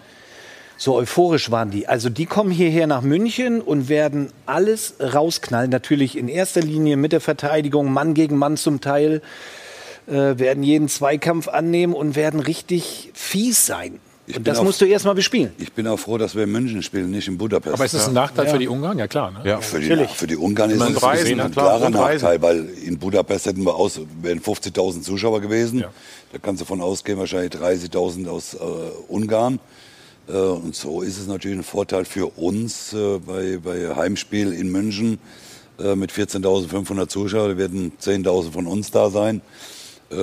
So 0.82 0.96
euphorisch 0.96 1.52
waren 1.52 1.70
die. 1.70 1.86
Also 1.86 2.08
die 2.08 2.26
kommen 2.26 2.50
hierher 2.50 2.88
nach 2.88 3.02
München 3.02 3.60
und 3.60 3.88
werden 3.88 4.30
alles 4.46 4.94
rausknallen. 4.98 5.70
Natürlich 5.70 6.18
in 6.18 6.26
erster 6.26 6.60
Linie 6.60 6.96
mit 6.96 7.12
der 7.12 7.20
Verteidigung, 7.20 7.92
Mann 7.92 8.14
gegen 8.14 8.36
Mann 8.36 8.56
zum 8.56 8.80
Teil. 8.80 9.22
Äh, 10.08 10.40
werden 10.40 10.64
jeden 10.64 10.88
Zweikampf 10.88 11.46
annehmen 11.46 11.94
und 11.94 12.16
werden 12.16 12.40
richtig 12.40 13.12
fies 13.14 13.64
sein. 13.64 14.00
und 14.26 14.34
bin 14.34 14.42
das 14.42 14.58
auch- 14.58 14.64
musst 14.64 14.80
du 14.80 14.84
erstmal 14.86 15.14
bespielen. 15.14 15.52
Ich 15.58 15.72
bin 15.72 15.86
auch 15.86 15.98
froh, 16.00 16.18
dass 16.18 16.34
wir 16.34 16.42
in 16.42 16.50
München 16.50 16.82
spielen, 16.82 17.12
nicht 17.12 17.28
in 17.28 17.38
Budapest. 17.38 17.74
Aber 17.74 17.84
ist 17.84 17.94
das 17.94 18.08
ein 18.08 18.14
Nachteil 18.14 18.48
für 18.48 18.58
die 18.58 18.66
Ungarn? 18.66 18.98
Ja, 18.98 19.06
klar. 19.06 19.30
Ne? 19.30 19.38
Ja, 19.44 19.60
für, 19.60 19.78
die, 19.78 20.06
für 20.12 20.26
die 20.26 20.36
Ungarn 20.36 20.70
ist 20.70 20.80
Und 20.80 20.96
es 20.96 21.04
ein 21.04 21.24
klar, 21.36 21.50
klarer 21.50 21.86
und. 21.86 21.92
Nachteil, 21.92 22.42
weil 22.42 22.68
in 22.84 22.98
Budapest 22.98 23.46
hätten 23.46 23.62
wir 23.62 23.76
aus, 23.76 24.00
wären 24.20 24.40
50.000 24.40 25.02
Zuschauer 25.02 25.40
gewesen. 25.40 25.84
Da 26.32 26.38
kannst 26.42 26.60
du 26.60 26.64
davon 26.64 26.80
ausgehen, 26.80 27.20
wahrscheinlich 27.20 27.52
30.000 27.52 28.28
aus 28.28 28.54
äh, 28.54 28.58
Ungarn. 29.06 29.60
Äh, 30.28 30.32
und 30.32 30.74
so 30.74 31.02
ist 31.02 31.18
es 31.18 31.26
natürlich 31.26 31.58
ein 31.58 31.64
Vorteil 31.64 32.04
für 32.04 32.26
uns 32.38 32.92
äh, 32.92 33.18
bei, 33.18 33.58
bei 33.62 33.94
Heimspiel 33.94 34.52
in 34.52 34.70
München 34.70 35.18
äh, 35.78 35.94
mit 35.94 36.12
14.500 36.12 37.08
Zuschauern. 37.08 37.50
Da 37.50 37.58
werden 37.58 37.92
10.000 38.00 38.52
von 38.52 38.66
uns 38.66 38.90
da 38.90 39.10
sein. 39.10 39.40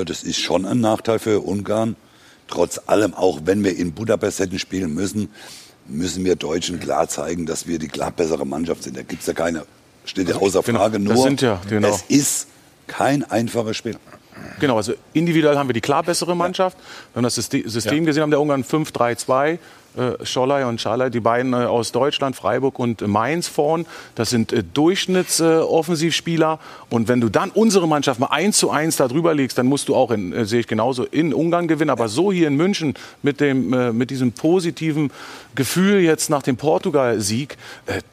Das 0.05 0.21
ist 0.21 0.39
schon 0.39 0.67
ein 0.67 0.81
Nachteil 0.81 1.17
für 1.17 1.39
Ungarn. 1.39 1.95
Trotz 2.47 2.79
allem, 2.85 3.15
auch 3.15 3.39
wenn 3.45 3.63
wir 3.63 3.75
in 3.75 3.93
Budapest 3.93 4.39
hätten 4.39 4.59
spielen 4.59 4.93
müssen, 4.93 5.29
müssen 5.87 6.23
wir 6.25 6.35
Deutschen 6.35 6.79
klar 6.79 7.07
zeigen, 7.07 7.47
dass 7.47 7.65
wir 7.65 7.79
die 7.79 7.87
klar 7.87 8.11
bessere 8.11 8.45
Mannschaft 8.45 8.83
sind. 8.83 8.95
Da 8.97 9.01
gibt 9.01 9.21
es 9.21 9.27
ja 9.27 9.33
keine, 9.33 9.65
steht 10.05 10.29
ja 10.29 10.35
außer 10.35 10.61
Genau, 10.61 10.79
Frage. 10.79 10.99
das 10.99 11.15
Nur, 11.15 11.23
sind 11.23 11.41
ja, 11.41 11.59
genau. 11.67 11.87
es 11.87 12.03
ist 12.07 12.47
kein 12.85 13.23
einfaches 13.23 13.77
Spiel. 13.77 13.95
Genau, 14.59 14.77
also 14.77 14.93
individuell 15.13 15.57
haben 15.57 15.69
wir 15.69 15.73
die 15.73 15.81
klar 15.81 16.03
bessere 16.03 16.35
Mannschaft. 16.35 16.77
Wir 16.77 17.17
haben 17.17 17.23
das 17.23 17.35
System, 17.35 17.67
System 17.67 18.05
gesehen, 18.05 18.23
haben 18.23 18.29
der 18.29 18.41
Ungarn 18.41 18.63
5-3-2. 18.63 19.57
Äh, 19.97 20.63
und 20.63 20.81
Schalai, 20.81 21.09
die 21.09 21.19
beiden 21.19 21.53
äh, 21.53 21.57
aus 21.57 21.91
Deutschland, 21.91 22.35
Freiburg 22.35 22.79
und 22.79 23.05
Mainz 23.07 23.47
vorn. 23.47 23.85
Das 24.15 24.29
sind 24.29 24.53
äh, 24.53 24.63
Durchschnittsoffensivspieler. 24.73 26.59
und 26.89 27.07
wenn 27.07 27.21
du 27.21 27.29
dann 27.29 27.49
unsere 27.49 27.87
Mannschaft 27.87 28.19
mal 28.19 28.27
eins 28.27 28.57
zu 28.57 28.69
eins 28.69 28.97
da 28.97 29.07
drüber 29.07 29.33
legst, 29.33 29.57
dann 29.57 29.67
musst 29.67 29.89
du 29.89 29.95
auch, 29.95 30.11
in, 30.11 30.33
äh, 30.33 30.45
sehe 30.45 30.59
ich 30.61 30.67
genauso, 30.67 31.05
in 31.05 31.33
Ungarn 31.33 31.67
gewinnen. 31.67 31.89
Aber 31.89 32.07
so 32.07 32.31
hier 32.31 32.47
in 32.47 32.55
München 32.55 32.93
mit, 33.23 33.39
dem, 33.39 33.97
mit 33.97 34.09
diesem 34.09 34.31
positiven 34.31 35.11
Gefühl 35.55 36.01
jetzt 36.01 36.29
nach 36.29 36.43
dem 36.43 36.57
Portugal-Sieg, 36.57 37.57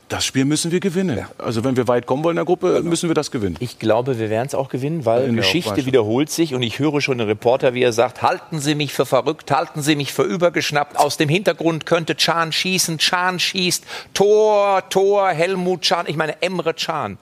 das 0.08 0.24
Spiel 0.24 0.44
müssen 0.44 0.70
wir 0.70 0.80
gewinnen. 0.80 1.26
Also 1.38 1.64
wenn 1.64 1.76
wir 1.76 1.88
weit 1.88 2.06
kommen 2.06 2.22
wollen 2.22 2.34
in 2.34 2.36
der 2.36 2.44
Gruppe, 2.44 2.80
müssen 2.82 3.08
wir 3.10 3.14
das 3.14 3.30
gewinnen. 3.30 3.56
Ich 3.58 3.78
glaube, 3.78 4.18
wir 4.18 4.30
werden 4.30 4.46
es 4.46 4.54
auch 4.54 4.68
gewinnen, 4.68 5.04
weil 5.04 5.24
In 5.24 5.36
Geschichte 5.36 5.84
wiederholt 5.84 6.30
sich 6.30 6.54
und 6.54 6.62
ich 6.62 6.78
höre 6.78 7.00
schon 7.00 7.20
einen 7.20 7.28
Reporter, 7.28 7.74
wie 7.74 7.82
er 7.82 7.92
sagt, 7.92 8.22
halten 8.22 8.60
Sie 8.60 8.74
mich 8.74 8.92
für 8.92 9.04
verrückt, 9.06 9.50
halten 9.50 9.82
Sie 9.82 9.96
mich 9.96 10.12
für 10.12 10.22
übergeschnappt. 10.22 10.96
Aus 10.96 11.16
dem 11.16 11.28
Hintergrund 11.28 11.86
könnte 11.86 12.14
Can 12.14 12.52
schießen, 12.52 12.98
Can 12.98 13.40
schießt, 13.40 13.84
Tor, 14.14 14.88
Tor, 14.90 15.28
Helmut 15.30 15.82
Can, 15.82 16.06
ich 16.06 16.16
meine 16.16 16.40
Emre 16.40 16.74
Can. 16.74 17.18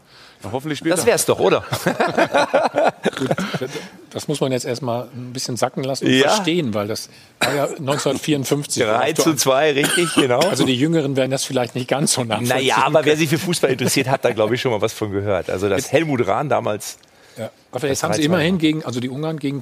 hoffentlich 0.53 0.78
spielt 0.78 0.93
Das 0.95 1.07
wär's 1.07 1.24
doch, 1.24 1.41
oder? 1.41 1.64
Das 4.15 4.29
muss 4.29 4.41
man 4.41 4.53
jetzt 4.53 4.65
erstmal 4.65 5.09
ein 5.15 5.33
bisschen 5.33 5.57
sacken 5.57 5.83
lassen 5.85 6.07
und 6.07 6.12
Ja. 6.12 6.29
verstehen, 6.31 6.73
weil 6.73 6.87
das 6.89 7.11
war 7.41 7.55
ja 7.55 7.65
1954. 7.79 8.83
3 8.83 9.12
zu 9.12 9.35
2, 9.35 9.73
richtig, 9.73 10.15
genau. 10.15 10.39
Also 10.39 10.65
die 10.65 10.77
Jüngeren 10.77 11.17
werden 11.17 11.33
das 11.33 11.45
vielleicht 11.45 11.75
nicht 11.75 11.89
ganz 11.89 12.12
so 12.15 12.23
nachvollziehen. 12.25 12.57
Naja, 12.57 12.77
aber 12.79 12.95
wer 13.01 13.03
können. 13.03 13.19
sich 13.19 13.29
für 13.29 13.39
Fußball 13.39 13.71
interessiert, 13.73 14.09
hat 14.09 14.25
da, 14.25 14.33
glaube 14.33 14.55
ich, 14.55 14.61
schon 14.61 14.71
mal 14.71 14.81
was 14.81 14.93
von 14.93 15.11
gehört. 15.11 15.51
Also, 15.51 15.69
dass 15.69 15.91
Helmut 15.93 16.27
Rahn 16.27 16.49
damals. 16.49 16.97
Ja. 17.37 17.51
Aber 17.73 17.89
jetzt 17.89 18.03
haben 18.05 18.15
sie 18.15 18.23
3-2 18.23 18.25
immerhin 18.27 18.59
gegen, 18.59 18.85
also 18.85 19.01
die 19.01 19.09
Ungarn 19.09 19.39
gegen, 19.41 19.61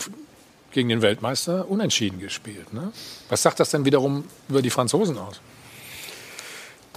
gegen 0.70 0.90
den 0.90 1.00
Weltmeister 1.00 1.66
unentschieden 1.70 2.20
gespielt. 2.20 2.74
Ne? 2.74 2.92
Was 3.30 3.42
sagt 3.42 3.58
das 3.58 3.70
denn 3.70 3.86
wiederum 3.86 4.24
über 4.50 4.60
die 4.60 4.70
Franzosen 4.70 5.16
aus? 5.18 5.40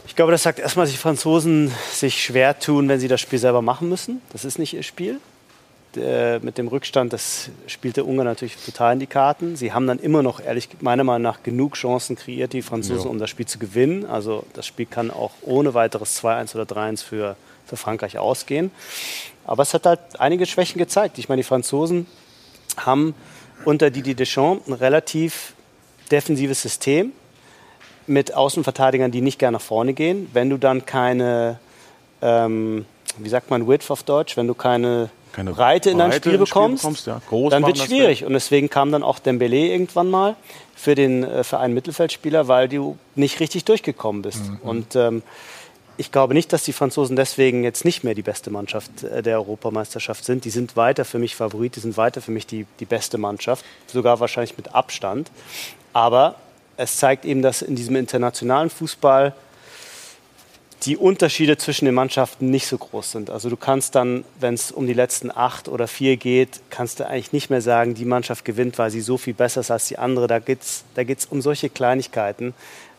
Ich 0.07 0.15
glaube, 0.17 0.31
das 0.33 0.43
sagt 0.43 0.59
erstmal, 0.59 0.85
dass 0.85 0.91
die 0.93 0.99
Franzosen 0.99 1.71
sich 1.91 2.21
schwer 2.23 2.59
tun, 2.59 2.87
wenn 2.89 2.99
sie 2.99 3.07
das 3.07 3.21
Spiel 3.21 3.39
selber 3.39 3.61
machen 3.61 3.87
müssen. 3.89 4.21
Das 4.33 4.45
ist 4.45 4.59
nicht 4.59 4.73
ihr 4.73 4.83
Spiel. 4.83 5.19
Äh, 5.97 6.39
mit 6.39 6.57
dem 6.57 6.67
Rückstand, 6.67 7.13
das 7.13 7.49
spielte 7.67 8.03
Ungarn 8.03 8.27
natürlich 8.27 8.57
total 8.57 8.93
in 8.93 8.99
die 8.99 9.07
Karten. 9.07 9.55
Sie 9.55 9.71
haben 9.73 9.87
dann 9.87 9.99
immer 9.99 10.21
noch, 10.23 10.39
ehrlich 10.39 10.69
meiner 10.81 11.03
Meinung 11.03 11.21
nach, 11.21 11.43
genug 11.43 11.75
Chancen 11.75 12.15
kreiert, 12.15 12.53
die 12.53 12.61
Franzosen, 12.61 13.05
Ja. 13.05 13.09
um 13.09 13.19
das 13.19 13.29
Spiel 13.29 13.45
zu 13.45 13.59
gewinnen. 13.59 14.05
Also 14.05 14.43
das 14.53 14.65
Spiel 14.65 14.85
kann 14.85 15.11
auch 15.11 15.31
ohne 15.41 15.73
weiteres 15.73 16.21
2-1 16.23 16.55
oder 16.55 16.63
3-1 16.65 17.03
für, 17.03 17.35
für 17.65 17.77
Frankreich 17.77 18.17
ausgehen. 18.17 18.71
Aber 19.45 19.63
es 19.63 19.73
hat 19.73 19.85
halt 19.85 19.99
einige 20.19 20.45
Schwächen 20.45 20.79
gezeigt. 20.79 21.17
Ich 21.19 21.29
meine, 21.29 21.41
die 21.41 21.47
Franzosen 21.47 22.07
haben 22.77 23.13
unter 23.63 23.89
Didier 23.89 24.15
Deschamps 24.15 24.67
ein 24.67 24.73
relativ 24.73 25.53
defensives 26.11 26.61
System 26.61 27.11
mit 28.07 28.33
Außenverteidigern, 28.33 29.11
die 29.11 29.21
nicht 29.21 29.39
gerne 29.39 29.57
nach 29.57 29.61
vorne 29.63 29.93
gehen. 29.93 30.29
Wenn 30.33 30.49
du 30.49 30.57
dann 30.57 30.85
keine, 30.85 31.59
ähm, 32.21 32.85
wie 33.17 33.29
sagt 33.29 33.49
man, 33.49 33.67
Width 33.67 33.89
auf 33.89 34.03
Deutsch, 34.03 34.35
wenn 34.37 34.47
du 34.47 34.53
keine, 34.53 35.09
Keine 35.35 35.51
Breite 35.51 35.89
in 35.89 35.97
dein 35.97 36.11
Breite 36.11 36.29
Spiel 36.29 36.39
ins 36.39 36.49
Spiel 36.49 36.61
bekommst, 36.61 36.83
bekommst, 36.83 37.07
ja. 37.07 37.49
Dann 37.49 37.65
wird 37.65 37.77
es 37.77 37.83
schwierig. 37.83 38.23
Und 38.23 38.31
deswegen 38.31 38.69
kam 38.69 38.91
dann 38.93 39.03
auch 39.03 39.19
Dembele 39.19 39.67
irgendwann 39.67 40.09
mal 40.09 40.37
für 40.75 40.95
den 40.95 41.23
äh, 41.23 41.43
für 41.43 41.59
einen 41.59 41.73
Mittelfeldspieler, 41.73 42.47
weil 42.47 42.69
du 42.69 42.97
nicht 43.15 43.41
richtig 43.41 43.65
durchgekommen 43.65 44.21
bist. 44.21 44.41
Und 44.63 44.95
ähm, 44.95 45.23
ich 45.97 46.11
glaube 46.11 46.33
nicht, 46.33 46.53
dass 46.53 46.63
die 46.63 46.73
Franzosen 46.73 47.15
deswegen 47.15 47.63
jetzt 47.63 47.83
nicht 47.83 48.03
mehr 48.03 48.15
die 48.15 48.21
beste 48.21 48.49
Mannschaft 48.49 49.03
äh, 49.03 49.21
der 49.21 49.37
Europameisterschaft 49.39 50.23
sind. 50.23 50.45
Die 50.45 50.49
sind 50.49 50.77
weiter 50.77 51.03
für 51.03 51.19
mich 51.19 51.35
Favorit, 51.35 51.75
die 51.75 51.81
sind 51.81 51.97
weiter 51.97 52.21
für 52.21 52.31
mich 52.31 52.47
die, 52.47 52.65
die 52.79 52.85
beste 52.85 53.17
Mannschaft, 53.17 53.65
sogar 53.87 54.21
wahrscheinlich 54.21 54.55
mit 54.55 54.73
Abstand. 54.73 55.31
Aber 55.91 56.35
es 56.77 56.97
zeigt 56.97 57.25
eben, 57.25 57.41
dass 57.41 57.61
in 57.61 57.75
diesem 57.75 57.97
internationalen 57.97 58.69
Fußball 58.69 59.33
die 60.83 60.97
Unterschiede 60.97 61.57
zwischen 61.57 61.85
den 61.85 61.95
Mannschaften 61.95 62.51
nicht 62.51 62.67
so 62.67 62.77
groß 62.77 63.11
sind. 63.11 63.29
Also 63.29 63.49
du 63.49 63.57
kannst 63.57 63.95
dann, 63.95 64.23
wenn 64.39 64.53
es 64.53 64.71
um 64.71 64.85
die 64.87 64.93
letzten 64.93 65.31
acht 65.35 65.67
oder 65.67 65.87
vier 65.87 66.17
geht, 66.17 66.59
kannst 66.69 66.99
du 66.99 67.07
eigentlich 67.07 67.33
nicht 67.33 67.49
mehr 67.49 67.61
sagen, 67.61 67.95
die 67.95 68.05
Mannschaft 68.05 68.45
gewinnt, 68.45 68.77
weil 68.77 68.91
sie 68.91 69.01
so 69.01 69.17
viel 69.17 69.33
besser 69.33 69.61
ist 69.61 69.71
als 69.71 69.87
die 69.87 69.97
andere. 69.97 70.27
Da 70.27 70.39
geht 70.39 70.61
es 70.61 70.83
da 70.95 71.03
geht's 71.03 71.25
um 71.25 71.41
solche 71.41 71.69
Kleinigkeiten, 71.69 72.53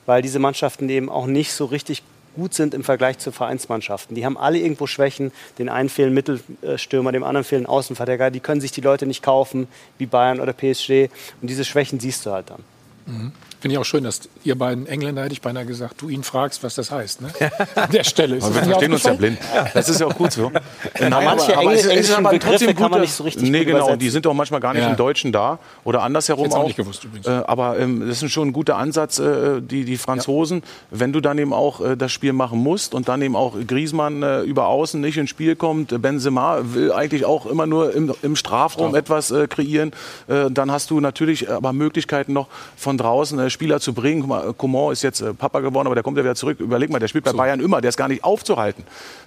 weil 0.07 0.23
diese 0.23 0.39
Mannschaften 0.39 0.89
eben 0.89 1.09
auch 1.09 1.27
nicht 1.27 1.53
so 1.53 1.67
richtig 1.67 2.03
gut 2.35 2.55
sind 2.55 2.75
im 2.75 2.85
Vergleich 2.85 3.19
zu 3.19 3.33
Vereinsmannschaften. 3.33 4.15
Die 4.15 4.25
haben 4.25 4.37
alle 4.37 4.59
irgendwo 4.59 4.87
Schwächen. 4.87 5.33
Den 5.59 5.69
einen 5.69 5.89
fehlen 5.89 6.13
Mittelstürmer, 6.15 7.11
dem 7.13 7.25
anderen 7.25 7.45
fehlen 7.45 7.67
Außenverteidiger. 7.67 8.31
Die 8.31 8.41
können 8.41 8.61
sich 8.61 8.73
die 8.73 8.83
Leute 8.83 9.07
nicht 9.07 9.23
kaufen, 9.23 9.69
wie 9.99 10.07
Bayern 10.07 10.41
oder 10.41 10.53
PSG. 10.53 11.09
Und 11.41 11.49
diese 11.49 11.65
Schwächen 11.65 11.99
siehst 11.99 12.27
du 12.27 12.31
halt 12.31 12.51
dann. 12.51 12.63
Mhm. 13.07 13.33
Finde 13.61 13.75
ich 13.75 13.79
auch 13.79 13.85
schön, 13.85 14.05
dass 14.05 14.21
ihr 14.45 14.57
beiden 14.57 14.87
Engländer, 14.87 15.23
hätte 15.23 15.33
ich 15.33 15.41
beinahe 15.41 15.65
gesagt, 15.67 16.01
du 16.03 16.09
ihn 16.09 16.23
fragst, 16.23 16.63
was 16.63 16.75
das 16.75 16.91
heißt. 16.91 17.23
Ne? 17.23 17.29
An 17.75 17.91
der 17.91 18.05
Stelle. 18.05 18.37
Ist 18.37 18.45
Aber 18.45 18.55
wir 18.55 18.61
nicht 18.63 18.71
verstehen 18.71 18.93
uns 18.93 19.03
ja 19.05 19.13
blind. 19.15 19.39
Das 19.75 19.89
ist 19.89 20.01
ja 20.01 20.07
auch 20.07 20.15
gut 20.15 20.33
so. 20.33 20.53
Nein, 21.01 21.11
manche 21.11 21.57
aber 21.57 21.73
ist 21.73 21.87
englischen 21.87 22.15
aber 22.15 22.31
Begriffe 22.31 22.51
trotzdem 22.59 22.77
kann 22.77 22.91
man 22.91 22.93
gut, 22.93 23.01
nicht 23.01 23.15
so 23.15 23.25
richtig 23.25 23.51
Nee, 23.51 23.65
genau. 23.65 23.79
übersetzen. 23.79 23.99
Die 23.99 24.11
sind 24.11 24.27
auch 24.27 24.35
manchmal 24.35 24.61
gar 24.61 24.75
nicht 24.75 24.83
Ja. 24.83 24.91
im 24.91 24.97
Deutschen 24.97 25.33
da 25.33 25.59
oder 25.85 26.03
andersherum 26.03 26.47
ich 26.47 26.53
auch 26.53 26.59
auch. 26.59 26.67
nicht 26.67 26.77
gewusst 26.77 27.05
übrigens. 27.05 27.27
Äh, 27.27 27.31
aber 27.47 27.79
ähm, 27.79 28.07
das 28.07 28.23
ist 28.23 28.31
schon 28.31 28.49
ein 28.49 28.53
guter 28.53 28.77
Ansatz, 28.77 29.19
äh, 29.19 29.61
die, 29.63 29.85
die 29.85 29.97
Franzosen. 29.97 30.63
Wenn 30.91 31.13
du 31.13 31.21
dann 31.21 31.39
eben 31.39 31.53
auch 31.53 31.81
äh, 31.81 31.97
das 31.97 32.13
Spiel 32.13 32.33
machen 32.35 32.59
musst 32.59 32.95
und 32.95 33.09
dann 33.09 33.23
eben 33.23 33.37
auch 33.37 33.55
Griezmann 33.67 34.23
äh, 34.23 34.43
über 34.43 34.67
Außen 34.69 35.01
nicht 35.01 35.17
ins 35.17 35.31
Spiel 35.31 35.57
kommt, 35.57 35.93
äh, 35.93 35.99
Benzema 35.99 36.59
will 36.63 36.93
eigentlich 36.93 37.25
auch 37.25 37.47
immer 37.47 37.67
nur 37.67 37.95
im, 37.95 38.15
im 38.23 38.37
Strafraum 38.37 38.95
etwas 38.95 39.31
äh, 39.31 39.47
kreieren, 39.49 39.93
äh, 40.29 40.51
dann 40.51 40.71
hast 40.71 40.91
du 40.91 41.01
natürlich 41.01 41.51
aber 41.51 41.73
Möglichkeiten 41.73 42.33
noch 42.33 42.49
von 42.77 42.99
draußen 42.99 43.39
äh, 43.39 43.46
Spieler 43.51 43.81
zu 43.81 43.93
bringen. 43.93 44.27
Mal, 44.27 44.53
Coman 44.53 44.93
ist 44.93 45.03
jetzt 45.03 45.21
äh, 45.21 45.35
Papa 45.35 45.61
geworden, 45.61 45.87
aber 45.87 45.95
der 45.95 46.05
kommt 46.05 46.17
ja 46.17 46.25
wieder 46.25 46.35
zurück. 46.35 46.61
Überleg 46.61 46.91
mal, 46.91 46.99
der 46.99 47.09
spielt 47.09 47.25
bei 47.25 47.33
Bayern 47.33 47.61
immer, 47.61 47.81
der 47.81 47.89
ist 47.89 47.97
gar 47.97 48.09
nicht 48.09 48.25
aufzuhalten. 48.25 48.85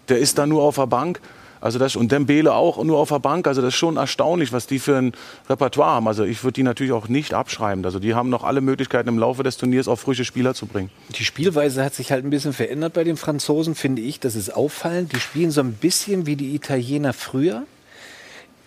Der 0.08 0.20
ist 0.20 0.38
da 0.38 0.46
nur 0.46 0.64
auf 0.64 0.76
der 0.76 0.88
Bank. 0.88 1.20
Also 1.62 1.78
das, 1.78 1.96
und 1.96 2.12
Dembele 2.12 2.54
auch 2.54 2.82
nur 2.84 2.98
auf 2.98 3.10
der 3.10 3.20
Bank. 3.20 3.48
Also 3.48 3.62
das 3.62 3.74
ist 3.74 3.80
schon 3.80 3.98
erstaunlich, 3.98 4.54
was 4.54 4.68
die 4.68 4.80
für 4.80 4.98
ein 4.98 5.14
Repertoire 5.50 5.92
haben. 5.92 6.08
Also 6.08 6.24
ich 6.24 6.44
würde 6.44 6.54
die 6.54 6.64
natürlich 6.64 6.94
auch 6.94 7.10
nicht 7.10 7.34
abschreiben. 7.34 7.84
Also 7.84 8.00
die 8.00 8.14
haben 8.14 8.30
noch 8.30 8.44
alle 8.44 8.62
Möglichkeiten 8.62 9.10
im 9.10 9.20
Laufe 9.20 9.44
des 9.44 9.58
Turniers 9.58 9.88
auch 9.88 9.98
frische 9.98 10.24
Spieler 10.24 10.54
zu 10.54 10.68
bringen. 10.68 10.90
Die 11.18 11.26
Spielweise 11.26 11.84
hat 11.84 11.94
sich 11.94 12.12
halt 12.12 12.24
ein 12.24 12.30
bisschen 12.30 12.54
verändert 12.54 12.94
bei 12.94 13.04
den 13.04 13.18
Franzosen, 13.18 13.76
finde 13.76 14.02
ich. 14.02 14.20
Das 14.20 14.36
ist 14.36 14.56
auffallend. 14.56 15.14
Die 15.14 15.20
spielen 15.20 15.52
so 15.52 15.62
ein 15.62 15.74
bisschen 15.74 16.26
wie 16.26 16.36
die 16.36 16.56
Italiener 16.56 17.14
früher. 17.14 17.64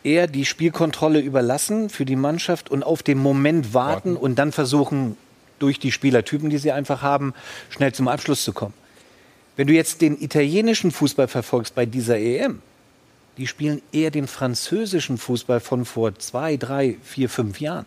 Eher 0.04 0.26
die 0.26 0.44
Spielkontrolle 0.44 1.20
überlassen 1.20 1.88
für 1.88 2.04
die 2.04 2.16
Mannschaft 2.16 2.70
und 2.70 2.82
auf 2.82 3.02
den 3.04 3.18
Moment 3.18 3.72
warten, 3.72 4.16
und 4.16 4.36
dann 4.36 4.50
versuchen 4.50 5.16
durch 5.62 5.78
die 5.78 5.92
Spielertypen, 5.92 6.50
die 6.50 6.58
sie 6.58 6.72
einfach 6.72 7.02
haben, 7.02 7.34
schnell 7.70 7.92
zum 7.94 8.08
Abschluss 8.08 8.44
zu 8.44 8.52
kommen. 8.52 8.74
Wenn 9.56 9.66
du 9.66 9.74
jetzt 9.74 10.00
den 10.00 10.20
italienischen 10.20 10.90
Fußball 10.90 11.28
verfolgst 11.28 11.74
bei 11.74 11.86
dieser 11.86 12.18
EM, 12.18 12.60
die 13.36 13.46
spielen 13.46 13.80
eher 13.92 14.10
den 14.10 14.26
französischen 14.26 15.18
Fußball 15.18 15.60
von 15.60 15.84
vor 15.84 16.18
zwei, 16.18 16.56
drei, 16.56 16.96
vier, 17.02 17.28
fünf 17.28 17.60
Jahren. 17.60 17.86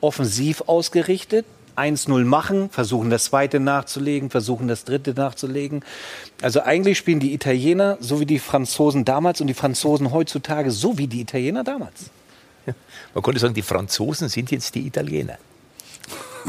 Offensiv 0.00 0.62
ausgerichtet, 0.66 1.46
1-0 1.76 2.24
machen, 2.24 2.70
versuchen 2.70 3.10
das 3.10 3.24
zweite 3.24 3.60
nachzulegen, 3.60 4.30
versuchen 4.30 4.68
das 4.68 4.84
dritte 4.84 5.12
nachzulegen. 5.12 5.84
Also 6.40 6.60
eigentlich 6.60 6.98
spielen 6.98 7.20
die 7.20 7.34
Italiener 7.34 7.98
so 8.00 8.20
wie 8.20 8.26
die 8.26 8.38
Franzosen 8.38 9.04
damals 9.04 9.40
und 9.40 9.48
die 9.48 9.54
Franzosen 9.54 10.12
heutzutage 10.12 10.70
so 10.70 10.98
wie 10.98 11.08
die 11.08 11.22
Italiener 11.22 11.64
damals. 11.64 12.10
Man 13.14 13.22
könnte 13.22 13.40
sagen, 13.40 13.54
die 13.54 13.62
Franzosen 13.62 14.28
sind 14.28 14.50
jetzt 14.50 14.74
die 14.74 14.86
Italiener. 14.86 15.38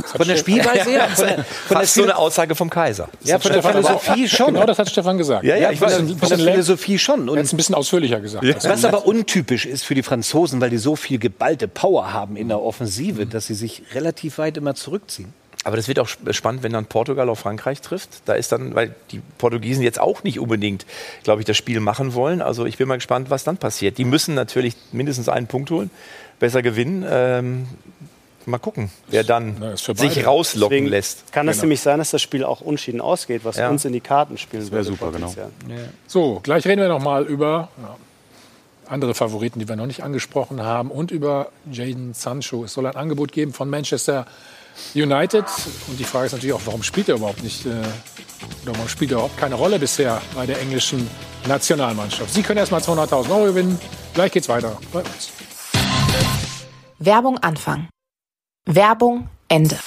Von 0.03 0.27
der 0.27 0.35
Spielweise 0.37 0.89
her. 0.89 1.07
Von 1.15 1.27
der, 1.27 1.35
von 1.43 1.77
Fast 1.77 1.93
so 1.93 2.03
eine 2.03 2.17
Aussage 2.17 2.55
vom 2.55 2.69
Kaiser. 2.69 3.07
Ja, 3.23 3.39
von 3.39 3.51
der 3.51 3.63
Philosophie 3.63 4.27
schon. 4.27 4.53
Genau 4.53 4.65
das 4.65 4.77
hat 4.79 4.89
Stefan 4.89 5.17
gesagt. 5.17 5.43
Ja, 5.43 5.55
ja, 5.55 5.71
ich 5.71 5.79
weiß, 5.79 5.95
von 5.97 6.29
der 6.29 6.37
Philosophie 6.37 6.99
schon. 6.99 7.29
Und 7.29 7.37
ein 7.37 7.57
bisschen 7.57 7.75
ausführlicher 7.75 8.19
gesagt. 8.19 8.43
Ja. 8.43 8.55
Was 8.63 8.83
aber 8.85 9.05
untypisch 9.05 9.65
ist 9.65 9.83
für 9.85 9.95
die 9.95 10.03
Franzosen, 10.03 10.59
weil 10.61 10.69
die 10.69 10.77
so 10.77 10.95
viel 10.95 11.17
geballte 11.19 11.67
Power 11.67 12.11
haben 12.13 12.35
in 12.35 12.47
der 12.49 12.61
Offensive, 12.61 13.25
dass 13.25 13.47
sie 13.47 13.53
sich 13.55 13.83
relativ 13.93 14.37
weit 14.37 14.57
immer 14.57 14.75
zurückziehen. 14.75 15.33
Aber 15.63 15.77
das 15.77 15.87
wird 15.87 15.97
auch 15.97 16.05
sp- 16.11 16.29
spannend, 16.31 16.61
wenn 16.61 16.73
dann 16.73 16.85
Portugal 16.85 17.27
auf 17.27 17.39
Frankreich 17.39 17.81
trifft. 17.81 18.09
Da 18.25 18.33
ist 18.33 18.51
dann, 18.51 18.75
weil 18.75 18.93
die 19.11 19.19
Portugiesen 19.39 19.81
jetzt 19.81 19.99
auch 19.99 20.21
nicht 20.23 20.39
unbedingt, 20.39 20.85
glaube 21.23 21.41
ich, 21.41 21.45
das 21.45 21.57
Spiel 21.57 21.79
machen 21.79 22.13
wollen. 22.13 22.41
Also 22.43 22.65
ich 22.67 22.77
bin 22.77 22.87
mal 22.87 22.97
gespannt, 22.97 23.31
was 23.31 23.43
dann 23.43 23.57
passiert. 23.57 23.97
Die 23.97 24.05
müssen 24.05 24.35
natürlich 24.35 24.75
mindestens 24.91 25.27
einen 25.27 25.47
Punkt 25.47 25.71
holen, 25.71 25.89
besser 26.39 26.61
gewinnen. 26.61 27.03
Ähm, 27.09 27.65
mal 28.47 28.57
gucken, 28.59 28.91
wer 29.07 29.23
dann 29.23 29.77
für 29.77 29.95
sich 29.95 30.25
rauslocken 30.25 30.71
Deswegen 30.75 30.87
lässt. 30.87 31.31
Kann 31.31 31.47
es 31.47 31.55
Genau. 31.57 31.63
nämlich 31.63 31.81
sein, 31.81 31.97
dass 31.99 32.11
das 32.11 32.21
Spiel 32.21 32.43
auch 32.43 32.61
unschieden 32.61 33.01
ausgeht, 33.01 33.41
was 33.43 33.57
Ja. 33.57 33.69
uns 33.69 33.85
in 33.85 33.93
die 33.93 34.01
Karten 34.01 34.37
spielen 34.37 34.63
wär 34.63 34.71
würde. 34.71 34.83
super, 34.85 35.11
genau. 35.11 35.27
potenziell. 35.27 35.89
So, 36.07 36.39
gleich 36.43 36.65
reden 36.65 36.81
wir 36.81 36.87
noch 36.89 37.01
mal 37.01 37.23
über 37.25 37.69
ja, 37.81 37.95
andere 38.87 39.13
Favoriten, 39.15 39.59
die 39.59 39.67
wir 39.67 39.75
noch 39.75 39.87
nicht 39.87 40.03
angesprochen 40.03 40.61
haben 40.63 40.91
und 40.91 41.11
über 41.11 41.49
Jaden 41.71 42.13
Sancho. 42.13 42.63
Es 42.65 42.73
soll 42.73 42.85
ein 42.85 42.95
Angebot 42.95 43.31
geben 43.31 43.53
von 43.53 43.69
Manchester 43.69 44.25
United. 44.93 45.45
Und 45.87 45.99
die 45.99 46.03
Frage 46.03 46.25
ist 46.27 46.31
natürlich 46.33 46.53
auch, 46.53 46.61
warum 46.65 46.83
spielt 46.83 47.07
er 47.09 47.15
überhaupt 47.15 47.41
nicht? 47.43 47.65
Äh, 47.65 47.69
oder 48.63 48.73
warum 48.75 48.89
spielt 48.89 49.11
er 49.11 49.15
überhaupt 49.15 49.37
keine 49.37 49.55
Rolle 49.55 49.79
bisher 49.79 50.21
bei 50.35 50.45
der 50.45 50.59
englischen 50.61 51.09
Nationalmannschaft? 51.47 52.33
Sie 52.33 52.43
können 52.43 52.57
erstmal 52.59 52.81
200.000 52.81 53.29
Euro 53.31 53.45
gewinnen. 53.45 53.79
Gleich 54.13 54.31
geht's 54.33 54.49
weiter 54.49 54.77
bei 54.91 54.99
uns. 54.99 55.31
Werbung 56.99 57.37
Anfang. 57.39 57.87
Werbung 58.67 59.29
Ende. 59.47 59.77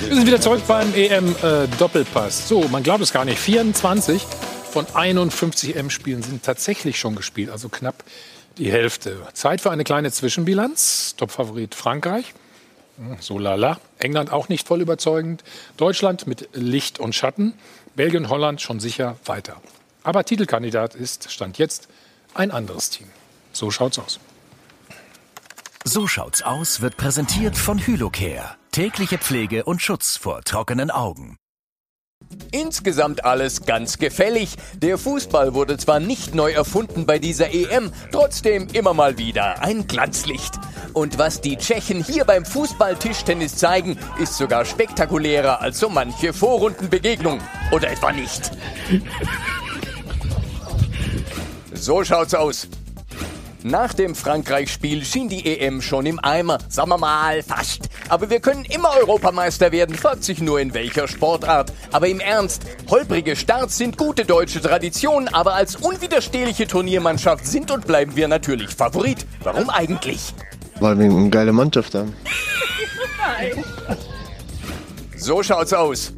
Wir 0.00 0.14
sind 0.14 0.26
wieder 0.26 0.40
zurück 0.40 0.62
beim 0.66 0.92
EM-Doppelpass. 0.92 2.48
so, 2.48 2.62
man 2.68 2.82
glaubt 2.82 3.02
es 3.02 3.12
gar 3.12 3.24
nicht. 3.24 3.38
24 3.38 4.22
von 4.72 4.86
51 4.92 5.76
EM-Spielen 5.76 6.24
sind 6.24 6.42
tatsächlich 6.42 6.98
schon 6.98 7.14
gespielt, 7.14 7.48
also 7.50 7.68
knapp 7.68 8.02
die 8.58 8.72
Hälfte. 8.72 9.18
Zeit 9.34 9.60
für 9.60 9.70
eine 9.70 9.84
kleine 9.84 10.10
Zwischenbilanz. 10.10 11.14
Topfavorit 11.16 11.76
Frankreich. 11.76 12.34
Hm, 12.98 13.18
So 13.20 13.38
lala. 13.38 13.78
England 13.98 14.32
auch 14.32 14.48
nicht 14.48 14.66
voll 14.66 14.80
überzeugend. 14.80 15.44
Deutschland 15.76 16.26
mit 16.26 16.48
Licht 16.54 16.98
und 16.98 17.14
Schatten. 17.14 17.54
Belgien, 17.94 18.28
Holland 18.30 18.60
schon 18.60 18.80
sicher 18.80 19.16
weiter. 19.24 19.62
Aber 20.02 20.24
Titelkandidat 20.24 20.96
ist, 20.96 21.30
stand 21.30 21.58
jetzt, 21.58 21.86
ein 22.34 22.50
anderes 22.50 22.90
Team. 22.90 23.06
So 23.56 23.70
schaut's 23.70 23.98
aus. 23.98 24.20
So 25.82 26.06
schaut's 26.06 26.42
aus 26.42 26.82
wird 26.82 26.98
präsentiert 26.98 27.56
von 27.56 27.78
Hylocare. 27.78 28.56
Tägliche 28.70 29.16
Pflege 29.16 29.64
und 29.64 29.80
Schutz 29.80 30.18
vor 30.18 30.42
trockenen 30.42 30.90
Augen. 30.90 31.38
Insgesamt 32.52 33.24
alles 33.24 33.64
ganz 33.64 33.96
gefällig. 33.96 34.56
Der 34.74 34.98
Fußball 34.98 35.54
wurde 35.54 35.78
zwar 35.78 36.00
nicht 36.00 36.34
neu 36.34 36.52
erfunden 36.52 37.06
bei 37.06 37.18
dieser 37.18 37.54
EM, 37.54 37.92
trotzdem 38.12 38.68
immer 38.74 38.92
mal 38.92 39.16
wieder 39.16 39.62
ein 39.62 39.86
Glanzlicht. 39.86 40.56
Und 40.92 41.16
was 41.16 41.40
die 41.40 41.56
Tschechen 41.56 42.04
hier 42.04 42.26
beim 42.26 42.44
Fußball-Tischtennis 42.44 43.56
zeigen, 43.56 43.98
ist 44.18 44.36
sogar 44.36 44.66
spektakulärer 44.66 45.62
als 45.62 45.78
so 45.78 45.88
manche 45.88 46.34
Vorrundenbegegnung. 46.34 47.40
Oder 47.72 47.90
etwa 47.90 48.12
nicht? 48.12 48.50
So 51.72 52.04
schaut's 52.04 52.34
aus. 52.34 52.68
Nach 53.68 53.92
dem 53.92 54.14
Frankreich-Spiel 54.14 55.04
schien 55.04 55.28
die 55.28 55.44
EM 55.44 55.82
schon 55.82 56.06
im 56.06 56.20
Eimer. 56.22 56.58
Sagen 56.68 56.88
wir 56.88 56.98
mal, 56.98 57.42
fast. 57.42 57.88
Aber 58.08 58.30
wir 58.30 58.38
können 58.38 58.64
immer 58.64 58.90
Europameister 58.96 59.72
werden, 59.72 59.96
fragt 59.96 60.22
sich 60.22 60.40
nur 60.40 60.60
in 60.60 60.72
welcher 60.72 61.08
Sportart. 61.08 61.72
Aber 61.90 62.06
im 62.06 62.20
Ernst, 62.20 62.62
holprige 62.88 63.34
Starts 63.34 63.76
sind 63.76 63.98
gute 63.98 64.24
deutsche 64.24 64.60
Tradition, 64.60 65.26
aber 65.26 65.54
als 65.54 65.74
unwiderstehliche 65.74 66.68
Turniermannschaft 66.68 67.44
sind 67.44 67.72
und 67.72 67.88
bleiben 67.88 68.14
wir 68.14 68.28
natürlich 68.28 68.70
Favorit. 68.72 69.26
Warum 69.42 69.68
eigentlich? 69.68 70.32
Weil 70.78 70.96
wir 71.00 71.06
eine 71.06 71.28
geile 71.30 71.52
Mannschaft 71.52 71.96
haben. 71.96 72.14
So 75.16 75.42
schaut's 75.42 75.72
aus. 75.72 76.12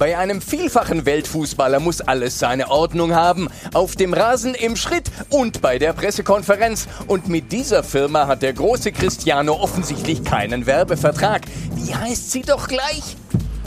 Bei 0.00 0.16
einem 0.16 0.40
vielfachen 0.40 1.04
Weltfußballer 1.04 1.78
muss 1.78 2.00
alles 2.00 2.38
seine 2.38 2.70
Ordnung 2.70 3.14
haben. 3.14 3.50
Auf 3.74 3.96
dem 3.96 4.14
Rasen, 4.14 4.54
im 4.54 4.74
Schritt 4.74 5.10
und 5.28 5.60
bei 5.60 5.78
der 5.78 5.92
Pressekonferenz. 5.92 6.88
Und 7.06 7.28
mit 7.28 7.52
dieser 7.52 7.84
Firma 7.84 8.26
hat 8.26 8.40
der 8.40 8.54
große 8.54 8.92
Cristiano 8.92 9.52
offensichtlich 9.52 10.24
keinen 10.24 10.64
Werbevertrag. 10.64 11.42
Wie 11.74 11.94
heißt 11.94 12.30
sie 12.30 12.40
doch 12.40 12.66
gleich? 12.66 13.14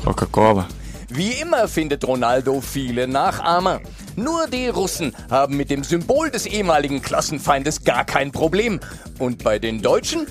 Coca-Cola. 0.04 0.68
Wie 1.10 1.34
immer 1.34 1.68
findet 1.68 2.04
Ronaldo 2.04 2.62
viele 2.62 3.08
Nachahmer. 3.08 3.82
Nur 4.16 4.48
die 4.48 4.70
Russen 4.70 5.16
haben 5.30 5.56
mit 5.56 5.70
dem 5.70 5.84
Symbol 5.84 6.32
des 6.32 6.48
ehemaligen 6.48 7.04
Klassenfeindes 7.04 7.84
gar 7.84 8.06
kein 8.06 8.32
Problem. 8.32 8.80
Und 9.20 9.44
bei 9.44 9.60
den 9.60 9.84
Deutschen? 9.84 10.26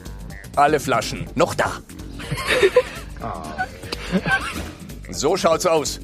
Alle 0.57 0.81
Flaschen 0.81 1.29
noch 1.37 1.55
da. 1.55 1.71
So 5.15 5.37
schaut's 5.37 5.67
aus. 5.67 6.01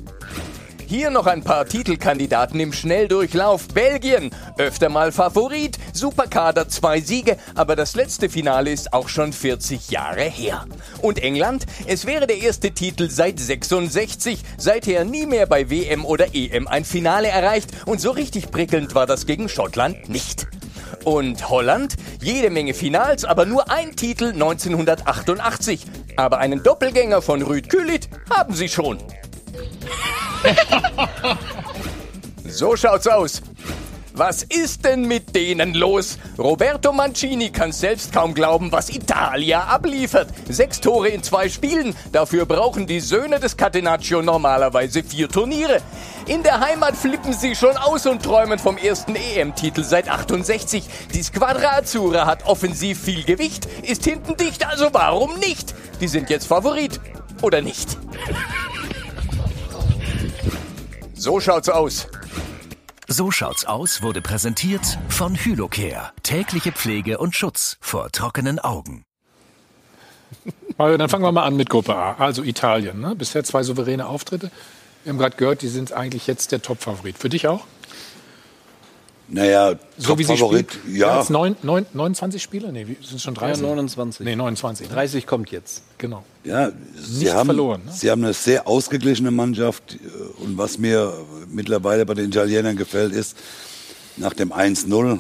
Hier 0.89 1.11
noch 1.11 1.27
ein 1.27 1.45
paar 1.45 1.67
Titelkandidaten 1.67 2.59
im 2.61 2.73
Schnelldurchlauf. 2.73 3.69
Belgien, 3.69 4.31
öfter 4.57 4.89
mal 4.89 5.13
Favorit, 5.13 5.79
Superkader, 5.93 6.71
zwei 6.71 7.03
Siege, 7.03 7.37
aber 7.55 7.77
das 7.77 7.95
letzte 7.95 8.31
Finale 8.31 8.71
ist 8.71 8.95
auch 8.95 9.11
schon 9.11 9.35
40 9.35 9.91
Jahre 9.91 10.23
her. 10.23 10.65
Und 11.03 11.23
England, 11.23 11.67
es 11.87 12.07
wäre 12.07 12.27
der 12.27 12.39
erste 12.39 12.71
Titel 12.71 13.11
seit 13.11 13.39
66, 13.39 14.41
seither 14.57 15.05
nie 15.05 15.27
mehr 15.27 15.47
bei 15.47 15.69
WM 15.69 16.07
oder 16.07 16.35
EM 16.35 16.67
ein 16.67 16.87
Finale 16.87 17.29
erreicht 17.29 17.69
und 17.85 18.01
so 18.01 18.11
richtig 18.11 18.51
prickelnd 18.51 18.95
war 18.95 19.07
das 19.07 19.27
gegen 19.27 19.51
Schottland 19.51 20.09
nicht. 20.09 20.47
Und 21.05 21.49
Holland? 21.49 21.95
Jede 22.21 22.51
Menge 22.51 22.75
Finals, 22.75 23.25
aber 23.25 23.47
nur 23.47 23.71
ein 23.71 23.97
Titel 23.97 24.33
1988. 24.33 25.85
Aber 26.17 26.39
einen 26.39 26.63
Doppelgänger 26.63 27.23
von 27.23 27.43
Rüd 27.43 27.69
Kühlit 27.69 28.09
haben 28.31 28.55
sie 28.55 28.69
schon. 28.69 28.99
So 32.51 32.77
schaut's 32.77 33.07
aus. 33.07 33.43
Was 34.19 34.43
ist 34.43 34.85
denn 34.85 35.03
mit 35.03 35.37
denen 35.37 35.75
los? 35.75 36.19
Roberto 36.37 36.93
Mancini 36.93 37.51
kann 37.51 37.71
selbst 37.71 38.13
kaum 38.13 38.35
glauben, 38.35 38.73
was 38.73 38.91
Italia 38.91 39.63
abliefert. 39.69 40.31
Sechs 40.49 40.81
Tore 40.81 41.11
in 41.11 41.23
zwei 41.23 41.49
Spielen. 41.49 41.95
Dafür 42.11 42.45
brauchen 42.45 42.89
die 42.89 42.99
Söhne 42.99 43.39
des 43.39 43.57
Catenaccio 43.57 44.21
normalerweise 44.21 45.05
vier 45.05 45.29
Turniere. 45.29 45.81
In 46.27 46.43
der 46.43 46.59
Heimat 46.59 46.97
flippen 46.97 47.33
sie 47.33 47.55
schon 47.55 47.77
aus 47.77 48.07
und 48.07 48.21
träumen 48.21 48.59
vom 48.59 48.77
ersten 48.77 49.15
EM-Titel 49.15 49.85
seit 49.85 50.09
68. 50.09 50.83
Die 51.15 51.23
Squadra 51.23 51.77
Azzurra 51.77 52.27
hat 52.27 52.45
offensiv 52.45 53.01
viel 53.01 53.23
Gewicht, 53.23 53.69
ist 53.83 54.03
hinten 54.03 54.37
dicht, 54.37 54.67
also 54.67 54.89
warum 54.91 55.39
nicht? 55.39 55.77
Die 56.01 56.09
sind 56.09 56.29
jetzt 56.29 56.49
Favorit. 56.49 57.01
Oder 57.41 57.63
nicht? 57.63 57.97
So 61.21 61.41
schaut's 61.41 61.69
aus. 61.69 62.07
So 63.11 63.31
schaut's 63.31 63.65
aus 63.65 64.03
wurde 64.03 64.21
präsentiert 64.21 64.99
von 65.09 65.35
Hylocare. 65.35 66.13
Tägliche 66.23 66.73
Pflege 66.73 67.17
und 67.17 67.35
Schutz 67.35 67.79
vor 67.81 68.13
trockenen 68.13 68.59
Augen. 68.59 69.03
Dann 70.77 71.09
fangen 71.09 71.25
wir 71.25 71.33
mal 71.33 71.45
an 71.45 71.57
mit 71.57 71.71
Gruppe 71.71 71.97
A, 71.97 72.17
also 72.19 72.43
Italien. 72.43 73.01
Ne? 73.01 73.15
Bisher 73.15 73.45
zwei 73.45 73.63
souveräne 73.63 74.07
Auftritte. 74.07 74.51
Wir 75.05 75.13
haben 75.15 75.19
gerade 75.19 75.37
gehört, 75.37 75.63
die 75.63 75.69
sind 75.69 75.95
eigentlich 75.95 76.27
jetzt 76.27 76.53
der 76.53 76.61
Top-Favorit. 76.61 77.17
Für 77.17 77.31
dich 77.31 77.49
auch? 77.49 77.65
Naja, 79.31 79.75
So 79.99 80.19
wie 80.19 80.23
sie 80.25 80.29
Top-Favorit, 80.31 80.73
spielen? 80.73 80.97
ja. 80.97 81.19
Jetzt 81.19 81.29
neun, 81.29 81.55
neun, 81.63 81.85
29 81.93 82.43
Spieler? 82.43 82.73
Nee, 82.73 82.87
sind 83.03 83.21
schon 83.21 83.35
30? 83.35 83.61
Ja, 83.63 83.69
29. 83.69 84.25
Nee, 84.25 84.37
29. 84.37 84.89
Ne? 84.89 84.95
30 84.95 85.27
kommt 85.27 85.51
jetzt. 85.51 85.83
Genau. 85.99 86.25
Ja, 86.45 86.71
sie 86.97 87.25
Nicht 87.25 87.35
haben, 87.35 87.47
verloren, 87.47 87.83
ne? 87.85 87.93
sie 87.93 88.11
haben 88.11 88.25
eine 88.25 88.33
sehr 88.33 88.67
ausgeglichene 88.67 89.31
Mannschaft. 89.31 89.95
äh, 89.97 90.43
Und 90.43 90.57
was 90.57 90.79
mir 90.79 91.13
mittlerweile 91.51 92.07
bei 92.07 92.15
den 92.15 92.29
Italienern 92.29 92.77
gefällt, 92.77 93.13
ist, 93.13 93.37
nach 94.17 94.33
dem 94.33 94.51
1-0, 94.51 95.19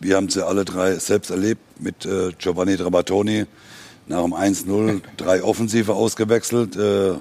wir 0.00 0.16
haben 0.16 0.26
es 0.26 0.36
ja 0.36 0.46
alle 0.46 0.64
drei 0.64 0.94
selbst 0.94 1.30
erlebt 1.30 1.60
mit 1.80 2.06
äh, 2.06 2.32
Giovanni 2.38 2.78
Trapattoni, 2.78 3.44
nach 4.06 4.22
dem 4.22 4.32
1-0 4.32 5.02
drei 5.18 5.42
Offensive 5.42 5.92
ausgewechselt. 5.94 6.76
Äh, 6.76 7.10
äh, 7.10 7.18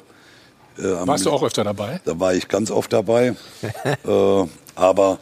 Warst 0.78 1.26
du 1.26 1.32
auch 1.32 1.44
öfter 1.44 1.66
dabei? 1.66 2.00
Da 2.06 2.18
war 2.18 2.34
ich 2.34 2.48
ganz 2.48 2.72
oft 2.72 2.94
dabei. 2.94 3.36
äh, 3.84 4.44
aber 4.80 5.20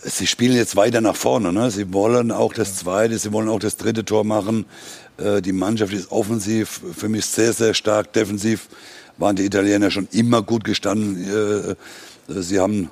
sie 0.00 0.26
spielen 0.26 0.56
jetzt 0.56 0.76
weiter 0.76 1.00
nach 1.00 1.16
vorne. 1.16 1.52
Ne? 1.52 1.70
Sie 1.70 1.92
wollen 1.92 2.30
auch 2.30 2.54
das 2.54 2.76
zweite, 2.76 3.18
sie 3.18 3.32
wollen 3.32 3.48
auch 3.48 3.58
das 3.58 3.76
dritte 3.76 4.04
Tor 4.04 4.24
machen. 4.24 4.66
Äh, 5.18 5.42
die 5.42 5.52
Mannschaft 5.52 5.92
ist 5.92 6.10
offensiv 6.12 6.80
für 6.96 7.08
mich 7.08 7.26
sehr, 7.26 7.52
sehr 7.52 7.74
stark. 7.74 8.12
Defensiv 8.12 8.68
waren 9.18 9.36
die 9.36 9.44
Italiener 9.44 9.90
schon 9.90 10.08
immer 10.12 10.42
gut 10.42 10.64
gestanden. 10.64 11.76
Äh, 12.28 12.42
sie 12.42 12.60
haben 12.60 12.90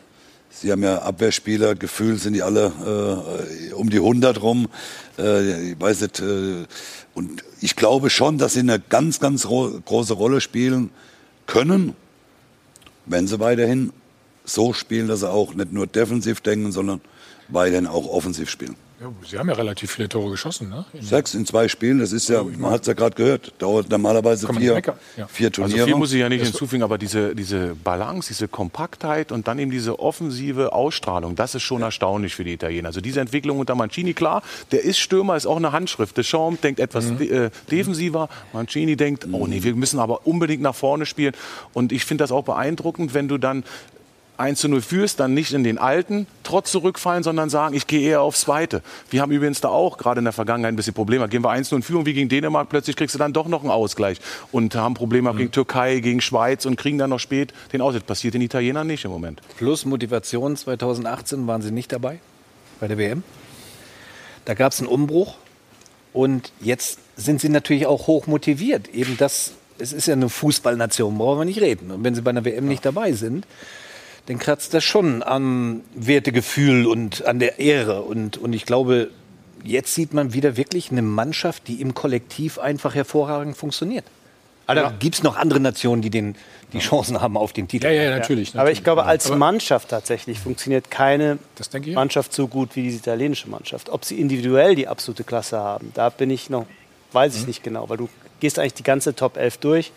Sie 0.55 0.71
haben 0.71 0.83
ja 0.83 0.99
Abwehrspieler, 0.99 1.75
gefühlt 1.75 2.21
sind 2.21 2.35
die 2.35 2.43
alle 2.43 2.73
äh, 3.71 3.73
um 3.73 3.89
die 3.89 3.97
100 3.97 4.43
rum. 4.43 4.69
Äh, 5.19 5.73
ich 5.73 5.81
weiß 5.81 6.03
nicht, 6.03 6.21
äh, 6.21 6.67
und 7.15 7.43
ich 7.63 7.75
glaube 7.75 8.11
schon, 8.11 8.37
dass 8.37 8.53
sie 8.53 8.61
eine 8.61 8.79
ganz, 8.79 9.19
ganz 9.19 9.45
große 9.45 10.13
Rolle 10.13 10.43
spielen 10.43 10.91
können, 11.47 11.95
wenn 13.07 13.27
sie 13.27 13.41
weiterhin 13.41 13.93
so 14.45 14.73
spielen, 14.73 15.09
dass 15.09 15.21
sie 15.21 15.31
auch 15.31 15.55
nicht 15.55 15.73
nur 15.73 15.87
defensiv 15.87 16.41
denken, 16.41 16.73
sondern 16.73 17.01
weiterhin 17.49 17.87
auch 17.87 18.07
offensiv 18.07 18.51
spielen. 18.51 18.77
Ja, 19.03 19.13
Sie 19.29 19.37
haben 19.37 19.49
ja 19.49 19.55
relativ 19.55 19.91
viele 19.91 20.09
Tore 20.09 20.31
geschossen, 20.31 20.69
ne? 20.69 20.85
In 20.93 21.03
Sechs 21.03 21.35
in 21.35 21.45
zwei 21.45 21.67
Spielen, 21.67 21.99
das 21.99 22.13
ist 22.13 22.29
ja, 22.29 22.45
man 22.45 22.71
hat 22.71 22.83
es 22.83 22.87
ja 22.87 22.93
gerade 22.93 23.17
gehört, 23.17 23.53
dauert 23.59 23.91
normalerweise 23.91 24.47
vier, 24.55 24.81
ja. 25.17 25.27
vier 25.27 25.51
Turniere. 25.51 25.81
Also 25.81 25.87
viel 25.87 25.97
muss 25.97 26.13
ich 26.13 26.21
ja 26.21 26.29
nicht 26.29 26.45
hinzufügen, 26.45 26.85
aber 26.85 26.99
diese, 26.99 27.35
diese 27.35 27.75
Balance, 27.75 28.29
diese 28.29 28.47
Kompaktheit 28.47 29.33
und 29.33 29.49
dann 29.49 29.59
eben 29.59 29.73
diese 29.73 29.99
offensive 29.99 30.73
Ausstrahlung, 30.73 31.35
das 31.35 31.57
ist 31.57 31.63
schon 31.63 31.81
ja. 31.81 31.87
erstaunlich 31.87 32.37
für 32.37 32.45
die 32.45 32.53
Italiener. 32.53 32.89
Also 32.89 33.01
diese 33.01 33.21
Entwicklung 33.21 33.59
unter 33.59 33.75
Mancini, 33.75 34.15
klar, 34.15 34.41
der 34.71 34.85
ist 34.85 34.99
Stürmer, 34.99 35.37
ist 35.37 35.47
auch 35.47 35.57
eine 35.57 35.73
Handschrift. 35.73 36.17
Deschamps 36.17 36.61
denkt 36.61 36.79
etwas 36.79 37.07
mhm. 37.07 37.23
äh, 37.23 37.51
defensiver, 37.73 38.29
Mancini 38.53 38.95
denkt, 38.95 39.27
oh 39.33 39.49
nee, 39.49 39.65
wir 39.65 39.75
müssen 39.75 39.99
aber 39.99 40.29
unbedingt 40.29 40.63
nach 40.63 40.77
vorne 40.77 41.07
spielen. 41.07 41.35
Und 41.73 41.91
ich 41.91 42.05
finde 42.05 42.23
das 42.23 42.31
auch 42.31 42.45
beeindruckend, 42.45 43.15
wenn 43.15 43.27
du 43.27 43.37
dann 43.37 43.65
1 44.43 44.61
zu 44.61 44.69
0 44.69 44.83
führst, 44.83 45.21
dann 45.21 45.35
nicht 45.35 45.53
in 45.53 45.63
den 45.63 45.79
alten 45.79 46.27
Trotz 46.43 46.73
zurückfallen, 46.73 47.23
sondern 47.23 47.49
sagen, 47.49 47.77
ich 47.77 47.87
gehe 47.87 48.01
eher 48.01 48.23
aufs 48.23 48.41
Zweite. 48.41 48.83
Wir 49.09 49.23
haben 49.23 49.31
übrigens 49.31 49.61
da 49.61 49.69
auch 49.69 49.99
gerade 49.99 50.19
in 50.19 50.25
der 50.25 50.33
Vergangenheit 50.33 50.73
ein 50.73 50.77
bisschen 50.77 50.95
Probleme. 50.95 51.29
Gehen 51.29 51.45
wir 51.45 51.51
1 51.51 51.71
0 51.71 51.79
in 51.79 51.83
Führung 51.83 52.07
wie 52.07 52.13
gegen 52.13 52.29
Dänemark, 52.29 52.69
plötzlich 52.69 52.97
kriegst 52.97 53.15
du 53.15 53.21
dann 53.21 53.33
doch 53.33 53.47
noch 53.47 53.63
einen 53.63 53.71
Ausgleich. 53.71 54.19
Und 54.51 54.75
haben 54.75 54.95
Probleme 54.95 55.33
mhm. 55.33 55.37
gegen 55.37 55.51
Türkei, 55.53 56.01
gegen 56.01 56.21
Schweiz 56.21 56.67
und 56.67 56.77
kriegen 56.77 56.99
dann 56.99 57.11
noch 57.11 57.21
spät 57.21 57.55
den 57.73 57.81
Ausgleich. 57.81 58.05
Passiert 58.05 58.35
den 58.35 58.43
Italienern 58.43 58.87
nicht 58.87 59.05
im 59.05 59.13
Moment. 59.13 59.41
Plus 59.59 59.85
Motivation 59.85 60.57
2018 60.57 61.47
waren 61.47 61.63
sie 61.63 61.71
nicht 61.71 61.93
dabei 61.93 62.19
bei 62.81 62.89
der 62.89 62.99
WM. 62.99 63.23
Da 64.45 64.55
gab 64.55 64.73
es 64.73 64.81
einen 64.81 64.89
Umbruch. 64.89 65.37
Und 66.13 66.53
jetzt 66.61 66.99
sind 67.17 67.41
sie 67.41 67.49
natürlich 67.49 67.87
auch 67.87 68.09
hoch 68.09 68.27
motiviert. 68.27 68.89
Eben 68.89 69.17
das, 69.17 69.53
es 69.79 69.93
ist 69.93 70.07
ja 70.07 70.15
eine 70.15 70.29
Fußballnation, 70.29 71.17
brauchen 71.17 71.39
wir 71.39 71.45
nicht 71.45 71.61
reden. 71.61 71.91
Und 71.91 72.05
wenn 72.05 72.15
sie 72.15 72.23
bei 72.23 72.31
einer 72.31 72.45
WM 72.45 72.67
nicht 72.67 72.85
dabei 72.85 73.13
sind, 73.13 73.47
dann 74.27 74.39
kratzt 74.39 74.73
das 74.75 74.85
schon 74.85 75.23
am 75.23 75.83
Wertegefühl 75.95 76.87
und 76.87 77.25
an 77.25 77.39
der 77.39 77.59
Ehre. 77.59 78.03
Und, 78.03 78.39
und 78.39 78.53
ich 78.53 78.67
glaube, 78.67 79.11
jetzt 79.65 79.95
sieht 79.95 80.15
man 80.15 80.33
wieder 80.33 80.57
wirklich 80.57 80.91
eine 80.91 81.03
Mannschaft, 81.03 81.67
die 81.69 81.81
im 81.81 81.95
Kollektiv 81.95 82.59
einfach 82.59 82.95
hervorragend 82.95 83.57
funktioniert. 83.57 84.05
Also 84.67 84.83
ja. 84.85 84.93
gibt 84.99 85.17
es 85.17 85.23
noch 85.25 85.37
andere 85.37 85.59
Nationen, 85.59 86.03
die 86.03 86.11
den, 86.11 86.37
die 86.73 86.79
Chancen 86.79 87.21
haben 87.21 87.37
auf 87.37 87.53
den 87.53 87.67
Titel. 87.67 87.87
Ja, 87.87 87.93
ja, 87.93 88.11
natürlich. 88.17 88.55
Ja. 88.55 88.61
Aber 88.61 88.71
ich 88.71 88.85
glaube, 88.85 89.05
als 89.05 89.29
Mannschaft 89.29 89.89
tatsächlich 89.89 90.39
funktioniert 90.39 90.91
keine 90.91 91.39
Mannschaft 91.87 92.33
so 92.33 92.47
gut 92.47 92.77
wie 92.77 92.83
diese 92.83 92.99
italienische 92.99 93.51
Mannschaft. 93.51 93.91
Ob 93.91 94.05
sie 94.05 94.21
individuell 94.21 94.77
die 94.77 94.87
absolute 94.87 95.25
Klasse 95.25 95.59
haben, 95.59 95.91
da 95.95 96.11
bin 96.11 96.31
ich 96.31 96.49
noch, 96.49 96.67
weiß 97.11 97.35
ich 97.35 97.43
mhm. 97.43 97.49
nicht 97.49 97.65
genau, 97.65 97.89
weil 97.89 97.97
du 97.97 98.09
gehst 98.39 98.59
eigentlich 98.59 98.75
die 98.75 98.85
ganze 98.85 99.17
Top 99.17 99.37
11 99.37 99.57
durch 99.59 99.93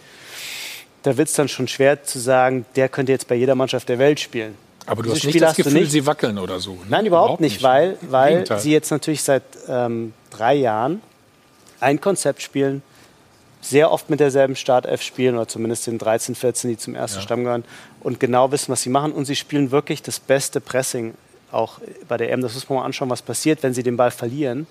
da 1.06 1.18
wird 1.18 1.28
es 1.28 1.36
dann 1.36 1.48
schon 1.48 1.68
schwer 1.68 2.04
zu 2.04 2.18
sagen, 2.18 2.66
der 2.76 2.90
könnte 2.90 3.12
jetzt 3.12 3.28
bei 3.28 3.36
jeder 3.36 3.54
Mannschaft 3.54 3.88
der 3.90 4.00
Welt 4.00 4.20
spielen. 4.20 4.56
Aber 4.88 5.04
du 5.04 5.10
Dieses 5.10 5.24
hast 5.24 5.26
nicht 5.34 5.42
das 5.42 5.56
Gefühl, 5.56 5.74
nicht. 5.74 5.92
sie 5.92 6.06
wackeln 6.06 6.38
oder 6.38 6.60
so. 6.60 6.74
Ne? 6.74 6.80
Nein, 6.90 7.06
überhaupt, 7.06 7.28
überhaupt 7.28 7.42
nicht, 7.42 7.62
weil, 7.62 7.98
weil 8.02 8.46
sie 8.60 8.72
jetzt 8.72 8.90
natürlich 8.92 9.22
seit 9.22 9.44
ähm, 9.68 10.14
drei 10.32 10.56
Jahren 10.56 11.02
ein 11.80 12.02
Konzept 12.02 12.42
spielen, 12.42 12.82
sehr 13.62 13.92
oft 13.92 14.10
mit 14.10 14.20
derselben 14.20 14.56
Startelf 14.56 15.02
spielen 15.02 15.36
oder 15.36 15.48
zumindest 15.48 15.88
den 15.88 15.98
13, 15.98 16.36
14, 16.36 16.70
die 16.72 16.78
zum 16.78 16.96
ersten 16.96 17.18
ja. 17.20 17.24
Stamm 17.24 17.44
gehören 17.44 17.66
und 18.02 18.20
genau 18.20 18.52
wissen, 18.52 18.72
was 18.72 18.82
sie 18.82 18.90
machen. 18.90 19.12
Und 19.12 19.26
sie 19.26 19.36
spielen 19.36 19.72
wirklich 19.72 20.02
das 20.02 20.20
beste 20.20 20.60
Pressing 20.60 21.14
auch 21.52 21.80
bei 22.08 22.18
der 22.18 22.32
EM. 22.32 22.42
Das 22.42 22.54
muss 22.54 22.68
man 22.70 22.80
mal 22.80 22.86
anschauen, 22.86 23.10
was 23.10 23.22
passiert, 23.22 23.64
wenn 23.64 23.74
sie 23.74 23.84
den 23.84 23.98
Ball 23.98 24.12
verlieren 24.12 24.68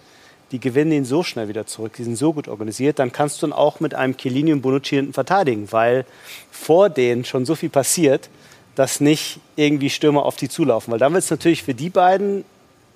die 0.53 0.61
gewinnen 0.61 0.93
ihn 0.93 1.05
so 1.05 1.23
schnell 1.23 1.49
wieder 1.49 1.67
zurück, 1.67 1.95
die 1.97 2.05
sind 2.05 2.17
so 2.17 2.33
gut 2.33 2.49
organisiert, 2.49 2.99
dann 2.99 3.13
kannst 3.13 3.43
du 3.43 3.47
ihn 3.47 3.53
auch 3.53 3.81
mit 3.81 3.95
einem 3.95 4.17
Chiellini 4.17 4.53
und 4.53 4.63
Bonucci 4.63 4.97
hinten 4.97 5.13
verteidigen, 5.13 5.73
weil 5.73 6.05
vor 6.51 6.91
denen 6.91 7.25
schon 7.25 7.45
so 7.45 7.55
viel 7.55 7.71
passiert, 7.71 8.29
dass 8.75 9.01
nicht 9.01 9.41
irgendwie 9.57 9.91
Stürmer 9.91 10.25
auf 10.25 10.37
die 10.37 10.49
zulaufen. 10.49 10.93
Weil 10.93 10.99
dann 10.99 11.13
wird 11.13 11.25
es 11.25 11.31
natürlich 11.31 11.63
für 11.63 11.75
die 11.75 11.91
beiden 11.91 12.45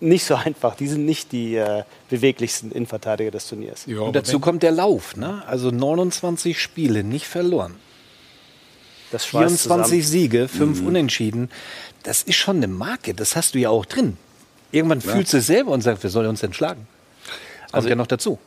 nicht 0.00 0.24
so 0.24 0.34
einfach. 0.44 0.74
Die 0.76 0.88
sind 0.88 1.04
nicht 1.04 1.32
die 1.32 1.56
äh, 1.56 1.84
beweglichsten 2.10 2.72
Innenverteidiger 2.72 3.30
des 3.30 3.48
Turniers. 3.48 3.84
Ja, 3.86 4.00
und 4.00 4.16
dazu 4.16 4.40
kommt 4.40 4.62
der 4.62 4.72
Lauf. 4.72 5.16
Ne? 5.16 5.42
Also 5.46 5.70
29 5.70 6.60
Spiele 6.60 7.04
nicht 7.04 7.26
verloren. 7.26 7.76
Das 9.10 9.24
24 9.24 10.06
Siege, 10.06 10.48
5 10.48 10.80
mhm. 10.80 10.86
Unentschieden. 10.86 11.50
Das 12.02 12.22
ist 12.22 12.36
schon 12.36 12.58
eine 12.58 12.68
Marke. 12.68 13.14
Das 13.14 13.36
hast 13.36 13.54
du 13.54 13.58
ja 13.58 13.70
auch 13.70 13.86
drin. 13.86 14.18
Irgendwann 14.70 15.00
ja. 15.00 15.12
fühlst 15.12 15.32
du 15.32 15.38
es 15.38 15.46
selber 15.46 15.72
und 15.72 15.80
sagst, 15.80 16.02
wer 16.02 16.10
soll 16.10 16.26
uns 16.26 16.40
denn 16.40 16.52
schlagen? 16.52 16.86
Also, 17.72 17.88
ja 17.88 17.94
noch 17.94 18.06
dazu. 18.06 18.38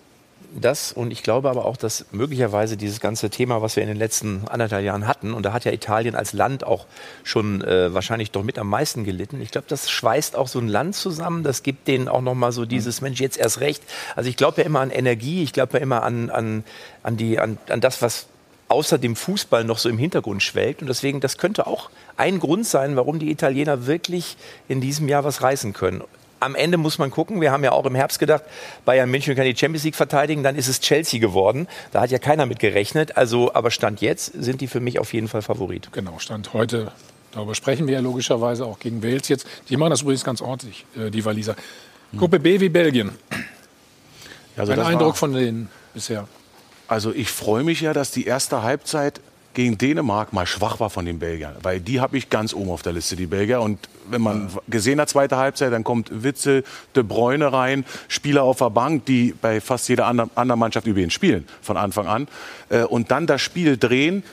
Das 0.54 0.92
und 0.92 1.12
ich 1.12 1.24
glaube 1.24 1.50
aber 1.50 1.66
auch, 1.66 1.78
dass 1.78 2.06
möglicherweise 2.12 2.76
dieses 2.76 3.00
ganze 3.00 3.30
Thema, 3.30 3.62
was 3.62 3.78
wir 3.78 3.84
in 3.84 3.90
den 3.90 3.98
letzten 3.98 4.48
anderthalb 4.50 4.84
Jahren 4.84 5.08
hatten, 5.08 5.34
und 5.34 5.44
da 5.44 5.54
hat 5.54 5.64
ja 5.64 5.72
Italien 5.72 6.14
als 6.14 6.34
Land 6.34 6.66
auch 6.66 6.88
schon 7.24 7.62
äh, 7.62 7.94
wahrscheinlich 7.94 8.32
doch 8.32 8.44
mit 8.44 8.60
am 8.60 8.68
meisten 8.68 9.06
gelitten. 9.06 9.40
Ich 9.40 9.52
glaube, 9.52 9.68
das 9.70 9.90
schweißt 9.90 10.36
auch 10.36 10.50
so 10.50 10.60
ein 10.60 10.68
Land 10.68 10.96
zusammen. 10.96 11.44
Das 11.44 11.64
gibt 11.64 11.88
denen 11.88 12.10
auch 12.10 12.22
noch 12.22 12.36
mal 12.36 12.52
so 12.52 12.66
dieses 12.66 13.00
Mensch 13.00 13.22
jetzt 13.22 13.38
erst 13.38 13.62
recht. 13.62 13.82
Also 14.16 14.30
ich 14.30 14.36
glaube 14.36 14.62
ja 14.62 14.68
immer 14.68 14.82
an 14.82 14.92
Energie. 14.92 15.42
Ich 15.44 15.54
glaube 15.54 15.78
ja 15.78 15.80
immer 15.80 16.04
an 16.04 16.30
an 16.30 16.66
an 17.02 17.16
die 17.16 17.40
an, 17.40 17.58
an 17.70 17.80
das, 17.80 18.02
was 18.02 18.26
außer 18.68 18.98
dem 18.98 19.16
Fußball 19.16 19.64
noch 19.64 19.78
so 19.78 19.90
im 19.90 19.98
Hintergrund 19.98 20.44
schwelgt. 20.44 20.82
Und 20.82 20.88
deswegen, 20.88 21.20
das 21.20 21.38
könnte 21.38 21.68
auch 21.68 21.90
ein 22.18 22.40
Grund 22.40 22.66
sein, 22.66 22.96
warum 22.96 23.20
die 23.20 23.30
Italiener 23.30 23.86
wirklich 23.86 24.38
in 24.68 24.82
diesem 24.82 25.08
Jahr 25.08 25.24
was 25.24 25.42
reißen 25.42 25.74
können 25.74 26.02
am 26.42 26.56
Ende 26.56 26.78
muss 26.78 26.98
man 26.98 27.12
gucken. 27.12 27.40
Wir 27.40 27.52
haben 27.52 27.64
ja 27.64 27.72
auch 27.72 27.86
im 27.86 27.96
Herbst 27.96 28.20
gedacht, 28.20 28.44
Bayern 28.84 29.10
München 29.10 29.36
kann 29.36 29.46
die 29.46 29.56
Champions 29.56 29.84
League 29.84 29.96
verteidigen. 29.96 30.44
Dann 30.44 30.56
ist 30.56 30.68
es 30.68 30.82
Chelsea 30.82 31.20
geworden. 31.20 31.68
Da 31.92 32.02
hat 32.02 32.12
ja 32.12 32.20
keiner 32.20 32.46
mit 32.46 32.60
gerechnet. 32.60 33.16
Also, 33.16 33.54
aber 33.54 33.72
Stand 33.72 34.02
jetzt 34.02 34.34
sind 34.34 34.62
die 34.62 34.68
für 34.68 34.80
mich 34.80 35.00
auf 35.00 35.14
jeden 35.14 35.28
Fall 35.28 35.42
Favorit. 35.42 35.90
Genau, 35.94 36.20
Stand 36.20 36.54
heute. 36.54 36.92
Darüber 37.32 37.56
sprechen 37.56 37.88
wir 37.88 37.94
ja 37.94 38.00
logischerweise 38.02 38.66
auch 38.66 38.80
gegen 38.80 39.04
Wales 39.04 39.30
jetzt. 39.30 39.48
Die 39.70 39.78
machen 39.78 39.92
das 39.92 40.02
übrigens 40.02 40.24
ganz 40.24 40.42
ordentlich, 40.42 40.86
äh, 40.98 41.10
die 41.10 41.24
Waliser. 41.24 41.56
Gruppe 42.18 42.40
B 42.40 42.60
wie 42.60 42.70
Belgien. 42.70 43.12
Also 44.58 44.74
Ein 44.74 44.82
Eindruck 44.82 45.16
von 45.16 45.34
denen 45.34 45.70
bisher. 45.94 46.28
Also 46.88 47.14
ich 47.14 47.30
freue 47.30 47.64
mich 47.64 47.80
ja, 47.80 47.94
dass 47.94 48.12
die 48.12 48.26
erste 48.26 48.64
Halbzeit 48.64 49.22
gegen 49.54 49.78
Dänemark 49.78 50.34
mal 50.34 50.46
schwach 50.46 50.80
war 50.80 50.90
von 50.90 51.06
den 51.06 51.20
Belgiern. 51.20 51.56
Weil 51.62 51.80
die 51.80 52.02
habe 52.02 52.18
ich 52.18 52.30
ganz 52.30 52.54
oben 52.54 52.70
auf 52.70 52.82
der 52.82 52.94
Liste, 52.94 53.16
die 53.16 53.28
Belgier. 53.28 53.62
Und 53.62 53.80
wenn 54.12 54.22
man 54.22 54.50
gesehen 54.68 55.00
hat, 55.00 55.10
zweite 55.10 55.38
Halbzeit, 55.38 55.72
dann 55.72 55.84
kommt 55.84 56.24
Witzel, 56.24 56.64
De 56.96 57.04
Bruyne 57.04 57.52
rein, 57.52 57.86
Spieler 58.08 58.44
auf 58.44 58.58
der 58.58 58.70
Bank, 58.70 59.06
die 59.06 59.34
bei 59.40 59.62
fast 59.62 59.90
jeder 59.90 60.08
anderen 60.08 60.60
Mannschaft 60.60 60.88
übrigens 60.88 61.14
spielen, 61.14 61.48
von 61.62 61.78
Anfang 61.78 62.08
an. 62.08 62.28
Äh, 62.70 62.84
und 62.84 63.12
dann 63.12 63.28
das 63.28 63.42
Spiel 63.42 63.78
drehen, 63.78 64.24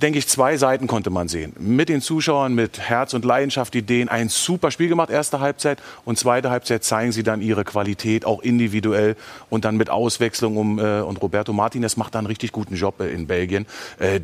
denke 0.00 0.18
ich, 0.18 0.26
zwei 0.26 0.56
Seiten 0.56 0.86
konnte 0.86 1.10
man 1.10 1.28
sehen. 1.28 1.52
Mit 1.58 1.88
den 1.88 2.00
Zuschauern, 2.00 2.54
mit 2.54 2.78
Herz 2.80 3.14
und 3.14 3.24
Leidenschaft, 3.24 3.74
Ideen. 3.74 4.08
Ein 4.08 4.28
super 4.28 4.70
Spiel 4.70 4.88
gemacht, 4.88 5.10
erste 5.10 5.40
Halbzeit. 5.40 5.80
Und 6.04 6.18
zweite 6.18 6.50
Halbzeit 6.50 6.82
zeigen 6.82 7.12
sie 7.12 7.22
dann 7.22 7.40
ihre 7.40 7.64
Qualität, 7.64 8.24
auch 8.24 8.42
individuell. 8.42 9.16
Und 9.50 9.64
dann 9.64 9.76
mit 9.76 9.90
Auswechslung 9.90 10.56
um, 10.56 10.78
äh, 10.78 11.00
und 11.00 11.20
Roberto 11.22 11.52
Martinez 11.52 11.96
macht 11.96 12.14
da 12.14 12.18
einen 12.18 12.26
richtig 12.26 12.52
guten 12.52 12.74
Job 12.74 13.00
äh, 13.00 13.12
in 13.12 13.26
Belgien. 13.26 13.66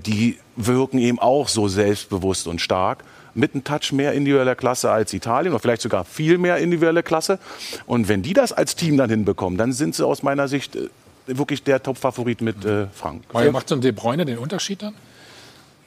Die 0.06 0.38
wirken 0.56 0.98
eben 0.98 1.18
auch 1.18 1.48
so 1.48 1.68
selbstbewusst 1.68 2.48
und 2.48 2.60
stark 2.60 3.04
mit 3.34 3.54
einem 3.54 3.64
Touch 3.64 3.92
mehr 3.92 4.12
individueller 4.12 4.54
Klasse 4.54 4.90
als 4.90 5.12
Italien 5.12 5.52
oder 5.52 5.60
vielleicht 5.60 5.82
sogar 5.82 6.04
viel 6.04 6.38
mehr 6.38 6.58
individuelle 6.58 7.02
Klasse. 7.02 7.38
Und 7.86 8.08
wenn 8.08 8.22
die 8.22 8.32
das 8.32 8.52
als 8.52 8.76
Team 8.76 8.96
dann 8.96 9.10
hinbekommen, 9.10 9.58
dann 9.58 9.72
sind 9.72 9.94
sie 9.94 10.06
aus 10.06 10.22
meiner 10.22 10.48
Sicht 10.48 10.76
äh, 10.76 10.88
wirklich 11.26 11.62
der 11.62 11.82
Top-Favorit 11.82 12.40
mit 12.40 12.64
äh, 12.64 12.86
Frank. 12.92 13.24
Macht 13.32 13.68
so 13.68 13.74
ein 13.74 13.80
De 13.80 13.92
Bruyne 13.92 14.24
den 14.24 14.38
Unterschied 14.38 14.82
dann? 14.82 14.94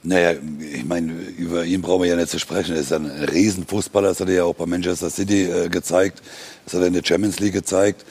Naja, 0.03 0.33
ich 0.73 0.83
meine, 0.83 1.11
über 1.37 1.63
ihn 1.63 1.81
brauchen 1.81 2.01
wir 2.01 2.09
ja 2.09 2.15
nicht 2.15 2.29
zu 2.29 2.39
sprechen. 2.39 2.73
Er 2.73 2.81
ist 2.81 2.91
ein 2.91 3.05
Riesenfußballer, 3.05 4.09
das 4.09 4.19
hat 4.19 4.29
er 4.29 4.35
ja 4.35 4.43
auch 4.45 4.55
bei 4.55 4.65
Manchester 4.65 5.11
City 5.11 5.43
äh, 5.43 5.69
gezeigt, 5.69 6.23
das 6.65 6.73
hat 6.73 6.81
er 6.81 6.87
in 6.87 6.93
der 6.93 7.03
Champions 7.05 7.39
League 7.39 7.53
gezeigt. 7.53 8.03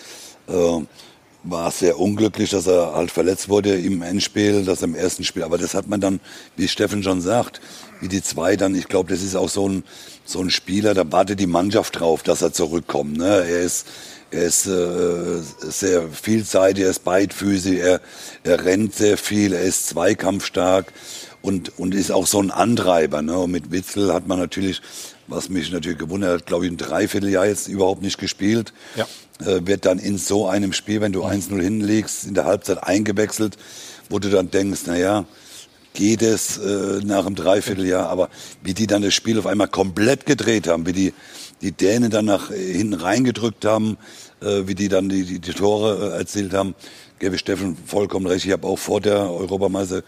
Äh, 0.49 0.83
war 1.43 1.71
sehr 1.71 1.99
unglücklich, 1.99 2.51
dass 2.51 2.67
er 2.67 2.95
halt 2.95 3.11
verletzt 3.11 3.49
wurde 3.49 3.75
im 3.75 4.03
Endspiel, 4.03 4.65
dass 4.65 4.83
er 4.83 4.89
im 4.89 4.95
ersten 4.95 5.25
Spiel. 5.25 5.43
Aber 5.43 5.59
das 5.59 5.75
hat 5.75 5.89
man 5.89 6.01
dann, 6.01 6.21
wie 6.57 6.69
Steffen 6.69 7.03
schon 7.03 7.21
sagt, 7.21 7.61
wie 8.01 8.09
die 8.09 8.23
zwei 8.23 8.57
dann, 8.57 8.75
ich 8.75 8.89
glaube, 8.89 9.11
das 9.13 9.23
ist 9.23 9.37
auch 9.37 9.49
so 9.49 9.69
ein, 9.69 9.85
so 10.25 10.41
ein 10.41 10.51
Spieler, 10.51 10.95
da 10.95 11.11
wartet 11.11 11.41
die 11.41 11.47
Mannschaft 11.47 11.99
drauf, 11.99 12.23
dass 12.23 12.43
er 12.43 12.53
zurückkommt. 12.53 13.17
Ne? 13.17 13.25
Er 13.25 13.61
ist, 13.61 13.87
er 14.31 14.43
ist 14.43 14.67
äh, 14.67 15.41
sehr 15.61 16.09
vielseitig, 16.09 16.85
er 16.85 16.91
ist 16.91 17.05
beidfüßig, 17.05 17.79
er, 17.81 18.01
er 18.45 18.65
rennt 18.65 18.95
sehr 18.95 19.17
viel, 19.17 19.53
er 19.55 19.63
ist 19.63 19.89
zweikampfstark 19.89 20.93
und, 21.43 21.79
und 21.79 21.95
ist 21.95 22.13
auch 22.13 22.27
so 22.27 22.41
ein 22.41 22.51
Antreiber. 22.51 23.23
Ne? 23.23 23.39
Und 23.39 23.51
mit 23.51 23.73
Witzel 23.73 24.13
hat 24.13 24.29
man 24.29 24.39
natürlich, 24.39 24.83
was 25.27 25.49
mich 25.49 25.73
natürlich 25.73 25.99
gewundert 25.99 26.41
hat, 26.41 26.47
glaube 26.47 26.67
ich, 26.67 26.73
ein 26.73 26.77
Dreivierteljahr 26.77 27.47
jetzt 27.47 27.69
überhaupt 27.69 28.03
nicht 28.03 28.19
gespielt. 28.19 28.73
Ja. 28.95 29.07
Äh, 29.41 29.67
wird 29.67 29.87
dann 29.87 29.99
in 29.99 30.19
so 30.19 30.47
einem 30.47 30.73
Spiel, 30.73 31.01
wenn 31.01 31.13
du 31.13 31.25
1-0 31.25 31.61
hinlegst, 31.61 32.27
in 32.27 32.35
der 32.35 32.45
Halbzeit 32.45 32.83
eingewechselt, 32.83 33.57
wo 34.09 34.19
du 34.19 34.29
dann 34.29 34.51
denkst, 34.51 34.87
naja, 34.87 35.25
geht 35.95 36.23
es 36.23 36.59
äh, 36.59 37.01
nach 37.05 37.27
einem 37.27 37.35
Dreivierteljahr, 37.35 38.09
aber 38.09 38.29
wie 38.63 38.75
die 38.75 38.87
dann 38.87 39.03
das 39.03 39.15
Spiel 39.15 39.39
auf 39.39 39.47
einmal 39.47 39.69
komplett 39.69 40.27
gedreht 40.27 40.69
haben, 40.69 40.87
wie 40.87 40.93
die, 40.93 41.15
die 41.63 41.73
Dänen 41.73 42.11
dann 42.11 42.27
nach 42.27 42.51
äh, 42.51 42.75
hinten 42.75 42.95
reingedrückt 42.95 43.65
haben, 43.65 43.97
äh, 44.41 44.63
wie 44.67 44.75
die 44.75 44.89
dann 44.89 45.09
die, 45.09 45.25
die, 45.25 45.39
die 45.39 45.53
Tore 45.53 46.13
äh, 46.13 46.19
erzielt 46.19 46.53
haben, 46.53 46.75
gebe 47.19 47.35
ich 47.35 47.41
Steffen 47.41 47.77
vollkommen 47.87 48.27
recht. 48.27 48.45
Ich 48.47 48.53
habe 48.53 48.67
auch 48.67 48.79
vor 48.79 49.01
der 49.01 49.31
Europameister, 49.31 50.03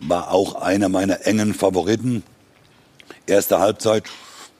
war 0.00 0.30
auch 0.30 0.54
einer 0.54 0.88
meiner 0.88 1.26
engen 1.26 1.54
Favoriten. 1.54 2.22
Erste 3.26 3.58
Halbzeit 3.58 4.04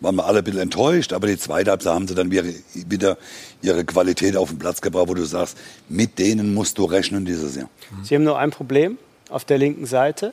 waren 0.01 0.15
wir 0.17 0.27
alle 0.27 0.39
ein 0.39 0.45
bisschen 0.45 0.61
enttäuscht, 0.61 1.13
aber 1.13 1.27
die 1.27 1.39
zweite 1.39 1.71
Halbzeit 1.71 1.95
haben 1.95 2.09
sie 2.09 2.15
dann 2.15 2.31
wieder, 2.31 3.17
ihre 3.63 3.85
Qualität 3.85 4.37
auf 4.37 4.51
den 4.51 4.59
Platz 4.59 4.81
gebracht, 4.81 5.09
wo 5.09 5.15
du 5.15 5.25
sagst, 5.25 5.57
mit 5.89 6.19
denen 6.19 6.55
musst 6.55 6.79
du 6.79 6.85
rechnen 6.85 7.25
dieses 7.25 7.57
Jahr. 7.57 7.69
Sie 8.03 8.15
haben 8.15 8.25
nur 8.25 8.39
ein 8.39 8.51
Problem 8.51 8.99
auf 9.31 9.45
der 9.45 9.59
linken 9.59 9.87
Seite. 9.87 10.33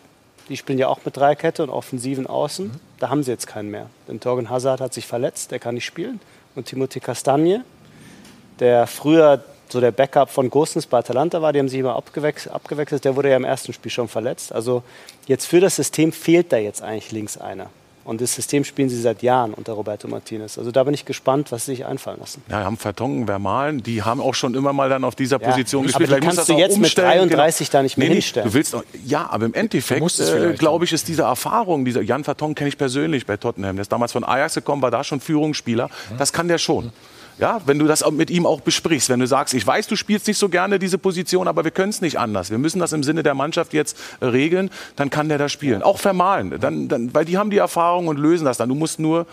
Die 0.49 0.57
spielen 0.57 0.77
ja 0.77 0.90
auch 0.90 0.99
mit 1.06 1.15
Dreikette 1.15 1.64
und 1.64 1.69
offensiven 1.69 2.27
Außen. 2.27 2.72
Da 2.99 3.10
haben 3.10 3.23
sie 3.23 3.31
jetzt 3.31 3.48
keinen 3.48 3.72
mehr. 3.72 3.90
Denn 4.07 4.19
Torgen 4.19 4.49
Hazard 4.49 4.81
hat 4.81 4.94
sich 4.94 5.07
verletzt, 5.07 5.52
der 5.52 5.60
kann 5.60 5.76
nicht 5.76 5.85
spielen. 5.85 6.19
Und 6.56 6.65
Timothy 6.65 6.99
Castagne, 6.99 7.64
der 8.60 8.85
früher 8.88 9.44
so 9.69 9.80
der 9.80 9.91
Backup 9.91 10.30
von 10.30 10.49
Gosens 10.49 10.85
bei 10.85 10.99
Atalanta 10.99 11.41
war, 11.41 11.53
die 11.53 11.60
haben 11.60 11.69
sich 11.69 11.80
immer 11.80 11.95
abgewechselt, 11.95 12.53
abgewechselt, 12.53 13.06
der 13.06 13.15
wurde 13.15 13.30
ja 13.30 13.38
im 13.38 13.45
ersten 13.45 13.72
Spiel 13.73 13.91
schon 13.91 14.10
verletzt. 14.10 14.53
Also 14.53 14.84
jetzt 15.26 15.45
für 15.45 15.61
das 15.61 15.77
System 15.77 16.11
fehlt 16.11 16.52
da 16.52 16.57
jetzt 16.57 16.84
eigentlich 16.84 17.11
links 17.14 17.38
einer. 17.38 17.69
Und 18.05 18.19
das 18.19 18.35
System 18.35 18.63
spielen 18.63 18.89
sie 18.89 18.99
seit 18.99 19.21
Jahren 19.23 19.53
unter 19.53 19.73
Roberto 19.73 20.07
Martinez. 20.07 20.57
Also 20.57 20.71
da 20.71 20.84
bin 20.84 20.93
ich 20.93 21.05
gespannt, 21.05 21.51
was 21.51 21.65
sie 21.65 21.71
sich 21.75 21.85
einfallen 21.85 22.19
lassen. 22.19 22.43
Ja, 22.49 22.63
haben 22.63 22.77
Vertongen, 22.77 23.25
Vermalen, 23.27 23.81
die 23.81 24.03
haben 24.03 24.19
auch 24.19 24.34
schon 24.34 24.55
immer 24.55 24.73
mal 24.73 24.89
dann 24.89 25.03
auf 25.03 25.15
dieser 25.15 25.39
Ja, 25.39 25.49
Position 25.49 25.84
aber 25.84 25.99
gespielt. 25.99 26.09
muss 26.09 26.19
kannst 26.19 26.38
das 26.39 26.47
du 26.47 26.57
jetzt 26.57 26.75
mit 26.77 26.85
umstellen, 26.85 27.30
33 27.30 27.69
da 27.69 27.81
nicht 27.81 27.97
mehr 27.97 28.07
nee, 28.07 28.09
nee, 28.09 28.15
hinstellen. 28.15 28.47
Du 28.49 28.53
willst 28.53 28.75
auch, 28.75 28.84
ja, 29.05 29.30
aber 29.30 29.45
im 29.45 29.53
Endeffekt, 29.53 30.19
äh, 30.19 30.53
glaube 30.53 30.85
ich, 30.85 30.91
ist 30.93 31.07
diese 31.07 31.23
Erfahrung, 31.23 31.85
dieser 31.85 32.01
Jan 32.01 32.23
Vertongen 32.23 32.55
kenne 32.55 32.67
ich 32.67 32.77
persönlich 32.77 33.25
bei 33.25 33.38
Tottenham. 33.38 33.75
Der 33.77 33.84
ist 33.84 33.91
damals 33.91 34.11
von 34.11 34.23
Ajax 34.23 34.55
gekommen, 34.55 34.81
war 34.81 34.91
da 34.91 35.03
schon 35.03 35.19
Führungsspieler. 35.19 35.89
Das 36.17 36.34
kann 36.34 36.47
der 36.47 36.57
schon. 36.57 36.91
Ja, 37.39 37.61
wenn 37.65 37.80
du 37.80 37.88
das 37.88 38.03
auch 38.03 38.11
mit 38.11 38.30
ihm 38.30 38.45
auch 38.45 38.61
besprichst, 38.61 39.10
wenn 39.10 39.19
du 39.19 39.27
sagst, 39.27 39.53
ich 39.53 39.65
weiß, 39.65 39.88
du 39.88 39.95
spielst 39.95 40.27
nicht 40.27 40.38
so 40.38 40.49
gerne 40.49 40.77
diese 40.80 40.97
Position, 40.97 41.47
aber 41.47 41.64
wir 41.64 41.72
können 41.72 41.89
es 41.89 42.01
nicht 42.01 42.19
anders. 42.19 42.51
Wir 42.51 42.57
müssen 42.57 42.80
das 42.80 42.93
im 42.93 43.03
Sinne 43.03 43.23
der 43.23 43.34
Mannschaft 43.34 43.73
jetzt 43.73 43.97
äh, 44.19 44.26
regeln, 44.26 44.69
dann 44.95 45.10
kann 45.10 45.30
der 45.30 45.38
da 45.38 45.49
spielen. 45.49 45.81
Auch 45.81 45.99
vermalen, 45.99 46.60
dann, 46.60 46.88
dann, 46.88 47.14
weil 47.14 47.26
die 47.26 47.38
haben 47.38 47.49
die 47.49 47.57
Erfahrung 47.57 48.07
und 48.07 48.18
lösen 48.18 48.45
das 48.45 48.57
dann. 48.57 48.69
Du 48.69 48.76
musst 48.76 48.99
nur 48.99 49.26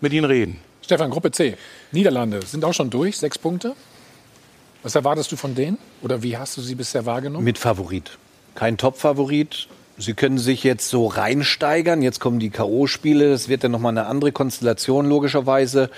mit 0.00 0.12
ihnen 0.12 0.26
reden. 0.26 0.60
Stefan, 0.82 1.10
Gruppe 1.10 1.30
C. 1.30 1.56
Niederlande 1.92 2.40
sind 2.44 2.64
auch 2.64 2.74
schon 2.74 2.90
durch, 2.90 3.18
sechs 3.18 3.38
Punkte. 3.38 3.74
Was 4.82 4.94
erwartest 4.94 5.32
du 5.32 5.36
von 5.36 5.54
denen? 5.54 5.78
Oder 6.02 6.22
wie 6.22 6.36
hast 6.36 6.56
du 6.56 6.60
sie 6.60 6.74
bisher 6.74 7.04
wahrgenommen? 7.04 7.44
Mit 7.44 7.58
Favorit. 7.58 8.16
Kein 8.54 8.76
Top-Favorit. 8.76 9.68
Sie 9.98 10.14
können 10.14 10.38
sich 10.38 10.62
jetzt 10.62 10.88
so 10.88 11.06
reinsteigern. 11.06 12.02
Jetzt 12.02 12.20
kommen 12.20 12.38
die 12.38 12.50
K.O.-Spiele. 12.50 13.30
Das 13.30 13.48
wird 13.48 13.64
dann 13.64 13.72
nochmal 13.72 13.90
eine 13.90 14.06
andere 14.06 14.30
Konstellation, 14.30 15.06
logischerweise. 15.06 15.90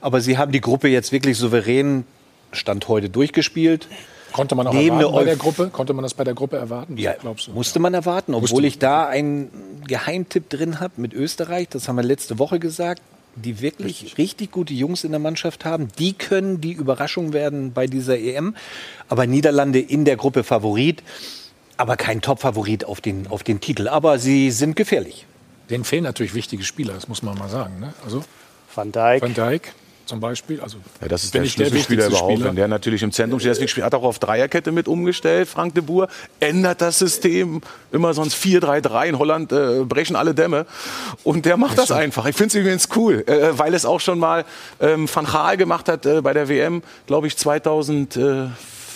Aber 0.00 0.20
Sie 0.20 0.38
haben 0.38 0.52
die 0.52 0.60
Gruppe 0.60 0.88
jetzt 0.88 1.12
wirklich 1.12 1.36
souverän, 1.38 2.04
Stand 2.52 2.88
heute, 2.88 3.10
durchgespielt. 3.10 3.88
Konnte 4.32 4.54
man 4.54 4.66
auch 4.66 4.72
Neben 4.72 4.96
erwarten 4.96 5.14
bei 5.14 5.24
der 5.24 5.36
Gruppe? 5.36 5.70
Konnte 5.72 5.94
man 5.94 6.02
das 6.02 6.14
bei 6.14 6.24
der 6.24 6.34
Gruppe 6.34 6.56
erwarten? 6.56 6.96
Ja, 6.96 7.14
glaubst 7.14 7.48
du? 7.48 7.52
musste 7.52 7.78
man 7.78 7.94
erwarten, 7.94 8.34
obwohl 8.34 8.64
ich 8.64 8.78
da 8.78 9.06
einen 9.06 9.50
Geheimtipp 9.86 10.50
drin 10.50 10.80
habe 10.80 10.94
mit 10.96 11.14
Österreich. 11.14 11.68
Das 11.70 11.88
haben 11.88 11.96
wir 11.96 12.02
letzte 12.02 12.38
Woche 12.38 12.58
gesagt. 12.58 13.02
Die 13.36 13.60
wirklich 13.60 14.18
richtig. 14.18 14.50
gute 14.50 14.74
Jungs 14.74 15.04
in 15.04 15.12
der 15.12 15.20
Mannschaft 15.20 15.64
haben. 15.64 15.88
Die 15.98 16.12
können 16.12 16.60
die 16.60 16.72
Überraschung 16.72 17.32
werden 17.32 17.72
bei 17.72 17.86
dieser 17.86 18.18
EM. 18.18 18.56
Aber 19.08 19.26
Niederlande 19.26 19.78
in 19.80 20.04
der 20.04 20.16
Gruppe 20.16 20.42
Favorit. 20.42 21.02
Aber 21.76 21.96
kein 21.96 22.20
Top-Favorit 22.20 22.84
auf 22.84 23.00
den, 23.00 23.28
auf 23.28 23.44
den 23.44 23.60
Titel. 23.60 23.86
Aber 23.86 24.18
sie 24.18 24.50
sind 24.50 24.74
gefährlich. 24.74 25.26
Denen 25.70 25.84
fehlen 25.84 26.02
natürlich 26.02 26.34
wichtige 26.34 26.64
Spieler, 26.64 26.94
das 26.94 27.06
muss 27.06 27.22
man 27.22 27.38
mal 27.38 27.48
sagen. 27.48 27.78
Ne? 27.78 27.92
Also 28.04 28.24
Van 28.74 28.90
Dijk. 28.90 29.22
Van 29.22 29.34
Dijk 29.34 29.72
zum 30.08 30.20
Beispiel. 30.20 30.60
Also 30.60 30.78
Ja, 31.00 31.08
das 31.08 31.24
ist 31.24 31.34
der 31.34 31.44
Schlüsselspieler 31.44 32.06
überhaupt, 32.06 32.32
Spieler. 32.32 32.48
wenn 32.48 32.56
der 32.56 32.66
natürlich 32.68 33.02
im 33.02 33.12
Zentrum 33.12 33.38
steht. 33.38 33.60
Deswegen 33.60 33.84
hat 33.84 33.92
er 33.92 33.98
auch 34.00 34.04
auf 34.04 34.18
Dreierkette 34.18 34.72
mit 34.72 34.88
umgestellt, 34.88 35.48
Frank 35.48 35.74
de 35.74 35.82
Boer. 35.82 36.08
Ändert 36.40 36.80
das 36.80 36.98
System, 36.98 37.60
immer 37.92 38.14
sonst 38.14 38.34
4-3-3. 38.42 39.06
In 39.06 39.18
Holland 39.18 39.52
äh, 39.52 39.84
brechen 39.84 40.16
alle 40.16 40.34
Dämme. 40.34 40.66
Und 41.22 41.44
der 41.44 41.56
macht 41.56 41.78
das 41.78 41.92
einfach. 41.92 42.26
Ich 42.26 42.36
finde 42.36 42.48
es 42.48 42.54
übrigens 42.54 42.88
cool, 42.96 43.22
äh, 43.26 43.56
weil 43.58 43.74
es 43.74 43.84
auch 43.84 44.00
schon 44.00 44.18
mal 44.18 44.44
ähm, 44.80 45.08
Van 45.12 45.26
Gaal 45.26 45.56
gemacht 45.56 45.88
hat 45.88 46.06
äh, 46.06 46.20
bei 46.22 46.32
der 46.32 46.48
WM, 46.48 46.82
glaube 47.06 47.26
ich, 47.26 47.36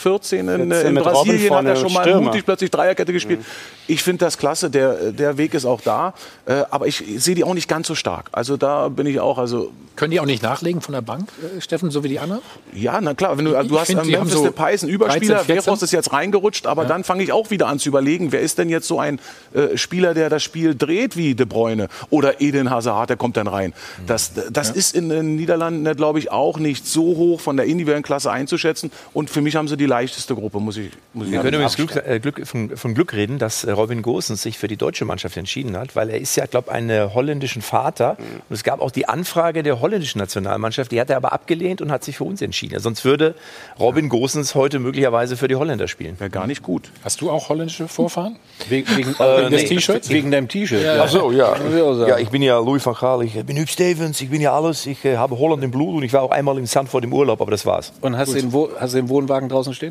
2014 0.03 0.49
in, 0.49 0.71
äh, 0.71 0.75
14 0.75 0.91
in 0.91 0.97
Robben 0.99 1.13
Brasilien 1.13 1.55
hat 1.55 1.67
er 1.67 1.77
schon 1.77 1.93
mal 1.93 2.03
Stürmer. 2.03 2.21
mutig 2.23 2.45
plötzlich 2.45 2.71
Dreierkette 2.71 3.13
gespielt. 3.13 3.41
Ich 3.87 4.03
finde 4.03 4.25
das 4.25 4.39
klasse, 4.39 4.71
der, 4.71 5.13
der 5.13 5.39
Weg 5.39 5.55
ist 5.55 5.65
auch 5.65 5.81
da. 5.81 6.15
Äh, 6.47 6.63
aber 6.71 6.87
ich 6.87 7.03
sehe 7.17 7.35
die 7.35 7.45
auch 7.45 7.55
nicht 7.55 7.69
ganz 7.69 7.87
so 7.87 7.95
stark. 7.95 8.29
Also 8.33 8.57
da 8.57 8.89
bin 8.89 9.07
ich 9.07 9.21
auch, 9.21 9.39
also 9.39 9.73
Können 9.97 10.11
die 10.11 10.21
auch 10.21 10.27
nicht 10.27 10.43
nachlegen 10.43 10.81
von 10.81 10.93
der 10.95 11.03
Bank, 11.03 11.29
äh, 11.57 11.61
Steffen, 11.61 11.91
so 11.91 12.03
wie 12.05 12.09
die 12.09 12.19
anderen? 12.19 12.43
ja, 12.75 13.01
na 13.01 13.15
klar, 13.15 13.37
wenn 13.39 13.45
du, 13.45 13.59
Ich 13.61 13.69
du 13.69 13.79
hast 13.79 13.89
find, 13.89 14.01
haben 14.01 14.11
Memphis 14.11 14.33
so 14.33 14.45
Depay 14.45 14.75
ist 14.75 14.83
ein 14.85 14.89
Überspieler, 14.89 15.37
13, 15.37 15.47
14. 15.47 15.65
Weghorst 15.67 15.83
ist 15.83 15.93
jetzt 15.93 16.13
reingerutscht, 16.13 16.67
aber 16.67 16.85
dann 16.85 17.05
fange 17.05 17.23
ich 17.23 17.33
auch 17.33 17.51
wieder 17.51 17.67
an 17.67 17.79
zu 17.79 17.89
überlegen, 17.89 18.33
wer 18.33 18.41
ist 18.41 18.59
denn 18.59 18.69
jetzt 18.69 18.89
so 18.89 18.99
ein 18.99 19.21
äh, 19.55 19.77
Spieler, 19.77 20.15
der 20.15 20.31
das 20.31 20.43
Spiel 20.43 20.75
dreht 20.75 21.17
wie 21.17 21.35
De 21.35 21.47
Bruyne 21.47 21.89
oder 22.11 22.41
Eden 22.41 22.71
Hazard, 22.71 23.11
der 23.11 23.17
kommt 23.17 23.37
dann 23.37 23.47
rein. 23.47 23.75
Das, 24.07 24.33
das 24.51 24.71
ist 24.71 24.95
in 24.95 25.09
den 25.09 25.37
Niederlanden, 25.37 25.95
glaube 25.97 26.19
ich, 26.19 26.31
auch 26.31 26.59
nicht 26.59 26.87
so 26.87 27.03
hoch 27.03 27.41
von 27.41 27.57
der 27.57 27.67
individuellen 27.67 28.03
Klasse 28.03 28.31
einzuschätzen 28.31 28.91
und 29.13 29.31
für 29.31 29.41
mich 29.41 29.57
haben 29.57 29.69
sie 29.69 29.77
die 29.77 29.87
leichteste 29.93 30.35
Gruppe, 30.35 30.59
muss 30.59 30.79
ich, 30.79 30.91
muss 31.13 31.27
ich 31.27 31.33
Wir 31.33 31.41
können 31.41 31.55
übrigens. 31.55 31.77
Glück, 31.77 31.95
äh, 31.97 32.19
Glück, 32.19 32.47
von, 32.47 32.75
von 32.77 32.95
Glück 32.95 33.13
reden, 33.13 33.39
dass 33.39 33.65
äh, 33.65 33.73
Robin 33.73 34.01
Gosens 34.01 34.41
sich 34.43 34.59
für 34.59 34.67
die 34.67 34.79
deutsche 34.79 35.05
Mannschaft 35.05 35.37
entschieden 35.37 35.77
hat, 35.77 35.95
weil 35.95 36.09
er 36.09 36.19
ist 36.19 36.35
ja, 36.37 36.47
glaube 36.47 36.69
ich, 36.71 36.75
ein 36.75 36.89
äh, 36.89 37.09
holländischen 37.13 37.61
Vater. 37.61 38.17
Und 38.49 38.55
es 38.55 38.65
gab 38.65 38.81
auch 38.81 38.91
die 38.91 39.07
Anfrage 39.07 39.63
der 39.63 39.81
holländischen 39.81 40.19
Nationalmannschaft, 40.19 40.93
die 40.93 41.01
hat 41.01 41.11
er 41.11 41.19
aber 41.19 41.33
abgelehnt 41.33 41.83
und 41.83 41.93
hat 41.93 42.05
sich 42.05 42.17
für 42.17 42.25
uns 42.25 42.41
entschieden. 42.41 42.79
Sonst 42.81 43.05
würde 43.05 43.35
Robin 43.79 44.09
Gosens 44.09 44.55
heute 44.55 44.79
möglicherweise 44.79 45.37
für 45.37 45.49
die 45.49 45.57
Holländer 45.57 45.89
spielen. 45.89 46.19
Wäre 46.19 46.31
gar 46.31 46.47
nicht 46.47 46.63
gut. 46.63 46.91
Hast 47.05 47.21
du 47.21 47.31
auch 47.31 47.51
holländische 47.51 47.87
Vorfahren? 47.87 48.37
Wegen, 48.71 48.97
wegen, 48.97 49.15
Äh, 49.19 49.51
des 49.51 49.63
nee. 49.63 49.69
T-Shirts? 49.69 50.09
wegen 50.09 50.31
deinem 50.31 50.49
T-Shirt. 50.49 50.87
Ach 50.99 51.09
so, 51.09 51.31
ja. 51.33 51.55
Muss 51.63 51.75
ich 51.75 51.83
auch 51.83 51.95
sagen. 51.95 52.09
Ja, 52.09 52.19
ich 52.19 52.31
bin 52.31 52.41
ja 52.41 52.59
Louis 52.59 52.85
van 52.87 52.95
Gaal, 52.95 53.23
ich 53.25 53.35
bin 53.45 53.59
Huub 53.59 53.69
Stevens, 53.69 54.21
ich 54.21 54.31
bin 54.31 54.41
ja 54.41 54.55
alles. 54.55 54.87
Ich 54.87 55.05
äh, 55.05 55.17
habe 55.17 55.39
Holland 55.39 55.63
im 55.63 55.71
Blut 55.71 55.97
und 55.97 56.03
ich 56.03 56.13
war 56.15 56.23
auch 56.23 56.31
einmal 56.31 56.57
in 56.59 56.67
Sandford 56.67 57.05
im 57.05 57.13
Urlaub, 57.13 57.41
aber 57.43 57.51
das 57.51 57.67
war's. 57.67 57.93
Und 58.01 58.17
hast 58.17 58.33
du, 58.33 58.39
den 58.41 58.53
Wo 58.53 58.71
hast 58.79 58.95
du 58.95 58.99
den 58.99 59.09
Wohnwagen 59.09 59.49
draußen 59.49 59.75
stehen? 59.75 59.82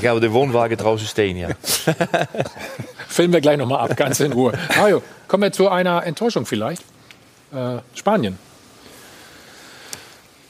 Ich 0.00 0.06
habe 0.06 0.20
den 0.20 0.32
Wohnwagen 0.32 0.76
draußen 0.76 1.06
stehen, 1.06 1.36
ja. 1.36 1.48
Filmen 3.08 3.32
wir 3.32 3.40
gleich 3.40 3.56
nochmal 3.56 3.80
ab, 3.80 3.96
ganz 3.96 4.20
in 4.20 4.32
Ruhe. 4.32 4.52
Mario, 4.76 5.02
kommen 5.28 5.44
wir 5.44 5.52
zu 5.52 5.68
einer 5.68 6.04
Enttäuschung 6.04 6.44
vielleicht. 6.44 6.82
Äh, 7.52 7.78
Spanien. 7.94 8.38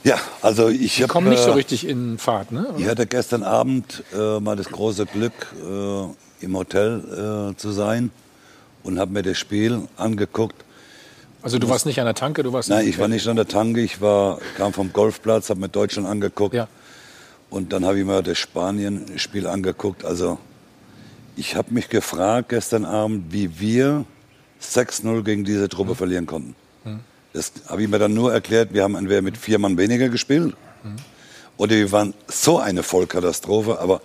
Ja, 0.03 0.19
also 0.41 0.69
ich 0.69 0.97
Die 0.97 1.03
habe 1.03 1.13
kommen 1.13 1.29
nicht 1.29 1.43
so 1.43 1.51
äh, 1.51 1.55
richtig 1.55 1.87
in 1.87 2.19
Fahrt, 2.19 2.53
ne? 2.53 2.67
Ich 2.79 2.87
hatte 2.87 3.07
gestern 3.07 3.43
Abend 3.43 4.05
äh, 4.17 4.39
mal 4.41 4.57
das 4.57 4.69
große 4.69 5.07
Glück, 5.07 5.33
äh, 5.63 6.45
im 6.45 6.57
Hotel 6.57 7.53
äh, 7.53 7.57
zu 7.57 7.73
sein 7.73 8.11
und 8.83 8.99
habe 8.99 9.13
mir 9.13 9.23
das 9.23 9.37
Spiel 9.39 9.83
angeguckt. 9.97 10.65
Also 11.43 11.59
du 11.59 11.69
warst 11.69 11.87
nicht 11.87 11.99
an 12.01 12.07
der 12.07 12.15
Tanke, 12.15 12.43
du 12.43 12.53
warst 12.53 12.69
Nein, 12.69 12.89
ich 12.89 12.99
war 12.99 13.09
nicht 13.09 13.27
an 13.29 13.37
der 13.37 13.47
Tanke, 13.49 13.81
ich 13.81 14.01
war, 14.01 14.39
kam 14.57 14.73
vom 14.73 14.93
Golfplatz, 14.93 15.51
habe 15.51 15.61
mir 15.61 15.69
Deutschland 15.69 16.09
angeguckt. 16.09 16.55
Ja. 16.55 16.69
Und 17.51 17.73
dann 17.73 17.85
habe 17.85 17.99
ich 17.99 18.05
mir 18.05 18.23
das 18.23 18.39
Spanien-Spiel 18.39 19.47
angeguckt. 19.47 20.05
Also 20.05 20.39
ich 21.37 21.55
habe 21.57 21.73
mich 21.73 21.89
gefragt 21.89 22.49
gestern 22.51 22.85
Abend, 22.85 23.33
wie 23.33 23.61
wir 23.61 24.05
6-0 24.61 25.23
gegen 25.23 25.45
diese 25.45 25.69
Truppe 25.69 25.93
Mhm. 25.93 25.97
verlieren 25.97 26.27
konnten. 26.27 26.55
Das 27.33 27.53
habe 27.69 27.83
ich 27.83 27.89
mir 27.89 27.99
dann 27.99 28.15
nur 28.15 28.33
erklärt, 28.33 28.73
wir 28.73 28.83
haben 28.83 28.95
entweder 28.95 29.21
mit 29.21 29.37
vier 29.37 29.59
Mann 29.59 29.77
weniger 29.77 30.09
gespielt 30.09 30.55
oder 31.59 31.77
wir 31.77 31.93
waren 31.93 32.15
so 32.29 32.59
eine 32.59 32.83
Vollkatastrophe. 32.83 33.79
Aber 33.79 34.01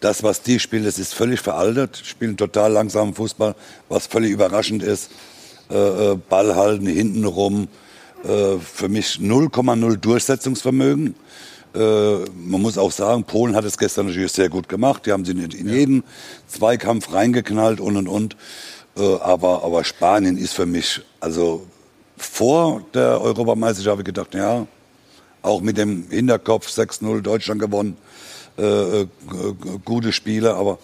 das, 0.00 0.22
was 0.22 0.42
die 0.42 0.60
spielen, 0.60 0.84
das 0.84 0.98
ist 0.98 1.14
völlig 1.14 1.40
veraltet. 1.40 1.96
Spielen 2.04 2.36
total 2.36 2.72
langsamen 2.72 3.14
Fußball, 3.14 3.54
was 3.88 4.06
völlig 4.06 4.32
überraschend 4.32 4.82
ist. 4.82 5.10
Äh, 5.70 6.12
äh, 6.12 6.16
Ball 6.28 6.54
halten, 6.56 6.86
hinten 6.86 7.24
rum. 7.24 7.68
Äh, 8.22 8.58
für 8.58 8.90
mich 8.90 9.18
0,0 9.18 9.96
Durchsetzungsvermögen. 9.96 11.14
Äh, 11.74 11.78
man 11.78 12.62
muss 12.62 12.78
auch 12.78 12.92
sagen, 12.92 13.24
Polen 13.24 13.56
hat 13.56 13.64
es 13.64 13.78
gestern 13.78 14.06
natürlich 14.06 14.32
sehr 14.32 14.48
gut 14.48 14.68
gemacht. 14.68 15.06
Die 15.06 15.12
haben 15.12 15.24
sie 15.24 15.32
in, 15.32 15.50
in 15.50 15.68
jeden 15.68 16.04
Zweikampf 16.46 17.12
reingeknallt 17.12 17.80
und 17.80 17.96
und 17.96 18.08
und. 18.08 18.36
Äh, 18.96 19.16
aber, 19.16 19.64
aber 19.64 19.84
Spanien 19.84 20.36
ist 20.36 20.54
für 20.54 20.66
mich, 20.66 21.00
also 21.20 21.66
vor 22.16 22.82
der 22.94 23.20
Europameisterschaft 23.20 23.90
habe 23.90 24.02
ich 24.02 24.06
gedacht, 24.06 24.34
ja, 24.34 24.66
auch 25.42 25.60
mit 25.60 25.76
dem 25.76 26.06
Hinterkopf 26.10 26.68
6-0 26.68 27.20
Deutschland 27.20 27.60
gewonnen, 27.60 27.96
äh, 28.56 29.02
äh, 29.02 29.06
gute 29.84 30.12
Spiele, 30.12 30.54
aber 30.54 30.78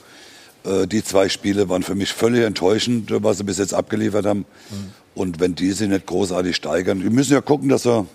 äh, 0.65 0.87
die 0.87 1.05
zwei 1.05 1.29
Spiele 1.29 1.69
waren 1.69 1.83
für 1.83 1.95
mich 1.95 2.13
völlig 2.13 2.45
enttäuschend, 2.45 3.11
was 3.23 3.39
sie 3.39 3.45
bis 3.45 3.59
jetzt 3.59 3.75
abgeliefert 3.75 4.27
haben. 4.27 4.41
Mhm. 4.41 4.93
Und 5.15 5.41
wenn 5.41 5.55
die 5.55 5.71
sich 5.71 5.89
nicht 5.89 6.07
großartig 6.07 6.57
steigern, 6.57 7.03
wir 7.03 7.11
müssen 7.11 7.33
ja 7.33 7.41
gucken, 7.41 7.69
dass 7.69 7.85
sie, 7.85 8.07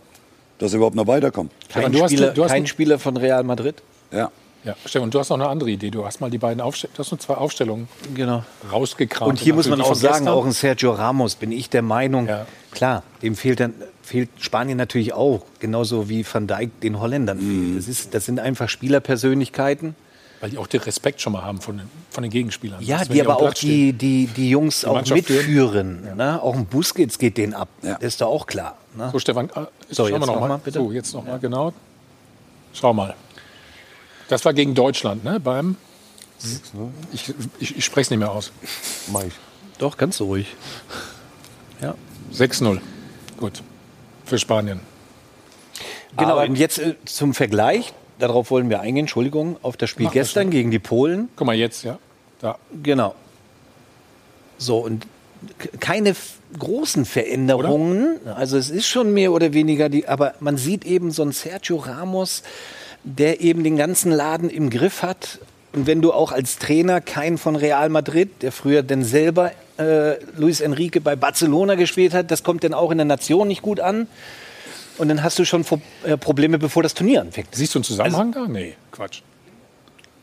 dass 0.60 0.72
sie 0.72 0.78
überhaupt 0.78 0.96
noch 0.96 1.08
weiterkommen. 1.08 1.52
Kein, 1.70 1.92
du 1.92 2.02
hast- 2.04 2.12
Spieler, 2.12 2.32
du 2.32 2.44
hast- 2.44 2.52
kein 2.52 2.68
Spieler 2.68 3.00
von 3.00 3.18
Real 3.18 3.44
Madrid? 3.44 3.76
Ja. 4.12 4.32
Ja, 4.64 4.76
Stefan, 4.84 5.12
du 5.12 5.20
hast 5.20 5.30
noch 5.30 5.38
eine 5.38 5.48
andere 5.48 5.70
Idee. 5.70 5.92
Du 5.92 6.04
hast 6.06 6.22
mal 6.22 6.32
die 6.32 6.40
beiden 6.40 6.60
Aufstellungen, 6.60 6.96
du 6.96 7.04
hast 7.04 7.12
nur 7.12 7.20
zwei 7.20 7.36
Aufstellungen 7.36 7.88
genau. 8.16 8.44
rausgekramt. 8.72 9.30
Und 9.30 9.40
hier 9.40 9.54
muss 9.54 9.68
man 9.70 9.80
auch 9.80 9.94
sagen, 9.94 10.14
gestern- 10.26 10.28
auch 10.34 10.44
ein 10.44 10.54
Sergio 10.54 10.92
Ramos 10.92 11.36
bin 11.36 11.52
ich 11.52 11.70
der 11.70 11.84
Meinung, 11.84 12.28
klar, 12.72 13.04
dem 13.22 13.36
fehlt 13.36 13.60
dann 13.60 13.74
fehlt 14.02 14.30
Spanien 14.40 14.78
natürlich 14.78 15.14
auch, 15.14 15.42
genauso 15.60 16.10
wie 16.10 16.26
Van 16.32 16.48
Dijk 16.48 16.80
den 16.82 17.00
Holländern 17.00 17.40
fehlt. 17.40 17.78
Das, 17.78 17.88
ist, 17.88 18.14
das 18.16 18.26
sind 18.26 18.40
einfach 18.40 18.68
Spielerpersönlichkeiten. 18.70 19.96
Weil 20.42 20.50
die 20.50 20.58
auch 20.58 20.68
den 20.68 20.82
Respekt 20.82 21.22
schon 21.22 21.34
mal 21.34 21.44
haben 21.44 21.62
von 21.62 21.78
den, 21.78 21.88
von 22.10 22.22
den 22.24 22.32
Gegenspielern. 22.32 22.82
Ja, 22.82 23.04
die 23.06 23.22
aber 23.22 23.38
auch 23.38 23.54
die, 23.54 23.94
die, 23.94 24.28
die 24.28 24.50
Jungs 24.50 24.82
Die 24.82 24.88
auch 24.88 25.06
mitführen. 25.08 26.16
Ne? 26.18 26.42
Auch 26.42 26.56
ein 26.56 26.66
Busquets 26.66 27.18
geht 27.20 27.38
den 27.38 27.54
ab. 27.54 27.70
Das 27.82 27.98
ist 28.02 28.22
doch 28.22 28.28
auch 28.28 28.46
klar. 28.46 28.78
Ne? 28.96 29.10
So, 29.12 29.20
Stefan, 29.20 29.50
äh, 29.50 29.66
So, 29.90 30.04
schauen 30.08 30.14
jetzt 30.14 30.22
wir 30.22 30.26
noch 30.28 30.40
noch 30.40 30.48
mal. 30.48 30.72
So, 30.72 30.92
jetzt 30.92 31.14
noch 31.14 31.26
mal 31.26 31.40
genau. 31.40 31.74
Schau 32.74 32.94
mal. 32.94 33.16
Das 34.28 34.44
war 34.46 34.54
gegen 34.54 34.74
Deutschland, 34.74 35.24
ne? 35.24 35.40
Beim. 35.40 35.78
Ich, 37.14 37.34
ich, 37.60 37.78
ich 37.78 37.86
spreche 37.86 38.02
es 38.06 38.10
nicht 38.10 38.20
mehr 38.20 38.32
aus. 38.32 38.52
Mach 39.12 39.24
ich. 39.24 39.34
Doch, 39.78 39.98
ganz 39.98 40.20
ruhig. 40.22 40.56
Ja. 41.82 41.96
6-0. 42.34 42.80
Gut. 43.38 43.62
Für 44.26 44.40
Spanien. 44.40 44.80
Genau, 46.18 46.42
und 46.42 46.56
jetzt 46.56 46.80
äh, 46.80 46.96
zum 47.06 47.34
Vergleich, 47.34 47.94
darauf 48.20 48.50
wollen 48.52 48.70
wir 48.70 48.80
eingehen, 48.80 49.04
Entschuldigung, 49.04 49.58
auf 49.62 49.78
das 49.78 49.90
Spiel 49.90 50.06
Mach 50.06 50.14
das 50.14 50.28
gestern 50.28 50.44
schon. 50.44 50.52
gegen 50.52 50.72
die 50.72 50.80
Polen. 50.80 51.30
Guck 51.36 51.48
mal 51.48 51.56
jetzt, 51.56 51.84
ja. 51.84 52.00
Da. 52.40 52.58
Genau. 52.84 53.16
So, 54.58 54.78
und 54.80 55.06
keine 55.80 56.16
großen 56.58 57.06
Veränderungen. 57.06 58.20
Also 58.26 58.58
es 58.58 58.70
ist 58.70 58.88
schon 58.88 59.14
mehr 59.14 59.32
oder 59.32 59.54
weniger 59.54 59.90
die, 59.90 60.08
aber 60.08 60.36
man 60.40 60.58
sieht 60.58 60.86
eben 60.86 61.12
so 61.12 61.22
einen 61.22 61.32
Sergio 61.32 61.78
Ramos, 61.78 62.44
der 63.04 63.42
eben 63.42 63.64
den 63.64 63.78
ganzen 63.78 64.12
Laden 64.12 64.50
im 64.50 64.70
Griff 64.70 65.04
hat. 65.04 65.40
Und 65.74 65.88
wenn 65.88 66.02
du 66.02 66.14
auch 66.14 66.32
als 66.32 66.58
Trainer 66.58 67.02
keinen 67.02 67.38
von 67.38 67.56
Real 67.56 67.90
Madrid, 67.90 68.42
der 68.42 68.52
früher 68.52 68.82
denn 68.82 69.04
selber 69.04 69.52
äh, 69.78 70.16
Luis 70.38 70.62
Enrique 70.62 71.02
bei 71.02 71.16
Barcelona 71.16 71.76
gespielt 71.76 72.14
hat, 72.14 72.32
das 72.32 72.44
kommt 72.44 72.64
dann 72.64 72.74
auch 72.74 72.92
in 72.92 72.98
der 72.98 73.06
Nation 73.06 73.48
nicht 73.48 73.62
gut 73.62 73.80
an. 73.80 74.08
Und 74.98 75.10
dann 75.10 75.24
hast 75.24 75.38
du 75.38 75.46
schon 75.46 75.66
äh, 76.06 76.16
Probleme, 76.16 76.58
bevor 76.58 76.82
das 76.82 76.94
Turnier 76.94 77.22
anfängt. 77.22 77.50
Siehst 77.52 77.76
du 77.76 77.80
einen 77.80 77.84
Zusammenhang 77.84 78.32
da? 78.32 78.48
Nee, 78.48 78.76
Quatsch. 78.92 79.22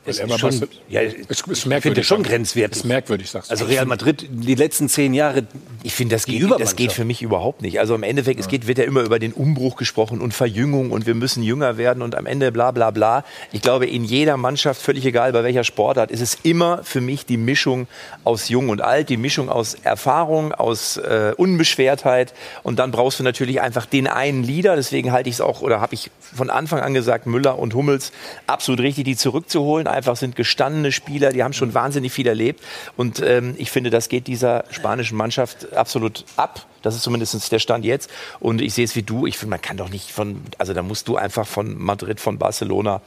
Es 0.05 0.19
ist 0.19 0.41
schon, 0.41 0.69
ja, 0.89 1.01
es 1.03 1.15
ist 1.15 1.31
ich 1.31 1.83
finde 1.83 2.03
schon 2.03 2.19
sagst 2.19 2.27
du. 2.27 2.31
grenzwertig. 2.31 2.79
Ist 2.79 2.85
merkwürdig, 2.85 3.31
sagst 3.31 3.51
du. 3.51 3.53
Also 3.53 3.67
Real 3.67 3.87
Madrid 3.87 4.27
die 4.29 4.57
letzten 4.57 4.89
zehn 4.89 5.15
Jahre. 5.15 5.47
Ich 5.85 5.95
finde, 5.95 6.17
das, 6.17 6.27
geht, 6.27 6.43
das 6.59 6.75
geht 6.75 6.93
für 6.93 7.05
mich 7.05 7.23
überhaupt 7.23 7.63
nicht. 7.63 7.79
Also 7.79 7.95
im 7.95 8.03
Endeffekt, 8.03 8.41
es 8.41 8.49
geht, 8.49 8.67
wird 8.67 8.79
ja 8.79 8.85
immer 8.85 9.03
über 9.03 9.21
den 9.21 9.33
Umbruch 9.33 9.77
gesprochen 9.77 10.21
und 10.21 10.35
Verjüngung 10.35 10.91
und 10.91 11.07
wir 11.07 11.15
müssen 11.15 11.43
jünger 11.43 11.77
werden 11.77 12.03
und 12.03 12.17
am 12.17 12.27
Ende 12.27 12.51
bla 12.51 12.73
bla 12.73 12.91
bla. 12.91 13.25
Ich 13.53 13.63
glaube, 13.63 13.87
in 13.87 14.03
jeder 14.05 14.37
Mannschaft, 14.37 14.83
völlig 14.83 15.07
egal 15.07 15.33
bei 15.33 15.45
welcher 15.45 15.63
Sportart, 15.63 16.11
ist 16.11 16.21
es 16.21 16.39
immer 16.43 16.83
für 16.83 17.01
mich 17.01 17.25
die 17.25 17.37
Mischung 17.37 17.87
aus 18.25 18.49
Jung 18.49 18.71
und 18.71 18.81
Alt, 18.81 19.09
die 19.09 19.17
Mischung 19.17 19.49
aus 19.49 19.75
Erfahrung, 19.75 20.53
aus 20.53 20.97
äh, 20.97 21.33
Unbeschwertheit 21.37 22.35
und 22.65 22.79
dann 22.81 22.91
brauchst 22.91 23.21
du 23.21 23.23
natürlich 23.23 23.61
einfach 23.61 23.87
den 23.87 24.09
einen 24.09 24.43
Leader. 24.43 24.75
Deswegen 24.75 25.13
halte 25.13 25.29
ich 25.29 25.37
es 25.37 25.41
auch, 25.41 25.63
oder 25.63 25.81
habe 25.81 25.95
ich 25.95 26.11
von 26.21 26.51
Anfang 26.51 26.81
an 26.81 26.93
gesagt, 26.93 27.27
Müller 27.27 27.59
und 27.59 27.75
Hummels 27.75 28.11
absolut 28.47 28.81
richtig, 28.81 29.05
die 29.05 29.17
zurückzuholen. 29.17 29.87
Einfach 29.93 30.17
sind 30.17 30.37
gestandene 30.37 30.93
Spieler, 30.93 31.31
die 31.31 31.43
haben 31.43 31.53
schon 31.53 31.75
wahnsinnig 31.75 32.13
viel 32.13 32.27
erlebt. 32.27 32.61
Und 32.97 33.21
ähm, 33.21 33.55
ich 33.59 33.71
finde, 33.71 33.91
das 33.91 34.09
geht 34.09 34.27
dieser 34.27 34.65
spanischen 34.71 35.17
Mannschaft 35.17 35.73
absolut 35.75 36.25
ab. 36.37 36.67
Das 36.83 36.95
ist 36.95 37.03
zumindest 37.03 37.53
der 37.53 37.59
Stand 37.59 37.85
jetzt. 37.85 38.11
Und 38.41 38.61
ich 38.61 38.75
sehe 38.75 38.85
es 38.85 38.97
wie 38.97 39.03
du. 39.03 39.27
Ich 39.27 39.39
finde, 39.39 39.51
man 39.51 39.63
kann 39.63 39.77
doch 39.77 39.89
nicht 39.89 40.11
von, 40.11 40.43
also 40.59 40.75
da 40.75 40.83
musst 40.83 41.09
du 41.09 41.17
einfach 41.17 41.47
von 41.47 41.79
Madrid, 41.79 42.21
von 42.21 42.39
Barcelona. 42.39 43.01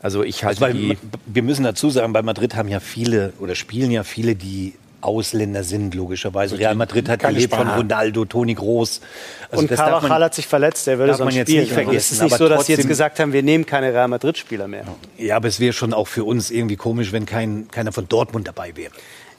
Also 0.00 0.22
ich 0.22 0.44
halte 0.44 0.60
Weil, 0.60 0.74
die. 0.74 0.98
wir 1.26 1.42
müssen 1.42 1.64
dazu 1.64 1.90
sagen, 1.90 2.12
bei 2.12 2.22
Madrid 2.22 2.54
haben 2.54 2.68
ja 2.68 2.80
viele 2.80 3.32
oder 3.40 3.54
spielen 3.54 3.90
ja 3.90 4.04
viele, 4.04 4.36
die 4.36 4.74
Ausländer 5.00 5.62
sind, 5.62 5.94
logischerweise. 5.94 6.58
Real 6.58 6.74
Madrid 6.74 7.08
hat 7.08 7.20
gelebt 7.20 7.54
von. 7.54 7.68
Ronaldo, 7.68 8.24
Toni 8.24 8.54
Groß. 8.54 9.00
Also 9.50 9.62
und 9.62 9.70
Carvajal 9.70 10.24
hat 10.24 10.34
sich 10.34 10.46
verletzt, 10.46 10.86
der 10.86 10.98
würde 10.98 11.16
man 11.22 11.34
jetzt 11.34 11.48
spielen. 11.48 11.62
nicht 11.62 11.72
Also 11.72 11.82
vergessen, 11.84 11.96
Es 11.96 12.12
ist 12.12 12.22
nicht 12.22 12.36
so, 12.36 12.48
dass 12.48 12.66
sie 12.66 12.72
jetzt 12.72 12.88
gesagt 12.88 13.20
haben, 13.20 13.32
wir 13.32 13.42
nehmen 13.42 13.64
keine 13.64 13.92
Real 13.92 14.08
Madrid-Spieler 14.08 14.66
mehr. 14.66 14.84
Ja, 15.16 15.36
aber 15.36 15.48
es 15.48 15.60
wäre 15.60 15.72
schon 15.72 15.92
auch 15.92 16.08
für 16.08 16.24
uns 16.24 16.50
irgendwie 16.50 16.76
komisch, 16.76 17.12
wenn 17.12 17.26
kein, 17.26 17.68
keiner 17.70 17.92
von 17.92 18.08
Dortmund 18.08 18.48
dabei 18.48 18.76
wäre. 18.76 18.92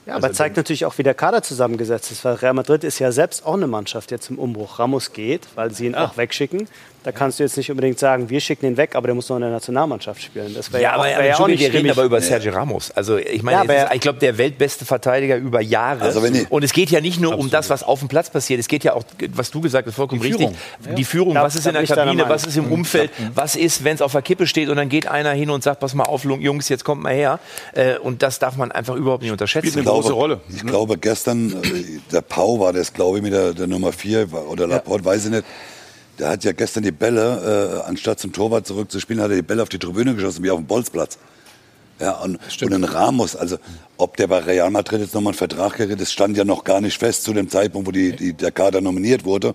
Ja, 0.06 0.16
aber 0.16 0.32
zeigt 0.32 0.56
natürlich 0.56 0.86
auch, 0.86 0.96
wie 0.96 1.02
der 1.02 1.14
Kader 1.14 1.42
zusammengesetzt 1.42 2.10
ist. 2.10 2.24
Weil 2.24 2.36
Real 2.36 2.54
Madrid 2.54 2.84
ist 2.84 2.98
ja 2.98 3.12
selbst 3.12 3.44
auch 3.44 3.54
eine 3.54 3.66
Mannschaft 3.66 4.10
jetzt 4.10 4.30
im 4.30 4.38
Umbruch. 4.38 4.78
Ramos 4.78 5.12
geht, 5.12 5.46
weil 5.56 5.72
sie 5.72 5.86
ihn 5.86 5.94
auch 5.94 6.16
wegschicken. 6.16 6.68
Da 7.02 7.12
kannst 7.12 7.38
du 7.38 7.44
jetzt 7.44 7.56
nicht 7.56 7.70
unbedingt 7.70 7.98
sagen, 7.98 8.28
wir 8.28 8.40
schicken 8.40 8.66
ihn 8.66 8.76
weg, 8.76 8.94
aber 8.94 9.06
der 9.08 9.14
muss 9.14 9.28
noch 9.30 9.36
in 9.36 9.42
der 9.42 9.50
Nationalmannschaft 9.50 10.20
spielen. 10.22 10.52
Das 10.54 10.70
wäre 10.70 10.82
Ja, 10.82 10.90
ja, 10.90 10.94
aber, 10.96 11.02
auch, 11.04 11.06
aber 11.06 11.18
wär 11.18 11.26
ja 11.26 11.38
auch 11.38 11.46
nicht 11.48 11.60
wir 11.60 11.72
reden 11.72 11.90
aber 11.90 12.04
über 12.04 12.20
Sergio 12.20 12.52
Ramos. 12.52 12.90
Also 12.90 13.16
ich 13.16 13.42
meine, 13.42 13.64
Ja, 13.72 13.84
ist, 13.86 13.94
ich 13.94 14.00
glaube, 14.02 14.18
der 14.18 14.36
weltbeste 14.36 14.84
Verteidiger 14.84 15.36
über 15.36 15.62
Jahre. 15.62 16.02
Also 16.02 16.22
wenn 16.22 16.34
ich- 16.34 16.50
und 16.50 16.62
es 16.62 16.74
geht 16.74 16.90
ja 16.90 17.00
nicht 17.00 17.18
nur 17.18 17.38
um 17.38 17.48
das, 17.48 17.70
was 17.70 17.82
auf 17.82 18.00
dem 18.00 18.08
Platz 18.08 18.28
passiert. 18.28 18.60
Es 18.60 18.68
geht 18.68 18.84
ja 18.84 18.92
auch, 18.92 19.02
was 19.34 19.50
du 19.50 19.62
gesagt 19.62 19.86
hast, 19.88 19.94
vollkommen 19.94 20.20
Die 20.20 20.28
richtig. 20.28 20.50
Die 20.96 21.04
Führung, 21.04 21.34
was 21.36 21.54
ist 21.54 21.66
in 21.66 21.72
der 21.72 21.84
Kabine, 21.86 22.28
was 22.28 22.44
ist 22.46 22.56
im 22.58 22.66
Mhm. 22.66 22.72
Umfeld, 22.72 23.10
was 23.34 23.56
ist, 23.56 23.82
wenn 23.82 23.94
es 23.94 24.02
auf 24.02 24.12
der 24.12 24.22
Kippe 24.22 24.46
steht 24.46 24.68
und 24.68 24.76
dann 24.76 24.90
geht 24.90 25.06
einer 25.06 25.30
hin 25.32 25.48
und 25.48 25.62
sagt, 25.62 25.80
pass 25.80 25.94
mal 25.94 26.04
auf, 26.04 26.24
Jungs, 26.24 26.68
jetzt 26.68 26.84
kommt 26.84 27.02
mal 27.02 27.14
her. 27.14 27.38
Äh, 27.72 27.96
Und 27.98 28.22
das 28.22 28.38
darf 28.38 28.56
man 28.56 28.70
einfach 28.72 28.94
überhaupt 28.94 29.22
nicht 29.22 29.32
unterschätzen. 29.32 29.78
Ich 29.78 29.82
glaube, 29.84 30.40
Ich 30.54 30.66
glaube, 30.66 30.98
gestern, 30.98 31.50
äh, 31.62 32.00
der 32.12 32.20
Pau 32.20 32.60
war 32.60 32.72
das, 32.74 32.92
glaube 32.92 33.16
ich, 33.18 33.22
mit 33.22 33.32
der, 33.32 33.54
der 33.54 33.66
Nummer 33.66 33.92
4 33.92 34.28
oder 34.48 34.66
Laporte, 34.66 35.04
weiß 35.04 35.24
ich 35.26 35.30
nicht. 35.30 35.44
Der 36.20 36.28
hat 36.28 36.44
ja 36.44 36.52
gestern 36.52 36.82
die 36.82 36.90
Bälle, 36.92 37.80
äh, 37.82 37.88
anstatt 37.88 38.20
zum 38.20 38.30
Torwart 38.30 38.66
zurückzuspielen, 38.66 39.22
hat 39.22 39.30
er 39.30 39.36
die 39.36 39.42
Bälle 39.42 39.62
auf 39.62 39.70
die 39.70 39.78
Tribüne 39.78 40.14
geschossen, 40.14 40.44
wie 40.44 40.50
auf 40.50 40.58
dem 40.58 40.66
Bolzplatz. 40.66 41.16
Ja, 41.98 42.12
und, 42.18 42.38
und 42.62 42.72
ein 42.74 42.84
Ramos, 42.84 43.36
also 43.36 43.56
ob 43.96 44.18
der 44.18 44.26
bei 44.26 44.38
Real 44.40 44.70
Madrid 44.70 45.00
jetzt 45.00 45.14
nochmal 45.14 45.32
einen 45.32 45.38
Vertrag 45.38 45.74
kriegt, 45.74 45.98
das 45.98 46.12
stand 46.12 46.36
ja 46.36 46.44
noch 46.44 46.64
gar 46.64 46.82
nicht 46.82 46.98
fest 46.98 47.24
zu 47.24 47.32
dem 47.32 47.48
Zeitpunkt, 47.48 47.88
wo 47.88 47.92
die, 47.92 48.14
die, 48.14 48.34
der 48.34 48.52
Kader 48.52 48.82
nominiert 48.82 49.24
wurde, 49.24 49.54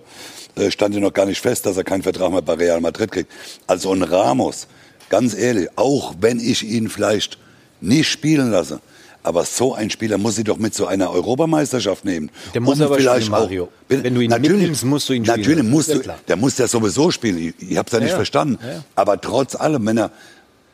äh, 0.56 0.72
stand 0.72 0.94
ja 0.96 1.00
noch 1.00 1.12
gar 1.12 1.26
nicht 1.26 1.40
fest, 1.40 1.66
dass 1.66 1.76
er 1.76 1.84
keinen 1.84 2.02
Vertrag 2.02 2.32
mehr 2.32 2.42
bei 2.42 2.54
Real 2.54 2.80
Madrid 2.80 3.12
kriegt. 3.12 3.30
Also 3.68 3.92
ein 3.92 4.02
Ramos, 4.02 4.66
ganz 5.08 5.34
ehrlich, 5.34 5.68
auch 5.76 6.14
wenn 6.20 6.40
ich 6.40 6.64
ihn 6.64 6.88
vielleicht 6.88 7.38
nicht 7.80 8.08
spielen 8.08 8.50
lasse, 8.50 8.80
aber 9.26 9.44
so 9.44 9.74
ein 9.74 9.90
Spieler 9.90 10.18
muss 10.18 10.36
sie 10.36 10.44
doch 10.44 10.56
mit 10.56 10.72
zu 10.74 10.86
einer 10.86 11.10
Europameisterschaft 11.10 12.04
nehmen. 12.04 12.30
Der 12.54 12.60
muss 12.60 12.78
Um 12.78 12.86
aber 12.86 12.96
vielleicht 12.96 13.22
spielen, 13.24 13.34
auch- 13.34 13.40
Mario. 13.40 13.68
Wenn 13.88 14.14
du 14.14 14.20
ihn 14.20 14.30
natürlich, 14.30 14.84
musst 14.84 15.08
du 15.08 15.12
ihn 15.14 15.24
spielen. 15.24 15.40
Natürlich 15.40 15.64
musst 15.64 15.88
Ja, 15.88 15.96
du, 15.98 16.10
der 16.28 16.36
muss 16.36 16.56
ja 16.58 16.68
sowieso 16.68 17.10
spielen. 17.10 17.38
Ich, 17.58 17.70
ich 17.70 17.76
habe 17.76 17.86
es 17.86 17.92
ja 17.92 17.98
Ja, 17.98 18.04
nicht 18.04 18.10
ja. 18.12 18.16
verstanden. 18.16 18.58
Ja, 18.62 18.72
ja. 18.74 18.84
Aber 18.94 19.20
trotz 19.20 19.56
allem, 19.56 19.84
wenn 19.86 19.98
er, 19.98 20.10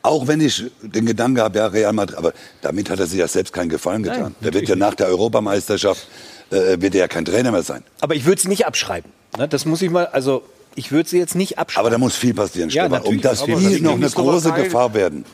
auch 0.03 0.27
wenn 0.27 0.39
ich 0.41 0.63
den 0.81 1.05
Gedanken 1.05 1.39
habe, 1.41 1.57
ja, 1.57 1.67
Real 1.67 1.93
Madrid, 1.93 2.17
aber 2.17 2.33
damit 2.61 2.89
hat 2.89 2.99
er 2.99 3.07
sich 3.07 3.19
ja 3.19 3.27
selbst 3.27 3.53
keinen 3.53 3.69
Gefallen 3.69 4.03
getan. 4.03 4.21
Nein, 4.21 4.35
der 4.41 4.53
wird 4.53 4.69
ja 4.69 4.75
nach 4.75 4.93
der 4.95 5.07
Europameisterschaft, 5.07 6.07
äh, 6.51 6.79
wird 6.79 6.93
er 6.93 7.01
ja 7.01 7.07
kein 7.07 7.25
Trainer 7.25 7.51
mehr 7.51 7.63
sein. 7.63 7.83
Aber 8.01 8.13
ich 8.13 8.25
würde 8.25 8.39
sie 8.41 8.49
nicht 8.49 8.65
abschreiben. 8.67 9.11
Ne? 9.37 9.47
Das 9.47 9.65
muss 9.65 9.81
ich 9.81 9.89
mal, 9.89 10.05
also 10.07 10.43
ich 10.75 10.91
würde 10.91 11.09
sie 11.09 11.17
jetzt 11.17 11.35
nicht 11.35 11.57
abschreiben. 11.57 11.87
Aber 11.87 11.89
da 11.89 11.97
muss 11.97 12.15
viel 12.15 12.33
passieren, 12.33 12.69
Ja, 12.69 12.83
Stefan, 12.83 13.01
um 13.01 13.07
Aber 13.07 13.15
die 13.15 13.21
das 13.21 13.39
noch 13.81 13.93
eine 13.95 14.09
große. 14.09 14.51
Gefahr 14.51 14.93
werden. 14.93 15.25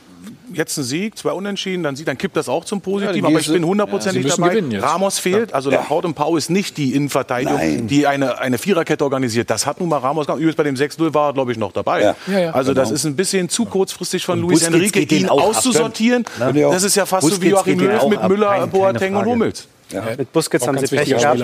Jetzt 0.54 0.78
ein 0.78 0.84
Sieg, 0.84 1.18
zwei 1.18 1.32
Unentschieden, 1.32 1.84
dann, 1.84 1.96
dann 1.96 2.18
kippt 2.18 2.36
das 2.36 2.50
auch 2.50 2.66
zum 2.66 2.80
Ja, 2.80 2.84
Positiven. 2.84 3.22
dann 3.22 3.32
aber 3.32 3.40
ich 3.40 3.48
bin 3.48 3.62
Ja, 3.62 3.68
hundertprozentig 3.68 4.24
müssen 4.24 4.42
dabei. 4.42 4.80
Ramos 4.80 5.20
fehlt. 5.20 5.54
Also 5.54 5.70
Laporte 5.70 6.08
und 6.08 6.14
Pau 6.16 6.36
ist 6.38 6.50
nicht 6.50 6.78
die 6.78 6.94
Innenverteidigung, 6.96 7.56
Nein. 7.58 7.88
die 7.88 8.08
eine, 8.08 8.40
eine 8.40 8.58
Viererkette 8.58 9.04
organisiert. 9.04 9.50
Das 9.50 9.66
hat 9.66 9.80
nun 9.80 9.90
mal 9.90 9.98
Ramos 9.98 10.26
gemacht. 10.26 10.40
Übrigens 10.40 10.56
bei 10.58 10.64
dem 10.64 10.76
6-0 10.76 11.14
war 11.14 11.30
er, 11.30 11.34
glaube 11.34 11.52
ich, 11.52 11.58
noch 11.58 11.72
dabei. 11.72 12.02
Ja. 12.02 12.16
Ja, 12.28 12.40
ja. 12.40 12.52
Also 12.52 12.74
das 12.74 12.90
Genau. 12.90 12.96
ist 12.96 13.04
ein 13.06 13.16
bisschen 13.16 13.50
zu 13.50 13.66
kurzfristig 13.66 14.26
von 14.26 14.40
Und 14.44 14.50
Luis 14.50 14.60
Busquets 14.66 14.96
Enrique, 14.96 15.16
ihn 15.16 15.26
ab. 15.30 15.38
auszusortieren. 15.38 16.26
Ne? 16.40 16.54
Das 16.72 16.84
ist 16.84 16.96
ja 16.96 17.06
fast 17.06 17.28
so 17.28 17.42
wie 17.42 17.50
Busquets 17.52 17.80
Joachim 17.80 17.80
Löw 17.80 18.08
mit 18.10 18.20
ab. 18.20 18.30
Müller, 18.30 18.68
Boateng 18.68 19.16
und. 19.16 19.26
Hummels. 19.26 19.68
Ja. 19.92 20.04
Mit 20.18 20.32
Busquets 20.32 20.64
Auch 20.64 20.68
haben 20.70 20.78
sie 20.86 20.96
Pech 20.96 21.10
gehabt. 21.10 21.44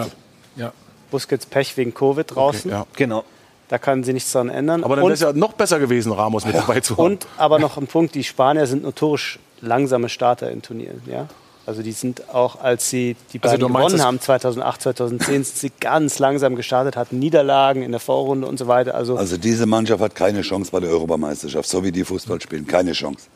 Ja. 0.56 0.72
Busquets 1.12 1.46
Pech 1.46 1.76
wegen 1.78 1.94
Covid 1.94 2.36
draußen. 2.36 2.70
Ja. 2.72 2.86
Genau. 2.96 3.24
Da 3.68 3.78
kann 3.78 4.04
sie 4.04 4.14
nichts 4.14 4.32
dran 4.32 4.50
ändern. 4.50 4.84
Aber 4.84 4.96
dann 4.96 5.06
wäre 5.06 5.14
es 5.14 5.22
ja 5.22 5.34
noch 5.34 5.54
besser 5.54 5.80
gewesen, 5.80 6.12
Ramos 6.12 6.46
mit 6.46 6.56
dabei 6.56 6.80
zu 6.82 6.98
haben. 6.98 7.06
Und 7.06 7.28
aber 7.38 7.58
noch 7.60 7.78
ein 7.78 7.88
Punkt, 7.88 8.14
die 8.14 8.24
Spanier 8.24 8.68
sind 8.68 8.84
notorisch 8.84 9.40
langsame 9.62 10.10
Starter 10.10 10.52
in 10.52 10.62
Turnieren. 10.62 11.02
Ja? 11.08 11.28
Also 11.66 11.82
die 11.82 11.94
sind 11.94 12.30
auch, 12.30 12.62
als 12.62 12.92
sie 12.92 13.16
die 13.34 13.42
Also 13.42 13.58
beiden 13.58 13.72
meinst, 13.72 13.88
gewonnen 13.88 14.04
haben, 14.06 14.20
2008, 14.20 14.82
2010, 14.84 15.44
sind 15.44 15.48
sie 15.48 15.72
ganz 15.80 16.20
langsam 16.20 16.56
gestartet, 16.56 16.96
hatten 16.96 17.18
Niederlagen 17.18 17.82
in 17.82 17.90
der 17.92 18.00
Vorrunde 18.00 18.48
und 18.48 18.60
so 18.60 18.68
weiter. 18.68 18.94
Also, 18.94 19.18
Also 19.18 19.38
diese 19.38 19.66
Mannschaft 19.66 20.02
hat 20.02 20.14
keine 20.14 20.42
Chance 20.42 20.70
bei 20.72 20.80
der 20.80 20.92
Europameisterschaft, 20.92 21.68
so 21.68 21.84
wie 21.84 21.92
die 21.92 22.04
Fußball 22.04 22.40
spielen. 22.40 22.68
Keine 22.68 22.92
Chance. 22.92 23.28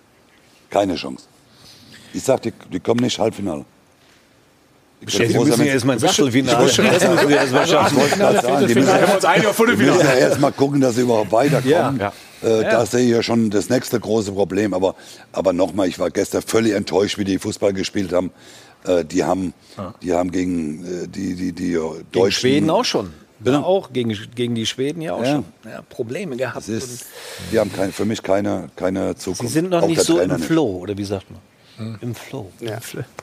Keine 0.69 0.95
Chance. 0.95 1.25
Ich 2.13 2.21
sag, 2.23 2.43
die, 2.43 2.53
die 2.71 2.79
kommen 2.79 2.99
nicht 2.99 3.17
Halbfinale. 3.17 3.65
Die 5.01 5.11
Sie 5.27 5.33
froh 5.33 5.45
müssen 5.45 5.65
ja 5.65 5.73
erst 5.73 5.85
mal 5.85 5.93
ins 5.93 6.01
wenn- 6.03 6.09
Achtelfinale. 6.09 6.53
Ich 6.53 6.59
wollte 6.59 6.73
schon- 6.75 6.85
Das 6.85 7.09
müssen 7.09 7.27
Sie 7.29 7.33
erst 7.33 7.51
mal 7.53 7.59
Also 7.61 7.73
schaffen. 7.73 7.95
die 7.97 8.03
müssen- 8.03 8.17
Viertelfinale. 8.19 8.99
Wir 9.01 9.07
haben 9.07 9.15
uns 9.15 9.25
einig 9.25 9.47
auf 9.47 9.51
Die 9.55 9.57
Viertelfinale. 9.63 9.97
müssen 9.97 10.07
ja 10.09 10.15
erst 10.15 10.39
mal 10.41 10.51
gucken, 10.51 10.81
dass 10.81 10.95
sie 10.95 11.01
überhaupt 11.01 11.31
weiterkommen. 11.31 11.99
Ja. 11.99 12.13
Äh, 12.43 12.61
Ja. 12.63 12.71
Da 12.71 12.85
sehe 12.85 13.05
ich 13.05 13.11
ja 13.11 13.23
schon 13.23 13.49
das 13.49 13.69
nächste 13.69 13.99
große 13.99 14.31
Problem. 14.33 14.73
Aber, 14.73 14.95
aber 15.31 15.53
nochmal, 15.53 15.87
ich 15.87 15.99
war 15.99 16.09
gestern 16.09 16.41
völlig 16.41 16.73
enttäuscht, 16.73 17.17
wie 17.17 17.23
die 17.23 17.37
Fußball 17.39 17.73
gespielt 17.73 18.11
haben. 18.13 18.31
Äh, 18.85 19.03
die 19.05 19.23
haben, 19.23 19.53
die 20.01 20.13
haben 20.13 20.31
gegen 20.31 20.85
äh, 20.85 21.07
die, 21.07 21.35
die, 21.35 21.51
die 21.53 21.63
Gegen 21.73 22.05
Deutschen... 22.11 22.31
Schweden 22.31 22.69
auch 22.69 22.85
schon. 22.85 23.13
Ja, 23.43 23.61
auch 23.61 23.93
gegen, 23.93 24.17
gegen 24.35 24.53
die 24.53 24.65
Schweden 24.65 25.01
ja 25.01 25.13
auch 25.13 25.23
Ja. 25.23 25.31
schon. 25.35 25.45
Ja, 25.63 25.81
Probleme 25.89 26.35
gehabt. 26.35 26.67
Ist, 26.67 27.05
die 27.53 27.59
haben 27.59 27.71
kein, 27.73 27.93
für 27.93 28.03
mich 28.03 28.21
keine, 28.21 28.69
keine 28.75 29.15
Zukunft. 29.15 29.43
Sie 29.53 29.59
sind 29.59 29.69
noch 29.69 29.83
Auch 29.83 29.87
nicht 29.87 30.01
so 30.01 30.17
Trainer 30.17 30.33
im 30.35 30.39
nicht. 30.41 30.47
Flow, 30.47 30.79
oder 30.79 30.97
wie 30.97 31.05
sagt 31.05 31.31
man? 31.31 31.39
Im 32.01 32.15
Flow. 32.15 32.51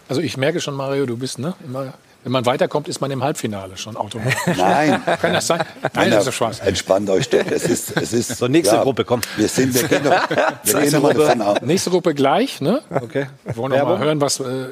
Also 0.09 0.21
ich 0.21 0.37
merke 0.37 0.61
schon, 0.61 0.75
Mario, 0.75 1.07
du 1.07 1.17
bist 1.17 1.39
ne, 1.39 1.55
immer, 1.65 1.95
wenn 2.27 2.33
man 2.33 2.45
weiterkommt, 2.45 2.89
ist 2.89 3.01
man 3.01 3.11
im 3.13 3.23
Halbfinale 3.23 3.77
schon 3.77 3.97
automatisch. 3.97 4.35
Nein. 4.57 5.01
Kann 5.21 5.33
das 5.33 5.47
sein? 5.47 5.65
Nein, 5.95 6.11
das 6.11 6.27
ist 6.27 6.35
Spaß. 6.35 6.59
Entspannt 6.59 7.09
euch 7.09 7.29
doch. 7.29 7.45
Es 7.49 7.63
ist, 7.65 7.97
es 7.97 8.13
ist, 8.13 8.39
So, 8.39 8.49
nächste 8.49 8.79
Gruppe, 8.79 9.05
komm. 9.05 9.21
Wir, 9.37 9.47
sind, 9.47 9.73
wir 9.75 9.87
gehen 9.87 10.03
doch, 10.03 10.11
wir 10.65 10.81
gehen 10.81 11.01
Gruppe, 11.01 11.37
davon 11.37 11.67
nächste 11.69 11.91
Gruppe 11.91 12.15
gleich. 12.15 12.61
Ne? 12.61 12.83
Okay. 12.91 13.27
Wir 13.45 13.57
wollen 13.57 13.71
noch 13.71 13.79
mal 13.79 13.91
Werbung? 13.91 13.99
hören, 14.05 14.21
was 14.21 14.41
äh, 14.41 14.67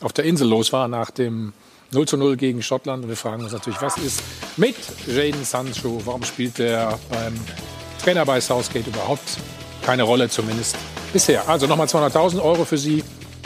auf 0.00 0.14
der 0.14 0.24
Insel 0.24 0.48
los 0.48 0.72
war 0.72 0.88
nach 0.88 1.10
dem 1.10 1.52
0 1.92 2.08
zu 2.08 2.16
0 2.16 2.38
gegen 2.38 2.62
Schottland. 2.62 3.02
Und 3.02 3.10
wir 3.10 3.18
fragen 3.18 3.42
uns 3.42 3.52
natürlich, 3.52 3.82
was 3.82 3.98
ist 3.98 4.22
mit 4.56 4.76
Jaden 5.06 5.44
Sancho? 5.44 6.00
Warum 6.06 6.24
spielt 6.24 6.56
der 6.56 6.98
beim 7.10 7.38
Trainer 8.02 8.24
bei 8.24 8.40
Southgate 8.40 8.86
überhaupt 8.86 9.38
keine 9.82 10.04
Rolle, 10.04 10.28
zumindest 10.28 10.76
bisher? 11.12 11.48
Also 11.48 11.66
nochmal 11.66 11.86
200.000 11.86 12.42
Euro 12.42 12.64
für 12.64 12.78
Sie 12.78 13.04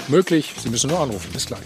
möglich. 0.08 0.54
Sie 0.56 0.68
müssen 0.70 0.90
nur 0.90 1.00
anrufen. 1.00 1.30
Bis 1.32 1.46
gleich. 1.46 1.60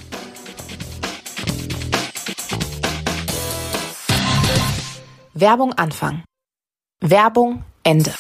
Werbung 5.35 5.73
Anfang. 5.75 6.23
Werbung 7.01 7.65
Ende. 7.83 8.13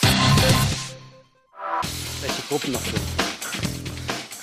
welche 2.22 2.43
Gruppen 2.48 2.72
noch. 2.72 2.81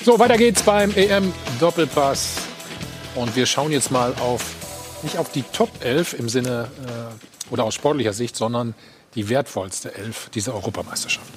So, 0.03 0.19
weiter 0.19 0.37
geht's 0.37 0.61
beim 0.61 0.91
EM-Doppelpass. 0.95 2.35
Und 3.15 3.35
wir 3.35 3.45
schauen 3.45 3.71
jetzt 3.71 3.91
mal 3.91 4.13
auf, 4.19 4.53
nicht 5.01 5.17
auf 5.17 5.31
die 5.31 5.41
Top 5.41 5.69
11 5.83 6.13
im 6.13 6.29
Sinne 6.29 6.69
äh, 6.85 7.51
oder 7.51 7.63
aus 7.63 7.73
sportlicher 7.73 8.13
Sicht, 8.13 8.35
sondern 8.35 8.75
die 9.15 9.27
wertvollste 9.27 9.95
Elf 9.95 10.29
dieser 10.29 10.53
Europameisterschaft. 10.53 11.27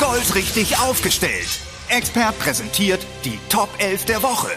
Goldrichtig 0.00 0.78
aufgestellt. 0.78 1.60
Expert 1.90 2.38
präsentiert 2.38 3.06
die 3.22 3.38
Top 3.50 3.68
11 3.76 4.06
der 4.06 4.22
Woche. 4.22 4.48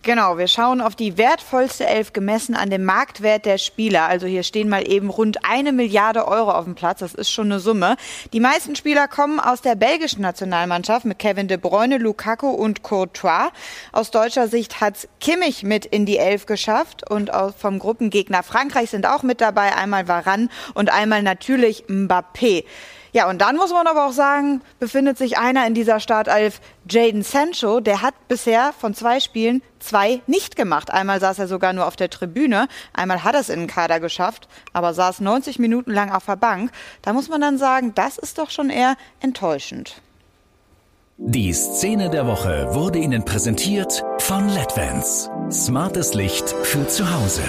Genau, 0.00 0.38
wir 0.38 0.48
schauen 0.48 0.80
auf 0.80 0.96
die 0.96 1.18
wertvollste 1.18 1.86
Elf 1.86 2.14
gemessen 2.14 2.54
an 2.54 2.70
dem 2.70 2.84
Marktwert 2.84 3.44
der 3.44 3.58
Spieler. 3.58 4.06
Also 4.06 4.26
hier 4.26 4.44
stehen 4.44 4.70
mal 4.70 4.90
eben 4.90 5.10
rund 5.10 5.44
eine 5.44 5.72
Milliarde 5.72 6.26
Euro 6.26 6.52
auf 6.52 6.64
dem 6.64 6.74
Platz. 6.74 7.00
Das 7.00 7.12
ist 7.12 7.30
schon 7.30 7.52
eine 7.52 7.60
Summe. 7.60 7.96
Die 8.32 8.40
meisten 8.40 8.76
Spieler 8.76 9.08
kommen 9.08 9.40
aus 9.40 9.60
der 9.60 9.74
belgischen 9.74 10.22
Nationalmannschaft 10.22 11.04
mit 11.04 11.18
Kevin 11.18 11.46
De 11.46 11.58
Bruyne, 11.58 11.98
Lukaku 11.98 12.48
und 12.48 12.82
Courtois. 12.82 13.50
Aus 13.92 14.10
deutscher 14.10 14.48
Sicht 14.48 14.80
hat's 14.80 15.06
Kimmich 15.20 15.64
mit 15.64 15.84
in 15.84 16.06
die 16.06 16.16
Elf 16.16 16.46
geschafft 16.46 17.10
und 17.10 17.30
vom 17.58 17.78
Gruppengegner 17.78 18.42
Frankreich 18.42 18.88
sind 18.88 19.06
auch 19.06 19.22
mit 19.22 19.42
dabei. 19.42 19.76
Einmal 19.76 20.08
Varane 20.08 20.48
und 20.72 20.90
einmal 20.90 21.22
natürlich 21.22 21.84
Mbappé. 21.88 22.64
Ja, 23.16 23.30
und 23.30 23.40
dann 23.40 23.56
muss 23.56 23.72
man 23.72 23.86
aber 23.86 24.04
auch 24.04 24.12
sagen, 24.12 24.60
befindet 24.78 25.16
sich 25.16 25.38
einer 25.38 25.66
in 25.66 25.72
dieser 25.72 26.00
Startelf, 26.00 26.60
Jaden 26.86 27.22
Sancho, 27.22 27.80
der 27.80 28.02
hat 28.02 28.12
bisher 28.28 28.74
von 28.78 28.92
zwei 28.92 29.20
Spielen 29.20 29.62
zwei 29.78 30.20
nicht 30.26 30.54
gemacht. 30.54 30.90
Einmal 30.90 31.18
saß 31.18 31.38
er 31.38 31.48
sogar 31.48 31.72
nur 31.72 31.86
auf 31.86 31.96
der 31.96 32.10
Tribüne, 32.10 32.68
einmal 32.92 33.24
hat 33.24 33.34
er 33.34 33.40
es 33.40 33.48
in 33.48 33.60
den 33.60 33.68
Kader 33.68 34.00
geschafft, 34.00 34.48
aber 34.74 34.92
saß 34.92 35.20
90 35.20 35.58
Minuten 35.58 35.92
lang 35.92 36.12
auf 36.12 36.26
der 36.26 36.36
Bank. 36.36 36.72
Da 37.00 37.14
muss 37.14 37.30
man 37.30 37.40
dann 37.40 37.56
sagen, 37.56 37.94
das 37.94 38.18
ist 38.18 38.36
doch 38.36 38.50
schon 38.50 38.68
eher 38.68 38.96
enttäuschend. 39.20 40.02
Die 41.16 41.54
Szene 41.54 42.10
der 42.10 42.26
Woche 42.26 42.68
wurde 42.74 42.98
Ihnen 42.98 43.24
präsentiert 43.24 44.04
von 44.18 44.50
LEDVANCE. 44.50 45.30
Smartes 45.50 46.12
Licht 46.12 46.50
für 46.50 46.86
zu 46.86 47.10
Hause. 47.10 47.40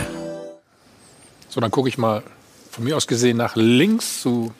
So, 1.50 1.60
dann 1.60 1.72
gucke 1.72 1.90
ich 1.90 1.98
mal 1.98 2.24
von 2.72 2.86
mir 2.86 2.96
aus 2.96 3.06
gesehen 3.06 3.36
nach 3.36 3.58
links 3.58 4.22
zu 4.22 4.54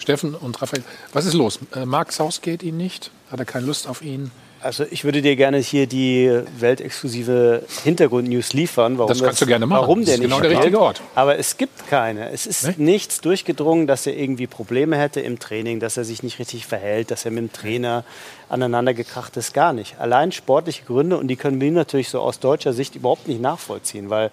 Steffen 0.00 0.34
und 0.34 0.60
Raphael. 0.60 0.82
Was 1.12 1.26
ist 1.26 1.34
los? 1.34 1.60
Äh, 1.74 1.84
Mag 1.84 2.12
Southgate 2.12 2.62
ihn 2.62 2.76
nicht? 2.76 3.10
Hat 3.30 3.38
er 3.38 3.44
keine 3.44 3.66
Lust 3.66 3.86
auf 3.86 4.02
ihn? 4.02 4.30
Also 4.62 4.84
ich 4.90 5.04
würde 5.04 5.22
dir 5.22 5.36
gerne 5.36 5.56
hier 5.56 5.86
die 5.86 6.30
weltexklusive 6.58 7.62
Hintergrundnews 7.82 8.52
liefern, 8.52 8.98
warum 8.98 9.08
Das 9.08 9.22
kannst 9.22 9.40
du 9.40 9.46
gerne 9.46 9.64
machen. 9.64 9.80
Warum 9.80 10.00
Das 10.00 10.10
ist 10.10 10.18
nicht 10.18 10.28
genau 10.28 10.40
der 10.40 10.48
spielt. 10.50 10.58
richtige 10.58 10.80
Ort. 10.80 11.00
Aber 11.14 11.38
es 11.38 11.56
gibt 11.56 11.86
keine. 11.88 12.30
Es 12.30 12.46
ist 12.46 12.78
nichts 12.78 13.22
durchgedrungen, 13.22 13.86
dass 13.86 14.06
er 14.06 14.16
irgendwie 14.18 14.46
Probleme 14.46 14.98
hätte 14.98 15.20
im 15.20 15.38
Training, 15.38 15.80
dass 15.80 15.96
er 15.96 16.04
sich 16.04 16.22
nicht 16.22 16.38
richtig 16.38 16.66
verhält, 16.66 17.10
dass 17.10 17.24
er 17.24 17.30
mit 17.30 17.42
dem 17.42 17.52
Trainer 17.54 18.04
aneinander 18.50 18.92
gekracht 18.92 19.34
ist, 19.38 19.54
gar 19.54 19.72
nicht. 19.72 19.98
Allein 19.98 20.30
sportliche 20.30 20.84
Gründe 20.84 21.16
und 21.16 21.28
die 21.28 21.36
können 21.36 21.58
wir 21.58 21.70
natürlich 21.72 22.10
so 22.10 22.20
aus 22.20 22.38
deutscher 22.38 22.74
Sicht 22.74 22.96
überhaupt 22.96 23.28
nicht 23.28 23.40
nachvollziehen, 23.40 24.10
weil 24.10 24.30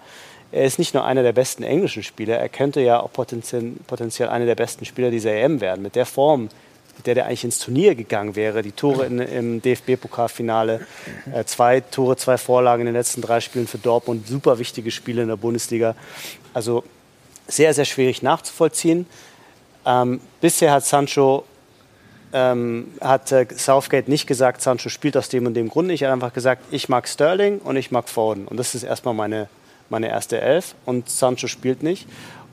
er 0.50 0.64
ist 0.64 0.78
nicht 0.78 0.94
nur 0.94 1.04
einer 1.04 1.22
der 1.22 1.32
besten 1.32 1.62
englischen 1.62 2.02
Spieler, 2.02 2.36
er 2.36 2.48
könnte 2.48 2.80
ja 2.80 3.00
auch 3.00 3.12
potenziell, 3.12 3.72
potenziell 3.86 4.28
einer 4.28 4.46
der 4.46 4.54
besten 4.54 4.84
Spieler 4.84 5.10
dieser 5.10 5.32
EM 5.32 5.60
werden. 5.60 5.82
Mit 5.82 5.94
der 5.94 6.06
Form, 6.06 6.48
mit 6.96 7.06
der 7.06 7.14
der 7.14 7.26
eigentlich 7.26 7.44
ins 7.44 7.58
Turnier 7.58 7.94
gegangen 7.94 8.34
wäre, 8.34 8.62
die 8.62 8.72
Tore 8.72 9.06
in, 9.06 9.18
im 9.18 9.62
DFB-Pokalfinale, 9.62 10.80
äh, 11.32 11.44
zwei 11.44 11.80
Tore, 11.80 12.16
zwei 12.16 12.38
Vorlagen 12.38 12.82
in 12.82 12.86
den 12.86 12.94
letzten 12.94 13.20
drei 13.20 13.40
Spielen 13.40 13.66
für 13.66 13.78
Dortmund, 13.78 14.26
super 14.26 14.58
wichtige 14.58 14.90
Spiele 14.90 15.22
in 15.22 15.28
der 15.28 15.36
Bundesliga. 15.36 15.94
Also 16.54 16.82
sehr, 17.46 17.74
sehr 17.74 17.84
schwierig 17.84 18.22
nachzuvollziehen. 18.22 19.06
Ähm, 19.84 20.20
bisher 20.40 20.72
hat 20.72 20.84
Sancho 20.84 21.44
ähm, 22.32 22.92
hat 23.00 23.32
äh, 23.32 23.46
Southgate 23.56 24.08
nicht 24.08 24.26
gesagt, 24.26 24.60
Sancho 24.60 24.88
spielt 24.88 25.16
aus 25.16 25.28
dem 25.28 25.46
und 25.46 25.54
dem 25.54 25.68
Grund 25.68 25.88
nicht. 25.88 26.02
Er 26.02 26.08
hat 26.08 26.14
einfach 26.14 26.32
gesagt, 26.32 26.62
ich 26.70 26.88
mag 26.88 27.08
Sterling 27.08 27.58
und 27.58 27.76
ich 27.76 27.90
mag 27.90 28.08
Foden. 28.08 28.46
Und 28.46 28.58
das 28.58 28.74
ist 28.74 28.82
erstmal 28.82 29.14
meine, 29.14 29.48
meine 29.90 30.08
erste 30.08 30.40
Elf. 30.40 30.74
Und 30.84 31.08
Sancho 31.08 31.46
spielt 31.46 31.82
nicht. 31.82 32.06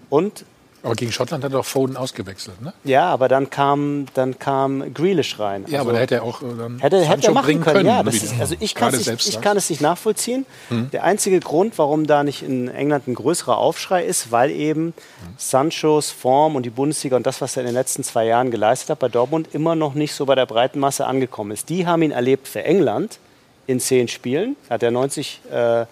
Und 0.10 0.46
Aber 0.84 0.94
gegen 0.94 1.12
Schottland 1.12 1.44
hat 1.44 1.52
er 1.52 1.58
doch 1.58 1.66
Foden 1.66 1.98
ausgewechselt, 1.98 2.62
ne? 2.62 2.72
ja, 2.84 3.08
aber 3.08 3.28
dann 3.28 3.50
kam, 3.50 4.06
dann 4.14 4.38
kam 4.38 4.94
Grealish 4.94 5.40
rein. 5.40 5.66
Ja, 5.68 5.82
aber 5.82 5.94
da 5.94 6.00
hätte 6.00 6.16
er 6.16 6.24
auch 6.24 6.44
äh, 6.44 6.46
dann 6.56 6.78
Hätte, 6.80 6.98
hätte 6.98 7.24
Sancho 7.24 7.28
er 7.30 7.34
machen 7.34 7.62
können, 7.62 7.64
können. 7.64 7.88
ja. 7.88 8.02
Ist, 8.02 8.40
also 8.40 8.56
ich 8.60 8.76
kann 8.76 8.94
es 8.94 9.08
nicht, 9.08 9.28
ich 9.28 9.42
kann 9.42 9.58
es 9.58 9.70
nicht 9.72 9.82
nachvollziehen. 9.82 10.46
Hm. 10.70 10.92
Der 10.92 11.04
einzige 11.04 11.40
Grund, 11.40 11.78
warum 11.78 12.06
da 12.06 12.24
nicht 12.24 12.44
in 12.44 12.68
England 12.68 13.08
ein 13.08 13.16
größerer 13.16 13.58
Aufschrei 13.58 14.06
ist, 14.06 14.32
weil 14.32 14.52
eben 14.52 14.94
Sanchos 15.38 16.12
Form 16.12 16.56
und 16.56 16.64
die 16.68 16.70
Bundesliga 16.70 17.16
und 17.16 17.26
das, 17.26 17.42
was 17.42 17.58
er 17.58 17.62
in 17.62 17.68
den 17.68 17.76
letzten 17.76 18.04
zwei 18.04 18.28
Jahren 18.28 18.52
geleistet 18.52 18.92
hat 18.92 19.00
bei 19.00 19.10
Dortmund, 19.10 19.50
immer 19.54 19.74
noch 19.76 19.96
nicht 19.96 20.14
so 20.14 20.28
bei 20.28 20.36
der 20.36 20.46
breiten 20.46 20.80
Masse 20.80 21.08
angekommen 21.08 21.50
ist. 21.52 21.70
Die 21.70 21.88
haben 21.88 22.04
ihn 22.04 22.12
erlebt 22.12 22.48
für 22.48 22.64
England 22.64 23.18
in 23.66 23.80
zehn 23.80 24.08
Spielen. 24.08 24.56
Hat 24.70 24.84
er 24.84 24.92
90, 24.92 25.42
äh, 25.52 25.86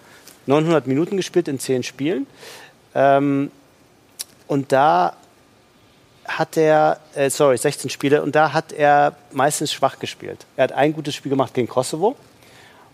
900 0.46 0.88
Minuten 0.88 1.18
gespielt 1.18 1.48
in 1.48 1.60
zehn 1.60 1.84
Spielen. 1.84 2.28
Ähm, 2.96 3.52
und 4.48 4.72
da 4.72 5.16
hat 6.26 6.58
er, 6.58 7.00
äh, 7.16 7.30
sorry, 7.30 7.58
16 7.58 7.90
Spiele, 7.90 8.22
und 8.22 8.36
da 8.36 8.54
hat 8.54 8.72
er 8.72 9.16
meistens 9.32 9.74
schwach 9.74 10.00
gespielt. 10.00 10.46
Er 10.56 10.66
hat 10.66 10.72
ein 10.72 10.94
gutes 10.94 11.16
Spiel 11.16 11.30
gemacht 11.30 11.54
gegen 11.54 11.68
Kosovo. 11.68 12.16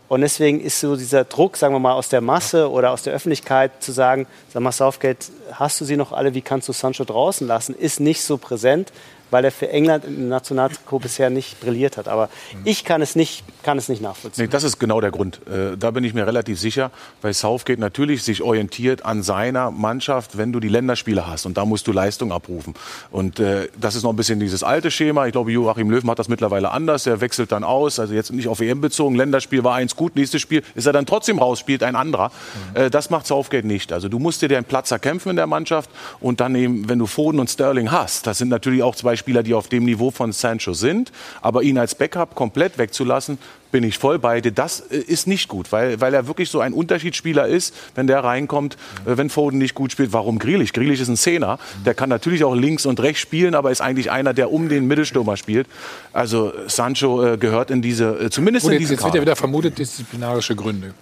Und 0.07 0.21
deswegen 0.21 0.59
ist 0.59 0.79
so 0.79 0.95
dieser 0.95 1.23
Druck, 1.23 1.55
sagen 1.55 1.75
wir 1.75 1.79
mal, 1.79 1.93
aus 1.93 2.09
der 2.09 2.21
Masse 2.21 2.71
oder 2.71 2.91
aus 2.91 3.03
der 3.03 3.13
Öffentlichkeit 3.13 3.71
zu 3.79 3.91
sagen, 3.91 4.25
sag 4.51 4.63
mal, 4.63 4.71
Southgate, 4.71 5.29
hast 5.51 5.79
du 5.79 5.85
sie 5.85 5.97
noch 5.97 6.11
alle, 6.11 6.33
wie 6.33 6.41
kannst 6.41 6.67
du 6.67 6.73
Sancho 6.73 7.03
draußen 7.03 7.45
lassen, 7.45 7.75
ist 7.75 7.99
nicht 7.99 8.23
so 8.23 8.37
präsent, 8.37 8.91
weil 9.31 9.45
er 9.45 9.51
für 9.51 9.69
England 9.69 10.05
im 10.05 10.29
Nationaltrikot 10.29 10.99
bisher 10.99 11.29
nicht 11.29 11.59
brilliert 11.59 11.97
hat. 11.97 12.07
Aber 12.07 12.29
ich 12.65 12.83
kann 12.83 13.01
es 13.01 13.15
nicht, 13.15 13.43
kann 13.63 13.77
es 13.77 13.89
nicht 13.89 14.01
nachvollziehen. 14.01 14.45
Nee, 14.45 14.51
das 14.51 14.63
ist 14.63 14.79
genau 14.79 15.01
der 15.01 15.11
Grund. 15.11 15.41
Äh, 15.47 15.77
da 15.77 15.91
bin 15.91 16.03
ich 16.03 16.13
mir 16.13 16.25
relativ 16.25 16.59
sicher, 16.59 16.91
weil 17.21 17.33
Southgate 17.33 17.79
natürlich 17.79 18.23
sich 18.23 18.41
orientiert 18.41 19.05
an 19.05 19.23
seiner 19.23 19.71
Mannschaft, 19.71 20.37
wenn 20.37 20.51
du 20.51 20.59
die 20.59 20.69
Länderspiele 20.69 21.27
hast. 21.27 21.45
Und 21.45 21.57
da 21.57 21.65
musst 21.65 21.87
du 21.87 21.91
Leistung 21.91 22.31
abrufen. 22.31 22.73
Und 23.11 23.39
äh, 23.39 23.67
das 23.79 23.95
ist 23.95 24.03
noch 24.03 24.11
ein 24.11 24.15
bisschen 24.15 24.39
dieses 24.39 24.63
alte 24.63 24.91
Schema. 24.91 25.25
Ich 25.25 25.31
glaube, 25.31 25.51
Joachim 25.51 25.89
Löw 25.89 26.03
macht 26.03 26.19
das 26.19 26.27
mittlerweile 26.27 26.71
anders. 26.71 27.05
Er 27.05 27.21
wechselt 27.21 27.51
dann 27.51 27.63
aus. 27.63 27.99
Also 27.99 28.13
jetzt 28.13 28.31
nicht 28.31 28.47
auf 28.47 28.61
EM 28.61 28.81
bezogen. 28.81 29.15
Länderspiel 29.15 29.63
war 29.63 29.75
eins 29.75 29.95
gut. 29.95 30.15
Nächstes 30.15 30.41
Spiel 30.41 30.63
ist 30.75 30.85
er 30.85 30.93
dann 30.93 31.05
trotzdem 31.05 31.39
raus, 31.39 31.59
spielt 31.59 31.83
ein 31.83 31.95
anderer. 31.95 32.31
Äh, 32.73 32.89
das 32.89 33.09
macht 33.09 33.27
Southgate 33.27 33.65
nicht. 33.65 33.93
Also 33.93 34.09
du 34.09 34.19
musst 34.19 34.41
dir 34.41 34.47
den 34.47 34.63
Platz 34.63 34.91
erkämpfen 34.91 35.29
in 35.29 35.35
der 35.35 35.47
Mannschaft. 35.47 35.89
Und 36.19 36.39
dann 36.39 36.55
eben, 36.55 36.89
wenn 36.89 36.99
du 36.99 37.05
Foden 37.05 37.39
und 37.39 37.49
Sterling 37.49 37.91
hast, 37.91 38.27
das 38.27 38.37
sind 38.37 38.49
natürlich 38.49 38.83
auch 38.83 38.95
zwei 38.95 39.15
Spieler, 39.19 39.43
die 39.43 39.53
auf 39.53 39.67
dem 39.67 39.85
Niveau 39.85 40.09
von 40.11 40.31
Sancho 40.31 40.73
sind. 40.73 41.11
Aber 41.41 41.63
ihn 41.63 41.77
als 41.77 41.95
Backup 41.95 42.35
komplett 42.35 42.77
wegzulassen, 42.77 43.37
bin 43.71 43.83
ich 43.83 43.97
voll 43.97 44.19
bei 44.19 44.41
dir. 44.41 44.51
Das 44.51 44.79
äh, 44.79 44.97
ist 44.97 45.27
nicht 45.27 45.47
gut, 45.47 45.71
weil, 45.71 46.01
weil 46.01 46.13
er 46.13 46.27
wirklich 46.27 46.49
so 46.49 46.59
ein 46.59 46.73
Unterschiedsspieler 46.73 47.47
ist, 47.47 47.75
wenn 47.95 48.07
der 48.07 48.23
reinkommt, 48.23 48.75
äh, 49.05 49.17
wenn 49.17 49.29
Foden 49.29 49.59
nicht 49.59 49.75
gut 49.75 49.91
spielt. 49.91 50.13
Warum 50.13 50.39
Grealish? 50.39 50.73
Grealish 50.73 50.99
ist 50.99 51.09
ein 51.09 51.17
Zehner. 51.17 51.59
Der 51.85 51.93
kann 51.93 52.09
natürlich 52.09 52.43
auch 52.43 52.55
links 52.55 52.85
und 52.85 52.99
rechts 52.99 53.21
spielen, 53.21 53.55
aber 53.55 53.71
ist 53.71 53.81
eigentlich 53.81 54.11
einer, 54.11 54.33
der 54.33 54.51
um 54.51 54.69
den 54.69 54.87
Mittelstürmer 54.87 55.37
spielt. 55.37 55.67
Also 56.13 56.53
Sancho 56.67 57.23
äh, 57.25 57.37
gehört 57.37 57.71
in 57.71 57.81
diese, 57.81 58.19
äh, 58.19 58.29
zumindest 58.29 58.63
Gut, 58.63 58.73
in 58.73 58.79
jetzt, 58.79 58.89
diese 58.89 58.93
jetzt 58.93 59.03
wird 59.03 59.15
ja 59.15 59.21
wieder 59.21 59.35
vermutet, 59.35 59.77
disziplinarische 59.77 60.55
Gründe. 60.55 60.93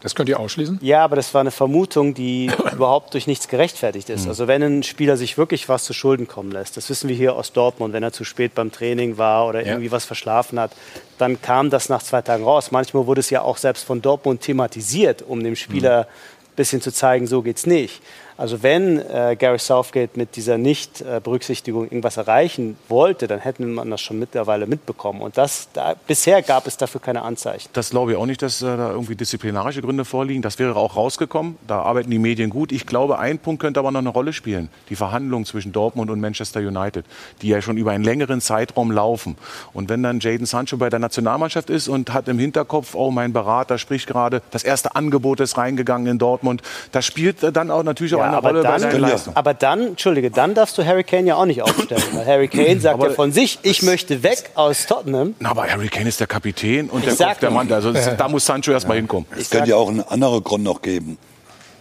Das 0.00 0.14
könnt 0.14 0.28
ihr 0.28 0.38
ausschließen? 0.38 0.78
Ja, 0.80 1.02
aber 1.04 1.16
das 1.16 1.34
war 1.34 1.40
eine 1.40 1.50
Vermutung, 1.50 2.14
die 2.14 2.50
überhaupt 2.72 3.14
durch 3.14 3.26
nichts 3.26 3.48
gerechtfertigt 3.48 4.08
ist. 4.10 4.24
Mhm. 4.24 4.28
Also 4.30 4.46
wenn 4.46 4.62
ein 4.62 4.82
Spieler 4.82 5.16
sich 5.16 5.36
wirklich 5.38 5.68
was 5.68 5.84
zu 5.84 5.92
Schulden 5.92 6.28
kommen 6.28 6.52
lässt, 6.52 6.76
das 6.76 6.88
wissen 6.88 7.08
wir 7.08 7.16
hier 7.16 7.34
aus 7.34 7.52
Dortmund, 7.52 7.92
wenn 7.94 8.02
er 8.02 8.12
zu 8.12 8.24
spät 8.24 8.54
beim 8.54 8.70
Training 8.70 9.18
war 9.18 9.46
oder 9.48 9.60
Ja. 9.62 9.72
irgendwie 9.72 9.90
was 9.90 10.04
verschlafen 10.04 10.60
hat, 10.60 10.70
dann 11.18 11.40
kam 11.42 11.70
das 11.70 11.88
nach 11.88 12.02
zwei 12.02 12.22
Tagen 12.22 12.44
raus. 12.44 12.70
Manchmal 12.70 13.06
wurde 13.06 13.20
es 13.20 13.30
ja 13.30 13.42
auch 13.42 13.56
selbst 13.56 13.84
von 13.84 14.00
Dortmund 14.00 14.40
thematisiert, 14.40 15.22
um 15.26 15.42
dem 15.42 15.56
Spieler 15.56 16.02
ein 16.06 16.54
bisschen 16.56 16.80
zu 16.80 16.92
zeigen, 16.92 17.26
so 17.26 17.42
geht's 17.42 17.66
nicht. 17.66 18.00
Also 18.38 18.62
wenn 18.62 19.00
äh, 19.00 19.34
Gary 19.36 19.58
Southgate 19.58 20.16
mit 20.16 20.36
dieser 20.36 20.58
Nicht-Berücksichtigung 20.58 21.86
irgendwas 21.86 22.18
erreichen 22.18 22.76
wollte, 22.88 23.26
dann 23.26 23.40
hätten 23.40 23.74
man 23.74 23.90
das 23.90 24.00
schon 24.00 24.20
mittlerweile 24.20 24.68
mitbekommen. 24.68 25.22
Und 25.22 25.36
das, 25.36 25.68
da, 25.72 25.96
bisher 26.06 26.40
gab 26.42 26.68
es 26.68 26.76
dafür 26.76 27.00
keine 27.00 27.22
Anzeichen. 27.22 27.68
Das 27.72 27.90
glaube 27.90 28.12
ich 28.12 28.16
auch 28.16 28.26
nicht, 28.26 28.40
dass 28.40 28.62
äh, 28.62 28.66
da 28.76 28.92
irgendwie 28.92 29.16
disziplinarische 29.16 29.82
Gründe 29.82 30.04
vorliegen. 30.04 30.40
Das 30.40 30.60
wäre 30.60 30.76
auch 30.76 30.94
rausgekommen. 30.94 31.56
Da 31.66 31.82
arbeiten 31.82 32.12
die 32.12 32.20
Medien 32.20 32.48
gut. 32.48 32.70
Ich 32.70 32.86
glaube, 32.86 33.18
ein 33.18 33.40
Punkt 33.40 33.60
könnte 33.60 33.80
aber 33.80 33.90
noch 33.90 33.98
eine 33.98 34.10
Rolle 34.10 34.32
spielen. 34.32 34.68
Die 34.88 34.94
Verhandlungen 34.94 35.44
zwischen 35.44 35.72
Dortmund 35.72 36.08
und 36.08 36.20
Manchester 36.20 36.60
United, 36.60 37.06
die 37.42 37.48
ja 37.48 37.60
schon 37.60 37.76
über 37.76 37.90
einen 37.90 38.04
längeren 38.04 38.40
Zeitraum 38.40 38.92
laufen. 38.92 39.36
Und 39.72 39.88
wenn 39.88 40.04
dann 40.04 40.20
Jaden 40.20 40.46
Sancho 40.46 40.76
bei 40.76 40.90
der 40.90 41.00
Nationalmannschaft 41.00 41.70
ist 41.70 41.88
und 41.88 42.14
hat 42.14 42.28
im 42.28 42.38
Hinterkopf, 42.38 42.94
oh, 42.94 43.10
mein 43.10 43.32
Berater 43.32 43.78
spricht 43.78 44.06
gerade, 44.06 44.42
das 44.52 44.62
erste 44.62 44.94
Angebot 44.94 45.40
ist 45.40 45.58
reingegangen 45.58 46.06
in 46.06 46.18
Dortmund, 46.20 46.62
das 46.92 47.04
spielt 47.04 47.38
dann 47.56 47.72
auch 47.72 47.82
natürlich 47.82 48.14
auch 48.14 48.27
Aber, 48.34 48.48
Rolle 48.48 48.62
bei 48.62 48.68
dann, 48.70 48.80
seiner 48.80 48.98
Leistung. 48.98 49.36
aber 49.36 49.54
dann, 49.54 49.88
Entschuldige, 49.88 50.30
dann 50.30 50.54
darfst 50.54 50.76
du 50.78 50.84
Harry 50.84 51.04
Kane 51.04 51.26
ja 51.28 51.36
auch 51.36 51.46
nicht 51.46 51.62
aufstellen. 51.62 52.02
Weil 52.12 52.26
Harry 52.26 52.48
Kane 52.48 52.80
sagt 52.80 52.94
Aber 52.94 53.08
ja 53.08 53.14
von 53.14 53.32
sich, 53.32 53.58
ich 53.62 53.82
möchte 53.82 54.22
weg 54.22 54.50
aus 54.54 54.86
Tottenham. 54.86 55.34
Na, 55.40 55.50
aber 55.50 55.68
Harry 55.68 55.88
Kane 55.88 56.08
ist 56.08 56.20
der 56.20 56.26
Kapitän 56.26 56.90
und 56.90 57.06
Ich 57.06 57.16
der 57.16 57.28
Kopf 57.28 57.38
der. 57.40 57.50
Mann. 57.50 57.72
Also 57.72 57.92
da 57.92 58.28
muss 58.28 58.44
Sancho 58.46 58.72
erst 58.72 58.88
mal 58.88 58.96
hinkommen. 58.96 59.26
Es 59.38 59.50
könnte 59.50 59.70
ja 59.70 59.76
auch 59.76 59.88
einen 59.88 60.02
anderen 60.02 60.42
Grund 60.44 60.64
noch 60.64 60.82
geben, 60.82 61.18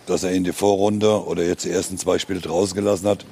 dass 0.06 0.24
er 0.24 0.32
in 0.32 0.44
die 0.44 0.53
Vorrunde 0.53 1.26
oder 1.26 1.44
jetzt 1.44 1.65
die 1.65 1.72
ersten 1.72 1.98
zwei 1.98 2.19
Spiele 2.19 2.40
draußen 2.40 2.76
gelassen 2.76 3.07
hat. 3.07 3.26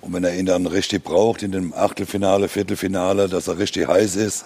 Und 0.00 0.12
wenn 0.12 0.22
er 0.22 0.34
ihn 0.36 0.46
dann 0.46 0.66
richtig 0.66 1.02
braucht, 1.02 1.42
in 1.42 1.50
dem 1.50 1.74
Achtelfinale, 1.74 2.48
Viertelfinale, 2.48 3.28
dass 3.28 3.48
er 3.48 3.58
richtig 3.58 3.88
heiß 3.88 4.14
ist. 4.16 4.44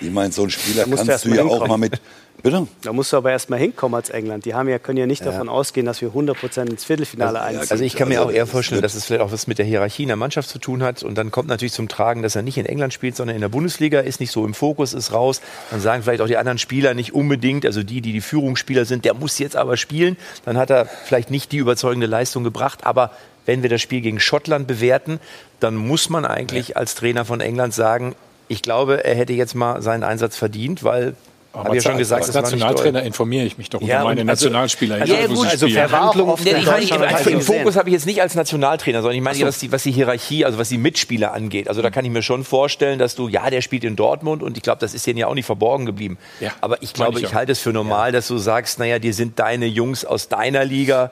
Ich 0.00 0.10
meine, 0.10 0.32
so 0.32 0.42
ein 0.42 0.50
Spieler 0.50 0.84
kannst 0.84 1.24
du 1.24 1.30
ja 1.30 1.42
auch 1.44 1.48
hinkommen. 1.48 1.68
mal 1.68 1.78
mit. 1.78 2.00
Bitte? 2.42 2.68
Da 2.82 2.92
musst 2.92 3.12
du 3.12 3.16
aber 3.16 3.32
erst 3.32 3.50
mal 3.50 3.58
hinkommen 3.58 3.96
als 3.96 4.10
England. 4.10 4.44
Die 4.44 4.54
haben 4.54 4.68
ja, 4.68 4.78
können 4.78 4.96
ja 4.96 5.06
nicht 5.06 5.24
Ja. 5.24 5.32
davon 5.32 5.48
ausgehen, 5.48 5.84
dass 5.86 6.00
wir 6.00 6.10
100% 6.10 6.70
ins 6.70 6.84
Viertelfinale 6.84 7.40
einziehen. 7.40 7.66
Also 7.70 7.82
ich 7.82 7.96
kann 7.96 8.08
mir 8.08 8.22
auch 8.22 8.30
eher 8.30 8.46
vorstellen, 8.46 8.80
dass 8.80 8.94
es 8.94 9.06
vielleicht 9.06 9.22
auch 9.22 9.32
was 9.32 9.48
mit 9.48 9.58
der 9.58 9.66
Hierarchie 9.66 10.02
in 10.04 10.08
der 10.08 10.16
Mannschaft 10.16 10.48
zu 10.48 10.60
tun 10.60 10.82
hat. 10.84 11.02
Und 11.02 11.16
dann 11.18 11.32
kommt 11.32 11.48
natürlich 11.48 11.72
zum 11.72 11.88
Tragen, 11.88 12.22
dass 12.22 12.36
er 12.36 12.42
nicht 12.42 12.56
in 12.56 12.66
England 12.66 12.92
spielt, 12.92 13.16
sondern 13.16 13.34
in 13.34 13.40
der 13.42 13.48
Bundesliga, 13.48 14.00
ist 14.00 14.20
nicht 14.20 14.30
so 14.30 14.44
im 14.44 14.54
Fokus, 14.54 14.94
ist 14.94 15.12
raus. 15.12 15.40
Dann 15.72 15.80
sagen 15.80 16.04
vielleicht 16.04 16.20
auch 16.20 16.28
die 16.28 16.36
anderen 16.36 16.58
Spieler 16.58 16.94
nicht 16.94 17.12
unbedingt, 17.12 17.66
also 17.66 17.82
die, 17.82 18.00
die 18.00 18.12
die 18.12 18.20
Führungsspieler 18.20 18.84
sind, 18.84 19.04
der 19.04 19.14
muss 19.14 19.38
jetzt 19.40 19.56
aber 19.56 19.76
spielen. 19.76 20.16
Dann 20.44 20.56
hat 20.58 20.70
er 20.70 20.86
vielleicht 20.86 21.32
nicht 21.32 21.50
die 21.50 21.56
überzeugende 21.58 22.06
Leistung 22.06 22.44
gebracht. 22.44 22.86
Aber 22.86 23.10
wenn 23.46 23.62
wir 23.62 23.70
das 23.70 23.82
Spiel 23.82 24.00
gegen 24.00 24.20
Schottland 24.20 24.68
bewerten, 24.68 25.18
dann 25.58 25.74
muss 25.74 26.08
man 26.08 26.24
eigentlich 26.24 26.76
als 26.76 26.94
Trainer 26.94 27.24
von 27.24 27.40
England 27.40 27.74
sagen, 27.74 28.14
ich 28.46 28.62
glaube, 28.62 29.04
er 29.04 29.14
hätte 29.16 29.32
jetzt 29.32 29.54
mal 29.54 29.82
seinen 29.82 30.04
Einsatz 30.04 30.36
verdient, 30.36 30.84
weil 30.84 31.14
habe 31.54 31.76
ja 31.76 31.82
schon 31.82 31.98
gesagt, 31.98 32.24
als 32.24 32.34
Nationaltrainer 32.34 33.02
informiere 33.02 33.44
ich 33.44 33.58
mich 33.58 33.70
doch 33.70 33.80
Ja, 33.80 34.00
über 34.00 34.10
meine 34.10 34.20
also- 34.20 34.46
Nationalspieler. 34.46 34.96
Also, 34.96 35.12
ja, 35.12 35.20
egal, 35.20 35.30
wo 35.30 35.34
gut, 35.34 35.50
spielen. 35.50 35.88
Verhandlungen 35.88 36.34
Nee, 36.44 36.50
ich 36.50 36.66
meine, 36.66 36.82
ich, 36.82 36.90
Deutschland 36.90 37.14
also 37.14 37.30
im 37.30 37.38
gesehen. 37.38 37.58
Fokus 37.58 37.76
habe 37.76 37.88
ich 37.88 37.92
jetzt 37.94 38.06
nicht 38.06 38.20
als 38.20 38.34
Nationaltrainer, 38.34 39.02
sondern 39.02 39.16
ich 39.16 39.22
meine, 39.22 39.38
so. 39.38 39.46
was, 39.46 39.58
die, 39.58 39.72
was 39.72 39.82
die 39.82 39.92
Hierarchie, 39.92 40.44
also 40.44 40.58
was 40.58 40.68
die 40.68 40.78
Mitspieler 40.78 41.32
angeht. 41.32 41.68
Also 41.68 41.82
da 41.82 41.90
kann 41.90 42.04
ich 42.04 42.10
mir 42.10 42.22
schon 42.22 42.44
vorstellen, 42.44 42.98
dass 42.98 43.14
du, 43.14 43.28
ja, 43.28 43.48
der 43.50 43.62
spielt 43.62 43.84
in 43.84 43.96
Dortmund 43.96 44.42
und 44.42 44.56
ich 44.56 44.62
glaube, 44.62 44.80
das 44.80 44.94
ist 44.94 45.06
denen 45.06 45.18
ja 45.18 45.26
auch 45.26 45.34
nicht 45.34 45.46
verborgen 45.46 45.86
geblieben. 45.86 46.18
Ja, 46.40 46.52
Aber 46.60 46.82
ich 46.82 46.92
glaube, 46.92 47.18
ich 47.18 47.26
ich 47.26 47.34
halte 47.34 47.52
es 47.52 47.60
für 47.60 47.72
normal, 47.72 48.12
dass 48.12 48.28
du 48.28 48.38
sagst, 48.38 48.78
naja, 48.78 48.98
die 48.98 49.12
sind 49.12 49.38
deine 49.38 49.66
Jungs 49.66 50.04
aus 50.04 50.28
deiner 50.28 50.64
Liga. 50.64 51.10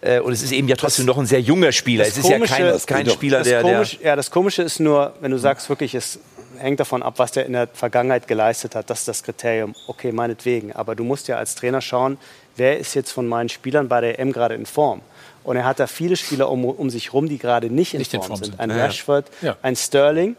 Äh, 0.00 0.20
Und 0.20 0.32
es 0.32 0.42
ist 0.42 0.52
eben 0.52 0.68
ja 0.68 0.76
trotzdem 0.76 1.06
noch 1.06 1.18
ein 1.18 1.26
sehr 1.26 1.40
junger 1.40 1.72
Spieler. 1.72 2.04
Es 2.06 2.16
ist 2.16 2.28
ja 2.28 2.38
kein, 2.38 2.78
kein 2.86 3.10
Spieler, 3.10 3.38
das 3.38 3.48
der, 3.48 3.62
der 3.62 3.84
Ja, 4.02 4.14
das 4.16 4.30
Komische 4.30 4.62
ist 4.62 4.78
nur, 4.78 5.14
wenn 5.20 5.32
du 5.32 5.38
sagst, 5.38 5.68
wirklich, 5.68 5.94
es 5.94 6.20
hängt 6.58 6.80
davon 6.80 7.02
ab, 7.02 7.14
was 7.18 7.32
der 7.32 7.46
in 7.46 7.52
der 7.54 7.68
Vergangenheit 7.72 8.26
geleistet 8.28 8.74
hat. 8.74 8.90
Das 8.90 9.00
ist 9.00 9.08
das 9.08 9.22
Kriterium. 9.22 9.74
Okay, 9.86 10.12
meinetwegen. 10.12 10.72
Aber 10.72 10.94
du 10.94 11.04
musst 11.04 11.28
ja 11.28 11.36
als 11.36 11.54
Trainer 11.54 11.80
schauen, 11.80 12.18
wer 12.56 12.78
ist 12.78 12.94
jetzt 12.94 13.12
von 13.12 13.26
meinen 13.26 13.48
Spielern 13.48 13.88
bei 13.88 14.00
der 14.00 14.18
EM 14.18 14.32
gerade 14.32 14.54
in 14.54 14.66
Form. 14.66 15.00
Und 15.44 15.56
er 15.56 15.64
hat 15.64 15.78
da 15.80 15.86
viele 15.86 16.16
Spieler 16.16 16.50
um, 16.50 16.64
um 16.64 16.90
sich 16.90 17.12
rum, 17.14 17.28
die 17.28 17.38
gerade 17.38 17.70
nicht 17.70 17.94
in, 17.94 18.00
Nicht 18.00 18.12
in 18.12 18.20
Form, 18.20 18.28
Form 18.28 18.36
sind. 18.44 18.46
sind. 18.52 18.60
Ein 18.60 18.70
Ja, 18.70 18.76
ja. 18.76 18.84
Rashford, 18.84 19.26
Ja. 19.40 19.56
ein 19.62 19.76
Sterling. 19.76 20.36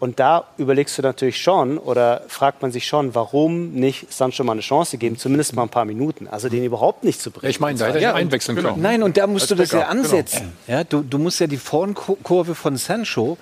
Und 0.00 0.18
da 0.18 0.44
überlegst 0.56 0.96
du 0.96 1.02
natürlich 1.02 1.36
schon 1.42 1.76
oder 1.76 2.22
fragt 2.28 2.62
man 2.62 2.72
sich 2.72 2.86
schon, 2.86 3.14
warum 3.14 3.72
nicht 3.72 4.10
Sancho 4.10 4.42
mal 4.44 4.52
eine 4.52 4.62
Chance 4.62 4.96
geben, 4.96 5.18
zumindest 5.18 5.54
mal 5.54 5.62
ein 5.64 5.68
paar 5.68 5.84
Minuten. 5.84 6.26
Also 6.26 6.48
den 6.48 6.64
überhaupt 6.64 7.04
nicht 7.04 7.20
zu 7.20 7.30
bringen. 7.30 7.50
Ich 7.50 7.60
meine, 7.60 7.78
da 7.78 7.86
hätte 7.88 8.00
er 8.00 8.14
einwechseln 8.14 8.56
Genau. 8.56 8.70
können. 8.70 8.82
Nein, 8.82 9.02
und 9.02 9.18
da 9.18 9.26
musst 9.26 9.42
Als 9.44 9.48
du 9.50 9.54
das 9.56 9.72
ja 9.72 9.80
Backup, 9.80 9.92
genau. 9.92 10.02
ansetzen. 10.08 10.52
Ja, 10.66 10.84
du, 10.84 11.02
du 11.02 11.18
musst 11.18 11.38
ja 11.40 11.46
die 11.46 11.58
Formkurve 11.58 12.54
von 12.54 12.78
Sancho 12.78 13.36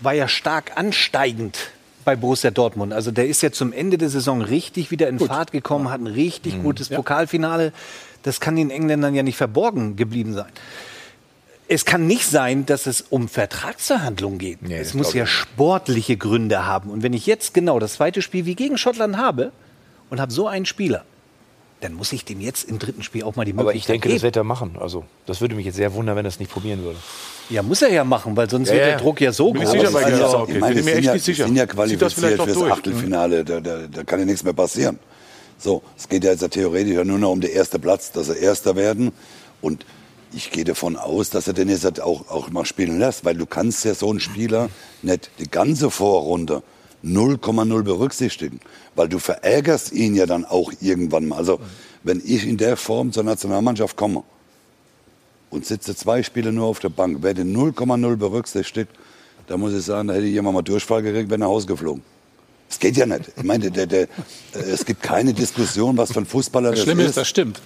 war 0.00 0.14
ja 0.14 0.28
stark 0.28 0.76
ansteigend 0.76 1.58
bei 2.04 2.16
Borussia 2.16 2.50
Dortmund. 2.50 2.92
Also 2.92 3.10
der 3.10 3.26
ist 3.26 3.42
ja 3.42 3.52
zum 3.52 3.72
Ende 3.72 3.98
der 3.98 4.08
Saison 4.08 4.40
richtig 4.42 4.90
wieder 4.90 5.08
in 5.08 5.18
Fahrt 5.18 5.52
gekommen, 5.52 5.90
hat 5.90 6.00
ein 6.00 6.06
richtig 6.06 6.54
Mhm. 6.56 6.62
gutes 6.62 6.88
Pokalfinale. 6.88 7.72
Das 8.22 8.40
kann 8.40 8.56
den 8.56 8.70
Engländern 8.70 9.14
ja 9.14 9.22
nicht 9.22 9.36
verborgen 9.36 9.96
geblieben 9.96 10.32
sein. 10.34 10.50
Es 11.68 11.84
kann 11.84 12.06
nicht 12.06 12.26
sein, 12.26 12.66
dass 12.66 12.86
es 12.86 13.00
um 13.10 13.28
Vertragsverhandlungen 13.28 14.38
geht. 14.38 14.58
es 14.62 14.88
das 14.88 14.94
muss 14.94 15.14
ja 15.14 15.24
ich 15.24 15.30
sportliche 15.30 16.16
Gründe 16.16 16.66
haben. 16.66 16.90
Und 16.90 17.02
wenn 17.02 17.12
ich 17.12 17.26
jetzt 17.26 17.54
genau 17.54 17.78
das 17.78 17.94
zweite 17.94 18.22
Spiel 18.22 18.44
wie 18.44 18.56
gegen 18.56 18.76
Schottland 18.76 19.16
habe 19.18 19.52
und 20.10 20.20
habe 20.20 20.32
so 20.32 20.48
einen 20.48 20.66
Spieler, 20.66 21.04
dann 21.80 21.94
muss 21.94 22.12
ich 22.12 22.24
dem 22.24 22.40
jetzt 22.40 22.68
im 22.68 22.78
dritten 22.78 23.02
Spiel 23.02 23.22
auch 23.24 23.36
mal 23.36 23.44
die 23.44 23.52
Möglichkeit 23.52 23.66
aber 23.70 23.76
ich 23.76 23.86
denke, 23.86 24.08
geben. 24.08 24.16
das 24.16 24.22
wird 24.22 24.36
er 24.36 24.44
machen. 24.44 24.76
Also, 24.78 25.04
das 25.26 25.40
würde 25.40 25.54
mich 25.54 25.66
jetzt 25.66 25.76
sehr 25.76 25.94
wundern, 25.94 26.16
wenn 26.16 26.26
er 26.26 26.28
es 26.28 26.38
nicht 26.38 26.50
probieren 26.52 26.82
würde. 26.82 26.98
Ja, 27.48 27.62
muss 27.62 27.82
er 27.82 27.90
ja 27.90 28.04
machen, 28.04 28.36
weil 28.36 28.48
sonst 28.48 28.68
Ja, 28.68 28.74
wird 28.74 28.82
ja. 28.84 28.90
der 28.92 28.98
Druck 29.00 29.20
ja 29.20 29.32
so 29.32 29.52
Bin 29.52 29.62
ich 29.62 29.68
groß. 29.68 29.78
sicher 29.80 29.90
bei 29.92 30.04
Also, 30.04 30.28
Southgate. 30.28 30.54
ich 30.54 30.60
meine, 30.60 30.74
Bin 30.76 30.84
mir 30.84 30.94
echt 30.94 31.04
ja, 31.04 31.12
nicht 31.14 31.24
sicher. 31.24 31.46
sind 31.46 31.56
ja 31.56 31.66
das 31.66 31.74
qualifiziert 31.74 32.12
vielleicht 32.12 32.40
auch 32.40 32.44
fürs 32.44 32.58
durch. 32.58 32.72
Achtelfinale. 32.72 33.44
Da, 33.44 33.60
da, 33.60 33.78
da 33.90 34.04
kann 34.04 34.20
ja 34.20 34.24
nichts 34.26 34.44
mehr 34.44 34.52
passieren. 34.52 34.98
So, 35.58 35.82
es 35.98 36.08
geht 36.08 36.24
ja 36.24 36.30
jetzt 36.30 36.42
ja 36.42 36.48
theoretisch 36.48 37.04
nur 37.04 37.18
noch 37.18 37.30
um 37.32 37.40
den 37.40 37.50
ersten 37.52 37.80
Platz, 37.80 38.12
dass 38.12 38.26
sie 38.28 38.36
Erster 38.36 38.76
werden. 38.76 39.12
Und 39.60 39.84
ich 40.32 40.50
gehe 40.50 40.64
davon 40.64 40.96
aus, 40.96 41.30
dass 41.30 41.48
er 41.48 41.54
den 41.54 41.68
jetzt 41.68 41.84
halt 41.84 42.00
auch, 42.00 42.28
auch 42.30 42.50
mal 42.50 42.64
spielen 42.64 42.98
lässt, 42.98 43.24
weil 43.24 43.34
du 43.36 43.46
kannst 43.46 43.84
ja 43.84 43.94
so 43.94 44.10
einen 44.10 44.20
Spieler 44.20 44.68
nicht 45.02 45.30
die 45.38 45.50
ganze 45.50 45.90
Vorrunde 45.90 46.62
0,0 47.04 47.82
berücksichtigen, 47.82 48.60
weil 48.94 49.08
du 49.08 49.18
verärgerst 49.18 49.92
ihn 49.92 50.14
ja 50.14 50.26
dann 50.26 50.44
auch 50.44 50.72
irgendwann 50.80 51.28
mal. 51.28 51.36
Also, 51.36 51.58
wenn 52.02 52.20
ich 52.24 52.46
in 52.46 52.56
der 52.56 52.76
Form 52.76 53.12
zur 53.12 53.24
Nationalmannschaft 53.24 53.96
komme 53.96 54.22
und 55.50 55.66
sitze 55.66 55.94
zwei 55.96 56.22
Spiele 56.22 56.52
nur 56.52 56.66
auf 56.66 56.78
der 56.80 56.88
Bank, 56.90 57.22
werde 57.22 57.42
0,0 57.42 58.16
berücksichtigt, 58.16 58.90
da 59.46 59.56
muss 59.56 59.72
ich 59.72 59.84
sagen, 59.84 60.08
da 60.08 60.14
hätte 60.14 60.26
ich 60.26 60.32
jemand 60.32 60.54
mal 60.54 60.62
Durchfall 60.62 61.02
gekriegt, 61.02 61.30
wenn 61.30 61.42
er 61.42 61.48
ausgeflogen. 61.48 62.02
Das 62.68 62.78
geht 62.78 62.96
ja 62.96 63.04
nicht. 63.04 63.32
Ich 63.36 63.42
meine, 63.42 63.70
der, 63.70 63.86
der, 63.86 64.02
äh, 64.02 64.06
es 64.72 64.84
gibt 64.84 65.02
keine 65.02 65.34
Diskussion, 65.34 65.96
was 65.96 66.12
für 66.12 66.20
ein 66.20 66.26
Fußballer 66.26 66.70
Das 66.70 66.78
das 66.78 66.84
Schlimme 66.84 67.02
ist. 67.02 67.08
ist, 67.10 67.16
das 67.16 67.28
stimmt. 67.28 67.60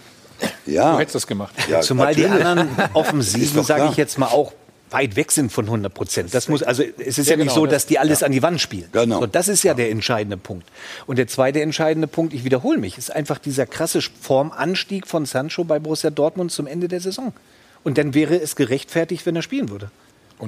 Ja. 0.64 0.92
Du 0.92 0.98
hättest 0.98 1.14
das 1.16 1.26
gemacht. 1.26 1.54
Ja, 1.68 1.82
Zumal 1.82 2.14
die 2.14 2.22
natürlich. 2.22 2.46
anderen 2.46 2.68
Ist 2.78 2.94
Offensiven, 2.94 3.64
sage 3.64 3.88
ich 3.90 3.96
jetzt 3.98 4.18
mal, 4.18 4.28
auch 4.28 4.52
weit 4.94 5.16
weg 5.16 5.30
sind 5.32 5.52
von 5.52 5.66
100 5.66 5.92
Prozent. 5.92 6.32
Das 6.34 6.48
muss, 6.48 6.62
also 6.62 6.82
es 6.82 7.18
ist 7.18 7.26
ja, 7.26 7.32
Ja, 7.32 7.36
nicht 7.36 7.48
genau, 7.48 7.54
so, 7.54 7.66
das- 7.66 7.74
dass 7.82 7.86
die 7.86 7.98
alles 7.98 8.22
an 8.22 8.32
die 8.32 8.42
Wand 8.42 8.60
spielen. 8.60 8.88
Genau. 8.92 9.20
So, 9.20 9.26
das 9.26 9.48
ist 9.48 9.62
ja, 9.62 9.74
der 9.74 9.90
entscheidende 9.90 10.36
Punkt. 10.38 10.66
Und 11.06 11.18
der 11.18 11.26
zweite 11.26 11.60
entscheidende 11.60 12.06
Punkt, 12.08 12.32
ich 12.32 12.44
wiederhole 12.44 12.78
mich, 12.78 12.96
ist 12.96 13.10
einfach 13.14 13.38
dieser 13.38 13.66
krasse 13.66 14.00
Formanstieg 14.00 15.06
von 15.06 15.26
Sancho 15.26 15.64
bei 15.64 15.78
Borussia 15.78 16.10
Dortmund 16.10 16.52
zum 16.52 16.66
Ende 16.66 16.88
der 16.88 17.00
Saison. 17.00 17.32
Und 17.82 17.98
dann 17.98 18.14
wäre 18.14 18.36
es 18.40 18.56
gerechtfertigt, 18.56 19.26
wenn 19.26 19.36
er 19.36 19.42
spielen 19.42 19.68
würde. 19.68 19.90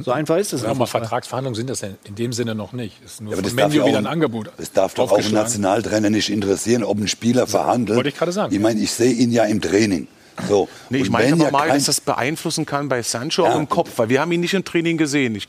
so 0.03 0.11
einfach 0.13 0.37
ist 0.39 0.53
es. 0.53 0.63
Ja, 0.63 0.71
aber. 0.71 0.87
Vertragsverhandlungen 0.87 1.55
sind 1.55 1.69
das 1.71 1.83
in 1.83 2.15
dem 2.15 2.33
Sinne 2.33 2.55
noch 2.55 2.73
nicht. 2.73 2.97
Es 3.05 3.13
ist 3.15 3.21
nur 3.23 3.35
Ja, 3.35 3.43
das 3.43 3.55
darf 3.55 3.69
Menu 3.69 3.75
ja 3.79 3.83
auch, 3.83 3.89
wieder 3.89 3.99
ein 3.99 4.07
Angebot. 4.07 4.51
Das 4.57 4.73
darf 4.73 4.95
doch 4.95 5.13
auch 5.13 5.19
einen. 5.19 5.33
Nationaltrainer 5.33 6.11
nicht 6.11 6.31
interessieren, 6.31 6.83
ob 6.85 6.99
ein 6.99 7.09
Spieler 7.09 7.47
verhandelt. 7.47 7.97
wollte 7.97 8.09
ich 8.11 8.17
gerade 8.17 8.33
sagen. 8.33 8.55
Ich 8.55 8.61
meine, 8.61 8.81
ich 8.81 8.91
sehe 8.93 9.13
ihn 9.13 9.33
ja 9.33 9.45
im 9.45 9.61
Training. 9.61 10.09
So. 10.49 10.69
Nee, 10.91 10.99
ich 10.99 11.11
meine 11.11 11.33
aber 11.33 11.45
ja 11.45 11.51
mal, 11.51 11.69
dass 11.69 11.85
das 11.85 12.01
beeinflussen 12.01 12.67
kann 12.67 12.89
bei 12.89 13.03
Sancho 13.03 13.45
Ja. 13.45 13.53
auch 13.53 13.57
im 13.59 13.69
Kopf, 13.69 13.91
weil 13.97 14.09
wir 14.09 14.21
haben 14.21 14.31
ihn 14.33 14.41
nicht 14.41 14.55
im 14.55 14.65
Training 14.65 14.97
gesehen. 14.99 15.35
Ich, 15.35 15.49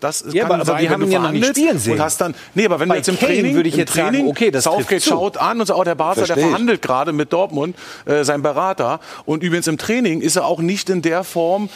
das 0.00 0.24
Ja, 0.32 0.42
kann 0.42 0.52
aber- 0.52 0.54
aber 0.56 0.64
sein, 0.64 0.76
wir 0.78 0.84
wenn 0.84 0.92
haben 0.92 1.02
ihn 1.04 1.10
ja 1.10 1.18
noch 1.20 1.30
nicht 1.32 1.46
spielen 1.46 1.78
sehen. 1.78 1.92
Und 1.94 2.00
hast 2.00 2.20
dann, 2.20 2.34
nee, 2.54 2.64
aber 2.64 2.78
wenn 2.80 2.88
Bei 2.88 2.94
du 2.94 2.98
jetzt 2.98 3.08
im 3.08 3.18
Kane 3.18 3.32
Training, 3.34 3.54
würde 3.56 3.68
ich 3.68 3.76
jetzt 3.76 3.94
sagen, 3.94 4.08
Training, 4.10 4.28
okay, 4.28 4.50
das 4.50 4.64
Southgate 4.64 5.02
schaut 5.02 5.36
an 5.36 5.60
und 5.60 5.66
sagt, 5.66 5.78
oh, 5.78 5.84
der 5.84 5.94
Barca, 5.94 6.22
der 6.24 6.36
ich. 6.36 6.42
verhandelt 6.44 6.82
gerade 6.82 7.12
mit 7.12 7.32
Dortmund, 7.32 7.76
äh, 8.06 8.22
sein 8.24 8.42
Berater. 8.42 9.00
Und 9.24 9.42
übrigens 9.42 9.66
im 9.66 9.78
Training 9.78 10.20
ist 10.20 10.36
er 10.36 10.46
auch 10.46 10.60
nicht 10.60 10.88
in 10.90 11.02
der 11.02 11.24
Form, 11.24 11.68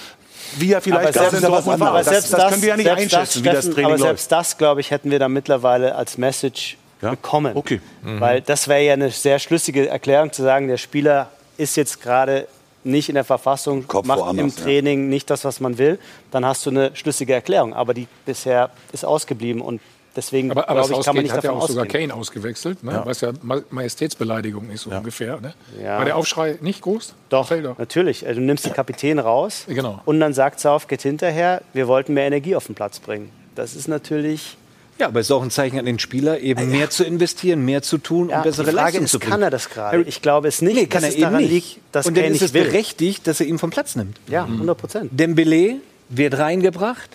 wie 0.59 0.73
er 0.73 0.81
vielleicht 0.81 1.03
Aber 1.03 1.13
gerade 1.13 1.37
in 1.39 1.43
Dortmund 1.43 1.81
war. 1.81 1.89
aber 1.89 1.99
Das, 1.99 2.09
selbst 2.09 2.33
das 2.33 2.51
können 2.51 2.63
wir 2.63 2.69
ja 2.69 2.77
nicht 2.77 2.89
einschätzen, 2.91 3.45
wie 3.45 3.49
das 3.49 3.65
Training 3.67 3.85
Aber 3.87 3.91
läuft. 3.95 4.03
selbst 4.05 4.33
das, 4.33 4.57
glaube 4.59 4.81
ich, 4.81 4.91
hätten 4.91 5.11
wir 5.11 5.19
dann 5.19 5.33
mittlerweile 5.33 5.95
als 5.97 6.19
Message 6.19 6.77
bekommen. 7.01 7.53
Okay. 7.57 7.81
Mhm. 8.03 8.21
Weil 8.21 8.41
das 8.43 8.69
wäre 8.69 8.83
ja 8.83 8.93
eine 8.93 9.11
sehr 9.11 9.39
schlüssige 9.41 9.89
Erklärung 9.89 10.33
zu 10.33 10.43
sagen, 10.43 10.69
der 10.69 10.77
Spieler 10.77 11.31
ist 11.57 11.77
jetzt 11.77 12.01
gerade 12.01 12.47
nicht 12.85 13.09
in 13.09 13.15
der 13.15 13.25
Verfassung, 13.25 13.85
macht 14.05 14.19
woanders, 14.19 14.45
im 14.45 14.49
ja. 14.59 14.65
Training 14.65 15.09
nicht 15.09 15.31
das, 15.31 15.45
was 15.45 15.61
man 15.61 15.79
will, 15.79 15.99
dann 16.31 16.45
hast 16.45 16.67
du 16.67 16.71
eine 16.71 16.95
schlüssige 16.97 17.33
Erklärung. 17.33 17.75
Aber 17.75 17.95
die 17.95 18.09
bisher 18.27 18.71
ist 18.93 19.05
ausgeblieben 19.05 19.63
und 19.63 19.81
deswegen 20.17 20.51
Aber, 20.51 20.69
aber 20.69 20.83
glaube 20.83 21.01
ich, 21.01 21.05
kann 21.07 21.15
man 21.15 21.23
nicht 21.23 21.33
hat 21.33 21.45
ja 21.45 21.51
davon 21.51 21.63
auch 21.63 21.69
sogar 21.69 21.85
ausgehen. 21.87 22.09
Kane 22.09 22.21
ausgewechselt, 22.21 22.83
ne? 22.83 22.93
Ja. 22.93 23.07
was 23.07 23.21
ja 23.21 23.33
Ma 23.43 23.61
Majestätsbeleidigung 23.71 24.69
ist 24.71 24.83
so 24.83 24.91
ungefähr. 24.91 25.41
Ne? 25.41 25.55
Ja. 25.83 25.99
War 25.99 26.05
der 26.05 26.17
Aufschrei 26.17 26.59
nicht 26.61 26.83
groß? 26.83 27.15
Doch, 27.29 27.49
doch. 27.51 27.79
natürlich. 27.79 28.27
Also 28.27 28.41
Du 28.41 28.47
nimmst 28.47 28.67
die 28.67 28.71
Kapitän 28.71 29.19
raus 29.21 29.65
Genau. 29.69 30.01
und 30.05 30.19
dann 30.19 30.35
sagt 30.35 30.59
Southgate 30.59 31.03
hinterher, 31.03 31.63
wir 31.73 31.87
wollten 31.87 32.15
mehr 32.15 32.27
Energie 32.27 32.57
auf 32.57 32.67
den 32.67 32.75
Platz 32.75 32.99
bringen. 32.99 33.31
Das 33.55 33.77
ist 33.77 33.87
natürlich... 33.87 34.57
Ja, 35.03 35.09
aber 35.09 35.19
es 35.19 35.27
ist 35.27 35.33
auch 35.33 35.43
ein 35.43 35.51
Zeichen 35.51 35.81
an 35.81 35.85
den 35.85 35.99
Spieler, 35.99 36.39
eben 36.39 36.71
mehr 36.71 36.89
zu 36.89 37.03
investieren, 37.03 37.65
mehr 37.65 37.83
zu 37.83 37.99
tun 37.99 38.29
Ja, 38.29 38.37
und 38.37 38.43
bessere 38.45 38.67
die 38.67 38.71
Frage 38.71 38.85
Leistung 38.87 39.05
ist, 39.05 39.11
zu 39.11 39.19
bringen. 39.19 39.31
kann 39.33 39.43
er 39.43 39.51
das 39.51 39.69
gerade? 39.69 40.03
Ich 40.03 40.23
glaube 40.23 40.47
es 40.47 40.63
nicht, 40.63 40.77
Nee, 40.77 40.87
kann 40.87 41.03
dass 41.03 41.03
er 41.03 41.09
es 41.09 41.15
eben 41.17 41.23
daran 41.23 41.41
nicht. 41.43 41.51
liegt, 41.51 41.79
dass 41.91 42.07
und 42.07 42.17
dann 42.17 42.25
ist 42.27 42.37
es 42.37 42.41
nicht 42.43 42.55
will. 42.55 42.65
berechtigt, 42.67 43.27
dass 43.27 43.41
er 43.41 43.47
ihn 43.47 43.59
vom 43.59 43.71
Platz 43.71 43.97
nimmt. 43.97 44.17
Ja, 44.29 44.45
100 44.45 44.79
Prozent. 44.79 45.11
Dembele 45.13 45.79
wird 46.09 46.39
reingebracht. 46.39 47.11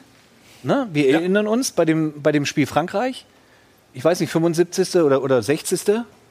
Ne? 0.63 0.87
Wir 0.91 1.09
erinnern 1.13 1.47
uns 1.47 1.71
bei 1.71 1.85
dem, 1.85 2.21
bei 2.21 2.33
dem 2.33 2.45
Spiel 2.45 2.65
Frankreich. 2.67 3.25
Ich 3.93 4.03
weiß 4.03 4.19
nicht, 4.19 4.31
75. 4.31 4.95
oder, 4.97 5.23
oder 5.23 5.41
60. 5.41 5.79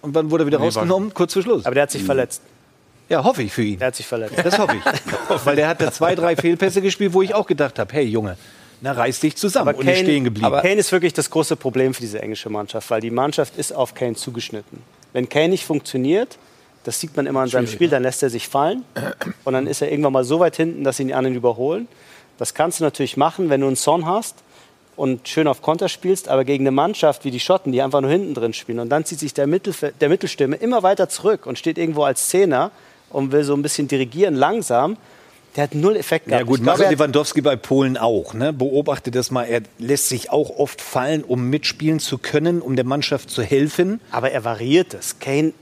Und 0.02 0.14
wann 0.14 0.30
wurde 0.30 0.44
er 0.44 0.46
wieder 0.48 0.58
Nee, 0.58 0.66
rausgenommen? 0.66 1.14
Kurz 1.14 1.32
vor 1.32 1.42
Schluss. 1.42 1.64
Aber 1.64 1.74
der 1.74 1.84
hat 1.84 1.90
sich 1.90 2.04
verletzt. 2.04 2.42
Ja, 3.08 3.24
hoffe 3.24 3.42
ich 3.42 3.52
für 3.52 3.62
ihn. 3.62 3.78
Der 3.78 3.86
hat 3.88 3.96
sich 3.96 4.06
verletzt. 4.06 4.34
Das 4.44 4.58
hoffe 4.58 4.74
ich. 4.76 4.82
Weil 5.46 5.56
der 5.56 5.68
hat 5.68 5.80
da 5.80 5.90
zwei, 5.90 6.14
drei 6.14 6.36
Fehlpässe 6.36 6.82
gespielt, 6.82 7.14
wo 7.14 7.22
ich 7.22 7.34
auch 7.34 7.46
gedacht 7.46 7.78
habe, 7.78 7.92
hey 7.94 8.04
Junge, 8.04 8.36
na 8.80 8.92
reiß 8.92 9.20
dich 9.20 9.36
zusammen 9.36 9.68
Aber 9.68 9.78
und 9.78 9.86
nicht 9.86 9.98
stehen 10.00 10.24
geblieben. 10.24 10.46
aber 10.46 10.60
Kane 10.62 10.74
ist 10.76 10.92
wirklich 10.92 11.12
das 11.12 11.30
große 11.30 11.56
Problem 11.56 11.94
für 11.94 12.00
diese 12.00 12.20
englische 12.20 12.50
Mannschaft, 12.50 12.90
weil 12.90 13.00
die 13.00 13.10
Mannschaft 13.10 13.56
ist 13.56 13.72
auf 13.72 13.94
Kane 13.94 14.14
zugeschnitten. 14.14 14.82
Wenn 15.12 15.28
Kane 15.28 15.48
nicht 15.48 15.64
funktioniert, 15.64 16.38
das 16.84 17.00
sieht 17.00 17.16
man 17.16 17.26
immer 17.26 17.40
an 17.40 17.48
seinem 17.48 17.66
Spiel, 17.66 17.88
dann 17.88 18.02
lässt 18.02 18.22
er 18.22 18.30
sich 18.30 18.48
fallen 18.48 18.84
und 19.44 19.52
dann 19.52 19.66
ist 19.66 19.82
er 19.82 19.90
irgendwann 19.90 20.12
mal 20.12 20.24
so 20.24 20.38
weit 20.40 20.56
hinten, 20.56 20.84
dass 20.84 21.00
ihn 21.00 21.08
die 21.08 21.14
anderen 21.14 21.36
überholen. 21.36 21.88
Das 22.38 22.54
kannst 22.54 22.80
du 22.80 22.84
natürlich 22.84 23.16
machen, 23.16 23.48
wenn 23.50 23.60
du 23.60 23.66
einen 23.66 23.76
Son 23.76 24.06
hast 24.06 24.36
und 24.94 25.26
schön 25.26 25.48
auf 25.48 25.62
Konter 25.62 25.88
spielst, 25.88 26.28
aber 26.28 26.44
gegen 26.44 26.62
eine 26.62 26.70
Mannschaft 26.70 27.24
wie 27.24 27.30
die 27.30 27.40
Schotten, 27.40 27.72
die 27.72 27.82
einfach 27.82 28.02
nur 28.02 28.10
hinten 28.10 28.34
drin 28.34 28.52
spielen 28.52 28.78
und 28.78 28.88
dann 28.88 29.04
zieht 29.04 29.18
sich 29.18 29.34
der, 29.34 29.46
Mittelfe 29.46 29.92
der 30.00 30.08
Mittelstürmer 30.08 30.60
immer 30.60 30.82
weiter 30.82 31.08
zurück 31.08 31.46
und 31.46 31.58
steht 31.58 31.78
irgendwo 31.78 32.04
als 32.04 32.28
Zehner 32.28 32.70
und 33.10 33.32
will 33.32 33.42
so 33.42 33.54
ein 33.54 33.62
bisschen 33.62 33.88
dirigieren, 33.88 34.34
langsam. 34.34 34.96
Der 35.56 35.64
hat 35.64 35.74
null 35.74 35.96
Effekt 35.96 36.26
gehabt. 36.26 36.40
Ja 36.40 36.46
gut, 36.46 36.64
hat- 36.66 36.90
Lewandowski 36.90 37.40
bei 37.40 37.56
Polen 37.56 37.96
auch. 37.96 38.34
Ne? 38.34 38.52
Beobachte 38.52 39.10
das 39.10 39.30
mal. 39.30 39.44
Er 39.44 39.62
lässt 39.78 40.08
sich 40.08 40.30
auch 40.30 40.50
oft 40.58 40.80
fallen, 40.82 41.24
um 41.24 41.48
mitspielen 41.48 41.98
zu 41.98 42.18
können, 42.18 42.60
um 42.60 42.76
der 42.76 42.84
Mannschaft 42.84 43.30
zu 43.30 43.42
helfen. 43.42 44.00
Aber 44.10 44.30
er 44.30 44.44
variiert 44.44 44.92
es. 44.94 45.18
Kane 45.18 45.52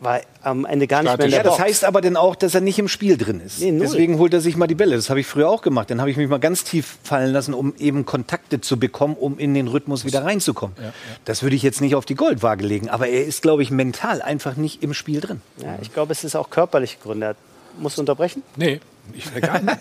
war 0.00 0.20
am 0.42 0.66
Ende 0.66 0.86
gar 0.86 1.02
nicht 1.02 1.16
mehr 1.16 1.24
in 1.24 1.30
der 1.30 1.38
Ja, 1.38 1.42
das 1.44 1.56
Box. 1.56 1.64
heißt 1.66 1.84
aber 1.84 2.02
dann 2.02 2.16
auch, 2.16 2.34
dass 2.36 2.54
er 2.54 2.60
nicht 2.60 2.78
im 2.78 2.88
Spiel 2.88 3.16
drin 3.16 3.40
ist. 3.40 3.60
Nee. 3.60 3.78
Deswegen 3.80 4.18
holt 4.18 4.34
er 4.34 4.42
sich 4.42 4.54
mal 4.56 4.66
die 4.66 4.74
Bälle. 4.74 4.96
Das 4.96 5.08
habe 5.08 5.20
ich 5.20 5.26
früher 5.26 5.48
auch 5.48 5.62
gemacht. 5.62 5.88
Dann 5.90 6.00
habe 6.00 6.10
ich 6.10 6.18
mich 6.18 6.28
mal 6.28 6.38
ganz 6.40 6.64
tief 6.64 6.98
fallen 7.02 7.32
lassen, 7.32 7.54
um 7.54 7.72
eben 7.78 8.04
Kontakte 8.04 8.60
zu 8.60 8.78
bekommen, 8.78 9.16
um 9.18 9.38
in 9.38 9.54
den 9.54 9.68
Rhythmus 9.68 10.04
wieder 10.04 10.22
reinzukommen. 10.24 10.76
Das 11.24 11.42
würde 11.42 11.56
ich 11.56 11.62
jetzt 11.62 11.80
nicht 11.80 11.94
auf 11.94 12.04
die 12.04 12.16
Goldwaage 12.16 12.66
legen. 12.66 12.90
Aber 12.90 13.08
er 13.08 13.24
ist, 13.24 13.40
glaube 13.40 13.62
ich, 13.62 13.70
mental 13.70 14.20
einfach 14.20 14.56
nicht 14.56 14.82
im 14.82 14.92
Spiel 14.92 15.20
drin. 15.20 15.40
Ja, 15.62 15.78
ich 15.80 15.94
glaube, 15.94 16.12
es 16.12 16.22
ist 16.24 16.36
auch 16.36 16.50
körperliche 16.50 16.98
Gründe. 17.02 17.34
Muss 17.78 17.98
unterbrechen? 17.98 18.42
Nee, 18.56 18.80
ich 19.12 19.32
will 19.34 19.40
gar 19.40 19.60
nicht. 19.60 19.76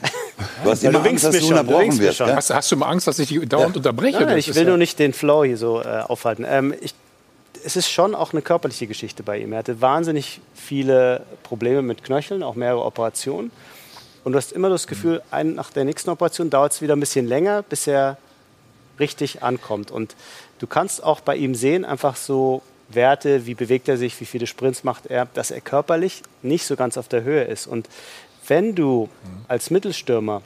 Du 0.64 0.70
hast 0.70 0.84
Ja, 0.84 0.90
immer 0.90 1.00
du 1.04 1.10
Angst, 1.10 1.24
dass 1.24 1.38
du 1.40 1.48
unterbrochen 1.48 1.98
wirst. 2.00 2.20
Ja? 2.20 2.36
Hast, 2.36 2.50
hast 2.54 2.72
du 2.72 2.78
mal 2.78 2.88
Angst, 2.90 3.08
dass 3.08 3.20
ich 3.20 3.28
die 3.30 3.46
dauernd 3.46 3.78
unterbreche? 3.78 4.18
Nein, 4.20 4.28
nein, 4.28 4.38
ich 4.38 4.54
will 4.54 4.64
ja- 4.64 4.70
nur 4.70 4.78
nicht 4.78 5.00
den 5.00 5.14
Flow 5.14 5.44
hier 5.44 5.58
so 5.58 5.82
äh, 5.82 5.86
aufhalten. 6.08 6.46
Ähm, 6.48 6.74
ich, 6.82 6.94
es 7.66 7.76
ist 7.76 7.90
schon 7.90 8.14
auch 8.16 8.34
eine 8.34 8.42
körperliche 8.42 8.88
Geschichte 8.88 9.24
bei 9.24 9.38
ihm. 9.40 9.54
Er 9.54 9.60
hatte 9.60 9.80
wahnsinnig 9.82 10.42
viele 10.54 11.22
Probleme 11.44 11.82
mit 11.82 12.04
Knöcheln, 12.04 12.44
auch 12.44 12.56
mehrere 12.56 12.84
Operationen. 12.84 13.52
Und 14.24 14.34
du 14.34 14.38
hast 14.38 14.52
immer 14.52 14.70
das 14.70 14.88
Gefühl, 14.88 15.22
ein, 15.32 15.56
nach 15.56 15.72
der 15.72 15.86
nächsten 15.86 16.10
Operation 16.10 16.50
dauert 16.50 16.74
es 16.74 16.82
wieder 16.82 16.96
ein 16.96 17.00
bisschen 17.00 17.28
länger, 17.28 17.62
bis 17.64 17.88
er 17.88 18.18
richtig 19.00 19.44
ankommt. 19.44 19.92
Und 19.92 20.16
du 20.60 20.68
kannst 20.68 21.04
auch 21.04 21.20
bei 21.22 21.36
ihm 21.36 21.56
sehen, 21.56 21.84
einfach 21.86 22.16
so 22.16 22.62
Werte, 22.90 23.46
wie 23.46 23.54
bewegt 23.56 23.88
er 23.90 23.98
sich, 23.98 24.20
wie 24.22 24.26
viele 24.26 24.46
Sprints 24.48 24.84
macht 24.84 25.08
er, 25.08 25.26
dass 25.34 25.52
er 25.52 25.62
körperlich 25.62 26.22
nicht 26.42 26.66
so 26.66 26.76
ganz 26.76 26.98
auf 26.98 27.08
der 27.08 27.24
Höhe 27.24 27.44
ist. 27.44 27.66
Und 27.68 27.88
wenn 28.48 28.76
du 28.76 29.10
als 29.48 29.70
Mittelstürmer 29.70 30.42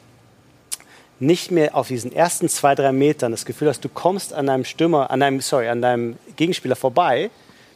nicht 1.19 1.52
mehr 1.52 1.76
auf 1.76 1.88
diesen 1.88 2.11
ersten 2.11 2.48
zwei, 2.48 2.76
drei 2.76 2.91
Metern 2.91 3.32
das 3.32 3.45
Gefühl 3.45 3.69
hast, 3.69 3.84
du 3.84 3.90
kommst 3.90 4.34
an 4.34 4.48
deinem 4.48 4.65
Stürmer, 4.65 5.10
an 5.10 5.19
deinem, 5.19 5.41
sorry, 5.41 5.68
an 5.68 5.82
deinem 5.82 6.18
Gegenspieler 6.36 6.76
vorbei, 6.76 7.32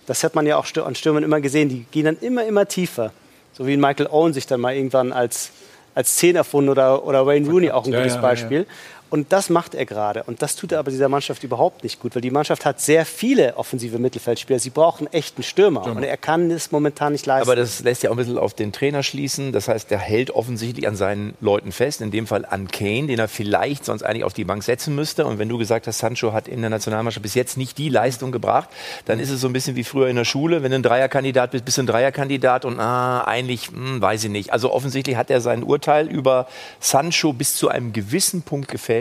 das 0.05 0.23
hat 0.23 0.35
man 0.35 0.45
ja 0.45 0.57
auch 0.57 0.65
an 0.85 0.95
Stürmern 0.95 1.23
immer 1.23 1.41
gesehen, 1.41 1.69
die 1.69 1.85
gehen 1.91 2.05
dann 2.05 2.17
immer, 2.19 2.45
immer 2.45 2.67
tiefer. 2.67 3.11
So 3.53 3.65
wie 3.67 3.77
Michael 3.77 4.07
Owen 4.07 4.33
sich 4.33 4.45
dann 4.47 4.61
mal 4.61 4.75
irgendwann 4.75 5.11
als, 5.11 5.51
als 5.95 6.15
Zehn 6.15 6.35
erfunden 6.35 6.69
oder, 6.69 7.05
oder 7.05 7.25
Wayne 7.25 7.49
Rooney 7.49 7.71
auch 7.71 7.85
ein 7.85 7.91
Ja, 7.91 7.99
gutes 7.99 8.15
ja, 8.15 8.21
ja. 8.21 8.65
Und 9.11 9.33
das 9.33 9.49
macht 9.49 9.75
er 9.75 9.85
gerade. 9.85 10.23
Und 10.23 10.41
das 10.41 10.55
tut 10.55 10.71
er 10.71 10.79
aber 10.79 10.89
dieser 10.89 11.09
Mannschaft 11.09 11.43
überhaupt 11.43 11.83
nicht 11.83 11.99
gut, 11.99 12.15
weil 12.15 12.21
die 12.21 12.31
Mannschaft 12.31 12.63
hat 12.63 12.79
sehr 12.79 13.05
viele 13.05 13.57
offensive 13.57 13.99
Mittelfeldspieler. 13.99 14.57
Sie 14.57 14.69
brauchen 14.69 15.11
echten 15.11 15.43
Stürmer. 15.43 15.85
Und 15.85 16.01
er 16.03 16.15
kann 16.15 16.49
es 16.49 16.71
momentan 16.71 17.11
nicht 17.11 17.25
leisten. 17.25 17.49
Aber 17.49 17.57
das 17.57 17.83
lässt 17.83 18.03
ja 18.03 18.09
auch 18.09 18.13
ein 18.13 18.17
bisschen 18.17 18.37
auf 18.37 18.53
den 18.53 18.71
Trainer 18.71 19.03
schließen. 19.03 19.51
Das 19.51 19.67
heißt, 19.67 19.91
der 19.91 19.97
hält 19.97 20.31
offensichtlich 20.31 20.87
an 20.87 20.95
seinen 20.95 21.33
Leuten 21.41 21.73
fest, 21.73 21.99
in 21.99 22.11
dem 22.11 22.25
Fall 22.25 22.45
an 22.45 22.69
Kane, 22.69 23.07
den 23.07 23.19
er 23.19 23.27
vielleicht 23.27 23.83
sonst 23.83 24.01
eigentlich 24.01 24.23
auf 24.23 24.33
die 24.33 24.45
Bank 24.45 24.63
setzen 24.63 24.95
müsste. 24.95 25.25
Und 25.25 25.39
wenn 25.39 25.49
du 25.49 25.57
gesagt 25.57 25.87
hast, 25.87 25.99
Sancho 25.99 26.31
hat 26.31 26.47
in 26.47 26.61
der 26.61 26.69
Nationalmannschaft 26.69 27.23
bis 27.23 27.35
jetzt 27.35 27.57
nicht 27.57 27.77
die 27.77 27.89
Leistung 27.89 28.31
gebracht, 28.31 28.69
dann 29.03 29.19
ist 29.19 29.29
es 29.29 29.41
so 29.41 29.47
ein 29.47 29.53
bisschen 29.53 29.75
wie 29.75 29.83
früher 29.83 30.07
in 30.07 30.15
der 30.15 30.23
Schule. 30.23 30.63
Wenn 30.63 30.71
du 30.71 30.77
ein 30.77 30.83
Dreierkandidat 30.83 31.51
bist, 31.51 31.65
bist 31.65 31.77
du 31.77 31.83
ein 31.83 31.87
Dreierkandidat 31.87 32.63
und 32.63 32.79
ah, 32.79 33.25
eigentlich, 33.25 33.67
hm, 33.67 34.01
weiß 34.01 34.23
ich 34.23 34.29
nicht. 34.29 34.53
Also 34.53 34.71
offensichtlich 34.71 35.17
hat 35.17 35.29
er 35.29 35.41
sein 35.41 35.63
Urteil 35.63 36.07
über 36.07 36.47
Sancho 36.79 37.33
bis 37.33 37.57
zu 37.57 37.67
einem 37.67 37.91
gewissen 37.91 38.43
Punkt 38.43 38.69
gefällt. 38.69 39.00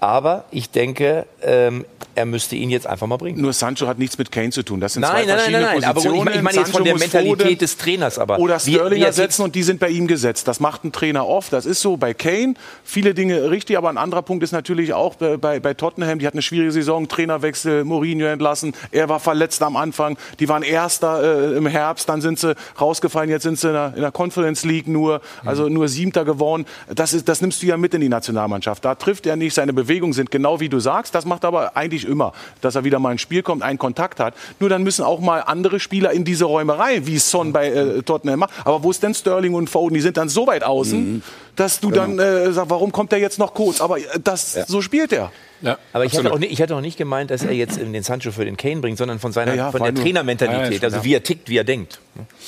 Aber 0.00 0.44
ich 0.50 0.70
denke, 0.70 1.26
ähm, 1.42 1.84
er 2.16 2.24
müsste 2.24 2.56
ihn 2.56 2.70
jetzt 2.70 2.86
einfach 2.86 3.06
mal 3.06 3.18
bringen. 3.18 3.40
Nur 3.40 3.52
Sancho 3.52 3.86
hat 3.86 3.98
nichts 3.98 4.16
mit 4.16 4.32
Kane 4.32 4.50
zu 4.50 4.62
tun. 4.62 4.80
Das 4.80 4.94
sind 4.94 5.02
Nein, 5.02 5.10
zwei 5.10 5.18
nein, 5.18 5.26
nein, 5.26 5.36
verschiedene 5.36 5.64
nein, 5.64 5.74
nein. 5.80 5.84
Aber 5.84 5.98
ich 5.98 6.04
Positionen. 6.06 6.24
meine 6.24 6.36
ich 6.36 6.42
meine 6.42 6.58
jetzt 6.58 6.72
von 6.72 6.84
der 6.84 6.98
Mentalität 6.98 7.46
Foden 7.46 7.58
des 7.58 7.76
Trainers. 7.76 8.18
Aber 8.18 8.38
oder 8.38 8.58
Sterling 8.58 9.02
er 9.02 9.08
ersetzen 9.08 9.42
und 9.42 9.54
die 9.54 9.62
sind 9.62 9.80
bei 9.80 9.90
ihm 9.90 10.06
gesetzt. 10.06 10.48
Das 10.48 10.58
macht 10.58 10.84
ein 10.84 10.92
Trainer 10.92 11.26
oft. 11.26 11.52
Das 11.52 11.66
ist 11.66 11.82
so 11.82 11.98
bei 11.98 12.14
Kane. 12.14 12.54
Viele 12.84 13.12
Dinge 13.12 13.50
richtig, 13.50 13.76
aber 13.76 13.90
ein 13.90 13.98
anderer 13.98 14.22
Punkt 14.22 14.42
ist 14.42 14.52
natürlich 14.52 14.94
auch 14.94 15.16
bei, 15.16 15.36
bei, 15.36 15.60
bei 15.60 15.74
Tottenham. 15.74 16.18
Die 16.18 16.26
hatten 16.26 16.38
eine 16.38 16.42
schwierige 16.42 16.72
Saison, 16.72 17.06
Trainerwechsel, 17.06 17.84
Mourinho 17.84 18.26
entlassen. 18.26 18.72
Er 18.90 19.10
war 19.10 19.20
verletzt 19.20 19.62
am 19.62 19.76
Anfang. 19.76 20.16
Die 20.40 20.48
waren 20.48 20.62
Erster 20.62 21.52
äh, 21.52 21.56
im 21.56 21.66
Herbst, 21.66 22.08
dann 22.08 22.22
sind 22.22 22.38
sie 22.38 22.56
rausgefallen. 22.80 23.28
Jetzt 23.28 23.42
sind 23.42 23.58
sie 23.58 23.68
in 23.68 23.74
der, 23.74 23.92
in 23.94 24.00
der 24.00 24.12
Conference 24.12 24.64
League 24.64 24.88
nur, 24.88 25.20
also 25.44 25.68
nur 25.68 25.88
Siebter 25.88 26.24
geworden. 26.24 26.64
Das, 26.94 27.12
ist, 27.12 27.28
das 27.28 27.42
nimmst 27.42 27.62
du 27.62 27.66
ja 27.66 27.76
mit 27.76 27.92
in 27.92 28.00
die 28.00 28.08
Nationalmannschaft. 28.08 28.84
Da 28.84 28.94
trifft 28.94 29.26
er 29.26 29.36
nicht. 29.36 29.52
Seine 29.52 29.74
Bewegungen 29.74 30.14
sind 30.14 30.30
genau 30.30 30.60
wie 30.60 30.70
du 30.70 30.80
sagst. 30.80 31.14
Das 31.14 31.26
macht 31.26 31.44
aber 31.44 31.76
eigentlich 31.76 32.05
immer, 32.06 32.32
dass 32.60 32.74
er 32.74 32.84
wieder 32.84 32.98
mal 32.98 33.12
ins 33.12 33.20
Spiel 33.20 33.42
kommt, 33.42 33.62
einen 33.62 33.78
Kontakt 33.78 34.20
hat. 34.20 34.34
Nur 34.60 34.68
dann 34.68 34.82
müssen 34.82 35.04
auch 35.04 35.20
mal 35.20 35.40
andere 35.40 35.80
Spieler 35.80 36.12
in 36.12 36.24
diese 36.24 36.44
Räume 36.44 36.78
rein, 36.78 37.06
wie 37.06 37.18
Son 37.18 37.52
bei 37.52 37.68
äh, 37.68 38.02
Tottenham 38.02 38.40
macht. 38.40 38.54
Aber 38.64 38.82
wo 38.82 38.90
ist 38.90 39.02
denn 39.02 39.14
Sterling 39.14 39.54
und 39.54 39.68
Foden? 39.68 39.94
Die 39.94 40.00
sind 40.00 40.16
dann 40.16 40.28
so 40.28 40.46
weit 40.46 40.62
außen, 40.64 41.22
dass 41.56 41.80
du 41.80 41.90
dann 41.90 42.18
äh, 42.18 42.52
sagst, 42.52 42.70
warum 42.70 42.92
kommt 42.92 43.12
der 43.12 43.18
jetzt 43.18 43.38
noch 43.38 43.54
kurz? 43.54 43.80
Aber 43.80 43.98
äh, 43.98 44.02
das, 44.22 44.52
so 44.52 44.82
spielt 44.82 45.12
er. 45.12 45.32
Ja, 45.62 45.78
Aber 45.94 46.04
ich 46.04 46.16
hatte, 46.16 46.32
auch 46.32 46.38
nicht, 46.38 46.52
ich 46.52 46.60
hatte 46.60 46.76
auch 46.76 46.82
nicht 46.82 46.98
gemeint, 46.98 47.30
dass 47.30 47.42
er 47.42 47.52
jetzt 47.52 47.78
den 47.78 48.02
Sancho 48.02 48.30
für 48.30 48.44
den 48.44 48.58
Kane 48.58 48.80
bringt, 48.82 48.98
sondern 48.98 49.18
von 49.18 49.32
seiner 49.32 49.52
Ja, 49.52 49.56
ja, 49.56 49.70
von 49.70 49.82
der 49.82 49.94
Trainermentalität, 49.94 50.72
Ja, 50.72 50.78
ja, 50.78 50.84
also 50.84 50.96
ja. 50.98 51.04
wie 51.04 51.14
er 51.14 51.22
tickt, 51.22 51.48
wie 51.48 51.56
er 51.56 51.64
denkt. 51.64 51.98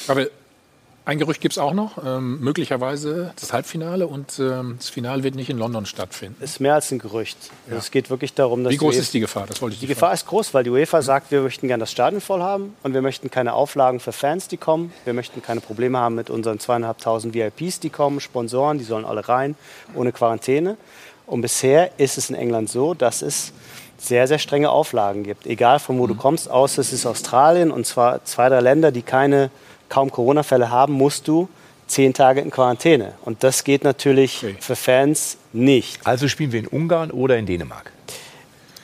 Aber 0.09 0.27
ein 1.09 1.19
Gerücht 1.19 1.41
gibt 1.41 1.53
es 1.55 1.59
auch 1.59 1.73
noch. 1.73 2.05
Ähm, 2.05 2.39
möglicherweise 2.41 3.33
das 3.41 3.53
Halbfinale 3.55 4.07
und 4.07 4.39
ähm, 4.39 4.75
das 4.79 4.91
Finale 4.91 5.23
wird 5.23 5.35
nicht 5.37 5.49
in 5.49 5.57
London 5.57 5.87
stattfinden. 5.87 6.37
ist 6.45 6.61
mehr 6.61 6.75
als 6.75 6.91
ein 6.91 6.99
Gerücht. 6.99 7.39
Also 7.67 7.79
Es 7.79 7.91
geht 7.91 8.11
wirklich 8.11 8.35
darum, 8.35 8.63
dass 8.63 8.73
Wie 8.73 8.77
groß 8.77 8.95
die 8.95 9.01
ist 9.01 9.15
die 9.15 9.21
Gefahr? 9.21 9.47
Das 9.47 9.63
wollte 9.63 9.75
ich 9.75 9.81
Die 9.81 9.87
Gefahr 9.87 10.13
ist 10.13 10.27
groß, 10.27 10.53
weil 10.53 10.65
die 10.65 10.71
UEFA 10.71 11.01
sagt, 11.01 11.31
wir 11.31 11.41
möchten 11.41 11.67
gerne 11.67 11.81
das 11.81 11.91
Stadion 11.93 12.21
voll 12.21 12.43
haben 12.43 12.75
und 12.83 12.93
wir 12.93 13.01
möchten 13.01 13.31
keine 13.31 13.55
Auflagen 13.55 14.01
für 14.01 14.13
Fans, 14.13 14.49
die 14.49 14.59
kommen. 14.59 14.93
Wir 15.05 15.15
möchten 15.15 15.41
keine 15.43 15.61
Probleme 15.63 15.97
haben 15.99 16.15
mit 16.15 16.29
unseren 16.29 16.59
zweieinhalbtausend 16.61 17.33
VIPs, 17.33 17.81
die 17.81 17.89
kommen, 17.91 18.21
Sponsoren, 18.21 18.77
die 18.77 18.85
sollen 18.85 19.07
alle 19.07 19.27
rein, 19.29 19.57
ohne 19.95 20.13
Quarantäne. 20.13 20.77
Und 21.27 21.41
bisher 21.41 21.91
ist 21.99 22.19
es 22.19 22.29
in 22.29 22.37
England 22.37 22.69
so, 22.69 22.93
dass 22.93 23.23
es 23.23 23.53
sehr, 23.97 24.29
sehr 24.29 24.39
strenge 24.39 24.71
Auflagen 24.71 25.25
gibt. 25.25 25.47
Egal 25.47 25.79
von 25.79 25.99
wo 25.99 26.05
Mhm. 26.05 26.09
du 26.09 26.15
kommst, 26.17 26.51
außer 26.51 26.81
es 26.83 26.93
ist 26.93 27.07
Australien 27.07 27.71
und 27.71 27.87
zwar 27.87 28.25
zwei, 28.25 28.49
drei 28.51 28.61
Länder, 28.61 28.93
die 28.93 29.03
keine, 29.03 29.51
kaum 29.89 30.11
Corona-Fälle 30.11 30.71
haben, 30.71 30.93
musst 30.93 31.29
du 31.29 31.49
zehn 31.87 32.15
Tage 32.15 32.41
in 32.41 32.51
Quarantäne. 32.51 33.15
Und 33.25 33.43
das 33.43 33.65
geht 33.65 33.85
natürlich 33.85 34.45
für 34.61 34.77
Fans 34.77 35.39
nicht. 35.53 36.07
Also 36.07 36.29
spielen 36.29 36.53
wir 36.53 36.61
in 36.61 36.67
Ungarn 36.67 37.11
oder 37.11 37.39
in 37.39 37.47
Dänemark? 37.47 37.93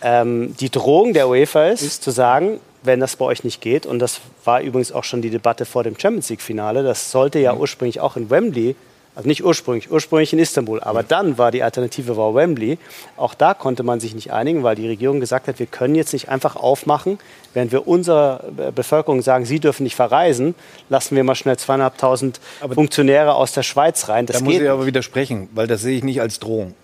Ähm, 0.02 0.54
die 0.58 0.70
Drohung 0.70 1.12
der 1.12 1.28
UEFA 1.28 1.68
ist, 1.68 2.02
zu 2.02 2.10
sagen, 2.10 2.60
wenn 2.82 3.00
das 3.00 3.16
bei 3.16 3.24
euch 3.24 3.44
nicht 3.44 3.60
geht, 3.60 3.86
und 3.86 3.98
das 3.98 4.20
war 4.44 4.60
übrigens 4.60 4.92
auch 4.92 5.04
schon 5.04 5.22
die 5.22 5.30
Debatte 5.30 5.64
vor 5.64 5.82
dem 5.84 5.98
Champions 5.98 6.28
League-Finale, 6.28 6.82
das 6.82 7.10
sollte 7.10 7.38
ja 7.38 7.54
ursprünglich 7.54 8.00
auch 8.00 8.16
in 8.16 8.28
Wembley 8.28 8.76
Also 9.16 9.28
nicht 9.28 9.44
ursprünglich, 9.44 9.92
ursprünglich 9.92 10.32
in 10.32 10.40
Istanbul. 10.40 10.80
Aber 10.80 11.04
dann 11.04 11.38
war 11.38 11.52
die 11.52 11.62
Alternative 11.62 12.16
war 12.16 12.34
Wembley. 12.34 12.78
Auch 13.16 13.34
da 13.34 13.54
konnte 13.54 13.84
man 13.84 14.00
sich 14.00 14.12
nicht 14.12 14.32
einigen, 14.32 14.64
weil 14.64 14.74
die 14.74 14.88
Regierung 14.88 15.20
gesagt 15.20 15.46
hat, 15.46 15.60
wir 15.60 15.66
können 15.66 15.94
jetzt 15.94 16.12
nicht 16.12 16.28
einfach 16.28 16.56
aufmachen, 16.56 17.18
während 17.52 17.70
wir 17.70 17.86
unserer 17.86 18.42
Be- 18.50 18.72
Bevölkerung 18.72 19.22
sagen, 19.22 19.44
sie 19.46 19.60
dürfen 19.60 19.84
nicht 19.84 19.94
verreisen, 19.94 20.56
lassen 20.88 21.14
wir 21.14 21.22
mal 21.22 21.36
schnell 21.36 21.56
zweieinhalbtausend 21.56 22.40
Funktionäre 22.72 23.34
aus 23.34 23.52
der 23.52 23.62
Schweiz 23.62 24.08
rein. 24.08 24.26
Das 24.26 24.38
da 24.38 24.44
muss 24.44 24.54
ich 24.54 24.68
aber 24.68 24.84
widersprechen, 24.84 25.48
weil 25.54 25.68
das 25.68 25.82
sehe 25.82 25.96
ich 25.96 26.02
nicht 26.02 26.20
als 26.20 26.40
Drohung. 26.40 26.74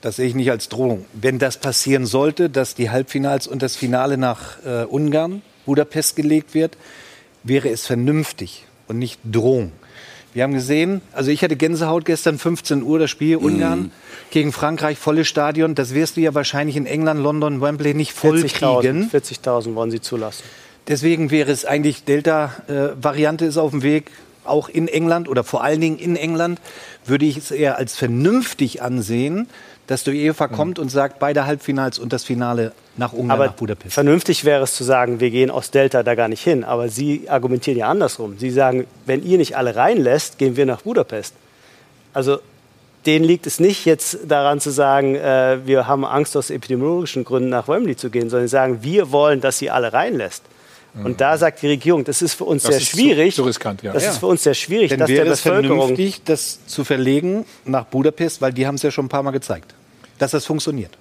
Das 0.00 0.16
sehe 0.16 0.26
ich 0.26 0.34
nicht 0.34 0.50
als 0.50 0.68
Drohung. 0.68 1.04
Wenn 1.12 1.38
das 1.38 1.58
passieren 1.58 2.06
sollte, 2.06 2.50
dass 2.50 2.74
die 2.74 2.90
Halbfinals 2.90 3.46
und 3.46 3.62
das 3.62 3.76
Finale 3.76 4.18
nach 4.18 4.56
äh, 4.66 4.82
Ungarn, 4.84 5.42
Budapest 5.64 6.16
gelegt 6.16 6.54
wird, 6.54 6.76
wäre 7.44 7.68
es 7.68 7.86
vernünftig 7.86 8.66
und 8.88 8.98
nicht 8.98 9.20
Drohung. 9.22 9.70
Wir 10.34 10.44
haben 10.44 10.54
gesehen, 10.54 11.02
also 11.12 11.30
ich 11.30 11.44
hatte 11.44 11.56
Gänsehaut 11.56 12.06
gestern 12.06 12.38
15 12.38 12.82
Uhr 12.82 12.98
das 12.98 13.10
Spiel 13.10 13.36
Ungarn 13.36 13.90
gegen 14.30 14.52
Frankreich, 14.52 14.98
volles 14.98 15.28
Stadion. 15.28 15.74
Das 15.74 15.92
wirst 15.92 16.16
du 16.16 16.22
ja 16.22 16.34
wahrscheinlich 16.34 16.76
in 16.76 16.86
England, 16.86 17.20
London, 17.20 17.60
Wembley 17.60 17.92
nicht 17.92 18.12
voll 18.12 18.38
40.000 18.38 18.80
kriegen. 18.80 19.10
40.000 19.12 19.74
wollen 19.74 19.90
sie 19.90 20.00
zulassen. 20.00 20.44
Deswegen 20.88 21.30
wäre 21.30 21.52
es 21.52 21.64
eigentlich, 21.66 22.04
Delta-Variante 22.04 23.44
ist 23.44 23.58
auf 23.58 23.72
dem 23.72 23.82
Weg, 23.82 24.10
auch 24.44 24.68
in 24.68 24.88
England 24.88 25.28
oder 25.28 25.44
vor 25.44 25.62
allen 25.62 25.80
Dingen 25.80 25.98
in 25.98 26.16
England, 26.16 26.60
würde 27.04 27.26
ich 27.26 27.36
es 27.36 27.50
eher 27.50 27.76
als 27.76 27.94
vernünftig 27.94 28.82
ansehen, 28.82 29.48
dass 29.92 30.02
die 30.04 30.26
UEFA 30.28 30.48
kommt 30.48 30.78
und 30.80 30.88
sagt, 30.88 31.18
beide 31.20 31.46
Halbfinals 31.46 31.98
und 32.00 32.12
das 32.12 32.24
Finale 32.24 32.72
nach 32.96 33.12
Ungarn, 33.12 33.30
Aber 33.30 33.46
nach 33.46 33.52
Budapest. 33.54 33.94
vernünftig 33.94 34.44
wäre 34.44 34.62
es 34.64 34.74
zu 34.74 34.82
sagen, 34.84 35.20
wir 35.20 35.30
gehen 35.30 35.50
aus 35.50 35.70
Delta 35.70 36.02
da 36.02 36.14
gar 36.16 36.28
nicht 36.28 36.42
hin. 36.42 36.64
Aber 36.64 36.88
Sie 36.88 37.28
argumentieren 37.28 37.78
ja 37.78 37.88
andersrum. 37.88 38.36
Sie 38.38 38.50
sagen, 38.50 38.86
wenn 39.06 39.22
ihr 39.24 39.38
nicht 39.38 39.56
alle 39.56 39.76
reinlässt, 39.76 40.38
gehen 40.38 40.56
wir 40.56 40.66
nach 40.66 40.82
Budapest. 40.82 41.34
Also 42.12 42.40
denen 43.06 43.24
liegt 43.24 43.46
es 43.46 43.58
nicht 43.60 43.84
jetzt 43.84 44.18
daran 44.28 44.60
zu 44.60 44.70
sagen, 44.70 45.14
äh, 45.16 45.58
wir 45.64 45.86
haben 45.86 46.04
Angst 46.04 46.36
aus 46.36 46.50
epidemiologischen 46.50 47.24
Gründen 47.24 47.48
nach 47.48 47.66
Wembley 47.68 47.96
zu 47.96 48.10
gehen, 48.10 48.30
sondern 48.30 48.48
sie 48.48 48.52
sagen, 48.52 48.78
wir 48.82 49.10
wollen, 49.12 49.40
dass 49.40 49.58
sie 49.58 49.70
alle 49.70 49.92
reinlässt. 49.92 50.42
Und 51.04 51.22
da 51.22 51.38
sagt 51.38 51.62
die 51.62 51.68
Regierung, 51.68 52.04
das 52.04 52.20
ist 52.20 52.34
für 52.34 52.44
uns 52.44 52.64
Mhm. 52.64 52.66
Das 52.66 52.74
sehr 52.76 52.82
ist 52.82 52.90
zu- 52.90 52.96
schwierig. 52.98 53.34
zu 53.34 53.42
riskant, 53.44 53.82
ja. 53.82 53.94
Das 53.94 54.04
Ja. 54.04 54.10
ist 54.10 54.18
für 54.18 54.26
uns 54.26 54.42
sehr 54.42 54.52
schwierig, 54.52 54.90
Dann 54.90 54.98
dass 54.98 55.06
der 55.08 55.16
wäre 55.24 55.28
es 55.30 55.40
Bevölkerung 55.40 55.78
vernünftig, 55.78 56.20
das 56.26 56.66
zu 56.66 56.84
verlegen 56.84 57.46
nach 57.64 57.84
Budapest, 57.86 58.42
weil 58.42 58.52
die 58.52 58.66
haben 58.66 58.74
es 58.74 58.82
ja 58.82 58.90
schon 58.90 59.06
ein 59.06 59.08
paar 59.08 59.22
Mal 59.22 59.30
gezeigt, 59.30 59.74
dass 60.22 60.30
das 60.30 60.46
funktioniert. 60.46 60.92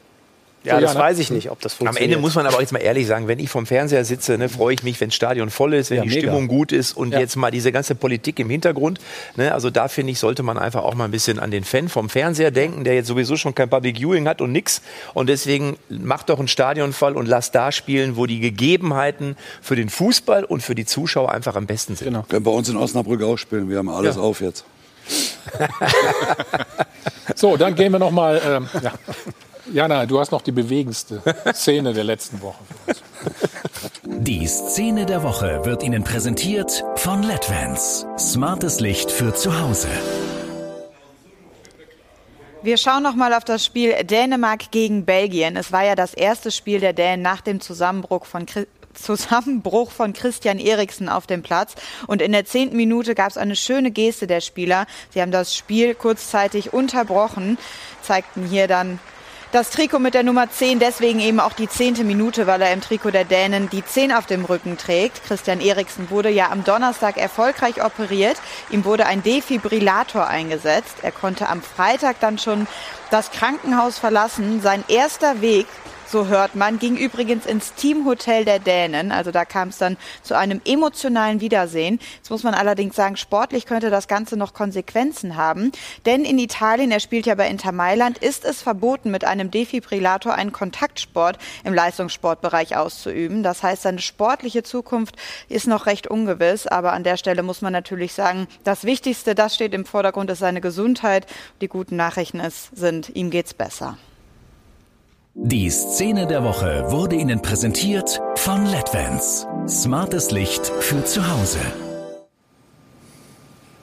Ja, 0.63 0.79
das 0.79 0.93
weiß 0.95 1.17
ich 1.17 1.31
nicht, 1.31 1.49
ob 1.49 1.59
das 1.61 1.73
Am 1.73 1.77
funktioniert. 1.87 2.11
Ende 2.11 2.21
muss 2.21 2.35
man 2.35 2.45
aber 2.45 2.57
auch 2.57 2.59
jetzt 2.61 2.71
mal 2.71 2.77
ehrlich 2.77 3.07
sagen, 3.07 3.27
wenn 3.27 3.39
ich 3.39 3.49
vom 3.49 3.65
Fernseher 3.65 4.05
sitze, 4.05 4.37
ne, 4.37 4.47
freue 4.47 4.75
ich 4.75 4.83
mich, 4.83 5.01
wenn 5.01 5.09
das 5.09 5.15
Stadion 5.15 5.49
voll 5.49 5.73
ist, 5.73 5.89
wenn 5.89 5.97
Ja, 5.97 6.03
die 6.03 6.09
mega. 6.09 6.19
Stimmung 6.21 6.47
gut 6.47 6.71
ist 6.71 6.95
und 6.95 7.13
Ja. 7.13 7.19
jetzt 7.19 7.35
mal 7.35 7.49
diese 7.49 7.71
ganze 7.71 7.95
Politik 7.95 8.37
im 8.37 8.47
Hintergrund. 8.47 8.99
Ne, 9.37 9.51
also 9.55 9.71
da 9.71 9.87
finde 9.87 10.11
ich, 10.11 10.19
sollte 10.19 10.43
man 10.43 10.59
einfach 10.59 10.83
auch 10.83 10.93
mal 10.93 11.05
ein 11.05 11.09
bisschen 11.09 11.39
an 11.39 11.49
den 11.49 11.63
Fan 11.63 11.89
vom 11.89 12.09
Fernseher 12.09 12.51
denken, 12.51 12.83
der 12.83 12.93
jetzt 12.93 13.07
sowieso 13.07 13.37
schon 13.37 13.55
kein 13.55 13.71
Public 13.71 13.97
Viewing 13.97 14.27
hat 14.27 14.39
und 14.39 14.51
nix. 14.51 14.83
Und 15.15 15.29
deswegen 15.29 15.77
macht 15.89 16.29
doch 16.29 16.39
ein 16.39 16.47
Stadion 16.47 16.93
voll 16.93 17.13
und 17.17 17.25
lasst 17.25 17.55
da 17.55 17.71
spielen, 17.71 18.15
wo 18.15 18.27
die 18.27 18.39
Gegebenheiten 18.39 19.37
für 19.63 19.75
den 19.75 19.89
Fußball 19.89 20.43
und 20.43 20.61
für 20.61 20.75
die 20.75 20.85
Zuschauer 20.85 21.31
einfach 21.31 21.55
am 21.55 21.65
besten 21.65 21.95
sind. 21.95 22.05
Genau. 22.05 22.23
Können 22.29 22.43
bei 22.43 22.51
uns 22.51 22.69
in 22.69 22.77
Osnabrück 22.77 23.23
auch 23.23 23.37
spielen. 23.37 23.67
Wir 23.67 23.79
haben 23.79 23.89
alles 23.89 24.15
Ja. 24.15 24.21
auf 24.21 24.41
jetzt. 24.41 24.63
So, 27.35 27.57
dann 27.57 27.75
gehen 27.75 27.91
wir 27.91 27.99
noch 27.99 28.11
mal. 28.11 28.41
Ähm, 28.45 28.69
ja. 28.81 28.93
Jana, 29.71 30.05
du 30.05 30.19
hast 30.19 30.31
noch 30.31 30.41
die 30.41 30.51
bewegendste 30.51 31.21
Szene 31.53 31.93
der 31.93 32.03
letzten 32.03 32.41
Woche. 32.41 32.63
Die 34.03 34.45
Szene 34.47 35.05
der 35.05 35.23
Woche 35.23 35.63
wird 35.63 35.83
Ihnen 35.83 36.03
präsentiert 36.03 36.83
von 36.97 37.23
LEDVANCE. 37.23 38.05
Smartes 38.17 38.79
Licht 38.79 39.11
für 39.11 39.33
zu 39.33 39.59
Hause. 39.59 39.87
Wir 42.63 42.77
schauen 42.77 43.01
noch 43.01 43.15
mal 43.15 43.33
auf 43.33 43.43
das 43.43 43.65
Spiel 43.65 44.03
Dänemark 44.03 44.71
gegen 44.71 45.05
Belgien. 45.05 45.55
Es 45.55 45.71
war 45.71 45.83
ja 45.83 45.95
das 45.95 46.13
erste 46.13 46.51
Spiel 46.51 46.79
der 46.79 46.93
Dänen 46.93 47.23
nach 47.23 47.41
dem 47.41 47.59
Zusammenbruch 47.59 48.25
von 48.25 48.45
Zusammenbruch 48.93 49.91
von 49.91 50.13
Christian 50.13 50.59
Eriksen 50.59 51.09
auf 51.09 51.27
dem 51.27 51.43
Platz. 51.43 51.75
Und 52.07 52.21
in 52.21 52.31
der 52.31 52.45
zehnten 52.45 52.77
Minute 52.77 53.15
gab 53.15 53.29
es 53.29 53.37
eine 53.37 53.55
schöne 53.55 53.91
Geste 53.91 54.27
der 54.27 54.41
Spieler. 54.41 54.85
Sie 55.11 55.21
haben 55.21 55.31
das 55.31 55.55
Spiel 55.55 55.95
kurzzeitig 55.95 56.73
unterbrochen, 56.73 57.57
zeigten 58.01 58.45
hier 58.45 58.67
dann 58.67 58.99
das 59.51 59.69
Trikot 59.69 59.99
mit 59.99 60.13
der 60.13 60.23
Nummer 60.23 60.49
10, 60.49 60.79
deswegen 60.79 61.19
eben 61.19 61.41
auch 61.41 61.51
die 61.51 61.67
zehnte 61.67 62.05
Minute, 62.05 62.47
weil 62.47 62.61
er 62.61 62.71
im 62.71 62.79
Trikot 62.79 63.11
der 63.11 63.25
Dänen 63.25 63.69
die 63.69 63.83
10 63.83 64.13
auf 64.13 64.25
dem 64.25 64.45
Rücken 64.45 64.77
trägt. 64.77 65.25
Christian 65.25 65.59
Eriksen 65.59 66.09
wurde 66.09 66.29
ja 66.29 66.51
am 66.51 66.63
Donnerstag 66.63 67.17
erfolgreich 67.17 67.83
operiert. 67.83 68.37
Ihm 68.69 68.85
wurde 68.85 69.07
ein 69.07 69.23
Defibrillator 69.23 70.25
eingesetzt. 70.25 70.95
Er 71.01 71.11
konnte 71.11 71.49
am 71.49 71.61
Freitag 71.61 72.21
dann 72.21 72.37
schon 72.37 72.65
das 73.09 73.31
Krankenhaus 73.31 73.99
verlassen. 73.99 74.61
Sein 74.61 74.85
erster 74.87 75.41
Weg 75.41 75.67
so 76.11 76.27
hört 76.27 76.55
man, 76.55 76.77
ging 76.77 76.97
übrigens 76.97 77.45
ins 77.45 77.73
Teamhotel 77.73 78.43
der 78.43 78.59
Dänen. 78.59 79.11
Also 79.13 79.31
da 79.31 79.45
kam 79.45 79.69
es 79.69 79.77
dann 79.77 79.95
zu 80.23 80.37
einem 80.37 80.59
emotionalen 80.65 81.39
Wiedersehen. 81.39 81.99
Jetzt 82.17 82.29
muss 82.29 82.43
man 82.43 82.53
allerdings 82.53 82.95
sagen, 82.95 83.15
sportlich 83.15 83.65
könnte 83.65 83.89
das 83.89 84.09
Ganze 84.09 84.35
noch 84.35 84.53
Konsequenzen 84.53 85.37
haben. 85.37 85.71
Denn 86.05 86.25
in 86.25 86.37
Italien, 86.37 86.91
er 86.91 86.99
spielt 86.99 87.25
ja 87.25 87.35
bei 87.35 87.47
Inter 87.47 87.71
Mailand, 87.71 88.17
ist 88.17 88.43
es 88.43 88.61
verboten, 88.61 89.09
mit 89.09 89.23
einem 89.23 89.51
Defibrillator 89.51 90.33
einen 90.33 90.51
Kontaktsport 90.51 91.37
im 91.63 91.73
Leistungssportbereich 91.73 92.75
auszuüben. 92.75 93.41
Das 93.41 93.63
heißt, 93.63 93.83
seine 93.83 93.99
sportliche 93.99 94.63
Zukunft 94.63 95.15
ist 95.47 95.67
noch 95.67 95.85
recht 95.85 96.07
ungewiss. 96.07 96.67
Aber 96.67 96.91
an 96.91 97.05
der 97.05 97.15
Stelle 97.15 97.41
muss 97.41 97.61
man 97.61 97.71
natürlich 97.71 98.13
sagen, 98.13 98.47
das 98.65 98.83
Wichtigste, 98.83 99.33
das 99.33 99.55
steht 99.55 99.73
im 99.73 99.85
Vordergrund, 99.85 100.29
ist 100.29 100.39
seine 100.39 100.59
Gesundheit. 100.59 101.25
Die 101.61 101.69
guten 101.69 101.95
Nachrichten 101.95 102.41
ist, 102.41 102.75
sind, 102.75 103.15
ihm 103.15 103.29
geht's 103.29 103.53
besser. 103.53 103.97
Die 105.33 105.69
Szene 105.69 106.27
der 106.27 106.43
Woche 106.43 106.83
wurde 106.89 107.15
Ihnen 107.15 107.41
präsentiert 107.41 108.19
von 108.35 108.65
LEDVANCE. 108.65 109.47
Smartes 109.65 110.31
Licht 110.31 110.65
für 110.81 111.05
zu 111.05 111.25
Hause. 111.25 111.57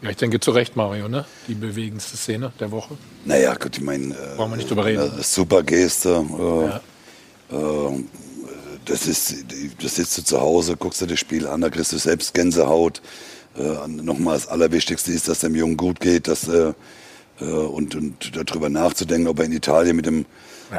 Ja, 0.02 0.10
ich 0.10 0.18
denke 0.18 0.40
zu 0.40 0.50
Recht, 0.50 0.76
Mario, 0.76 1.08
ne? 1.08 1.24
Die 1.48 1.54
bewegendste 1.54 2.18
Szene 2.18 2.52
der 2.60 2.70
Woche. 2.70 2.98
Naja, 3.24 3.54
gut, 3.54 3.78
ich 3.78 3.82
meine. 3.82 4.14
Äh, 4.14 4.36
Brauchen 4.36 4.52
wir 4.52 4.56
nicht 4.58 4.68
drüber 4.68 4.84
reden. 4.84 5.18
äh, 5.18 5.22
Super 5.22 5.62
Geste. 5.62 6.22
Äh, 7.50 7.56
äh, 7.56 8.04
das, 8.84 9.06
ist, 9.06 9.34
das 9.82 9.94
sitzt 9.96 10.18
du 10.18 10.24
zu 10.24 10.38
Hause, 10.38 10.76
guckst 10.76 11.00
dir 11.00 11.06
das 11.06 11.18
Spiel 11.18 11.46
an, 11.46 11.62
da 11.62 11.70
kriegst 11.70 11.92
du 11.92 11.98
selbst 11.98 12.34
Gänsehaut. 12.34 13.00
Äh, 13.56 13.88
Nochmal, 13.88 14.34
das 14.34 14.48
Allerwichtigste 14.48 15.12
ist, 15.12 15.28
dass 15.28 15.38
dem 15.40 15.54
Jungen 15.54 15.78
gut 15.78 15.98
geht 15.98 16.28
dass, 16.28 16.46
äh, 16.46 16.74
äh, 17.40 17.44
und, 17.44 17.94
und 17.94 18.32
darüber 18.36 18.68
nachzudenken, 18.68 19.28
ob 19.28 19.38
er 19.38 19.46
in 19.46 19.52
Italien 19.52 19.96
mit 19.96 20.04
dem 20.04 20.26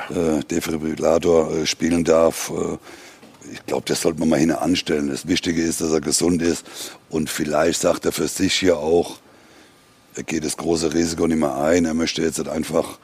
äh, 0.09 0.43
Defibrillator 0.43 1.51
äh, 1.53 1.65
spielen 1.65 2.03
darf. 2.03 2.51
Äh, 2.51 2.77
ich 3.51 3.65
glaube, 3.65 3.83
das 3.87 4.01
sollte 4.01 4.19
man 4.19 4.29
mal 4.29 4.39
hin 4.39 4.51
anstellen. 4.51 5.09
Das 5.09 5.27
Wichtige 5.27 5.61
ist, 5.63 5.81
dass 5.81 5.91
er 5.91 6.01
gesund 6.01 6.41
ist 6.41 6.65
und 7.09 7.29
vielleicht 7.29 7.81
sagt 7.81 8.05
er 8.05 8.11
für 8.11 8.27
sich 8.27 8.53
hier 8.53 8.77
auch, 8.77 9.17
er 10.15 10.23
geht 10.23 10.43
das 10.43 10.57
große 10.57 10.93
Risiko 10.93 11.27
nicht 11.27 11.39
mehr 11.39 11.55
ein. 11.55 11.85
Er 11.85 11.93
möchte 11.93 12.21
jetzt 12.21 12.37
halt 12.37 12.49
einfach 12.49 12.99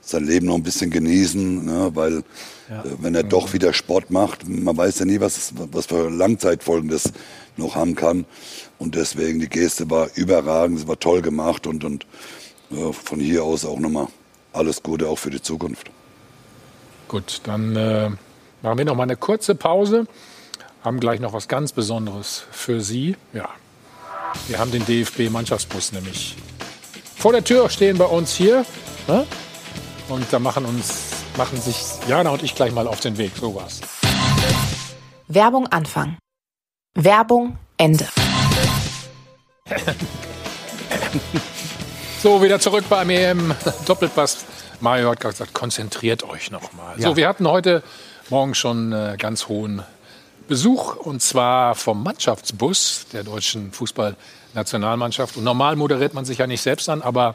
sein 0.00 0.24
Leben 0.24 0.46
noch 0.46 0.54
ein 0.54 0.62
bisschen 0.62 0.90
genießen, 0.90 1.64
ne, 1.64 1.90
weil 1.94 2.22
Ja. 2.70 2.82
äh, 2.84 2.96
wenn 3.00 3.14
er 3.14 3.22
doch 3.24 3.52
wieder 3.52 3.72
Sport 3.72 4.10
macht, 4.10 4.48
man 4.48 4.76
weiß 4.76 5.00
ja 5.00 5.04
nie, 5.04 5.20
was, 5.20 5.52
was 5.72 5.86
für 5.86 6.08
Langzeitfolgen 6.10 6.88
das 6.88 7.10
noch 7.56 7.74
haben 7.74 7.94
kann. 7.94 8.24
Und 8.78 8.94
deswegen, 8.94 9.40
die 9.40 9.48
Geste 9.48 9.90
war 9.90 10.08
überragend, 10.14 10.78
es 10.78 10.86
war 10.88 10.98
toll 10.98 11.22
gemacht 11.22 11.66
und, 11.66 11.82
und 11.84 12.06
äh, 12.70 12.92
von 12.92 13.18
hier 13.20 13.42
aus 13.44 13.64
auch 13.64 13.80
nochmal 13.80 14.06
alles 14.52 14.82
Gute 14.82 15.08
auch 15.08 15.18
für 15.18 15.30
die 15.30 15.42
Zukunft. 15.42 15.90
Gut, 17.08 17.40
dann 17.44 17.74
äh, 17.74 18.10
machen 18.62 18.78
wir 18.78 18.84
noch 18.84 18.94
mal 18.94 19.04
eine 19.04 19.16
kurze 19.16 19.54
Pause. 19.54 20.06
Haben 20.84 21.00
gleich 21.00 21.20
noch 21.20 21.32
was 21.32 21.48
ganz 21.48 21.72
Besonderes 21.72 22.44
für 22.50 22.80
Sie. 22.80 23.16
Ja, 23.32 23.48
wir 24.46 24.58
haben 24.58 24.70
den 24.70 24.84
DFB-Mannschaftsbus 24.84 25.92
nämlich 25.92 26.36
vor 27.16 27.32
der 27.32 27.42
Tür 27.42 27.68
stehen 27.68 27.98
bei 27.98 28.04
uns 28.04 28.34
hier. 28.34 28.64
Ne? 29.08 29.26
Und 30.08 30.26
da 30.30 30.38
machen 30.38 30.64
uns 30.64 31.08
machen 31.36 31.60
sich 31.60 31.76
Jana 32.08 32.30
und 32.30 32.42
ich 32.42 32.54
gleich 32.54 32.72
mal 32.72 32.86
auf 32.86 33.00
den 33.00 33.16
Weg. 33.16 33.32
So 33.40 33.54
war's. 33.54 33.80
Werbung 35.28 35.66
Anfang. 35.68 36.16
Werbung 36.94 37.58
Ende. 37.76 38.06
So, 42.20 42.42
wieder 42.42 42.58
zurück 42.58 42.84
beim 42.88 43.10
EM 43.10 43.54
Doppelpass. 43.86 44.44
Mario 44.80 45.10
hat 45.10 45.20
gerade 45.20 45.32
gesagt, 45.32 45.54
konzentriert 45.54 46.22
euch 46.22 46.50
noch 46.50 46.72
mal. 46.72 46.98
Ja. 46.98 47.08
So, 47.08 47.16
wir 47.16 47.28
hatten 47.28 47.48
heute 47.48 47.82
Morgen 48.30 48.54
schon 48.54 48.92
äh, 48.92 49.16
ganz 49.18 49.48
hohen 49.48 49.82
Besuch 50.48 50.96
und 50.96 51.22
zwar 51.22 51.74
vom 51.74 52.02
Mannschaftsbus 52.02 53.06
der 53.12 53.24
deutschen 53.24 53.72
Fußballnationalmannschaft. 53.72 55.36
Und 55.36 55.44
normal 55.44 55.76
moderiert 55.76 56.14
man 56.14 56.24
sich 56.24 56.38
ja 56.38 56.46
nicht 56.46 56.62
selbst 56.62 56.88
an, 56.88 57.02
aber 57.02 57.34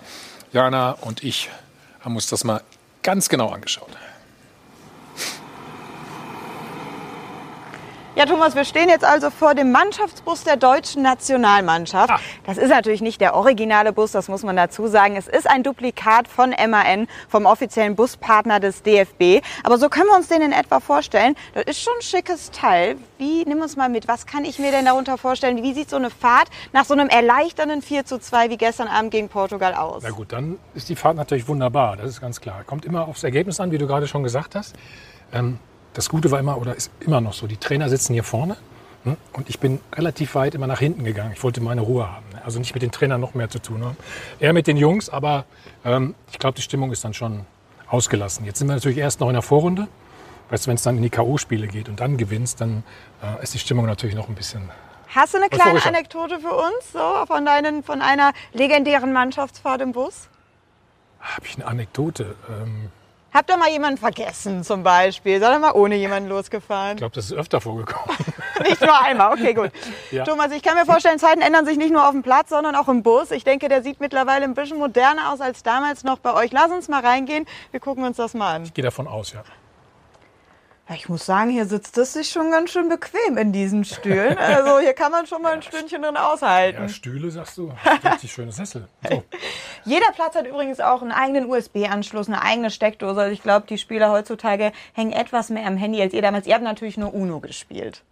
Jana 0.51 0.91
und 1.01 1.23
ich 1.23 1.49
haben 2.01 2.15
uns 2.15 2.27
das 2.27 2.43
mal 2.43 2.61
ganz 3.01 3.29
genau 3.29 3.49
angeschaut. 3.49 3.89
Ja, 8.15 8.27
Thomas, 8.27 8.53
wir 8.53 8.63
stehen 8.63 8.89
jetzt 8.89 9.03
also 9.03 9.31
vor 9.31 9.55
dem 9.55 9.71
Mannschaftsbus 9.71 10.43
der 10.43 10.55
deutschen 10.55 11.01
Nationalmannschaft. 11.01 12.13
Das 12.45 12.59
ist 12.59 12.69
natürlich 12.69 13.01
nicht 13.01 13.19
der 13.19 13.33
originale 13.33 13.91
Bus, 13.91 14.11
das 14.11 14.27
muss 14.27 14.43
man 14.43 14.55
dazu 14.55 14.85
sagen. 14.85 15.15
Es 15.15 15.27
ist 15.27 15.49
ein 15.49 15.63
Duplikat 15.63 16.27
von 16.27 16.51
MAN, 16.51 17.07
vom 17.27 17.47
offiziellen 17.47 17.95
Buspartner 17.95 18.59
des 18.59 18.83
DFB. 18.83 19.43
Aber 19.63 19.79
so 19.79 19.89
können 19.89 20.09
wir 20.09 20.15
uns 20.15 20.27
den 20.27 20.43
in 20.43 20.51
etwa 20.51 20.79
vorstellen. 20.79 21.35
Das 21.55 21.63
ist 21.63 21.81
schon 21.81 21.93
ein 21.97 22.03
schickes 22.03 22.51
Teil. 22.51 22.97
Wie, 23.17 23.45
nimm 23.45 23.61
uns 23.61 23.77
mal 23.77 23.89
mit, 23.89 24.07
was 24.07 24.27
kann 24.27 24.45
ich 24.45 24.59
mir 24.59 24.69
denn 24.69 24.85
darunter 24.85 25.17
vorstellen? 25.17 25.63
Wie 25.63 25.73
sieht 25.73 25.89
so 25.89 25.95
eine 25.95 26.11
Fahrt 26.11 26.49
nach 26.71 26.85
so 26.85 26.93
einem 26.93 27.09
erleichternden 27.09 27.81
4 27.81 28.05
zu 28.05 28.19
2 28.19 28.51
wie 28.51 28.57
gestern 28.57 28.89
Abend 28.89 29.09
gegen 29.09 29.27
Portugal 29.27 29.73
aus? 29.73 30.03
Na 30.03 30.11
gut, 30.11 30.31
dann 30.31 30.59
ist 30.75 30.87
die 30.87 30.95
Fahrt 30.95 31.17
natürlich 31.17 31.47
wunderbar, 31.47 31.97
das 31.97 32.11
ist 32.11 32.21
ganz 32.21 32.39
klar. 32.39 32.63
Kommt 32.63 32.85
immer 32.85 33.07
aufs 33.07 33.23
Ergebnis 33.23 33.59
an, 33.59 33.71
wie 33.71 33.79
du 33.79 33.87
gerade 33.87 34.07
schon 34.07 34.21
gesagt 34.21 34.53
hast. 34.53 34.75
Ähm, 35.33 35.57
das 35.93 36.09
Gute 36.09 36.31
war 36.31 36.39
immer 36.39 36.57
oder 36.57 36.75
ist 36.75 36.91
immer 36.99 37.21
noch 37.21 37.33
so, 37.33 37.47
die 37.47 37.57
Trainer 37.57 37.89
sitzen 37.89 38.13
hier 38.13 38.23
vorne 38.23 38.57
hm, 39.03 39.17
und 39.33 39.49
ich 39.49 39.59
bin 39.59 39.79
relativ 39.93 40.35
weit 40.35 40.55
immer 40.55 40.67
nach 40.67 40.79
hinten 40.79 41.03
gegangen. 41.03 41.33
Ich 41.35 41.43
wollte 41.43 41.61
meine 41.61 41.81
Ruhe 41.81 42.11
haben. 42.11 42.25
ne? 42.33 42.41
Also 42.43 42.59
nicht 42.59 42.73
mit 42.73 42.81
den 42.81 42.91
Trainern 42.91 43.21
noch 43.21 43.33
mehr 43.33 43.49
zu 43.49 43.59
tun 43.59 43.83
haben. 43.83 43.97
Eher 44.39 44.53
mit 44.53 44.67
den 44.67 44.77
Jungs, 44.77 45.09
aber 45.09 45.45
ähm, 45.83 46.15
ich 46.31 46.39
glaube, 46.39 46.55
die 46.55 46.61
Stimmung 46.61 46.91
ist 46.91 47.03
dann 47.03 47.13
schon 47.13 47.45
ausgelassen. 47.89 48.45
Jetzt 48.45 48.59
sind 48.59 48.67
wir 48.67 48.75
natürlich 48.75 48.97
erst 48.97 49.19
noch 49.19 49.27
in 49.27 49.33
der 49.33 49.41
Vorrunde. 49.41 49.87
Weißt 50.49 50.65
du, 50.65 50.69
wenn 50.69 50.75
es 50.75 50.83
dann 50.83 50.97
in 50.97 51.03
die 51.03 51.09
K.O.-Spiele 51.09 51.67
geht 51.67 51.89
und 51.89 51.99
dann 51.99 52.17
gewinnst, 52.17 52.61
dann 52.61 52.83
äh, 53.21 53.43
ist 53.43 53.53
die 53.53 53.59
Stimmung 53.59 53.85
natürlich 53.85 54.15
noch 54.15 54.29
ein 54.29 54.35
bisschen 54.35 54.69
Hast 55.13 55.33
du 55.33 55.37
eine 55.37 55.49
kleine. 55.49 55.83
Anekdote 55.85 56.39
für 56.39 56.53
uns 56.53 56.91
so 56.91 57.25
von, 57.27 57.45
deinen, 57.45 57.83
von 57.83 58.01
einer 58.01 58.33
legendären 58.51 59.13
Mannschaftsfahrt 59.13 59.81
im 59.81 59.91
Bus? 59.91 60.27
Habe 61.19 61.45
ich 61.45 61.55
eine 61.55 61.67
Anekdote? 61.67 62.35
Ähm, 62.49 62.89
Habt 63.33 63.49
ihr 63.49 63.57
mal 63.57 63.69
jemanden 63.69 63.97
vergessen 63.97 64.63
zum 64.63 64.83
Beispiel? 64.83 65.39
Seid 65.39 65.55
ihr 65.55 65.59
mal 65.59 65.71
ohne 65.71 65.95
jemanden 65.95 66.29
losgefahren? 66.29 66.91
ich 66.91 66.97
glaube, 66.97 67.15
das 67.15 67.25
ist 67.25 67.33
öfter 67.33 67.59
vorgekommen. 67.61 68.15
Nicht 68.63 68.79
nur 68.79 69.01
einmal, 69.01 69.33
okay, 69.33 69.55
gut. 69.55 69.71
Ja. 70.11 70.23
Thomas, 70.23 70.51
ich 70.51 70.61
kann 70.61 70.75
mir 70.75 70.85
vorstellen, 70.85 71.17
Zeiten 71.17 71.41
ändern 71.41 71.65
sich 71.65 71.77
nicht 71.77 71.91
nur 71.91 72.05
auf 72.05 72.11
dem 72.11 72.21
Platz, 72.21 72.49
sondern 72.49 72.75
auch 72.75 72.87
im 72.87 73.01
Bus. 73.01 73.31
Ich 73.31 73.43
denke, 73.43 73.67
der 73.67 73.81
sieht 73.81 73.99
mittlerweile 73.99 74.43
ein 74.45 74.53
bisschen 74.53 74.77
moderner 74.77 75.33
aus 75.33 75.41
als 75.41 75.63
damals 75.63 76.03
noch 76.03 76.19
bei 76.19 76.33
euch. 76.35 76.51
Lass 76.51 76.71
uns 76.71 76.87
mal 76.87 77.01
reingehen, 77.01 77.45
wir 77.71 77.79
gucken 77.79 78.03
uns 78.03 78.17
das 78.17 78.35
mal 78.35 78.55
an. 78.55 78.63
Ich 78.63 78.73
gehe 78.73 78.83
davon 78.83 79.07
aus, 79.07 79.33
ja. 79.33 79.43
Ich 80.89 81.07
muss 81.07 81.25
sagen, 81.25 81.49
hier 81.49 81.65
sitzt 81.65 81.97
es 81.97 82.11
sich 82.11 82.29
schon 82.29 82.51
ganz 82.51 82.71
schön 82.71 82.89
bequem 82.89 83.37
in 83.37 83.53
diesen 83.53 83.85
Stühlen. 83.85 84.37
Also 84.37 84.79
hier 84.79 84.93
kann 84.93 85.13
man 85.13 85.25
schon 85.25 85.41
mal 85.41 85.53
ein 85.53 85.61
Stündchen 85.63 86.01
drin 86.01 86.17
aushalten. 86.17 86.81
Ja, 86.83 86.89
Stühle, 86.89 87.31
sagst 87.31 87.57
du. 87.57 87.71
Richtig 88.11 88.31
schöne 88.33 88.51
Sessel. 88.51 88.89
So. 89.09 89.23
Jeder 89.85 90.11
Platz 90.13 90.35
hat 90.35 90.45
übrigens 90.45 90.81
auch 90.81 91.01
einen 91.01 91.13
eigenen 91.13 91.49
USB-Anschluss, 91.49 92.27
eine 92.27 92.41
eigene 92.41 92.69
Steckdose. 92.69 93.21
Also 93.21 93.33
ich 93.33 93.41
glaube, 93.41 93.65
die 93.67 93.77
Spieler 93.77 94.11
heutzutage 94.11 94.73
hängen 94.93 95.13
etwas 95.13 95.49
mehr 95.49 95.65
am 95.67 95.77
Handy 95.77 96.01
als 96.01 96.13
ihr 96.13 96.21
damals. 96.21 96.47
Ihr 96.47 96.53
habt 96.53 96.63
natürlich 96.65 96.97
nur 96.97 97.13
Uno 97.13 97.39
gespielt. 97.39 98.03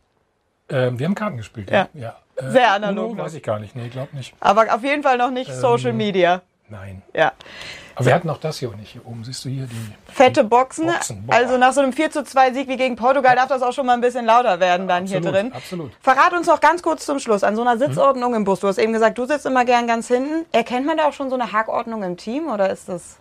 Ähm, 0.69 0.97
wir 0.97 1.05
haben 1.07 1.15
Karten 1.15 1.37
gespielt, 1.37 1.69
Ja. 1.69 1.89
ja. 1.93 2.15
ja. 2.39 2.47
Äh, 2.47 2.51
Sehr 2.51 2.71
analog 2.71 3.11
Uno 3.11 3.23
weiß 3.23 3.33
ich 3.33 3.43
gar 3.43 3.59
nicht. 3.59 3.75
Nee, 3.75 3.89
glaube 3.89 4.15
nicht. 4.15 4.33
Aber 4.39 4.73
auf 4.73 4.83
jeden 4.83 5.03
Fall 5.03 5.17
noch 5.17 5.31
nicht 5.31 5.49
Ähm, 5.49 5.59
Social 5.59 5.91
Media. 5.91 6.41
Nein. 6.69 7.01
Ja. 7.13 7.33
Aber 7.95 8.05
wir 8.05 8.13
hatten 8.13 8.29
auch 8.29 8.37
das 8.37 8.59
hier 8.59 8.69
nicht. 8.75 8.91
Hier 8.93 9.05
oben 9.05 9.23
siehst 9.23 9.43
du 9.45 9.49
hier 9.49 9.65
die. 9.65 10.11
Fette 10.13 10.43
Boxen. 10.43 10.87
Boxen. 10.87 11.23
Also 11.27 11.57
nach 11.57 11.73
so 11.73 11.81
einem 11.81 11.93
4 11.93 12.11
zu 12.11 12.23
2 12.23 12.53
Sieg 12.53 12.67
wie 12.67 12.77
gegen 12.77 12.95
Portugal 12.95 13.35
darf 13.35 13.47
das 13.49 13.61
auch 13.61 13.73
schon 13.73 13.85
mal 13.85 13.93
ein 13.93 14.01
bisschen 14.01 14.25
lauter 14.25 14.59
werden 14.59 14.87
dann 14.87 15.05
hier 15.05 15.17
Absolut, 15.17 15.37
drin. 15.39 15.53
absolut. 15.53 15.91
Verrat 16.01 16.33
uns 16.33 16.47
noch 16.47 16.59
ganz 16.61 16.81
kurz 16.81 17.05
zum 17.05 17.19
Schluss 17.19 17.43
an 17.43 17.55
so 17.55 17.61
einer 17.61 17.77
Sitzordnung 17.77 18.33
im 18.35 18.43
Bus. 18.43 18.59
Du 18.59 18.67
hast 18.67 18.77
eben 18.77 18.93
gesagt, 18.93 19.17
du 19.17 19.25
sitzt 19.25 19.45
immer 19.45 19.65
gern 19.65 19.87
ganz 19.87 20.07
hinten. 20.07 20.45
Erkennt 20.51 20.85
man 20.85 20.97
da 20.97 21.07
auch 21.07 21.13
schon 21.13 21.29
so 21.29 21.35
eine 21.35 21.51
Hackordnung 21.51 22.03
im 22.03 22.17
Team 22.17 22.47
oder 22.47 22.69
ist 22.69 22.89
das 22.89 23.17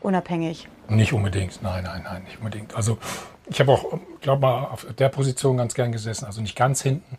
unabhängig? 0.00 0.68
Nicht 0.88 1.12
unbedingt. 1.12 1.62
Nein, 1.62 1.84
nein, 1.84 2.02
nein, 2.04 2.22
nicht 2.24 2.38
unbedingt. 2.38 2.74
Also 2.76 2.98
ich 3.46 3.60
habe 3.60 3.72
auch, 3.72 3.98
glaube 4.20 4.40
mal, 4.42 4.64
auf 4.64 4.86
der 4.98 5.08
Position 5.08 5.56
ganz 5.56 5.74
gern 5.74 5.92
gesessen. 5.92 6.24
Also 6.26 6.40
nicht 6.40 6.56
ganz 6.56 6.82
hinten. 6.82 7.18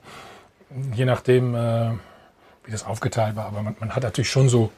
Je 0.94 1.06
nachdem, 1.06 1.56
äh, 1.56 1.92
wie 2.64 2.72
das 2.72 2.86
aufgeteilt 2.86 3.36
war. 3.36 3.46
Aber 3.46 3.62
man, 3.62 3.76
man 3.80 3.96
hat 3.96 4.04
natürlich 4.04 4.30
schon 4.30 4.50
so 4.50 4.72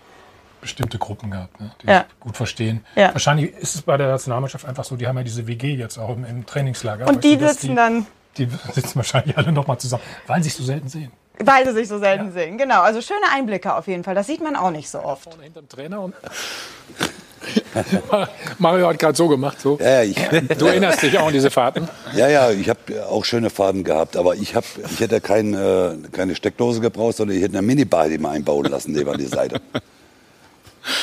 bestimmte 0.62 0.98
Gruppen 0.98 1.32
gehabt, 1.32 1.60
ne, 1.60 1.72
die 1.82 1.88
Ja. 1.88 2.06
gut 2.20 2.38
verstehen. 2.38 2.86
Ja. 2.96 3.14
Wahrscheinlich 3.14 3.52
ist 3.58 3.76
es 3.76 3.82
bei 3.82 3.98
der 3.98 4.08
Nationalmannschaft 4.08 4.66
einfach 4.66 4.84
so, 4.84 4.96
die 4.96 5.08
haben 5.08 5.18
ja 5.18 5.24
diese 5.24 5.48
WG 5.48 5.74
jetzt 5.76 5.98
auch 5.98 6.16
im, 6.16 6.26
im 6.26 6.46
Trainingslager. 6.46 7.08
Und 7.08 7.24
die 7.24 7.38
sitzen 7.38 7.76
dann 7.76 8.06
Die 8.38 8.48
sitzen 8.74 8.96
wahrscheinlich 8.96 9.38
alle 9.38 9.52
nochmal 9.52 9.78
zusammen, 9.80 10.04
weil 10.28 10.42
sie 10.44 10.50
sich 10.50 10.58
so 10.58 10.64
selten 10.64 10.90
sehen. 10.90 11.12
Weil 11.40 11.66
sie 11.66 11.74
sich 11.74 11.88
so 11.88 12.00
selten 12.00 12.32
sehen. 12.32 12.58
Genau, 12.58 12.82
also 12.82 13.00
schöne 13.02 13.20
Einblicke 13.34 13.76
auf 13.76 13.88
jeden 13.88 14.04
Fall. 14.04 14.16
Das 14.16 14.26
sieht 14.26 14.42
man 14.42 14.56
auch 14.56 14.72
nicht 14.72 14.90
so 14.90 15.00
oft. 15.04 15.30
Hinterm 15.42 15.70
Trainer 15.70 16.02
und 16.02 16.16
Mario 18.58 18.88
hat 18.90 19.00
gerade 19.00 19.16
so 19.16 19.28
gemacht. 19.28 19.60
So. 19.62 19.78
Ja, 19.80 20.02
ich, 20.04 20.16
Du 20.58 20.66
erinnerst 20.66 21.02
dich 21.04 21.18
auch 21.18 21.28
an 21.28 21.34
diese 21.34 21.52
Fahrten? 21.52 21.88
Ja, 22.16 22.28
ja, 22.28 22.52
ich 22.52 22.70
habe 22.70 22.80
auch 23.08 23.24
schöne 23.24 23.50
Faden 23.50 23.84
gehabt, 23.84 24.18
aber 24.18 24.36
ich, 24.36 24.56
hab, 24.56 24.64
ich 24.92 25.00
hätte 25.00 25.22
kein, 25.22 25.54
äh, 25.54 25.96
keine 26.12 26.36
Steckdose 26.36 26.82
gebraucht, 26.82 27.18
sondern 27.18 27.38
ich 27.38 27.44
hätte 27.44 27.58
eine 27.58 27.66
Minibar 27.66 28.10
die 28.10 28.18
mal 28.18 28.32
einbauen 28.32 28.66
lassen 28.66 28.92
neben 28.94 29.10
an 29.10 29.18
die 29.18 29.26
Seite. 29.26 29.62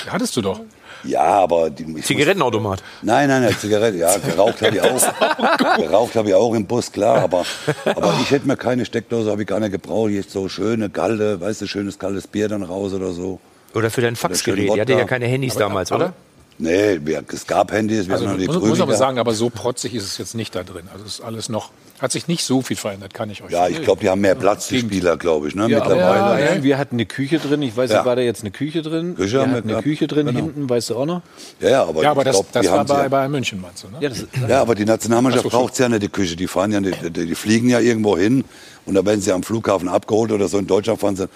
Hattest 0.09 0.37
du 0.37 0.43
doch. 0.43 0.61
Ja, 1.05 1.23
aber 1.23 1.69
die, 1.71 2.01
Zigarettenautomat. 2.01 2.81
Muss, 2.81 3.03
nein, 3.03 3.29
nein, 3.29 3.43
nein, 3.43 3.57
Zigarette, 3.59 3.99
ja, 3.99 4.17
geraucht 4.17 4.63
habe 4.63 4.77
ich 4.77 4.81
auch. 4.83 5.77
geraucht 5.77 6.15
habe 6.17 6.29
ich 6.31 6.35
auch 6.35 6.55
im 6.55 6.67
Bus, 6.67 6.91
klar, 6.91 7.19
aber, 7.19 7.45
aber 7.85 8.15
ich 8.23 8.31
hätte 8.31 8.47
mir 8.47 8.57
keine 8.57 8.87
Steckdose, 8.87 9.31
habe 9.31 9.43
ich 9.43 9.49
gar 9.49 9.61
nicht 9.61 9.73
gebraucht. 9.73 10.11
Jetzt 10.11 10.31
so 10.31 10.49
schöne 10.49 10.89
Galle, 10.89 11.41
weißt 11.41 11.61
du, 11.63 11.67
schönes 11.67 11.99
kaltes 11.99 12.27
Bier 12.27 12.49
dann 12.49 12.63
raus 12.63 12.95
oder 12.95 13.13
so. 13.13 13.39
Oder 13.75 13.91
für 13.91 14.01
dein 14.01 14.17
Faxgerät. 14.17 14.65
Ihr 14.75 14.81
hattet 14.81 14.99
ja 14.99 15.05
keine 15.05 15.27
Handys 15.27 15.57
Aber- 15.57 15.65
damals, 15.67 15.93
aber- 15.93 16.05
oder? 16.07 16.13
Nee, 16.57 17.01
wir, 17.03 17.25
es 17.33 17.47
gab 17.49 17.73
Handys, 17.73 18.07
wir 18.07 18.15
Also, 18.15 18.27
hatten 18.29 18.35
noch 18.37 18.41
die 18.41 18.47
muss, 18.47 18.55
Prügel 18.57 18.69
muss 18.71 18.79
aber 18.81 18.87
gehabt. 18.93 18.99
sagen, 19.01 19.19
aber 19.19 19.35
so 19.35 19.51
protzig 19.51 19.93
ist 19.93 20.05
es 20.05 20.19
jetzt 20.19 20.37
nicht 20.37 20.55
da 20.55 20.63
drin. 20.63 20.85
Also 20.93 21.05
es 21.05 21.15
ist 21.15 21.21
alles 21.21 21.49
noch, 21.49 21.71
hat 21.99 22.13
sich 22.13 22.29
nicht 22.29 22.45
so 22.45 22.63
viel 22.63 22.77
verändert, 22.77 23.13
kann 23.13 23.29
ich 23.29 23.43
euch 23.43 23.51
Ja, 23.51 23.67
ich 23.67 23.83
glaube, 23.83 24.03
die 24.03 24.09
haben 24.09 24.21
mehr 24.21 24.37
Platz, 24.37 24.69
die 24.69 24.79
Spieler, 24.79 25.17
glaube 25.17 25.49
ich, 25.49 25.57
ne, 25.57 25.63
Ja, 25.69 25.79
mittlerweile. 25.81 26.55
ja, 26.57 26.63
wir 26.63 26.79
hatten 26.79 26.95
eine 26.95 27.07
Küche 27.07 27.41
drin. 27.41 27.61
Ich 27.63 27.77
weiß 27.77 27.91
Ja. 27.91 27.97
nicht, 27.99 28.07
war 28.07 28.15
da 28.15 28.23
jetzt 28.23 28.43
eine 28.43 28.53
Küche 28.53 28.83
drin? 28.83 29.17
Küche 29.17 29.33
wir 29.33 29.41
haben 29.41 29.51
wir 29.51 29.57
hatten 29.57 29.65
eine 29.69 29.73
gehabt. 29.73 29.85
Küche 29.85 30.07
drin 30.07 30.27
Genau. 30.29 30.39
hinten, 30.39 30.71
weißt 30.71 30.91
du 30.91 30.97
auch 30.97 31.07
noch? 31.07 31.23
Ja, 31.59 31.71
ja, 31.71 31.85
aber, 31.85 32.03
Ja, 32.05 32.11
aber 32.13 32.21
ich 32.21 32.27
das, 32.27 32.37
glaub, 32.37 32.53
das 32.53 32.63
die 32.67 32.71
war 32.71 32.85
bei 32.85 33.03
ja. 33.03 33.09
Bayern 33.09 33.33
München, 33.33 33.61
meinst 33.61 33.83
du, 33.83 33.89
ne? 33.89 33.97
Ja, 34.01 34.09
das, 34.11 34.25
Ja, 34.49 34.61
aber 34.61 34.77
die 34.77 34.85
Nationalmannschaft 34.85 35.49
braucht 35.49 35.73
es 35.73 35.81
ja 35.81 35.89
nicht, 35.89 36.03
die 36.05 36.09
Küche. 36.09 36.37
Die 36.37 36.47
fahren 36.47 36.71
ja, 36.71 36.79
nicht, 36.81 36.99
die, 37.03 37.27
die 37.27 37.35
fliegen 37.35 37.69
ja 37.69 37.81
irgendwo 37.81 38.17
hin 38.17 38.45
und 38.87 38.95
da 38.95 39.05
werden 39.05 39.21
sie 39.21 39.33
am 39.33 39.43
Flughafen 39.43 39.89
abgeholt 39.89 40.31
oder 40.31 40.47
so. 40.47 40.59
In 40.59 40.69
Deutschland 40.69 41.01
fahren 41.01 41.17
sie, 41.17 41.29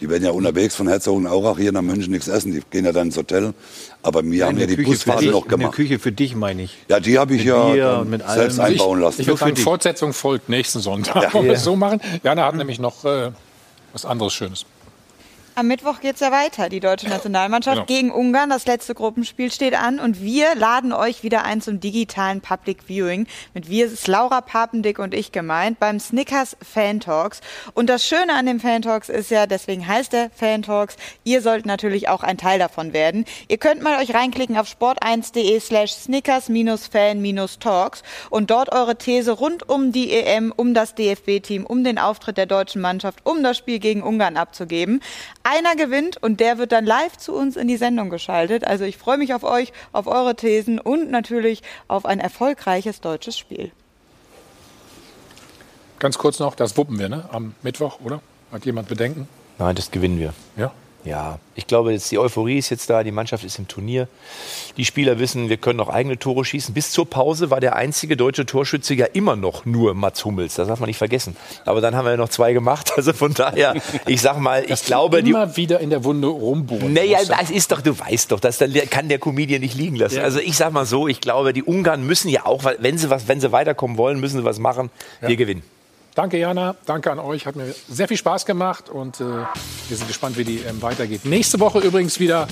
die 0.00 0.08
werden 0.10 0.24
ja 0.24 0.30
unterwegs 0.30 0.74
von 0.74 0.88
Herzogenaurach 0.88 1.56
hier 1.58 1.72
nach 1.72 1.82
München 1.82 2.12
nichts 2.12 2.28
essen. 2.28 2.52
Die 2.52 2.62
gehen 2.70 2.84
ja 2.84 2.92
dann 2.92 3.06
ins 3.08 3.16
Hotel. 3.16 3.54
Aber 4.02 4.22
wir 4.24 4.46
haben 4.46 4.58
ja 4.58 4.66
die 4.66 4.76
Küche 4.76 4.84
für 4.84 4.90
Busfahrten 4.92 5.22
dich, 5.24 5.30
noch 5.32 5.42
Eine 5.46 5.56
gemacht. 5.56 5.74
Küche 5.74 5.98
für 5.98 6.12
dich, 6.12 6.34
meine 6.36 6.62
ich. 6.62 6.76
Ja, 6.88 7.00
die 7.00 7.18
habe 7.18 7.34
ich 7.34 7.44
Mit 7.44 7.76
ja 7.76 8.04
mit 8.04 8.22
allem. 8.22 8.38
selbst 8.40 8.60
einbauen 8.60 9.00
lassen. 9.00 9.20
Ich 9.22 9.26
würde 9.26 9.40
sagen. 9.40 9.56
Fortsetzung 9.56 10.12
folgt 10.12 10.48
nächsten 10.48 10.80
Sonntag. 10.80 11.22
Ja. 11.22 11.32
Wollen 11.34 11.44
wir 11.46 11.52
Ja. 11.52 11.58
es 11.58 11.64
so 11.64 11.76
machen? 11.76 12.00
Jana 12.22 12.44
hat 12.44 12.54
nämlich 12.56 12.78
noch 12.78 13.04
äh, 13.04 13.30
was 13.92 14.04
anderes 14.04 14.32
Schönes. 14.34 14.66
Am 15.58 15.68
Mittwoch 15.68 16.00
geht's 16.00 16.20
ja 16.20 16.32
weiter. 16.32 16.68
Die 16.68 16.80
deutsche 16.80 17.08
Nationalmannschaft 17.08 17.76
Genau. 17.76 17.86
gegen 17.86 18.10
Ungarn. 18.12 18.50
Das 18.50 18.66
letzte 18.66 18.94
Gruppenspiel 18.94 19.50
steht 19.50 19.72
an 19.72 19.98
und 19.98 20.20
wir 20.20 20.54
laden 20.54 20.92
euch 20.92 21.22
wieder 21.22 21.46
ein 21.46 21.62
zum 21.62 21.80
digitalen 21.80 22.42
Public 22.42 22.82
Viewing. 22.86 23.26
Mit 23.54 23.70
wir 23.70 23.86
ist 23.86 24.06
Laura 24.06 24.42
Papendick 24.42 24.98
und 24.98 25.14
ich 25.14 25.32
gemeint 25.32 25.80
beim 25.80 25.98
Snickers 25.98 26.58
Fan 26.60 27.00
Talks. 27.00 27.40
Und 27.72 27.88
das 27.88 28.06
Schöne 28.06 28.34
an 28.34 28.44
dem 28.44 28.60
Fan 28.60 28.82
Talks 28.82 29.08
ist 29.08 29.30
ja, 29.30 29.46
deswegen 29.46 29.88
heißt 29.88 30.12
der 30.12 30.28
Fan 30.28 30.60
Talks, 30.60 30.96
ihr 31.24 31.40
sollt 31.40 31.64
natürlich 31.64 32.10
auch 32.10 32.22
ein 32.22 32.36
Teil 32.36 32.58
davon 32.58 32.92
werden. 32.92 33.24
Ihr 33.48 33.56
könnt 33.56 33.80
mal 33.80 33.98
euch 34.02 34.12
reinklicken 34.12 34.58
auf 34.58 34.68
sport1.de 34.68 35.58
slash 35.60 35.92
Snickers-Fan-Talks 35.92 38.02
und 38.28 38.50
dort 38.50 38.74
eure 38.74 38.98
These 38.98 39.32
rund 39.32 39.66
um 39.70 39.90
die 39.90 40.12
EM, 40.12 40.52
um 40.54 40.74
das 40.74 40.94
DFB-Team, 40.94 41.64
um 41.64 41.82
den 41.82 41.98
Auftritt 41.98 42.36
der 42.36 42.44
deutschen 42.44 42.82
Mannschaft, 42.82 43.20
um 43.24 43.42
das 43.42 43.56
Spiel 43.56 43.78
gegen 43.78 44.02
Ungarn 44.02 44.36
abzugeben. 44.36 45.00
Einer 45.48 45.76
gewinnt 45.76 46.16
und 46.20 46.40
der 46.40 46.58
wird 46.58 46.72
dann 46.72 46.84
live 46.84 47.18
zu 47.18 47.32
uns 47.32 47.54
in 47.54 47.68
die 47.68 47.76
Sendung 47.76 48.10
geschaltet. 48.10 48.66
Also 48.66 48.82
ich 48.82 48.98
freue 48.98 49.16
mich 49.16 49.32
auf 49.32 49.44
euch, 49.44 49.72
auf 49.92 50.08
eure 50.08 50.34
Thesen 50.34 50.80
und 50.80 51.08
natürlich 51.08 51.62
auf 51.86 52.04
ein 52.04 52.18
erfolgreiches 52.18 53.00
deutsches 53.00 53.38
Spiel. 53.38 53.70
Ganz 56.00 56.18
kurz 56.18 56.40
noch, 56.40 56.56
das 56.56 56.76
wuppen 56.76 56.98
wir, 56.98 57.08
ne? 57.08 57.28
Am 57.30 57.54
Mittwoch, 57.62 58.00
oder? 58.00 58.20
Hat 58.50 58.66
jemand 58.66 58.88
Bedenken? 58.88 59.28
Nein, 59.58 59.76
das 59.76 59.92
gewinnen 59.92 60.18
wir. 60.18 60.34
Ja. 60.56 60.72
Ja, 61.06 61.38
ich 61.54 61.68
glaube, 61.68 61.92
jetzt 61.92 62.10
die 62.10 62.18
Euphorie 62.18 62.58
ist 62.58 62.70
jetzt 62.70 62.90
da, 62.90 63.04
die 63.04 63.12
Mannschaft 63.12 63.44
ist 63.44 63.60
im 63.60 63.68
Turnier. 63.68 64.08
Die 64.76 64.84
Spieler 64.84 65.20
wissen, 65.20 65.48
wir 65.48 65.56
können 65.56 65.76
noch 65.76 65.88
eigene 65.88 66.18
Tore 66.18 66.44
schießen. 66.44 66.74
Bis 66.74 66.90
zur 66.90 67.08
Pause 67.08 67.48
war 67.48 67.60
der 67.60 67.76
einzige 67.76 68.16
deutsche 68.16 68.44
Torschütze 68.44 68.94
ja 68.94 69.06
immer 69.06 69.36
noch 69.36 69.64
nur 69.64 69.94
Mats 69.94 70.24
Hummels. 70.24 70.56
Das 70.56 70.66
darf 70.66 70.80
man 70.80 70.88
nicht 70.88 70.98
vergessen. 70.98 71.36
Aber 71.64 71.80
dann 71.80 71.94
haben 71.94 72.04
wir 72.04 72.10
ja 72.10 72.16
noch 72.16 72.28
zwei 72.28 72.52
gemacht. 72.52 72.92
Also 72.96 73.12
von 73.12 73.34
daher, 73.34 73.74
ich 74.06 74.22
sag 74.22 74.38
mal, 74.38 74.64
ich 74.66 74.82
glaube, 74.84 75.22
die. 75.22 75.30
Immer 75.30 75.56
wieder 75.56 75.80
in 75.80 75.90
der 75.90 76.02
Wunde 76.02 76.28
rumbohren. 76.28 76.92
Naja, 76.92 77.18
das 77.28 77.50
ist 77.50 77.70
doch, 77.70 77.82
du 77.82 77.96
weißt 77.96 78.32
doch, 78.32 78.40
das 78.40 78.58
kann 78.90 79.08
der 79.08 79.18
Comedian 79.18 79.60
nicht 79.60 79.76
liegen 79.76 79.96
lassen. 79.96 80.20
Also 80.20 80.40
ich 80.40 80.56
sag 80.56 80.72
mal 80.72 80.86
so, 80.86 81.06
ich 81.06 81.20
glaube, 81.20 81.52
die 81.52 81.62
Ungarn 81.62 82.04
müssen 82.06 82.30
ja 82.30 82.46
auch, 82.46 82.64
weil 82.64 82.78
wenn 82.80 82.98
sie 82.98 83.10
was, 83.10 83.28
wenn 83.28 83.40
sie 83.40 83.52
weiterkommen 83.52 83.96
wollen, 83.96 84.18
müssen 84.18 84.38
sie 84.38 84.44
was 84.44 84.58
machen. 84.58 84.90
Wir 85.20 85.36
gewinnen. 85.36 85.62
Danke, 86.16 86.38
Jana. 86.38 86.74
Danke 86.86 87.12
an 87.12 87.18
euch. 87.18 87.44
Hat 87.44 87.56
mir 87.56 87.74
sehr 87.90 88.08
viel 88.08 88.16
Spaß 88.16 88.46
gemacht 88.46 88.88
und 88.88 89.20
äh, 89.20 89.24
wir 89.24 89.96
sind 89.96 90.08
gespannt, 90.08 90.38
wie 90.38 90.44
die 90.44 90.62
EM 90.62 90.80
weitergeht. 90.80 91.26
Nächste 91.26 91.60
Woche 91.60 91.80
übrigens 91.80 92.18
wieder 92.18 92.48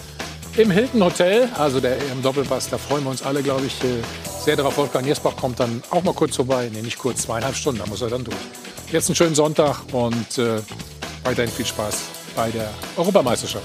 im 0.59 0.71
Hilton 0.71 1.03
Hotel, 1.03 1.49
also 1.57 1.81
der 1.81 1.97
EM 1.97 2.21
Doppelpass. 2.23 2.69
Da 2.69 2.77
freuen 2.77 3.05
wir 3.05 3.11
uns 3.11 3.23
alle, 3.23 3.43
glaube 3.43 3.65
ich, 3.65 3.83
äh, 3.83 4.03
sehr 4.39 4.57
darauf. 4.57 4.77
Wolfgang 4.77 5.07
Niersbach 5.07 5.35
kommt 5.35 5.61
dann 5.61 5.83
auch 5.91 6.05
mal 6.05 6.13
kurz 6.13 6.37
vorbei. 6.37 6.71
Nee, 6.75 6.83
nicht 6.83 6.99
kurz, 6.99 7.23
zweieinhalb 7.23 7.57
Stunden, 7.57 7.81
da 7.81 7.87
muss 7.87 8.03
er 8.03 8.11
dann 8.11 8.23
durch. 8.23 8.37
Jetzt 8.93 9.09
einen 9.09 9.17
schönen 9.17 9.35
Sonntag 9.35 9.81
und 9.93 10.37
äh, 10.37 10.61
weiterhin 11.25 11.51
viel 11.51 11.65
Spaß 11.65 12.03
bei 12.37 12.51
der 12.51 12.69
Europameisterschaft. 12.99 13.65